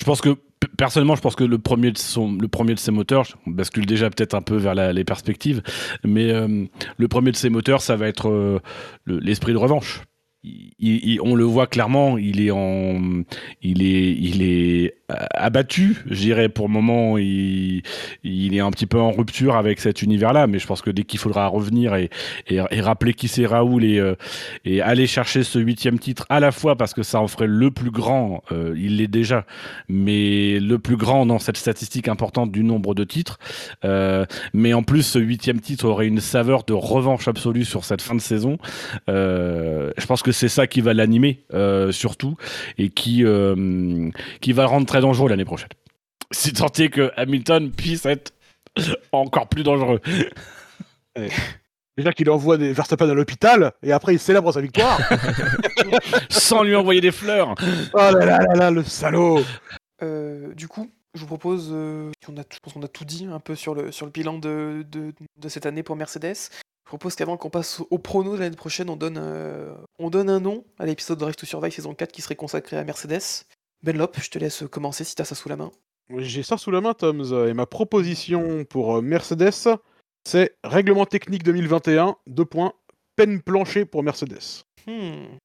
Je 0.00 0.04
pense 0.04 0.20
que 0.20 0.36
personnellement, 0.76 1.16
je 1.16 1.20
pense 1.22 1.36
que 1.36 1.44
le 1.44 1.58
premier 1.58 1.90
de 1.92 1.98
ses 2.78 2.90
moteurs, 2.90 3.26
on 3.46 3.50
bascule 3.50 3.86
déjà 3.86 4.10
peut-être 4.10 4.34
un 4.34 4.42
peu 4.42 4.56
vers 4.56 4.74
les 4.74 5.04
perspectives, 5.04 5.62
mais 6.04 6.30
euh, 6.30 6.64
le 6.96 7.08
premier 7.08 7.30
de 7.32 7.36
ses 7.36 7.50
moteurs, 7.50 7.80
ça 7.82 7.96
va 7.96 8.08
être 8.08 8.28
euh, 8.28 8.58
le- 9.04 9.18
l'esprit 9.18 9.52
de 9.52 9.58
revanche. 9.58 10.02
On 11.22 11.34
le 11.34 11.44
voit 11.44 11.66
clairement, 11.66 12.18
il 12.18 12.40
est 12.40 12.52
en, 12.52 13.22
il 13.62 13.82
est, 13.82 14.12
il 14.12 14.42
est 14.42 14.94
abattu, 15.08 16.02
je 16.10 16.14
dirais. 16.14 16.48
Pour 16.48 16.66
le 16.66 16.72
moment, 16.72 17.18
il, 17.18 17.82
il 18.24 18.54
est 18.56 18.60
un 18.60 18.70
petit 18.70 18.86
peu 18.86 18.98
en 18.98 19.12
rupture 19.12 19.56
avec 19.56 19.80
cet 19.80 20.02
univers-là, 20.02 20.46
mais 20.46 20.58
je 20.58 20.66
pense 20.66 20.82
que 20.82 20.90
dès 20.90 21.04
qu'il 21.04 21.20
faudra 21.20 21.46
revenir 21.46 21.94
et, 21.94 22.10
et, 22.48 22.80
rappeler 22.80 23.14
qui 23.14 23.28
c'est 23.28 23.46
Raoul 23.46 23.84
et, 23.84 23.98
euh, 23.98 24.14
et 24.64 24.80
aller 24.80 25.06
chercher 25.06 25.44
ce 25.44 25.58
huitième 25.58 25.98
titre 25.98 26.26
à 26.28 26.40
la 26.40 26.52
fois 26.52 26.76
parce 26.76 26.94
que 26.94 27.02
ça 27.02 27.20
en 27.20 27.28
ferait 27.28 27.46
le 27.46 27.70
plus 27.70 27.90
grand, 27.90 28.42
euh, 28.52 28.74
il 28.76 28.96
l'est 28.96 29.06
déjà, 29.06 29.44
mais 29.88 30.58
le 30.58 30.78
plus 30.78 30.96
grand 30.96 31.26
dans 31.26 31.38
cette 31.38 31.56
statistique 31.56 32.08
importante 32.08 32.50
du 32.50 32.64
nombre 32.64 32.94
de 32.94 33.04
titres. 33.04 33.38
Euh, 33.84 34.26
mais 34.52 34.74
en 34.74 34.82
plus, 34.82 35.02
ce 35.02 35.18
huitième 35.18 35.60
titre 35.60 35.86
aurait 35.86 36.08
une 36.08 36.20
saveur 36.20 36.64
de 36.64 36.72
revanche 36.72 37.28
absolue 37.28 37.64
sur 37.64 37.84
cette 37.84 38.02
fin 38.02 38.14
de 38.14 38.20
saison. 38.20 38.58
Je 39.06 40.06
pense 40.06 40.22
que 40.22 40.32
c'est 40.32 40.48
ça 40.48 40.66
qui 40.66 40.80
va 40.80 40.94
l'animer 40.94 41.44
surtout 41.90 42.36
et 42.78 42.88
qui 42.88 43.24
qui 44.40 44.52
va 44.52 44.66
rendre 44.66 44.86
très 44.96 45.02
dangereux 45.02 45.28
l'année 45.28 45.44
prochaine. 45.44 45.68
Si 46.30 46.54
tant 46.54 46.68
est 46.68 46.88
que 46.88 47.12
Hamilton 47.16 47.70
puisse 47.70 48.06
être 48.06 48.32
encore 49.12 49.46
plus 49.46 49.62
dangereux. 49.62 50.00
Déjà 51.98 52.12
qu'il 52.12 52.30
envoie 52.30 52.56
des 52.56 52.72
Verstappen 52.72 53.08
à 53.08 53.12
l'hôpital 53.12 53.72
et 53.82 53.92
après 53.92 54.14
il 54.14 54.18
célèbre 54.18 54.52
sa 54.52 54.62
victoire. 54.62 54.98
Sans 56.30 56.62
lui 56.62 56.74
envoyer 56.74 57.02
des 57.02 57.12
fleurs. 57.12 57.54
oh 57.92 57.96
là 57.98 58.12
là 58.12 58.38
là 58.38 58.54
là, 58.54 58.70
le 58.70 58.82
salaud 58.84 59.44
Euh, 60.02 60.54
du 60.54 60.66
coup, 60.66 60.90
je 61.14 61.20
vous 61.20 61.26
propose, 61.26 61.68
euh, 61.72 62.10
a, 62.28 62.42
je 62.50 62.58
pense 62.60 62.72
qu'on 62.72 62.82
a 62.82 62.88
tout 62.88 63.04
dit 63.04 63.26
un 63.30 63.40
peu 63.40 63.54
sur 63.54 63.74
le, 63.74 63.92
sur 63.92 64.06
le 64.06 64.12
bilan 64.12 64.38
de, 64.38 64.82
de, 64.90 65.12
de 65.36 65.48
cette 65.48 65.66
année 65.66 65.82
pour 65.82 65.96
Mercedes. 65.96 66.36
Je 66.84 66.88
propose 66.88 67.16
qu'avant 67.16 67.36
qu'on 67.36 67.50
passe 67.50 67.82
au 67.90 67.98
prono 67.98 68.34
de 68.36 68.40
l'année 68.40 68.56
prochaine, 68.56 68.88
on 68.88 68.96
donne, 68.96 69.18
euh, 69.18 69.74
on 69.98 70.08
donne 70.08 70.30
un 70.30 70.40
nom 70.40 70.64
à 70.78 70.86
l'épisode 70.86 71.18
de 71.18 71.20
Drive 71.20 71.36
to 71.36 71.44
Survive 71.44 71.72
saison 71.72 71.94
4 71.94 72.12
qui 72.12 72.22
serait 72.22 72.36
consacré 72.36 72.76
à 72.78 72.84
Mercedes. 72.84 73.44
Benlop, 73.82 74.12
je 74.20 74.30
te 74.30 74.38
laisse 74.38 74.64
commencer 74.70 75.04
si 75.04 75.14
t'as 75.14 75.24
ça 75.24 75.34
sous 75.34 75.48
la 75.48 75.56
main. 75.56 75.70
J'ai 76.18 76.42
ça 76.42 76.56
sous 76.56 76.70
la 76.70 76.80
main, 76.80 76.94
Toms, 76.94 77.48
et 77.48 77.52
ma 77.52 77.66
proposition 77.66 78.64
pour 78.64 78.96
euh, 78.96 79.02
Mercedes, 79.02 79.78
c'est 80.24 80.56
règlement 80.64 81.06
technique 81.06 81.42
2021, 81.42 82.16
deux 82.26 82.44
points, 82.44 82.72
peine 83.16 83.42
plancher 83.42 83.84
pour 83.84 84.02
Mercedes. 84.02 84.64
Hmm. 84.86 85.36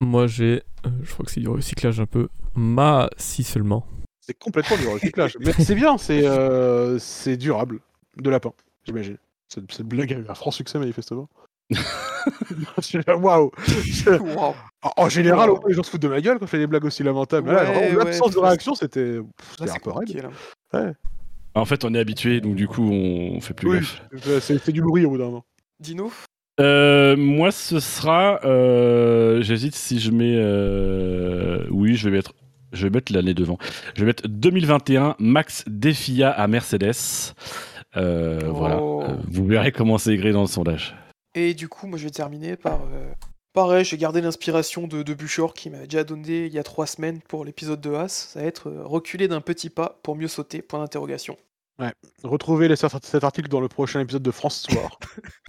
Moi, 0.00 0.26
j'ai. 0.26 0.62
euh, 0.86 0.90
je 1.02 1.12
crois 1.12 1.24
que 1.24 1.32
c'est 1.32 1.40
du 1.40 1.48
recyclage 1.48 2.00
un 2.00 2.06
peu. 2.06 2.28
Ma, 2.54 3.08
si 3.16 3.44
seulement. 3.44 3.86
C'est 4.20 4.38
complètement 4.38 4.76
du 4.76 4.88
recyclage. 4.88 5.36
Mais 5.40 5.52
c'est 5.52 5.74
bien, 5.74 5.98
c'est 5.98 6.26
euh, 6.26 6.98
c'est 6.98 7.36
durable. 7.36 7.80
De 8.16 8.30
lapin, 8.30 8.52
j'imagine. 8.84 9.18
Cette 9.48 9.82
blague 9.82 10.12
a 10.12 10.16
eu 10.16 10.26
un 10.28 10.34
franc 10.34 10.50
succès, 10.50 10.78
manifestement. 10.78 11.28
Waouh 13.20 13.50
Wow. 14.06 14.54
En- 14.96 15.08
général, 15.08 15.50
les 15.66 15.74
gens 15.74 15.82
se 15.82 15.90
foutent 15.90 16.02
de 16.02 16.08
ma 16.08 16.20
gueule 16.20 16.38
quand 16.38 16.46
je 16.46 16.50
fais 16.50 16.58
des 16.58 16.66
blagues 16.66 16.84
aussi 16.84 17.02
lamentables. 17.02 17.48
Ouais, 17.48 17.54
ouais, 17.54 17.94
l'absence 17.96 18.32
de 18.32 18.38
réaction, 18.38 18.74
c'était 18.74 19.18
un 19.60 19.66
c'est 19.66 19.80
peu 19.82 19.90
raide. 19.90 20.08
compliqué, 20.08 20.22
là. 20.72 20.92
En 21.54 21.64
fait, 21.64 21.84
on 21.84 21.94
est 21.94 21.98
habitué, 21.98 22.40
donc 22.40 22.54
du 22.54 22.68
coup, 22.68 22.88
on 22.90 23.40
fait 23.40 23.54
plus 23.54 23.68
Oui, 23.68 23.78
gaffe. 24.26 24.42
C'est 24.42 24.72
du 24.72 24.82
bruit 24.82 25.04
au 25.06 25.10
bout 25.10 25.18
d'un 25.18 25.24
moment. 25.26 25.44
Dino 25.80 26.12
Euh, 26.60 27.16
moi, 27.16 27.50
ce 27.50 27.80
sera. 27.80 28.40
euh, 28.44 29.42
J'hésite 29.42 29.74
si 29.74 29.98
je 29.98 30.10
mets. 30.10 30.34
euh, 30.36 31.66
Oui, 31.70 31.94
je 31.96 32.08
vais 32.08 32.16
mettre. 32.16 32.32
Je 32.72 32.84
vais 32.84 32.90
mettre 32.90 33.12
l'année 33.12 33.32
devant. 33.34 33.58
Je 33.94 34.00
vais 34.00 34.06
mettre 34.06 34.28
2021 34.28 35.16
Max 35.18 35.64
Defia 35.66 36.30
à 36.30 36.46
Mercedes. 36.46 36.92
Euh, 37.96 38.40
Oh. 38.44 38.52
Voilà. 38.52 38.76
Euh, 38.76 39.16
vous 39.28 39.46
verrez 39.46 39.72
comment 39.72 39.96
c'est 39.96 40.12
écrit 40.12 40.32
dans 40.32 40.42
le 40.42 40.46
sondage. 40.48 40.94
Et 41.36 41.54
du 41.54 41.68
coup, 41.68 41.86
moi 41.86 41.98
je 41.98 42.04
vais 42.04 42.10
terminer 42.10 42.56
par. 42.56 42.80
euh, 42.92 43.12
Pareil, 43.52 43.84
j'ai 43.84 43.96
gardé 43.96 44.20
l'inspiration 44.20 44.86
de, 44.86 45.02
de 45.02 45.14
Buchor 45.14 45.54
qui 45.54 45.70
m'avait 45.70 45.86
déjà 45.86 46.04
donné 46.04 46.44
il 46.46 46.52
y 46.52 46.58
a 46.58 46.62
trois 46.62 46.86
semaines 46.86 47.20
pour 47.22 47.44
l'épisode 47.44 47.80
de 47.80 47.94
As. 47.94 48.08
Ça 48.32 48.40
va 48.40 48.46
être 48.46 48.68
euh, 48.68 48.82
reculer 48.84 49.28
d'un 49.28 49.40
petit 49.40 49.70
pas 49.70 49.98
pour 50.02 50.14
mieux 50.16 50.28
sauter, 50.28 50.60
point 50.60 50.78
d'interrogation. 50.80 51.36
Retrouvez 52.22 52.68
les- 52.68 52.76
cet 52.76 53.22
article 53.24 53.48
dans 53.48 53.60
le 53.60 53.68
prochain 53.68 54.00
épisode 54.00 54.22
de 54.22 54.30
France 54.30 54.66
Soir. 54.68 54.98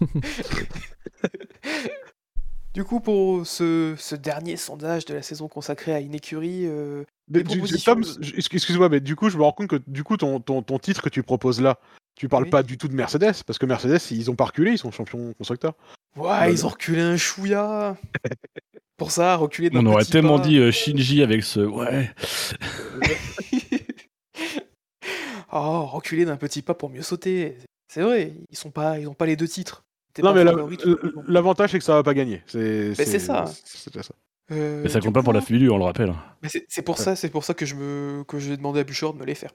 Du 2.74 2.84
coup, 2.84 3.00
pour 3.00 3.44
ce, 3.46 3.94
ce 3.98 4.14
dernier 4.14 4.56
sondage 4.56 5.04
de 5.06 5.14
la 5.14 5.22
saison 5.22 5.48
consacré 5.48 5.92
à 5.92 6.00
une 6.00 6.14
écurie, 6.14 6.64
euh, 6.66 7.02
propositions 7.42 7.96
excuse-moi, 8.36 8.88
mais 8.88 9.00
du 9.00 9.16
coup, 9.16 9.30
je 9.30 9.36
me 9.38 9.42
rends 9.42 9.52
compte 9.52 9.68
que 9.68 9.80
du 9.88 10.04
coup, 10.04 10.16
ton, 10.16 10.38
ton, 10.38 10.62
ton 10.62 10.78
titre 10.78 11.02
que 11.02 11.08
tu 11.08 11.22
proposes 11.24 11.60
là, 11.60 11.80
tu 12.18 12.28
parles 12.28 12.44
Oui. 12.44 12.50
pas 12.50 12.64
du 12.64 12.76
tout 12.76 12.88
de 12.88 12.94
Mercedes, 12.94 13.44
parce 13.46 13.58
que 13.58 13.66
Mercedes, 13.66 14.00
ils 14.10 14.28
ont 14.28 14.34
pas 14.34 14.46
reculé, 14.46 14.72
ils 14.72 14.78
sont 14.78 14.90
champions 14.90 15.32
constructeurs. 15.34 15.74
ouais, 16.16 16.52
ils 16.52 16.66
ont 16.66 16.68
reculé 16.68 17.00
un 17.00 17.16
chouïa. 17.16 17.96
pour 18.96 19.12
ça, 19.12 19.36
reculer 19.36 19.70
d'un 19.70 19.86
On 19.86 19.86
aurait 19.86 20.04
tellement 20.04 20.40
pas. 20.40 20.48
dit 20.48 20.58
euh, 20.58 20.72
Shinji 20.72 21.22
avec 21.22 21.44
ce. 21.44 21.60
Ouais. 21.60 22.10
oh, 25.52 25.86
reculer 25.86 26.24
d'un 26.24 26.36
petit 26.36 26.60
pas 26.60 26.74
pour 26.74 26.90
mieux 26.90 27.02
sauter. 27.02 27.56
C'est 27.86 28.02
vrai, 28.02 28.34
ils 28.50 28.58
sont 28.58 28.72
pas, 28.72 28.98
ils 28.98 29.06
ont 29.06 29.14
pas 29.14 29.26
les 29.26 29.36
deux 29.36 29.46
titres. 29.48 29.84
Non, 30.18 30.34
pas 30.34 30.44
mais 30.44 30.76
l'avantage, 31.28 31.70
c'est 31.70 31.78
que 31.78 31.84
ça 31.84 31.94
va 31.94 32.02
pas 32.02 32.14
gagner. 32.14 32.42
C'est 32.46 32.96
c'est 32.96 33.20
ça. 33.20 33.44
C'est 33.64 34.02
ça. 34.02 34.14
Euh, 34.50 34.80
Mais 34.82 34.88
ça 34.88 35.00
compte 35.00 35.14
pas 35.14 35.22
pour 35.22 35.32
la 35.32 35.40
FIBU, 35.40 35.70
on 35.70 35.78
le 35.78 35.84
rappelle. 35.84 36.12
Mais 36.42 36.48
c'est 36.48 36.66
c'est 36.68 36.82
pour 36.82 36.98
ça, 36.98 37.14
c'est 37.14 37.28
pour 37.28 37.44
ça 37.44 37.54
que 37.54 37.64
je 37.64 37.76
me 37.76 38.24
que 38.24 38.40
j'ai 38.40 38.56
demandé 38.56 38.80
à 38.80 38.84
Bouchard 38.84 39.12
de 39.12 39.18
me 39.18 39.24
les 39.24 39.36
faire. 39.36 39.52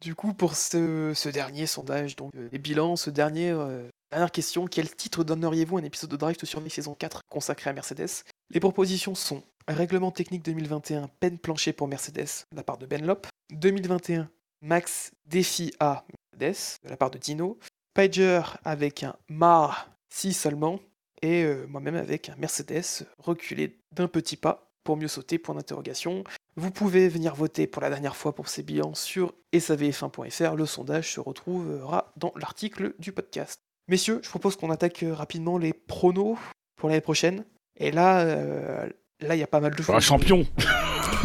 Du 0.00 0.14
coup, 0.14 0.32
pour 0.32 0.54
ce, 0.54 1.28
dernier 1.28 1.66
sondage, 1.66 2.16
donc 2.16 2.34
euh, 2.34 2.48
les 2.52 2.58
bilans, 2.58 2.96
ce 2.96 3.10
dernier 3.10 3.50
euh, 3.50 3.88
dernière 4.10 4.32
question, 4.32 4.66
quel 4.66 4.94
titre 4.94 5.24
donneriez-vous 5.24 5.76
à 5.76 5.80
un 5.80 5.84
épisode 5.84 6.10
de 6.10 6.16
Drive 6.16 6.36
to 6.36 6.46
Survive 6.46 6.72
saison 6.72 6.94
4 6.94 7.20
consacré 7.30 7.70
à 7.70 7.72
Mercedes? 7.72 8.24
Les 8.50 8.60
propositions 8.60 9.14
sont 9.14 9.42
Règlement 9.68 10.10
technique 10.10 10.42
2021, 10.42 11.08
peine 11.20 11.38
plancher 11.38 11.72
pour 11.72 11.86
Mercedes 11.86 12.46
de 12.50 12.56
la 12.56 12.64
part 12.64 12.78
de 12.78 12.86
Benlop, 12.86 13.26
2021 13.52 14.28
Max 14.62 15.12
défi 15.26 15.72
à 15.78 16.04
Mercedes 16.32 16.78
de 16.84 16.90
la 16.90 16.96
part 16.96 17.10
de 17.10 17.18
Dino, 17.18 17.58
Pager 17.94 18.42
avec 18.64 19.02
un 19.02 19.14
Mar 19.28 19.90
si 20.12 20.32
seulement, 20.32 20.80
et 21.22 21.44
euh, 21.44 21.66
moi-même 21.68 21.94
avec 21.94 22.30
un 22.30 22.36
Mercedes 22.36 23.06
reculé 23.18 23.78
d'un 23.92 24.08
petit 24.08 24.36
pas 24.36 24.69
pour 24.90 24.96
mieux 24.96 25.06
sauter, 25.06 25.38
point 25.38 25.54
d'interrogation. 25.54 26.24
Vous 26.56 26.72
pouvez 26.72 27.08
venir 27.08 27.36
voter 27.36 27.68
pour 27.68 27.80
la 27.80 27.90
dernière 27.90 28.16
fois 28.16 28.34
pour 28.34 28.48
ces 28.48 28.64
bilans 28.64 28.92
sur 28.92 29.32
savf1.fr. 29.54 30.56
Le 30.56 30.66
sondage 30.66 31.12
se 31.14 31.20
retrouvera 31.20 32.12
dans 32.16 32.32
l'article 32.34 32.94
du 32.98 33.12
podcast. 33.12 33.60
Messieurs, 33.86 34.18
je 34.24 34.28
propose 34.28 34.56
qu'on 34.56 34.68
attaque 34.68 35.04
rapidement 35.12 35.58
les 35.58 35.72
pronos 35.72 36.36
pour 36.76 36.88
l'année 36.88 37.00
prochaine. 37.00 37.44
Et 37.76 37.92
là, 37.92 38.22
euh, 38.22 38.88
là, 39.20 39.36
il 39.36 39.38
y 39.38 39.44
a 39.44 39.46
pas 39.46 39.60
mal 39.60 39.76
de 39.76 39.80
choses. 39.80 40.00
champion 40.02 40.44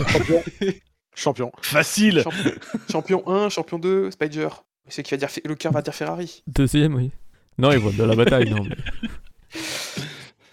Champion. 0.09 0.43
Champion. 1.15 1.51
Facile 1.63 2.21
Champion, 2.21 2.51
champion 2.91 3.27
1, 3.27 3.49
champion 3.49 3.79
2, 3.79 4.11
Spider. 4.11 4.49
C'est 4.89 5.01
qui 5.01 5.09
va 5.09 5.17
dire 5.17 5.29
le 5.43 5.55
cœur 5.55 5.71
va 5.71 5.81
dire 5.81 5.95
Ferrari. 5.95 6.43
Deuxième, 6.45 6.93
oui. 6.93 7.09
Non, 7.57 7.71
ils 7.71 7.79
voient 7.79 7.93
de 7.93 8.03
la 8.03 8.15
bataille, 8.15 8.47
non. 8.51 8.63
mais- 8.63 9.09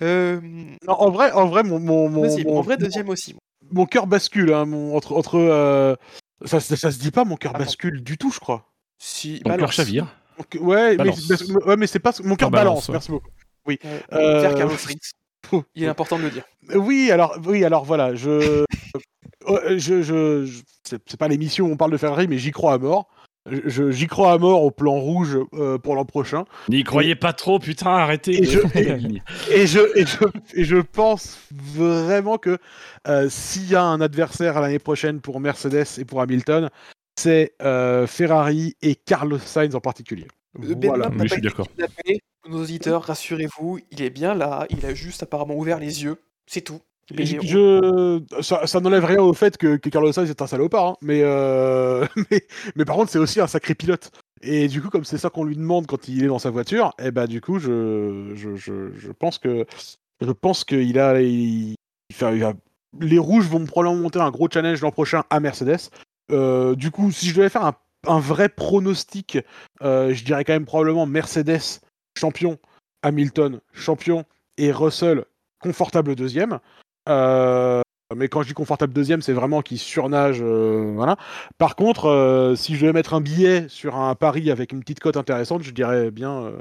Euh, 0.03 0.41
Non, 0.87 0.95
en 0.95 1.11
vrai, 1.11 1.31
en 1.33 1.47
vrai, 1.47 1.63
mon, 1.63 1.79
mon, 1.81 2.09
mon, 2.09 2.23
deuxième. 2.23 2.47
mon- 2.49 2.59
en 2.59 2.63
vrai, 2.63 2.77
deuxième 2.77 3.09
aussi. 3.09 3.35
mon 3.71 3.87
cœur 3.87 4.07
bascule. 4.07 4.53
Hein, 4.53 4.65
mon- 4.67 4.97
entre, 4.97 5.13
entre, 5.17 5.37
euh, 5.39 5.95
ça, 6.45 6.61
ça, 6.61 6.77
ça 6.77 6.91
se 6.91 6.99
dit 6.99 7.11
pas, 7.11 7.25
mon 7.25 7.37
cœur 7.37 7.53
Ah 7.55 7.59
bascule 7.59 8.03
du 8.03 8.19
tout, 8.19 8.31
je 8.31 8.41
crois. 8.41 8.67
Si, 8.99 9.35
Mon 9.45 9.51
cœur 9.51 9.57
balance. 9.59 9.73
chavire. 9.75 10.07
Donc, 10.39 10.63
ouais, 10.63 10.97
mais, 10.97 11.11
ouais, 11.67 11.77
mais 11.77 11.87
c'est 11.87 11.99
pas 11.99 12.13
mon 12.25 12.37
cœur 12.37 12.49
Ah, 12.49 12.51
balance, 12.51 12.89
balance. 12.89 12.89
ouais. 12.89 12.93
Merci 12.93 13.11
beaucoup. 13.11 13.31
Ouais, 13.67 13.79
Euh, 14.13 14.77
Sainz. 14.77 15.13
Il 15.75 15.85
est 15.85 15.89
important 15.89 16.19
de 16.19 16.23
le 16.25 16.31
dire. 16.31 16.45
Oui, 16.75 17.11
alors, 17.11 17.37
oui, 17.47 17.65
alors 17.65 17.85
voilà, 17.85 18.15
je, 18.15 18.65
Euh, 19.49 19.77
je, 19.77 20.03
je, 20.03 20.45
je- 20.47 20.63
c'est 20.85 21.01
c'est 21.09 21.17
pas 21.19 21.27
l'émission 21.27 21.67
où 21.67 21.73
on 21.73 21.77
parle 21.77 21.91
de 21.91 21.97
Ferrari, 21.97 22.29
mais 22.29 22.39
j'y 22.39 22.53
crois 22.53 22.75
à 22.75 22.79
mort. 22.79 23.09
J'y 23.51 24.07
crois 24.07 24.33
à 24.33 24.39
mort 24.39 24.63
au 24.63 24.71
plan 24.71 24.99
rouge 25.01 25.37
euh, 25.55 25.77
pour 25.77 25.97
l'an 25.97 26.05
prochain. 26.05 26.45
N'y 26.69 26.85
croyez 26.85 27.17
pas 27.17 27.33
trop, 27.33 27.59
putain, 27.59 27.91
arrêtez 27.91 28.41
Et 28.41 28.45
je-. 28.45 28.61
Et 29.51 29.67
je, 29.67 29.81
et 29.99 30.07
je, 30.07 30.25
et 30.55 30.65
je 30.65 30.77
pense 30.77 31.39
vraiment 31.51 32.39
que 32.39 32.59
euh, 33.09 33.29
s'il 33.29 33.69
y 33.69 33.75
a 33.75 33.83
un 33.83 34.01
adversaire 34.01 34.57
à 34.57 34.61
l'année 34.61 34.79
prochaine 34.79 35.21
pour 35.21 35.41
Mercedes 35.41 35.99
et 35.99 36.05
pour 36.05 36.21
Hamilton, 36.21 36.71
c'est 37.19 37.55
euh, 37.63 38.07
Ferrari 38.07 38.77
et 38.81 38.95
Carlos 38.95 39.39
Sainz 39.39 39.75
en 39.75 39.81
particulier. 39.81 40.29
Voilà. 40.55 41.11
Oui, 41.11 41.27
je 41.29 41.33
suis 41.33 41.43
d'accord. 41.43 41.67
Nos 42.49 42.63
auditeurs, 42.63 43.03
rassurez-vous, 43.05 43.81
il 43.91 44.03
est 44.03 44.11
bien 44.11 44.35
là. 44.35 44.67
Il 44.71 44.85
a 44.85 44.95
juste 44.95 45.23
apparemment 45.23 45.55
ouvert 45.55 45.79
les 45.79 46.05
yeux. 46.05 46.23
C'est 46.47 46.61
tout. 46.61 46.81
Je, 47.11 47.25
je- 48.31 48.43
ça, 48.43 48.67
ça 48.67 48.81
n'enlève 48.81 49.05
rien 49.05 49.21
au 49.21 49.33
fait 49.35 49.57
que, 49.57 49.77
que 49.77 49.89
Carlos 49.91 50.13
Sainz 50.13 50.31
est 50.31 50.41
un 50.43 50.47
salopard, 50.47 50.87
hein, 50.87 50.97
mais, 51.03 51.21
euh, 51.23 52.07
mais, 52.31 52.47
mais 52.77 52.85
par 52.85 52.97
contre 52.97 53.11
c'est 53.11 53.19
aussi 53.19 53.41
un 53.41 53.47
sacré 53.47 53.75
pilote. 53.75 54.11
Et 54.43 54.67
du 54.69 54.81
coup, 54.83 54.89
comme 54.89 55.05
c'est 55.05 55.19
ça 55.19 55.31
qu'on 55.31 55.45
lui 55.45 55.57
demande 55.57 55.87
quand 55.87 56.09
il 56.09 56.25
est 56.25 56.29
dans 56.29 56.39
sa 56.39 56.51
voiture, 56.51 56.93
et 56.99 57.11
bah 57.13 57.27
du 57.27 57.41
coup, 57.41 57.59
je, 57.59 58.33
je, 58.35 58.57
je, 58.57 58.93
je 58.97 59.13
pense 59.13 59.39
que 59.39 59.67
je 60.21 60.31
pense 60.33 60.65
qu'il 60.65 60.99
a, 60.99 61.21
il, 61.21 61.75
il 62.11 62.17
fait- 62.17 62.37
il 62.37 62.45
a- 62.45 62.55
les 63.01 63.19
rouges 63.19 63.47
vont 63.49 63.65
probablement 63.65 64.01
monter 64.03 64.21
un 64.21 64.31
gros 64.31 64.49
challenge 64.53 64.81
l'an 64.83 64.91
prochain 64.91 65.23
à 65.31 65.41
Mercedes. 65.41 65.91
Euh, 66.31 66.75
du 66.75 66.91
coup, 66.91 67.11
si 67.11 67.27
je 67.29 67.35
devais 67.35 67.49
faire 67.49 67.65
un, 67.65 67.75
un 68.07 68.19
vrai 68.21 68.49
pronostic, 68.49 69.39
euh, 69.83 70.13
je 70.13 70.25
dirais 70.25 70.45
quand 70.45 70.53
même 70.53 70.67
probablement 70.67 71.07
Mercedes 71.07 71.81
champion, 72.19 72.59
Hamilton 73.03 73.61
champion 73.73 74.25
et 74.59 74.73
Russell 74.73 75.25
confortable 75.61 76.15
deuxième. 76.17 76.59
Euh, 77.09 77.81
mais 78.17 78.29
quand 78.29 78.43
je 78.43 78.49
dis 78.49 78.55
confortable 78.55 78.93
deuxième, 78.93 79.23
c'est 79.23 79.33
vraiment 79.33 79.63
qu'il 79.63 79.79
surnage. 79.79 80.39
euh, 80.43 80.93
voilà. 80.95 81.17
Par 81.59 81.77
contre, 81.77 82.07
euh, 82.07 82.55
si 82.57 82.75
je 82.77 82.83
devais 82.83 82.93
mettre 82.93 83.15
un 83.15 83.21
billet 83.21 83.67
sur 83.69 83.97
un 83.97 84.15
pari 84.15 84.51
avec 84.51 84.73
une 84.73 84.81
petite 84.81 85.01
cote 85.01 85.17
intéressante, 85.17 85.63
je 85.63 85.71
dirais 85.73 86.11
bien 86.11 86.43
euh, 86.45 86.57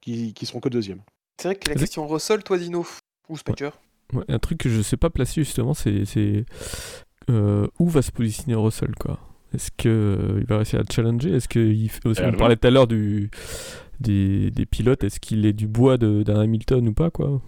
qu'ils 0.00 0.34
seront 0.42 0.60
que 0.60 0.68
deuxième. 0.68 1.00
C'est 1.40 1.48
vrai 1.48 1.54
que 1.56 1.68
la 1.68 1.76
question 1.76 2.06
Russell, 2.06 2.42
toi 2.42 2.58
Dino, 2.58 2.84
ou 3.28 3.36
Spider. 3.36 3.70
Ouais, 4.12 4.24
un 4.28 4.38
truc 4.38 4.58
que 4.58 4.68
je 4.68 4.82
sais 4.82 4.96
pas 4.96 5.10
placer 5.10 5.42
justement, 5.42 5.74
c'est 5.74 6.04
euh, 7.30 7.66
où 7.78 7.88
va 7.88 8.02
se 8.02 8.12
positionner 8.12 8.54
Russell 8.54 8.94
quoi? 8.98 9.18
Est-ce 9.54 9.70
que 9.76 9.88
euh, 9.88 10.38
il 10.40 10.46
va 10.46 10.56
réussir 10.56 10.80
à 10.80 10.82
challenger? 10.90 11.32
Est-ce 11.34 11.48
que 11.48 11.58
il 11.58 11.88
fait- 11.88 12.06
Euh, 12.06 12.30
on 12.32 12.36
parlait 12.36 12.56
tout 12.56 12.66
à 12.66 12.70
l'heure 12.70 12.86
du 12.86 13.30
des, 14.00 14.50
des 14.50 14.66
pilotes 14.66 15.02
Est-ce 15.04 15.18
qu'il 15.20 15.44
est 15.46 15.52
du 15.52 15.66
bois 15.66 15.96
de- 15.98 16.22
d'un 16.22 16.40
Hamilton 16.40 16.88
ou 16.88 16.92
pas 16.92 17.10
quoi? 17.10 17.40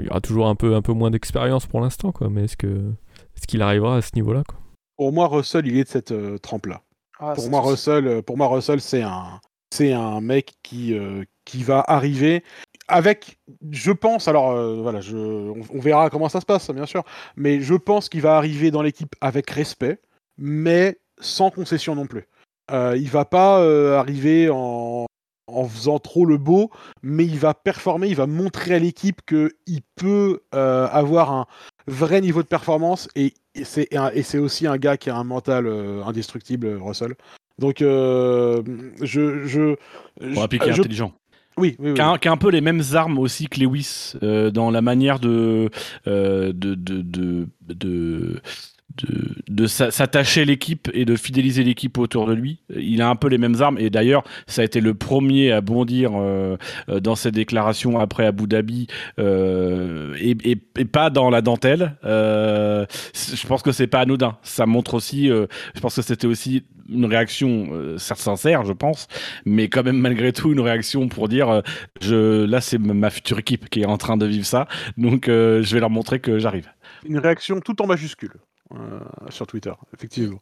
Il 0.00 0.06
y 0.06 0.08
aura 0.10 0.20
toujours 0.20 0.48
un 0.48 0.54
peu 0.54 0.74
un 0.74 0.82
peu 0.82 0.92
moins 0.92 1.10
d'expérience 1.10 1.66
pour 1.66 1.80
l'instant 1.80 2.10
quoi, 2.12 2.28
mais 2.28 2.44
est-ce 2.44 2.56
que 2.56 2.92
est-ce 3.36 3.46
qu'il 3.46 3.62
arrivera 3.62 3.96
à 3.96 4.02
ce 4.02 4.10
niveau-là 4.14 4.42
quoi? 4.48 4.58
Pour 4.96 5.12
moi, 5.12 5.26
Russell, 5.26 5.66
il 5.66 5.76
est 5.76 5.84
de 5.84 5.88
cette 5.88 6.12
euh, 6.12 6.38
trempe-là. 6.38 6.82
Ah, 7.18 7.32
pour 7.34 7.50
moi. 7.50 7.60
Russell, 7.60 8.06
euh, 8.06 8.22
pour 8.22 8.36
moi, 8.36 8.46
Russell, 8.46 8.80
c'est 8.80 9.02
un, 9.02 9.40
c'est 9.72 9.92
un 9.92 10.20
mec 10.20 10.54
qui, 10.62 10.94
euh, 10.94 11.24
qui 11.44 11.64
va 11.64 11.84
arriver 11.86 12.44
avec, 12.86 13.38
je 13.70 13.90
pense, 13.92 14.28
alors 14.28 14.50
euh, 14.52 14.80
voilà, 14.82 15.00
je, 15.00 15.16
on, 15.16 15.62
on 15.72 15.80
verra 15.80 16.10
comment 16.10 16.28
ça 16.28 16.40
se 16.40 16.46
passe, 16.46 16.70
bien 16.70 16.86
sûr, 16.86 17.02
mais 17.36 17.60
je 17.60 17.74
pense 17.74 18.08
qu'il 18.08 18.20
va 18.20 18.36
arriver 18.36 18.70
dans 18.70 18.82
l'équipe 18.82 19.14
avec 19.20 19.50
respect, 19.50 20.00
mais 20.38 20.98
sans 21.18 21.50
concession 21.50 21.94
non 21.94 22.06
plus. 22.06 22.26
Euh, 22.70 22.96
il 22.96 23.08
va 23.10 23.24
pas 23.24 23.60
euh, 23.60 23.98
arriver 23.98 24.48
en, 24.50 25.06
en 25.46 25.66
faisant 25.68 25.98
trop 25.98 26.24
le 26.24 26.38
beau, 26.38 26.70
mais 27.02 27.24
il 27.24 27.38
va 27.38 27.54
performer, 27.54 28.08
il 28.08 28.16
va 28.16 28.26
montrer 28.26 28.74
à 28.74 28.78
l'équipe 28.78 29.20
qu'il 29.26 29.82
peut 29.96 30.40
euh, 30.54 30.88
avoir 30.90 31.32
un 31.32 31.46
vrai 31.86 32.20
niveau 32.20 32.42
de 32.42 32.48
performance 32.48 33.08
et, 33.14 33.34
et 33.54 33.64
c'est 33.64 34.38
aussi 34.38 34.66
un 34.66 34.78
gars 34.78 34.96
qui 34.96 35.10
a 35.10 35.16
un 35.16 35.24
mental 35.24 35.66
euh, 35.66 36.02
indestructible, 36.04 36.78
Russell. 36.80 37.14
Donc, 37.58 37.82
euh, 37.82 38.62
je, 39.00 39.46
je, 39.46 39.76
intelligent. 40.20 41.12
oui, 41.56 41.76
oui, 41.78 41.90
oui. 41.90 41.94
Qui 41.94 42.28
a, 42.28 42.32
un 42.32 42.36
peu 42.36 42.50
les 42.50 42.60
mêmes 42.60 42.82
armes 42.94 43.18
aussi 43.18 43.46
que 43.46 43.60
Lewis 43.60 44.14
euh, 44.22 44.50
dans 44.50 44.70
la 44.70 44.82
manière 44.82 45.20
de 45.20 45.70
euh, 46.08 46.52
de 46.52 46.74
de 46.74 47.02
de, 47.02 47.48
de, 47.62 48.40
de- 49.02 49.34
de 49.48 49.66
s'a- 49.66 49.90
s'attacher 49.90 50.44
l'équipe 50.44 50.90
et 50.94 51.04
de 51.04 51.16
fidéliser 51.16 51.64
l'équipe 51.64 51.98
autour 51.98 52.26
de 52.26 52.32
lui. 52.34 52.60
Il 52.76 53.02
a 53.02 53.08
un 53.08 53.16
peu 53.16 53.28
les 53.28 53.38
mêmes 53.38 53.60
armes 53.60 53.78
et 53.78 53.90
d'ailleurs 53.90 54.24
ça 54.46 54.62
a 54.62 54.64
été 54.64 54.80
le 54.80 54.94
premier 54.94 55.52
à 55.52 55.60
bondir 55.60 56.12
euh, 56.14 56.56
euh, 56.88 57.00
dans 57.00 57.14
ses 57.16 57.30
déclarations 57.32 57.98
après 57.98 58.26
Abu 58.26 58.46
Dhabi 58.46 58.86
euh, 59.18 60.14
et, 60.20 60.56
pas 60.86 61.10
dans 61.10 61.30
la 61.30 61.40
dentelle. 61.42 61.96
Je 62.04 63.46
pense 63.46 63.62
que 63.62 63.72
c'est 63.72 63.86
pas 63.86 64.00
anodin. 64.00 64.36
Ça 64.42 64.66
montre 64.66 64.94
aussi. 64.94 65.26
je 65.28 65.80
pense 65.80 65.96
que 65.96 66.02
c'était 66.02 66.26
aussi 66.26 66.64
une 66.88 67.06
réaction 67.06 67.96
certes 67.98 68.20
sincère, 68.20 68.64
je 68.64 68.72
pense, 68.72 69.08
mais 69.46 69.68
quand 69.68 69.82
même 69.82 69.96
malgré 69.98 70.32
tout 70.32 70.52
une 70.52 70.60
réaction 70.60 71.08
pour 71.08 71.28
dire 71.28 71.62
je 72.00 72.44
là 72.44 72.60
c'est 72.60 72.78
ma 72.78 73.10
future 73.10 73.38
équipe 73.38 73.68
qui 73.70 73.80
est 73.80 73.86
en 73.86 73.96
train 73.98 74.16
de 74.16 74.26
vivre 74.26 74.44
ça 74.46 74.68
donc 74.98 75.24
je 75.26 75.74
vais 75.74 75.80
leur 75.80 75.90
montrer 75.90 76.20
que 76.20 76.38
j'arrive 76.38 76.68
Une 77.06 77.18
réaction 77.18 77.60
tout 77.60 77.80
en 77.80 77.86
majuscule 77.86 78.32
sur 79.30 79.46
Twitter, 79.46 79.72
effectivement. 79.94 80.40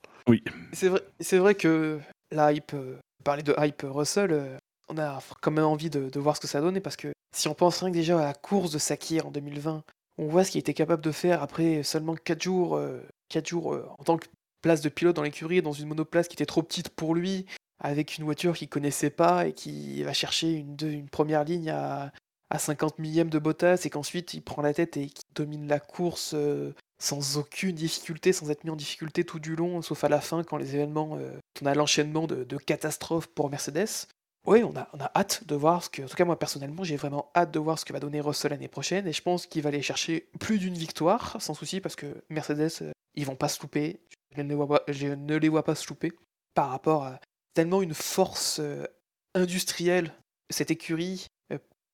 C'est 0.73 0.89
vrai, 0.89 1.01
c'est 1.21 1.39
vrai 1.39 1.55
que 1.55 2.01
la 2.31 2.53
hype, 2.53 2.73
euh, 2.75 2.99
parler 3.25 3.43
de 3.43 3.55
hype 3.59 3.83
Russell, 3.85 4.33
euh, 4.33 4.57
on 4.89 4.99
a 4.99 5.19
quand 5.41 5.51
même 5.51 5.65
envie 5.65 5.91
de, 5.91 6.09
de 6.09 6.21
voir 6.21 6.37
ce 6.37 6.41
que 6.41 6.47
ça 6.47 6.61
donne 6.61 6.81
parce 6.81 6.97
que 6.97 7.13
si 7.35 7.49
on 7.49 7.55
pense 7.55 7.79
rien 7.81 7.91
que 7.91 7.95
déjà 7.97 8.19
à 8.21 8.25
la 8.25 8.35
course 8.35 8.71
de 8.73 8.79
Sakir 8.79 9.27
en 9.27 9.31
2020, 9.31 9.83
on 10.19 10.27
voit 10.29 10.45
ce 10.45 10.51
qu'il 10.51 10.59
était 10.59 10.75
capable 10.75 11.03
de 11.03 11.13
faire 11.13 11.43
après 11.43 11.83
seulement 11.83 12.15
4 12.15 12.43
jours, 12.43 12.77
euh, 12.77 13.01
quatre 13.29 13.49
jours 13.49 13.75
euh, 13.75 13.87
en 13.99 14.05
tant 14.05 14.19
que 14.19 14.27
place 14.63 14.81
de 14.81 14.89
pilote 14.89 15.17
dans 15.17 15.23
l'écurie, 15.23 15.63
dans 15.63 15.73
une 15.73 15.89
monoplace 15.89 16.29
qui 16.29 16.35
était 16.35 16.47
trop 16.47 16.63
petite 16.63 16.91
pour 16.91 17.15
lui, 17.15 17.47
avec 17.81 18.17
une 18.19 18.25
voiture 18.25 18.55
qu'il 18.57 18.69
connaissait 18.69 19.11
pas 19.11 19.47
et 19.47 19.53
qui 19.53 20.03
va 20.05 20.13
chercher 20.13 20.53
une, 20.53 20.77
deux- 20.77 20.91
une 20.91 21.09
première 21.09 21.43
ligne 21.45 21.71
à, 21.71 22.13
à 22.51 22.59
50 22.59 22.99
millièmes 22.99 23.31
de 23.31 23.39
Bottas 23.39 23.83
et 23.85 23.91
qu'ensuite 23.91 24.35
il 24.35 24.43
prend 24.43 24.63
la 24.63 24.73
tête 24.75 24.97
et 24.97 25.07
qui 25.07 25.23
domine 25.35 25.67
la 25.67 25.81
course 25.81 26.33
euh, 26.35 26.73
sans 27.03 27.37
aucune 27.37 27.75
difficulté, 27.75 28.33
sans 28.33 28.49
être 28.51 28.63
mis 28.63 28.71
en 28.71 28.77
difficulté 28.77 29.25
tout 29.25 29.41
du 29.41 29.57
long, 29.57 29.83
sauf 29.83 30.05
à 30.05 30.09
la 30.09 30.21
fin 30.21 30.45
quand 30.45 30.57
les 30.57 30.77
événements, 30.77 31.19
euh, 31.19 31.37
on 31.61 31.67
a 31.67 31.75
l'enchaînement 31.75 32.29
de, 32.29 32.57
catastrophes 32.59 33.27
pour 33.27 33.51
Mercedes. 33.51 34.07
Oui, 34.47 34.63
on 34.63 34.77
a, 34.77 34.89
on 34.93 35.01
a 35.01 35.11
hâte 35.17 35.45
de 35.47 35.57
voir 35.57 35.83
ce 35.83 35.91
que, 35.91 36.03
en 36.03 36.07
tout 36.07 36.15
cas 36.15 36.25
moi 36.25 36.39
personnellement, 36.39 36.85
j'ai 36.85 36.95
vraiment 36.95 37.29
hâte 37.35 37.51
de 37.51 37.59
voir 37.59 37.77
ce 37.81 37.85
que 37.85 37.93
va 37.93 37.99
donner 37.99 38.21
Russell 38.21 38.53
l'année 38.53 38.69
prochaine 38.69 39.09
et 39.09 39.13
je 39.13 39.21
pense 39.21 39.47
qu'il 39.47 39.63
va 39.63 39.69
aller 39.69 39.83
chercher 39.83 40.29
plus 40.39 40.61
d'une 40.61 40.75
victoire, 40.75 41.37
sans 41.41 41.55
souci, 41.55 41.81
parce 41.81 41.97
que 41.97 42.07
Mercedes, 42.31 42.71
euh, 42.83 42.93
ils 43.17 43.27
vont 43.27 43.37
pas 43.37 43.49
se 43.49 43.61
louper, 43.61 43.99
je 44.37 44.43
ne 44.43 44.49
les 44.49 44.55
vois 44.55 44.69
pas, 44.69 45.73
je 45.73 45.75
se 45.75 45.89
louper 45.89 46.13
par 46.55 46.71
rapport 46.71 47.05
à 47.05 47.19
tellement 47.53 47.83
une 47.83 47.95
force 47.95 48.61
euh, 48.61 48.87
industrielle, 49.35 50.15
cette 50.51 50.71
écurie. 50.71 51.27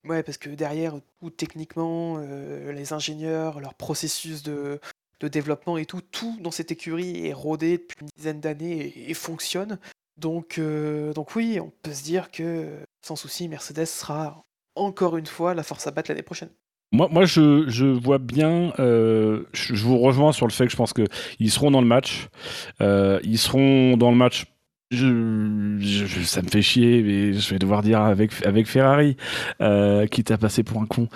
Ouais, 0.04 0.22
parce 0.22 0.38
que 0.38 0.50
derrière, 0.50 0.94
tout 1.20 1.30
techniquement, 1.30 2.16
euh, 2.18 2.72
les 2.72 2.92
ingénieurs, 2.92 3.60
leur 3.60 3.74
processus 3.74 4.42
de, 4.42 4.80
de 5.20 5.28
développement 5.28 5.78
et 5.78 5.86
tout, 5.86 6.00
tout 6.00 6.36
dans 6.40 6.50
cette 6.50 6.72
écurie 6.72 7.26
est 7.26 7.32
rodé 7.32 7.78
depuis 7.78 7.96
une 8.00 8.08
dizaine 8.16 8.40
d'années 8.40 8.92
et, 9.08 9.14
fonctionne. 9.14 9.78
Donc, 10.16 10.58
euh, 10.58 11.12
donc 11.12 11.36
oui, 11.36 11.60
on 11.60 11.72
peut 11.82 11.92
se 11.92 12.02
dire 12.02 12.30
que 12.30 12.66
sans 13.02 13.16
souci, 13.16 13.48
Mercedes 13.48 13.86
sera 13.86 14.44
encore 14.74 15.16
une 15.16 15.26
fois 15.26 15.54
la 15.54 15.62
force 15.62 15.86
à 15.86 15.90
battre 15.90 16.10
l'année 16.10 16.22
prochaine. 16.22 16.50
moi, 16.92 17.08
moi 17.10 17.24
je, 17.24 17.68
je 17.68 17.86
vois 17.86 18.18
bien 18.18 18.72
euh, 18.78 19.44
je, 19.52 19.74
je 19.74 19.84
vous 19.84 19.98
rejoins 19.98 20.32
sur 20.32 20.46
le 20.46 20.52
fait 20.52 20.66
que 20.66 20.72
je 20.72 20.76
pense 20.76 20.92
que 20.92 21.06
ils 21.38 21.50
seront 21.50 21.70
dans 21.70 21.80
le 21.80 21.86
match 21.86 22.28
ils 22.80 23.38
seront 23.38 23.96
dans 23.96 24.10
le 24.10 24.16
match 24.16 24.46
je, 24.90 26.22
ça 26.24 26.40
me 26.42 26.48
fait 26.48 26.62
chier, 26.62 27.02
mais 27.02 27.32
je 27.34 27.50
vais 27.50 27.58
devoir 27.58 27.82
dire 27.82 28.00
avec, 28.00 28.32
Ferrari, 28.66 29.16
euh, 29.60 30.06
qui 30.06 30.24
t'a 30.24 30.38
passé 30.38 30.62
pour 30.62 30.80
un 30.80 30.86
con, 30.86 31.08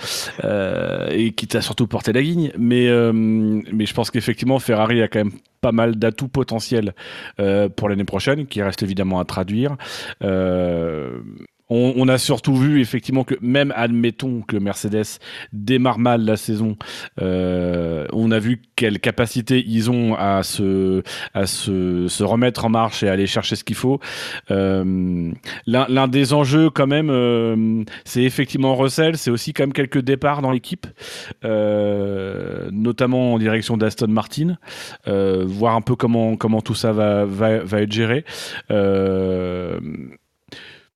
euh, 0.44 1.08
et 1.10 1.32
qui 1.32 1.46
t'a 1.46 1.62
surtout 1.62 1.86
porté 1.86 2.12
la 2.12 2.22
guigne. 2.22 2.52
Mais, 2.58 2.88
euh, 2.88 3.12
mais 3.12 3.86
je 3.86 3.94
pense 3.94 4.10
qu'effectivement, 4.10 4.58
Ferrari 4.58 5.00
a 5.02 5.08
quand 5.08 5.20
même 5.20 5.32
pas 5.60 5.72
mal 5.72 5.96
d'atouts 5.96 6.28
potentiels 6.28 6.94
pour 7.76 7.88
l'année 7.88 8.04
prochaine, 8.04 8.46
qui 8.46 8.62
reste 8.62 8.82
évidemment 8.82 9.20
à 9.20 9.24
traduire. 9.24 9.76
On, 11.74 12.06
a 12.08 12.18
surtout 12.18 12.54
vu 12.54 12.82
effectivement 12.82 13.24
que 13.24 13.34
même 13.40 13.72
admettons 13.74 14.42
que 14.42 14.58
Mercedes 14.58 15.18
démarre 15.54 15.98
mal 15.98 16.22
la 16.22 16.36
saison, 16.36 16.76
euh, 17.20 18.06
on 18.12 18.30
a 18.30 18.38
vu 18.38 18.60
quelle 18.76 19.00
capacité 19.00 19.64
ils 19.66 19.90
ont 19.90 20.14
à 20.14 20.42
se 20.42 21.02
à 21.32 21.46
se, 21.46 22.22
remettre 22.22 22.66
en 22.66 22.68
marche 22.68 23.02
et 23.02 23.08
aller 23.08 23.26
chercher 23.26 23.56
ce 23.56 23.64
qu'il 23.64 23.76
faut. 23.76 24.00
Euh, 24.50 25.30
L'un 25.66 26.08
des 26.08 26.34
enjeux 26.34 26.68
quand 26.68 26.86
même, 26.86 27.08
euh, 27.08 27.84
c'est 28.04 28.22
effectivement 28.22 28.76
Russell, 28.76 29.16
c'est 29.16 29.30
aussi 29.30 29.54
quand 29.54 29.62
même 29.62 29.72
quelques 29.72 30.02
départs 30.02 30.42
dans 30.42 30.50
l'équipe, 30.50 30.86
notamment 31.42 33.32
en 33.32 33.38
direction 33.38 33.78
d'Aston 33.78 34.08
Martin, 34.08 34.58
voir 35.06 35.74
un 35.74 35.80
peu 35.80 35.96
comment 35.96 36.36
comment 36.36 36.60
tout 36.60 36.74
ça 36.74 36.92
va 36.92 37.24
va, 37.24 37.60
va 37.60 37.80
être 37.80 37.92
géré. 37.92 38.26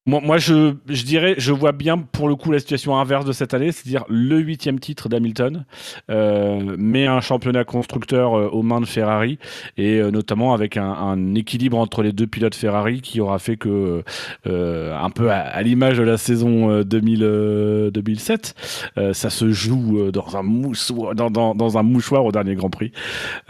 Moi, 0.06 0.20
moi 0.22 0.38
je, 0.38 0.74
je 0.88 1.02
dirais, 1.04 1.34
je 1.36 1.52
vois 1.52 1.72
bien 1.72 1.98
pour 1.98 2.28
le 2.28 2.36
coup 2.36 2.52
la 2.52 2.60
situation 2.60 2.96
inverse 2.96 3.24
de 3.24 3.32
cette 3.32 3.54
année, 3.54 3.72
c'est-à-dire 3.72 4.04
le 4.08 4.38
huitième 4.38 4.78
titre 4.78 5.08
d'Hamilton, 5.08 5.64
euh, 6.10 6.76
mais 6.78 7.06
un 7.06 7.20
championnat 7.20 7.64
constructeur 7.64 8.34
euh, 8.38 8.48
aux 8.48 8.62
mains 8.62 8.80
de 8.80 8.86
Ferrari, 8.86 9.38
et 9.76 9.96
euh, 9.98 10.10
notamment 10.12 10.54
avec 10.54 10.76
un, 10.76 10.90
un 10.90 11.34
équilibre 11.34 11.76
entre 11.76 12.02
les 12.02 12.12
deux 12.12 12.26
pilotes 12.28 12.54
Ferrari 12.54 13.00
qui 13.00 13.20
aura 13.20 13.38
fait 13.40 13.56
que, 13.56 14.04
euh, 14.46 14.96
un 14.96 15.10
peu 15.10 15.30
à, 15.30 15.38
à 15.40 15.62
l'image 15.62 15.98
de 15.98 16.04
la 16.04 16.18
saison 16.18 16.70
euh, 16.70 16.84
2000, 16.84 17.20
euh, 17.22 17.90
2007, 17.90 18.54
euh, 18.98 19.12
ça 19.12 19.28
se 19.28 19.50
joue 19.50 20.12
dans 20.12 20.36
un, 20.36 20.42
moussoir, 20.42 21.14
dans, 21.16 21.30
dans, 21.30 21.54
dans 21.54 21.78
un 21.78 21.82
mouchoir 21.82 22.24
au 22.24 22.30
dernier 22.30 22.54
Grand 22.54 22.70
Prix. 22.70 22.92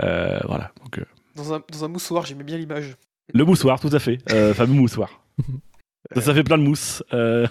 Euh, 0.03 0.39
voilà. 0.49 0.73
Donc, 0.83 0.99
euh, 0.99 1.05
Dans 1.35 1.53
un, 1.53 1.61
dans 1.71 1.85
un 1.85 1.89
moussoir, 1.89 2.25
j'aimais 2.25 2.45
bien 2.45 2.57
l'image. 2.57 2.97
le 3.35 3.45
moussoir, 3.45 3.79
tout 3.79 3.91
à 3.93 3.99
fait, 3.99 4.19
euh, 4.33 4.55
fameux 4.55 4.73
moussoir. 4.73 5.21
Ça, 6.15 6.21
ça 6.21 6.35
fait 6.35 6.45
plein 6.45 6.59
de 6.59 6.63
mousse. 6.63 7.03
Euh, 7.13 7.47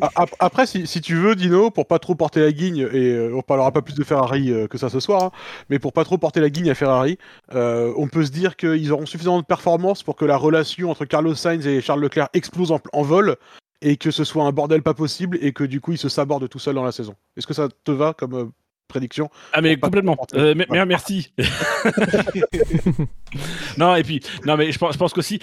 Après, 0.38 0.66
si, 0.66 0.86
si 0.86 1.00
tu 1.00 1.14
veux, 1.16 1.34
Dino, 1.34 1.70
pour 1.70 1.86
pas 1.86 1.98
trop 1.98 2.14
porter 2.14 2.40
la 2.40 2.52
guigne, 2.52 2.88
et 2.92 3.12
euh, 3.12 3.34
on 3.34 3.42
parlera 3.42 3.72
pas 3.72 3.82
plus 3.82 3.94
de 3.94 4.04
Ferrari 4.04 4.50
euh, 4.50 4.66
que 4.66 4.78
ça 4.78 4.88
ce 4.88 5.00
soir, 5.00 5.22
hein, 5.24 5.30
mais 5.70 5.78
pour 5.78 5.92
pas 5.92 6.04
trop 6.04 6.18
porter 6.18 6.40
la 6.40 6.50
guigne 6.50 6.70
à 6.70 6.74
Ferrari, 6.74 7.18
euh, 7.54 7.92
on 7.96 8.08
peut 8.08 8.24
se 8.24 8.30
dire 8.30 8.56
qu'ils 8.56 8.92
auront 8.92 9.06
suffisamment 9.06 9.40
de 9.40 9.46
performance 9.46 10.02
pour 10.02 10.16
que 10.16 10.24
la 10.24 10.36
relation 10.36 10.90
entre 10.90 11.04
Carlos 11.04 11.34
Sainz 11.34 11.66
et 11.66 11.80
Charles 11.80 12.00
Leclerc 12.00 12.28
explose 12.34 12.72
en, 12.72 12.80
en 12.92 13.02
vol, 13.02 13.36
et 13.82 13.96
que 13.96 14.10
ce 14.10 14.24
soit 14.24 14.44
un 14.44 14.52
bordel 14.52 14.82
pas 14.82 14.94
possible, 14.94 15.38
et 15.40 15.52
que 15.52 15.64
du 15.64 15.80
coup 15.80 15.92
ils 15.92 15.98
se 15.98 16.08
sabordent 16.08 16.48
tout 16.48 16.58
seuls 16.58 16.74
dans 16.74 16.84
la 16.84 16.92
saison. 16.92 17.14
Est-ce 17.36 17.46
que 17.46 17.54
ça 17.54 17.68
te 17.84 17.90
va 17.90 18.14
comme 18.14 18.34
euh, 18.34 18.44
prédiction 18.88 19.30
Ah 19.52 19.60
mais 19.60 19.76
complètement. 19.76 20.16
Euh, 20.34 20.54
merci. 20.70 21.32
non 23.78 23.94
et 23.96 24.02
puis 24.02 24.20
non 24.46 24.56
mais 24.56 24.72
je 24.72 24.78
pense, 24.78 24.94
je 24.94 24.98
pense 24.98 25.12
qu'aussi 25.12 25.38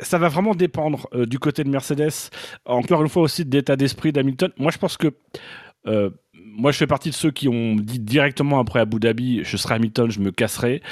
ça 0.00 0.18
va 0.18 0.28
vraiment 0.28 0.54
dépendre 0.54 1.08
euh, 1.14 1.26
du 1.26 1.38
côté 1.38 1.64
de 1.64 1.68
Mercedes. 1.68 2.30
Encore 2.64 3.02
une 3.02 3.08
fois 3.08 3.22
aussi 3.22 3.44
de 3.44 3.56
l'état 3.56 3.76
d'esprit 3.76 4.12
d'Hamilton. 4.12 4.50
Moi 4.58 4.70
je 4.70 4.78
pense 4.78 4.96
que 4.96 5.08
euh, 5.86 6.10
moi, 6.34 6.72
je 6.72 6.78
fais 6.78 6.86
partie 6.86 7.10
de 7.10 7.14
ceux 7.14 7.30
qui 7.30 7.48
ont 7.48 7.76
dit 7.76 7.98
directement 7.98 8.58
après 8.58 8.80
Abu 8.80 8.98
Dhabi, 8.98 9.42
je 9.44 9.56
serai 9.56 9.74
Hamilton, 9.74 10.10
je 10.10 10.20
me 10.20 10.30
casserai. 10.30 10.82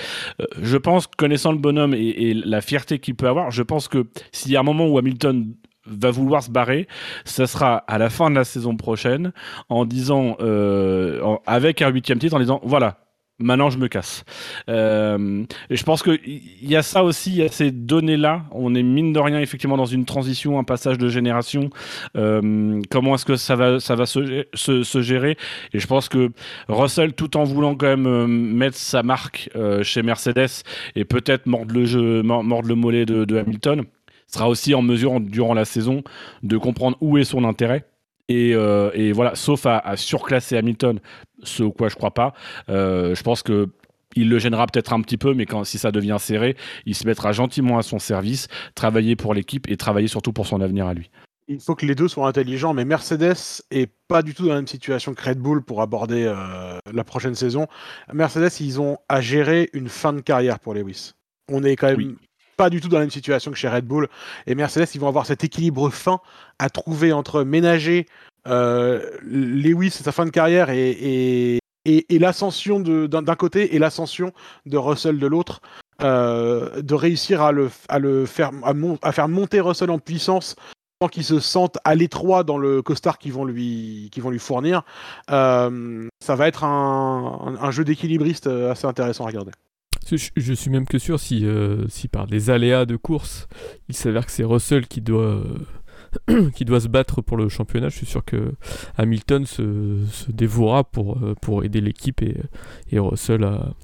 Euh, 0.40 0.44
je 0.60 0.76
pense, 0.76 1.06
connaissant 1.06 1.52
le 1.52 1.58
bonhomme 1.58 1.94
et, 1.94 2.08
et 2.08 2.34
la 2.34 2.60
fierté 2.60 2.98
qu'il 2.98 3.14
peut 3.14 3.28
avoir, 3.28 3.50
je 3.50 3.62
pense 3.62 3.88
que 3.88 4.06
s'il 4.30 4.52
y 4.52 4.56
a 4.56 4.60
un 4.60 4.64
moment 4.64 4.86
où 4.86 4.98
Hamilton 4.98 5.54
va 5.86 6.10
vouloir 6.10 6.42
se 6.42 6.50
barrer, 6.50 6.88
ça 7.24 7.46
sera 7.46 7.76
à 7.76 7.98
la 7.98 8.10
fin 8.10 8.30
de 8.30 8.34
la 8.34 8.44
saison 8.44 8.76
prochaine, 8.76 9.32
en 9.68 9.84
disant, 9.84 10.36
euh, 10.40 11.36
avec 11.46 11.82
un 11.82 11.88
huitième 11.88 12.18
titre, 12.18 12.34
en 12.36 12.40
disant, 12.40 12.60
voilà, 12.64 12.98
maintenant 13.40 13.68
je 13.68 13.78
me 13.78 13.88
casse. 13.88 14.24
Euh, 14.68 15.44
et 15.68 15.76
je 15.76 15.82
pense 15.82 16.04
qu'il 16.04 16.40
y 16.62 16.76
a 16.76 16.82
ça 16.82 17.02
aussi, 17.02 17.30
il 17.32 17.36
y 17.38 17.42
a 17.42 17.48
ces 17.48 17.72
données-là. 17.72 18.44
On 18.52 18.76
est 18.76 18.82
mine 18.84 19.12
de 19.12 19.18
rien 19.18 19.40
effectivement 19.40 19.76
dans 19.76 19.86
une 19.86 20.04
transition, 20.04 20.56
un 20.58 20.64
passage 20.64 20.98
de 20.98 21.08
génération. 21.08 21.68
Euh, 22.16 22.80
comment 22.90 23.16
est-ce 23.16 23.24
que 23.24 23.34
ça 23.34 23.56
va, 23.56 23.80
ça 23.80 23.96
va 23.96 24.06
se, 24.06 24.46
se, 24.54 24.84
se 24.84 25.02
gérer? 25.02 25.36
Et 25.72 25.80
je 25.80 25.86
pense 25.88 26.08
que 26.08 26.30
Russell, 26.68 27.12
tout 27.12 27.36
en 27.36 27.42
voulant 27.42 27.74
quand 27.74 27.88
même 27.88 28.06
euh, 28.06 28.26
mettre 28.28 28.76
sa 28.76 29.02
marque 29.02 29.50
euh, 29.56 29.82
chez 29.82 30.02
Mercedes 30.02 30.62
et 30.94 31.04
peut-être 31.04 31.46
mordre 31.46 31.74
le 31.74 31.86
jeu, 31.86 32.22
mor- 32.22 32.44
mordre 32.44 32.68
le 32.68 32.76
mollet 32.76 33.04
de, 33.04 33.24
de 33.24 33.36
Hamilton, 33.36 33.82
sera 34.34 34.48
aussi 34.48 34.74
en 34.74 34.82
mesure 34.82 35.20
durant 35.20 35.54
la 35.54 35.64
saison 35.64 36.02
de 36.42 36.56
comprendre 36.56 36.96
où 37.00 37.18
est 37.18 37.24
son 37.24 37.44
intérêt. 37.44 37.86
Et, 38.28 38.54
euh, 38.54 38.90
et 38.94 39.12
voilà, 39.12 39.34
sauf 39.34 39.66
à, 39.66 39.78
à 39.78 39.96
surclasser 39.96 40.56
Hamilton, 40.56 41.00
ce 41.42 41.62
au 41.62 41.72
quoi 41.72 41.88
je 41.88 41.96
crois 41.96 42.12
pas. 42.12 42.34
Euh, 42.68 43.14
je 43.14 43.22
pense 43.22 43.42
que 43.42 43.68
il 44.16 44.28
le 44.28 44.38
gênera 44.38 44.66
peut-être 44.66 44.92
un 44.92 45.00
petit 45.00 45.16
peu, 45.16 45.34
mais 45.34 45.44
quand 45.44 45.64
si 45.64 45.78
ça 45.78 45.90
devient 45.90 46.16
serré, 46.20 46.56
il 46.86 46.94
se 46.94 47.06
mettra 47.06 47.32
gentiment 47.32 47.78
à 47.78 47.82
son 47.82 47.98
service, 47.98 48.48
travailler 48.74 49.16
pour 49.16 49.34
l'équipe 49.34 49.68
et 49.68 49.76
travailler 49.76 50.08
surtout 50.08 50.32
pour 50.32 50.46
son 50.46 50.60
avenir 50.60 50.86
à 50.86 50.94
lui. 50.94 51.10
Il 51.48 51.60
faut 51.60 51.74
que 51.74 51.84
les 51.84 51.94
deux 51.94 52.08
soient 52.08 52.26
intelligents, 52.26 52.72
mais 52.72 52.86
Mercedes 52.86 53.62
est 53.70 53.90
pas 54.08 54.22
du 54.22 54.32
tout 54.32 54.44
dans 54.44 54.50
la 54.50 54.60
même 54.60 54.66
situation 54.66 55.12
que 55.12 55.22
Red 55.22 55.38
Bull 55.38 55.62
pour 55.62 55.82
aborder 55.82 56.24
euh, 56.24 56.78
la 56.90 57.04
prochaine 57.04 57.34
saison. 57.34 57.66
Mercedes, 58.12 58.60
ils 58.60 58.80
ont 58.80 58.96
à 59.08 59.20
gérer 59.20 59.68
une 59.74 59.88
fin 59.88 60.14
de 60.14 60.20
carrière 60.20 60.58
pour 60.58 60.72
Lewis. 60.72 61.12
On 61.50 61.62
est 61.62 61.76
quand 61.76 61.88
même 61.88 61.96
Oui. 61.98 62.16
Pas 62.56 62.70
du 62.70 62.80
tout 62.80 62.88
dans 62.88 62.96
la 62.98 63.02
même 63.04 63.10
situation 63.10 63.50
que 63.50 63.56
chez 63.56 63.68
Red 63.68 63.84
Bull. 63.86 64.08
Et 64.46 64.54
Mercedes, 64.54 64.88
ils 64.94 65.00
vont 65.00 65.08
avoir 65.08 65.26
cet 65.26 65.44
équilibre 65.44 65.90
fin 65.90 66.20
à 66.58 66.70
trouver 66.70 67.12
entre 67.12 67.42
ménager 67.44 68.06
euh, 68.46 69.02
Lewis 69.22 69.88
et 69.88 70.02
sa 70.02 70.12
fin 70.12 70.24
de 70.26 70.30
carrière 70.30 70.70
et, 70.70 70.90
et, 70.90 71.58
et- 71.86 72.18
l'ascension 72.18 72.80
d'un 72.80 73.34
côté 73.36 73.74
et 73.74 73.78
l'ascension 73.78 74.32
de 74.66 74.76
Russell 74.76 75.18
de 75.18 75.26
l'autre. 75.26 75.60
euh, 76.02 76.82
de 76.82 76.94
réussir 76.94 77.40
à 77.40 77.52
le, 77.52 77.70
à 77.88 78.00
le 78.00 78.26
faire, 78.26 78.50
à, 79.02 79.12
faire 79.12 79.28
monter 79.28 79.60
Russell 79.60 79.90
en 79.90 80.00
puissance 80.00 80.56
sans 81.00 81.08
qu'il 81.08 81.22
se 81.24 81.38
sente 81.38 81.78
à 81.84 81.94
l'étroit 81.94 82.42
dans 82.42 82.58
le 82.58 82.82
costard 82.82 83.16
qu'ils 83.18 83.32
vont 83.32 83.44
lui, 83.44 84.10
vont 84.18 84.30
lui 84.30 84.40
fournir. 84.40 84.82
Euh, 85.30 86.08
ça 86.20 86.34
va 86.34 86.48
être 86.48 86.64
un, 86.64 87.56
un- 87.60 87.70
jeu 87.70 87.84
d'équilibriste 87.84 88.48
assez 88.48 88.86
intéressant 88.88 89.24
à 89.24 89.28
regarder. 89.28 89.52
Je, 90.10 90.30
je 90.36 90.52
suis 90.52 90.70
même 90.70 90.86
que 90.86 90.98
sûr 90.98 91.18
si, 91.20 91.44
euh, 91.46 91.86
si 91.88 92.08
par 92.08 92.26
des 92.26 92.50
aléas 92.50 92.84
de 92.86 92.96
course, 92.96 93.48
il 93.88 93.94
s'avère 93.94 94.26
que 94.26 94.32
c'est 94.32 94.44
Russell 94.44 94.86
qui 94.86 95.00
doit, 95.00 95.42
euh, 96.28 96.50
qui 96.54 96.64
doit 96.64 96.80
se 96.80 96.88
battre 96.88 97.22
pour 97.22 97.36
le 97.36 97.48
championnat, 97.48 97.88
je 97.88 97.96
suis 97.96 98.06
sûr 98.06 98.24
que 98.24 98.52
Hamilton 98.96 99.46
se, 99.46 100.04
se 100.10 100.30
dévouera 100.30 100.84
pour, 100.84 101.22
euh, 101.22 101.34
pour 101.40 101.64
aider 101.64 101.80
l'équipe 101.80 102.22
et, 102.22 102.36
et 102.90 102.98
Russell 102.98 103.44
à, 103.44 103.74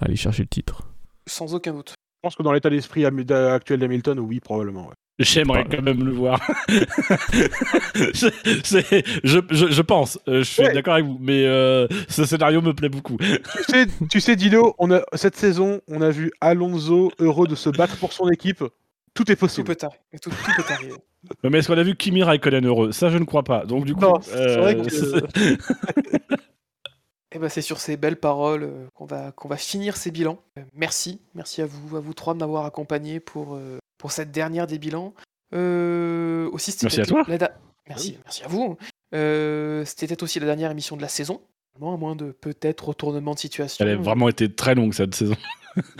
à 0.00 0.04
aller 0.06 0.16
chercher 0.16 0.42
le 0.42 0.48
titre. 0.48 0.82
Sans 1.28 1.54
aucun 1.54 1.72
doute. 1.72 1.90
Je 1.90 2.28
pense 2.28 2.36
que 2.36 2.42
dans 2.42 2.52
l'état 2.52 2.70
d'esprit 2.70 3.04
actuel 3.04 3.80
d'Hamilton, 3.80 4.18
oui, 4.18 4.40
probablement. 4.40 4.88
ouais. 4.88 4.94
J'aimerais 5.18 5.64
quand 5.70 5.80
même 5.82 6.04
le 6.04 6.12
voir. 6.12 6.40
je, 7.94 8.28
c'est- 8.64 9.04
je, 9.24 9.38
je- 9.50 9.70
je 9.70 9.82
pense, 9.82 10.18
euh, 10.28 10.38
je 10.40 10.44
suis 10.44 10.62
Ouais. 10.62 10.72
d'accord 10.74 10.94
avec 10.94 11.06
vous, 11.06 11.18
mais 11.20 11.44
euh, 11.46 11.86
ce 12.08 12.24
scénario 12.26 12.60
me 12.60 12.74
plaît 12.74 12.88
beaucoup. 12.90 13.16
tu, 13.18 13.62
sais, 13.68 13.86
tu 14.10 14.20
sais, 14.20 14.36
Dino, 14.36 14.74
on 14.78 14.90
a, 14.92 15.00
cette 15.14 15.36
saison, 15.36 15.80
on 15.88 16.02
a 16.02 16.10
vu 16.10 16.30
Alonso 16.40 17.10
heureux 17.18 17.46
de 17.46 17.54
se 17.54 17.70
battre 17.70 17.96
pour 17.96 18.12
son 18.12 18.28
équipe. 18.30 18.62
Tout 19.14 19.30
est 19.32 19.36
Tout 19.36 19.40
possible. 19.40 19.66
peut, 19.68 19.76
tout, 19.76 20.28
tout 20.30 20.30
peut 20.56 20.62
arriver. 20.72 20.92
Mais 21.42 21.58
est-ce 21.58 21.68
qu'on 21.68 21.78
a 21.78 21.82
vu 21.82 21.96
Kimi 21.96 22.22
Raikkonen 22.22 22.66
heureux? 22.66 22.92
Ça, 22.92 23.08
je 23.08 23.16
ne 23.18 23.24
crois 23.24 23.42
pas. 23.42 23.64
Donc, 23.64 23.86
du 23.86 23.94
coup, 23.94 24.00
Non, 24.02 24.20
c'est 24.20 24.56
vrai 24.58 24.76
euh, 24.76 25.20
Et 27.36 27.38
ben 27.38 27.50
c'est 27.50 27.60
sur 27.60 27.80
ces 27.80 27.98
belles 27.98 28.16
paroles 28.16 28.62
euh, 28.62 28.86
qu'on 28.94 29.04
va, 29.04 29.30
qu'on 29.32 29.46
va 29.48 29.58
finir 29.58 29.98
ces 29.98 30.10
bilans. 30.10 30.38
Euh, 30.58 30.62
merci, 30.72 31.20
merci 31.34 31.60
à 31.60 31.66
vous, 31.66 31.94
à 31.96 32.00
vous 32.00 32.14
trois 32.14 32.32
de 32.32 32.38
m'avoir 32.38 32.64
accompagné 32.64 33.20
pour, 33.20 33.56
euh, 33.56 33.76
pour 33.98 34.10
cette 34.10 34.30
dernière 34.32 34.66
des 34.66 34.78
bilans. 34.78 35.12
Euh, 35.54 36.48
aussi, 36.52 36.74
Merci 36.82 37.00
à 37.02 37.04
toi. 37.04 37.24
la 37.28 37.36
da- 37.38 37.52
merci, 37.88 38.18
merci 38.24 38.42
à 38.42 38.48
vous. 38.48 38.76
Euh, 39.14 39.84
c'était 39.84 40.06
peut-être 40.06 40.22
aussi 40.22 40.40
la 40.40 40.46
dernière 40.46 40.70
émission 40.70 40.96
de 40.96 41.02
la 41.02 41.08
saison, 41.08 41.42
à 41.76 41.96
moins 41.96 42.16
de 42.16 42.32
peut-être 42.32 42.88
retournement 42.88 43.34
de 43.34 43.38
situation. 43.38 43.84
elle 43.84 43.92
a 43.92 43.96
vraiment 43.96 44.28
été 44.30 44.50
très 44.52 44.74
longue 44.74 44.94
cette 44.94 45.14
saison. 45.14 45.36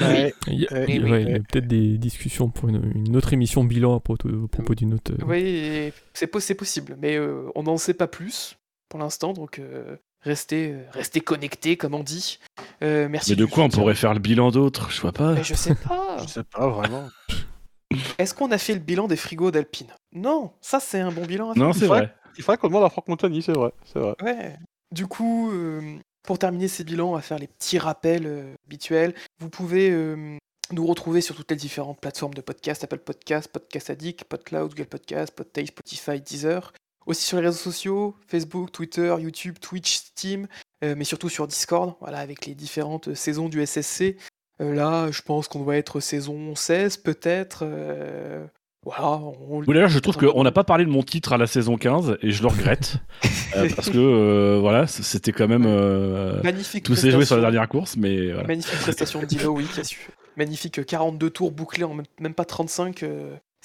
Ouais. 0.00 0.32
Il 0.46 0.54
y 0.62 0.66
a, 0.68 0.72
Euh, 0.72 0.86
il 0.88 0.94
y 0.94 0.98
a- 1.00 1.02
oui, 1.04 1.10
ouais, 1.10 1.22
il 1.24 1.28
y 1.32 1.34
a 1.34 1.38
peut-être 1.38 1.66
des 1.66 1.98
discussions 1.98 2.48
pour 2.48 2.70
une, 2.70 2.92
une 2.94 3.14
autre 3.14 3.34
émission 3.34 3.62
bilan 3.62 3.94
à 3.94 4.00
propos, 4.00 4.26
d'une 4.74 4.94
autre. 4.94 5.12
Oui, 5.26 5.92
c'est 6.14 6.26
po- 6.28 6.40
c'est 6.40 6.54
possible, 6.54 6.96
mais 6.98 7.16
euh, 7.18 7.50
on 7.54 7.64
n'en 7.64 7.76
sait 7.76 7.92
pas 7.92 8.06
plus 8.06 8.56
pour 8.88 8.98
l'instant, 9.00 9.34
donc 9.34 9.58
euh, 9.58 9.96
restez, 10.26 10.72
euh, 10.72 10.82
restez 10.92 11.20
connectés, 11.20 11.76
comme 11.76 11.94
on 11.94 12.02
dit. 12.02 12.38
Euh, 12.82 13.08
merci. 13.08 13.30
Mais 13.30 13.36
de 13.36 13.44
quoi 13.44 13.64
on 13.64 13.68
pourrait 13.70 13.94
faire 13.94 14.12
le 14.12 14.20
bilan 14.20 14.50
d'autre? 14.50 14.90
Je 14.90 15.00
vois 15.00 15.12
pas. 15.12 15.32
Mais 15.32 15.44
Je 15.44 15.54
sais 15.54 15.74
pas. 15.88 16.18
Je 16.22 16.28
sais 16.28 16.44
pas 16.44 16.68
vraiment. 16.68 17.08
Est-ce 18.18 18.34
qu'on 18.34 18.50
a 18.50 18.58
fait 18.58 18.74
le 18.74 18.80
bilan 18.80 19.06
des 19.08 19.16
frigos 19.16 19.50
d'Alpine? 19.50 19.88
Non, 20.12 20.52
ça 20.60 20.80
c'est 20.80 21.00
un 21.00 21.12
bon 21.12 21.24
bilan 21.24 21.50
à 21.50 21.54
faire. 21.54 21.62
Non, 21.62 21.72
c'est 21.72 21.86
vrai. 21.86 22.14
Il 22.36 22.42
faudrait 22.42 22.58
qu'on 22.58 22.68
demande 22.68 22.84
à 22.84 22.90
Franck 22.90 23.08
Montagny, 23.08 23.42
c'est 23.42 23.52
vrai. 23.52 23.70
C'est 23.84 23.98
vrai. 23.98 24.14
Ouais. 24.22 24.56
Du 24.92 25.06
coup, 25.06 25.50
euh, 25.52 25.98
pour 26.22 26.38
terminer 26.38 26.68
ces 26.68 26.84
bilans, 26.84 27.10
on 27.10 27.14
va 27.14 27.22
faire 27.22 27.38
les 27.38 27.46
petits 27.46 27.78
rappels 27.78 28.26
euh, 28.26 28.54
habituels. 28.66 29.14
Vous 29.40 29.48
pouvez 29.48 29.90
euh, 29.90 30.36
nous 30.72 30.86
retrouver 30.86 31.20
sur 31.20 31.34
toutes 31.34 31.50
les 31.50 31.56
différentes 31.56 32.00
plateformes 32.00 32.34
de 32.34 32.40
podcast, 32.40 32.84
Apple 32.84 32.98
Podcast, 32.98 33.48
Podcast 33.48 33.90
Addict, 33.90 34.24
PodCloud, 34.24 34.70
Google 34.70 34.86
Podcast, 34.86 35.34
Podtail, 35.34 35.68
Spotify, 35.68 36.20
Deezer. 36.20 36.72
Aussi 37.06 37.24
sur 37.24 37.38
les 37.38 37.46
réseaux 37.46 37.58
sociaux, 37.58 38.16
Facebook, 38.26 38.72
Twitter, 38.72 39.14
YouTube, 39.20 39.56
Twitch, 39.60 39.94
Steam, 39.96 40.48
euh, 40.84 40.94
mais 40.96 41.04
surtout 41.04 41.28
sur 41.28 41.46
Discord, 41.46 41.94
voilà, 42.00 42.18
avec 42.18 42.46
les 42.46 42.54
différentes 42.54 43.14
saisons 43.14 43.48
du 43.48 43.64
SSC. 43.64 44.16
Euh, 44.60 44.74
là, 44.74 45.10
je 45.12 45.22
pense 45.22 45.46
qu'on 45.48 45.60
doit 45.62 45.76
être 45.76 46.00
saison 46.00 46.54
16, 46.54 46.96
peut-être. 46.98 47.60
euh, 47.62 48.44
voilà, 48.84 49.18
on... 49.18 49.58
Oui, 49.60 49.66
d'ailleurs, 49.74 49.88
je 49.88 49.98
trouve 49.98 50.16
qu'on 50.16 50.42
n'a 50.44 50.52
pas 50.52 50.64
parlé 50.64 50.84
de 50.84 50.90
mon 50.90 51.02
titre 51.02 51.32
à 51.32 51.38
la 51.38 51.46
saison 51.46 51.76
15 51.76 52.18
et 52.22 52.30
je 52.30 52.42
le 52.42 52.48
regrette. 52.48 52.96
euh, 53.56 53.68
parce 53.74 53.90
que, 53.90 53.98
euh, 53.98 54.58
voilà, 54.60 54.86
c'était 54.86 55.32
quand 55.32 55.48
même. 55.48 55.64
euh, 55.66 56.40
Magnifique. 56.42 56.84
tout 56.84 56.94
s'est 56.96 57.10
joué 57.10 57.24
sur 57.24 57.36
la 57.36 57.42
dernière 57.42 57.68
course, 57.68 57.96
mais 57.96 58.32
voilà. 58.32 58.48
Magnifique 58.48 58.78
prestation 58.80 59.20
de 59.20 59.26
Dino, 59.26 59.50
oui, 59.50 59.66
qui 59.72 59.80
a 59.80 59.84
su. 59.84 60.08
Magnifique 60.36 60.78
euh, 60.78 60.84
42 60.84 61.30
tours 61.30 61.50
bouclés 61.52 61.84
en 61.84 61.94
même, 61.94 62.06
même 62.20 62.34
pas 62.34 62.44
35. 62.44 63.04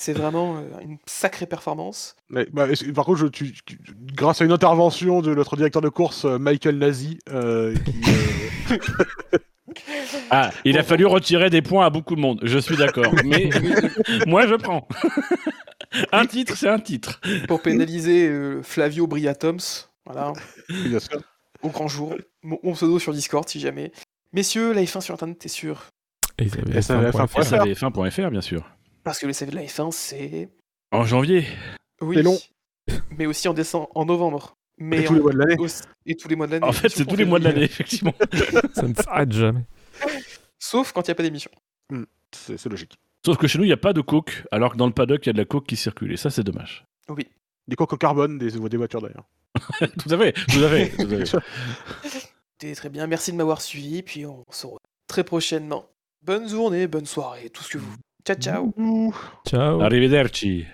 C'est 0.01 0.13
vraiment 0.13 0.57
euh, 0.57 0.61
une 0.81 0.97
sacrée 1.05 1.45
performance. 1.45 2.15
Mais, 2.29 2.47
bah, 2.51 2.67
par 2.95 3.05
contre, 3.05 3.19
je, 3.19 3.27
tu- 3.27 3.53
tu- 3.65 3.77
grâce 4.13 4.41
à 4.41 4.45
une 4.45 4.51
intervention 4.51 5.21
de 5.21 5.33
notre 5.35 5.55
directeur 5.55 5.81
de 5.81 5.89
course, 5.89 6.25
euh, 6.25 6.39
Michael 6.39 6.77
Nazi, 6.79 7.19
euh, 7.29 7.75
qui, 7.75 8.01
euh, 8.71 8.77
Ah, 10.31 10.51
il 10.65 10.77
a 10.77 10.83
fallu 10.83 11.05
retirer 11.05 11.49
des 11.49 11.61
points 11.61 11.85
à 11.85 11.89
beaucoup 11.89 12.15
de 12.15 12.21
monde, 12.21 12.39
je 12.43 12.57
suis 12.57 12.75
d'accord. 12.77 13.13
Mais 13.25 13.49
moi, 14.27 14.47
je 14.47 14.55
prends. 14.55 14.87
un 16.11 16.25
titre, 16.25 16.55
c'est 16.57 16.67
un 16.69 16.79
titre. 16.79 17.21
Pour 17.47 17.61
pénaliser 17.61 18.27
euh, 18.27 18.61
Flavio 18.63 19.07
Briatoms, 19.07 19.59
voilà, 20.05 20.33
bien 20.69 20.99
sûr. 20.99 21.21
au 21.61 21.69
grand 21.69 21.87
jour. 21.87 22.15
Mon, 22.43 22.59
mon 22.63 22.73
pseudo 22.73 22.97
sur 22.99 23.13
Discord, 23.13 23.47
si 23.47 23.59
jamais. 23.59 23.91
Messieurs, 24.33 24.73
la 24.73 24.81
F1 24.81 25.01
sur 25.01 25.13
Internet, 25.13 25.37
t'es 25.39 25.47
sûr 25.49 25.83
Et 26.37 26.49
ça 26.49 26.57
va 26.61 26.73
Et 26.73 26.77
être 26.77 26.83
ça 26.83 26.93
un 26.95 27.01
va 27.01 27.11
point 27.11 27.23
être 27.25 27.37
un 27.37 27.43
faible. 27.43 27.91
point. 27.91 28.07
SAVF1.fr, 28.09 28.29
bien 28.31 28.41
sûr. 28.41 28.63
Parce 29.03 29.19
que 29.19 29.25
le 29.27 29.33
CV 29.33 29.51
de 29.51 29.55
la 29.55 29.63
F1, 29.63 29.91
c'est. 29.91 30.49
En 30.91 31.03
janvier. 31.05 31.45
Oui. 32.01 32.17
C'est 32.17 32.23
long. 32.23 32.37
Mais 33.17 33.25
aussi 33.25 33.47
en 33.47 33.53
décembre, 33.53 33.89
en 33.95 34.05
novembre. 34.05 34.55
Mais 34.77 35.01
Et 35.01 35.05
tous 35.05 35.13
les 35.13 35.19
mois 35.21 35.31
de 35.33 35.37
l'année. 35.37 35.55
et 36.05 36.15
tous 36.15 36.27
les 36.27 36.35
mois 36.35 36.47
de 36.47 36.51
l'année. 36.53 36.65
En 36.65 36.71
fait, 36.71 36.89
c'est 36.89 37.05
tous 37.05 37.15
les 37.15 37.25
mois 37.25 37.39
de 37.39 37.43
l'année, 37.43 37.63
effectivement. 37.63 38.13
Ça 38.73 38.87
ne 38.87 38.93
s'arrête 38.95 39.31
jamais. 39.31 39.63
Sauf 40.57 40.91
quand 40.91 41.01
il 41.01 41.09
n'y 41.09 41.11
a 41.11 41.15
pas 41.15 41.23
d'émission. 41.23 41.51
C'est 42.31 42.57
c'est 42.57 42.69
logique. 42.69 42.97
Sauf 43.25 43.37
que 43.37 43.47
chez 43.47 43.59
nous, 43.59 43.65
il 43.65 43.67
n'y 43.67 43.73
a 43.73 43.77
pas 43.77 43.93
de 43.93 44.01
coke, 44.01 44.45
alors 44.51 44.71
que 44.71 44.77
dans 44.77 44.87
le 44.87 44.93
paddock, 44.93 45.23
il 45.25 45.27
y 45.27 45.29
a 45.29 45.33
de 45.33 45.37
la 45.37 45.45
coke 45.45 45.67
qui 45.67 45.75
circule. 45.75 46.11
Et 46.11 46.17
ça, 46.17 46.29
c'est 46.31 46.43
dommage. 46.43 46.85
Oui. 47.09 47.27
Des 47.67 47.75
coques 47.75 47.93
au 47.93 47.97
carbone, 47.97 48.39
des, 48.39 48.51
des 48.51 48.77
voitures 48.77 49.01
d'ailleurs. 49.01 49.25
tout 49.79 50.09
à 50.13 50.17
fait, 50.17 50.33
tout 50.33 50.63
à 50.63 50.69
fait. 50.69 50.89
tout 50.89 51.13
à 51.13 51.25
fait. 51.25 52.29
C'était 52.59 52.73
très 52.75 52.89
bien. 52.89 53.05
Merci 53.05 53.31
de 53.31 53.37
m'avoir 53.37 53.61
suivi. 53.61 54.01
Puis 54.01 54.25
on 54.25 54.43
se 54.49 54.65
retrouve 54.65 54.79
très 55.07 55.23
prochainement. 55.23 55.85
Bonne 56.23 56.47
journée, 56.49 56.87
bonne 56.87 57.05
soirée, 57.05 57.49
tout 57.49 57.63
ce 57.63 57.69
que 57.69 57.77
vous. 57.77 57.95
Ciao, 58.23 58.37
ciao. 58.37 58.73
Ciao. 59.43 59.79
Arrivederci. 59.79 60.65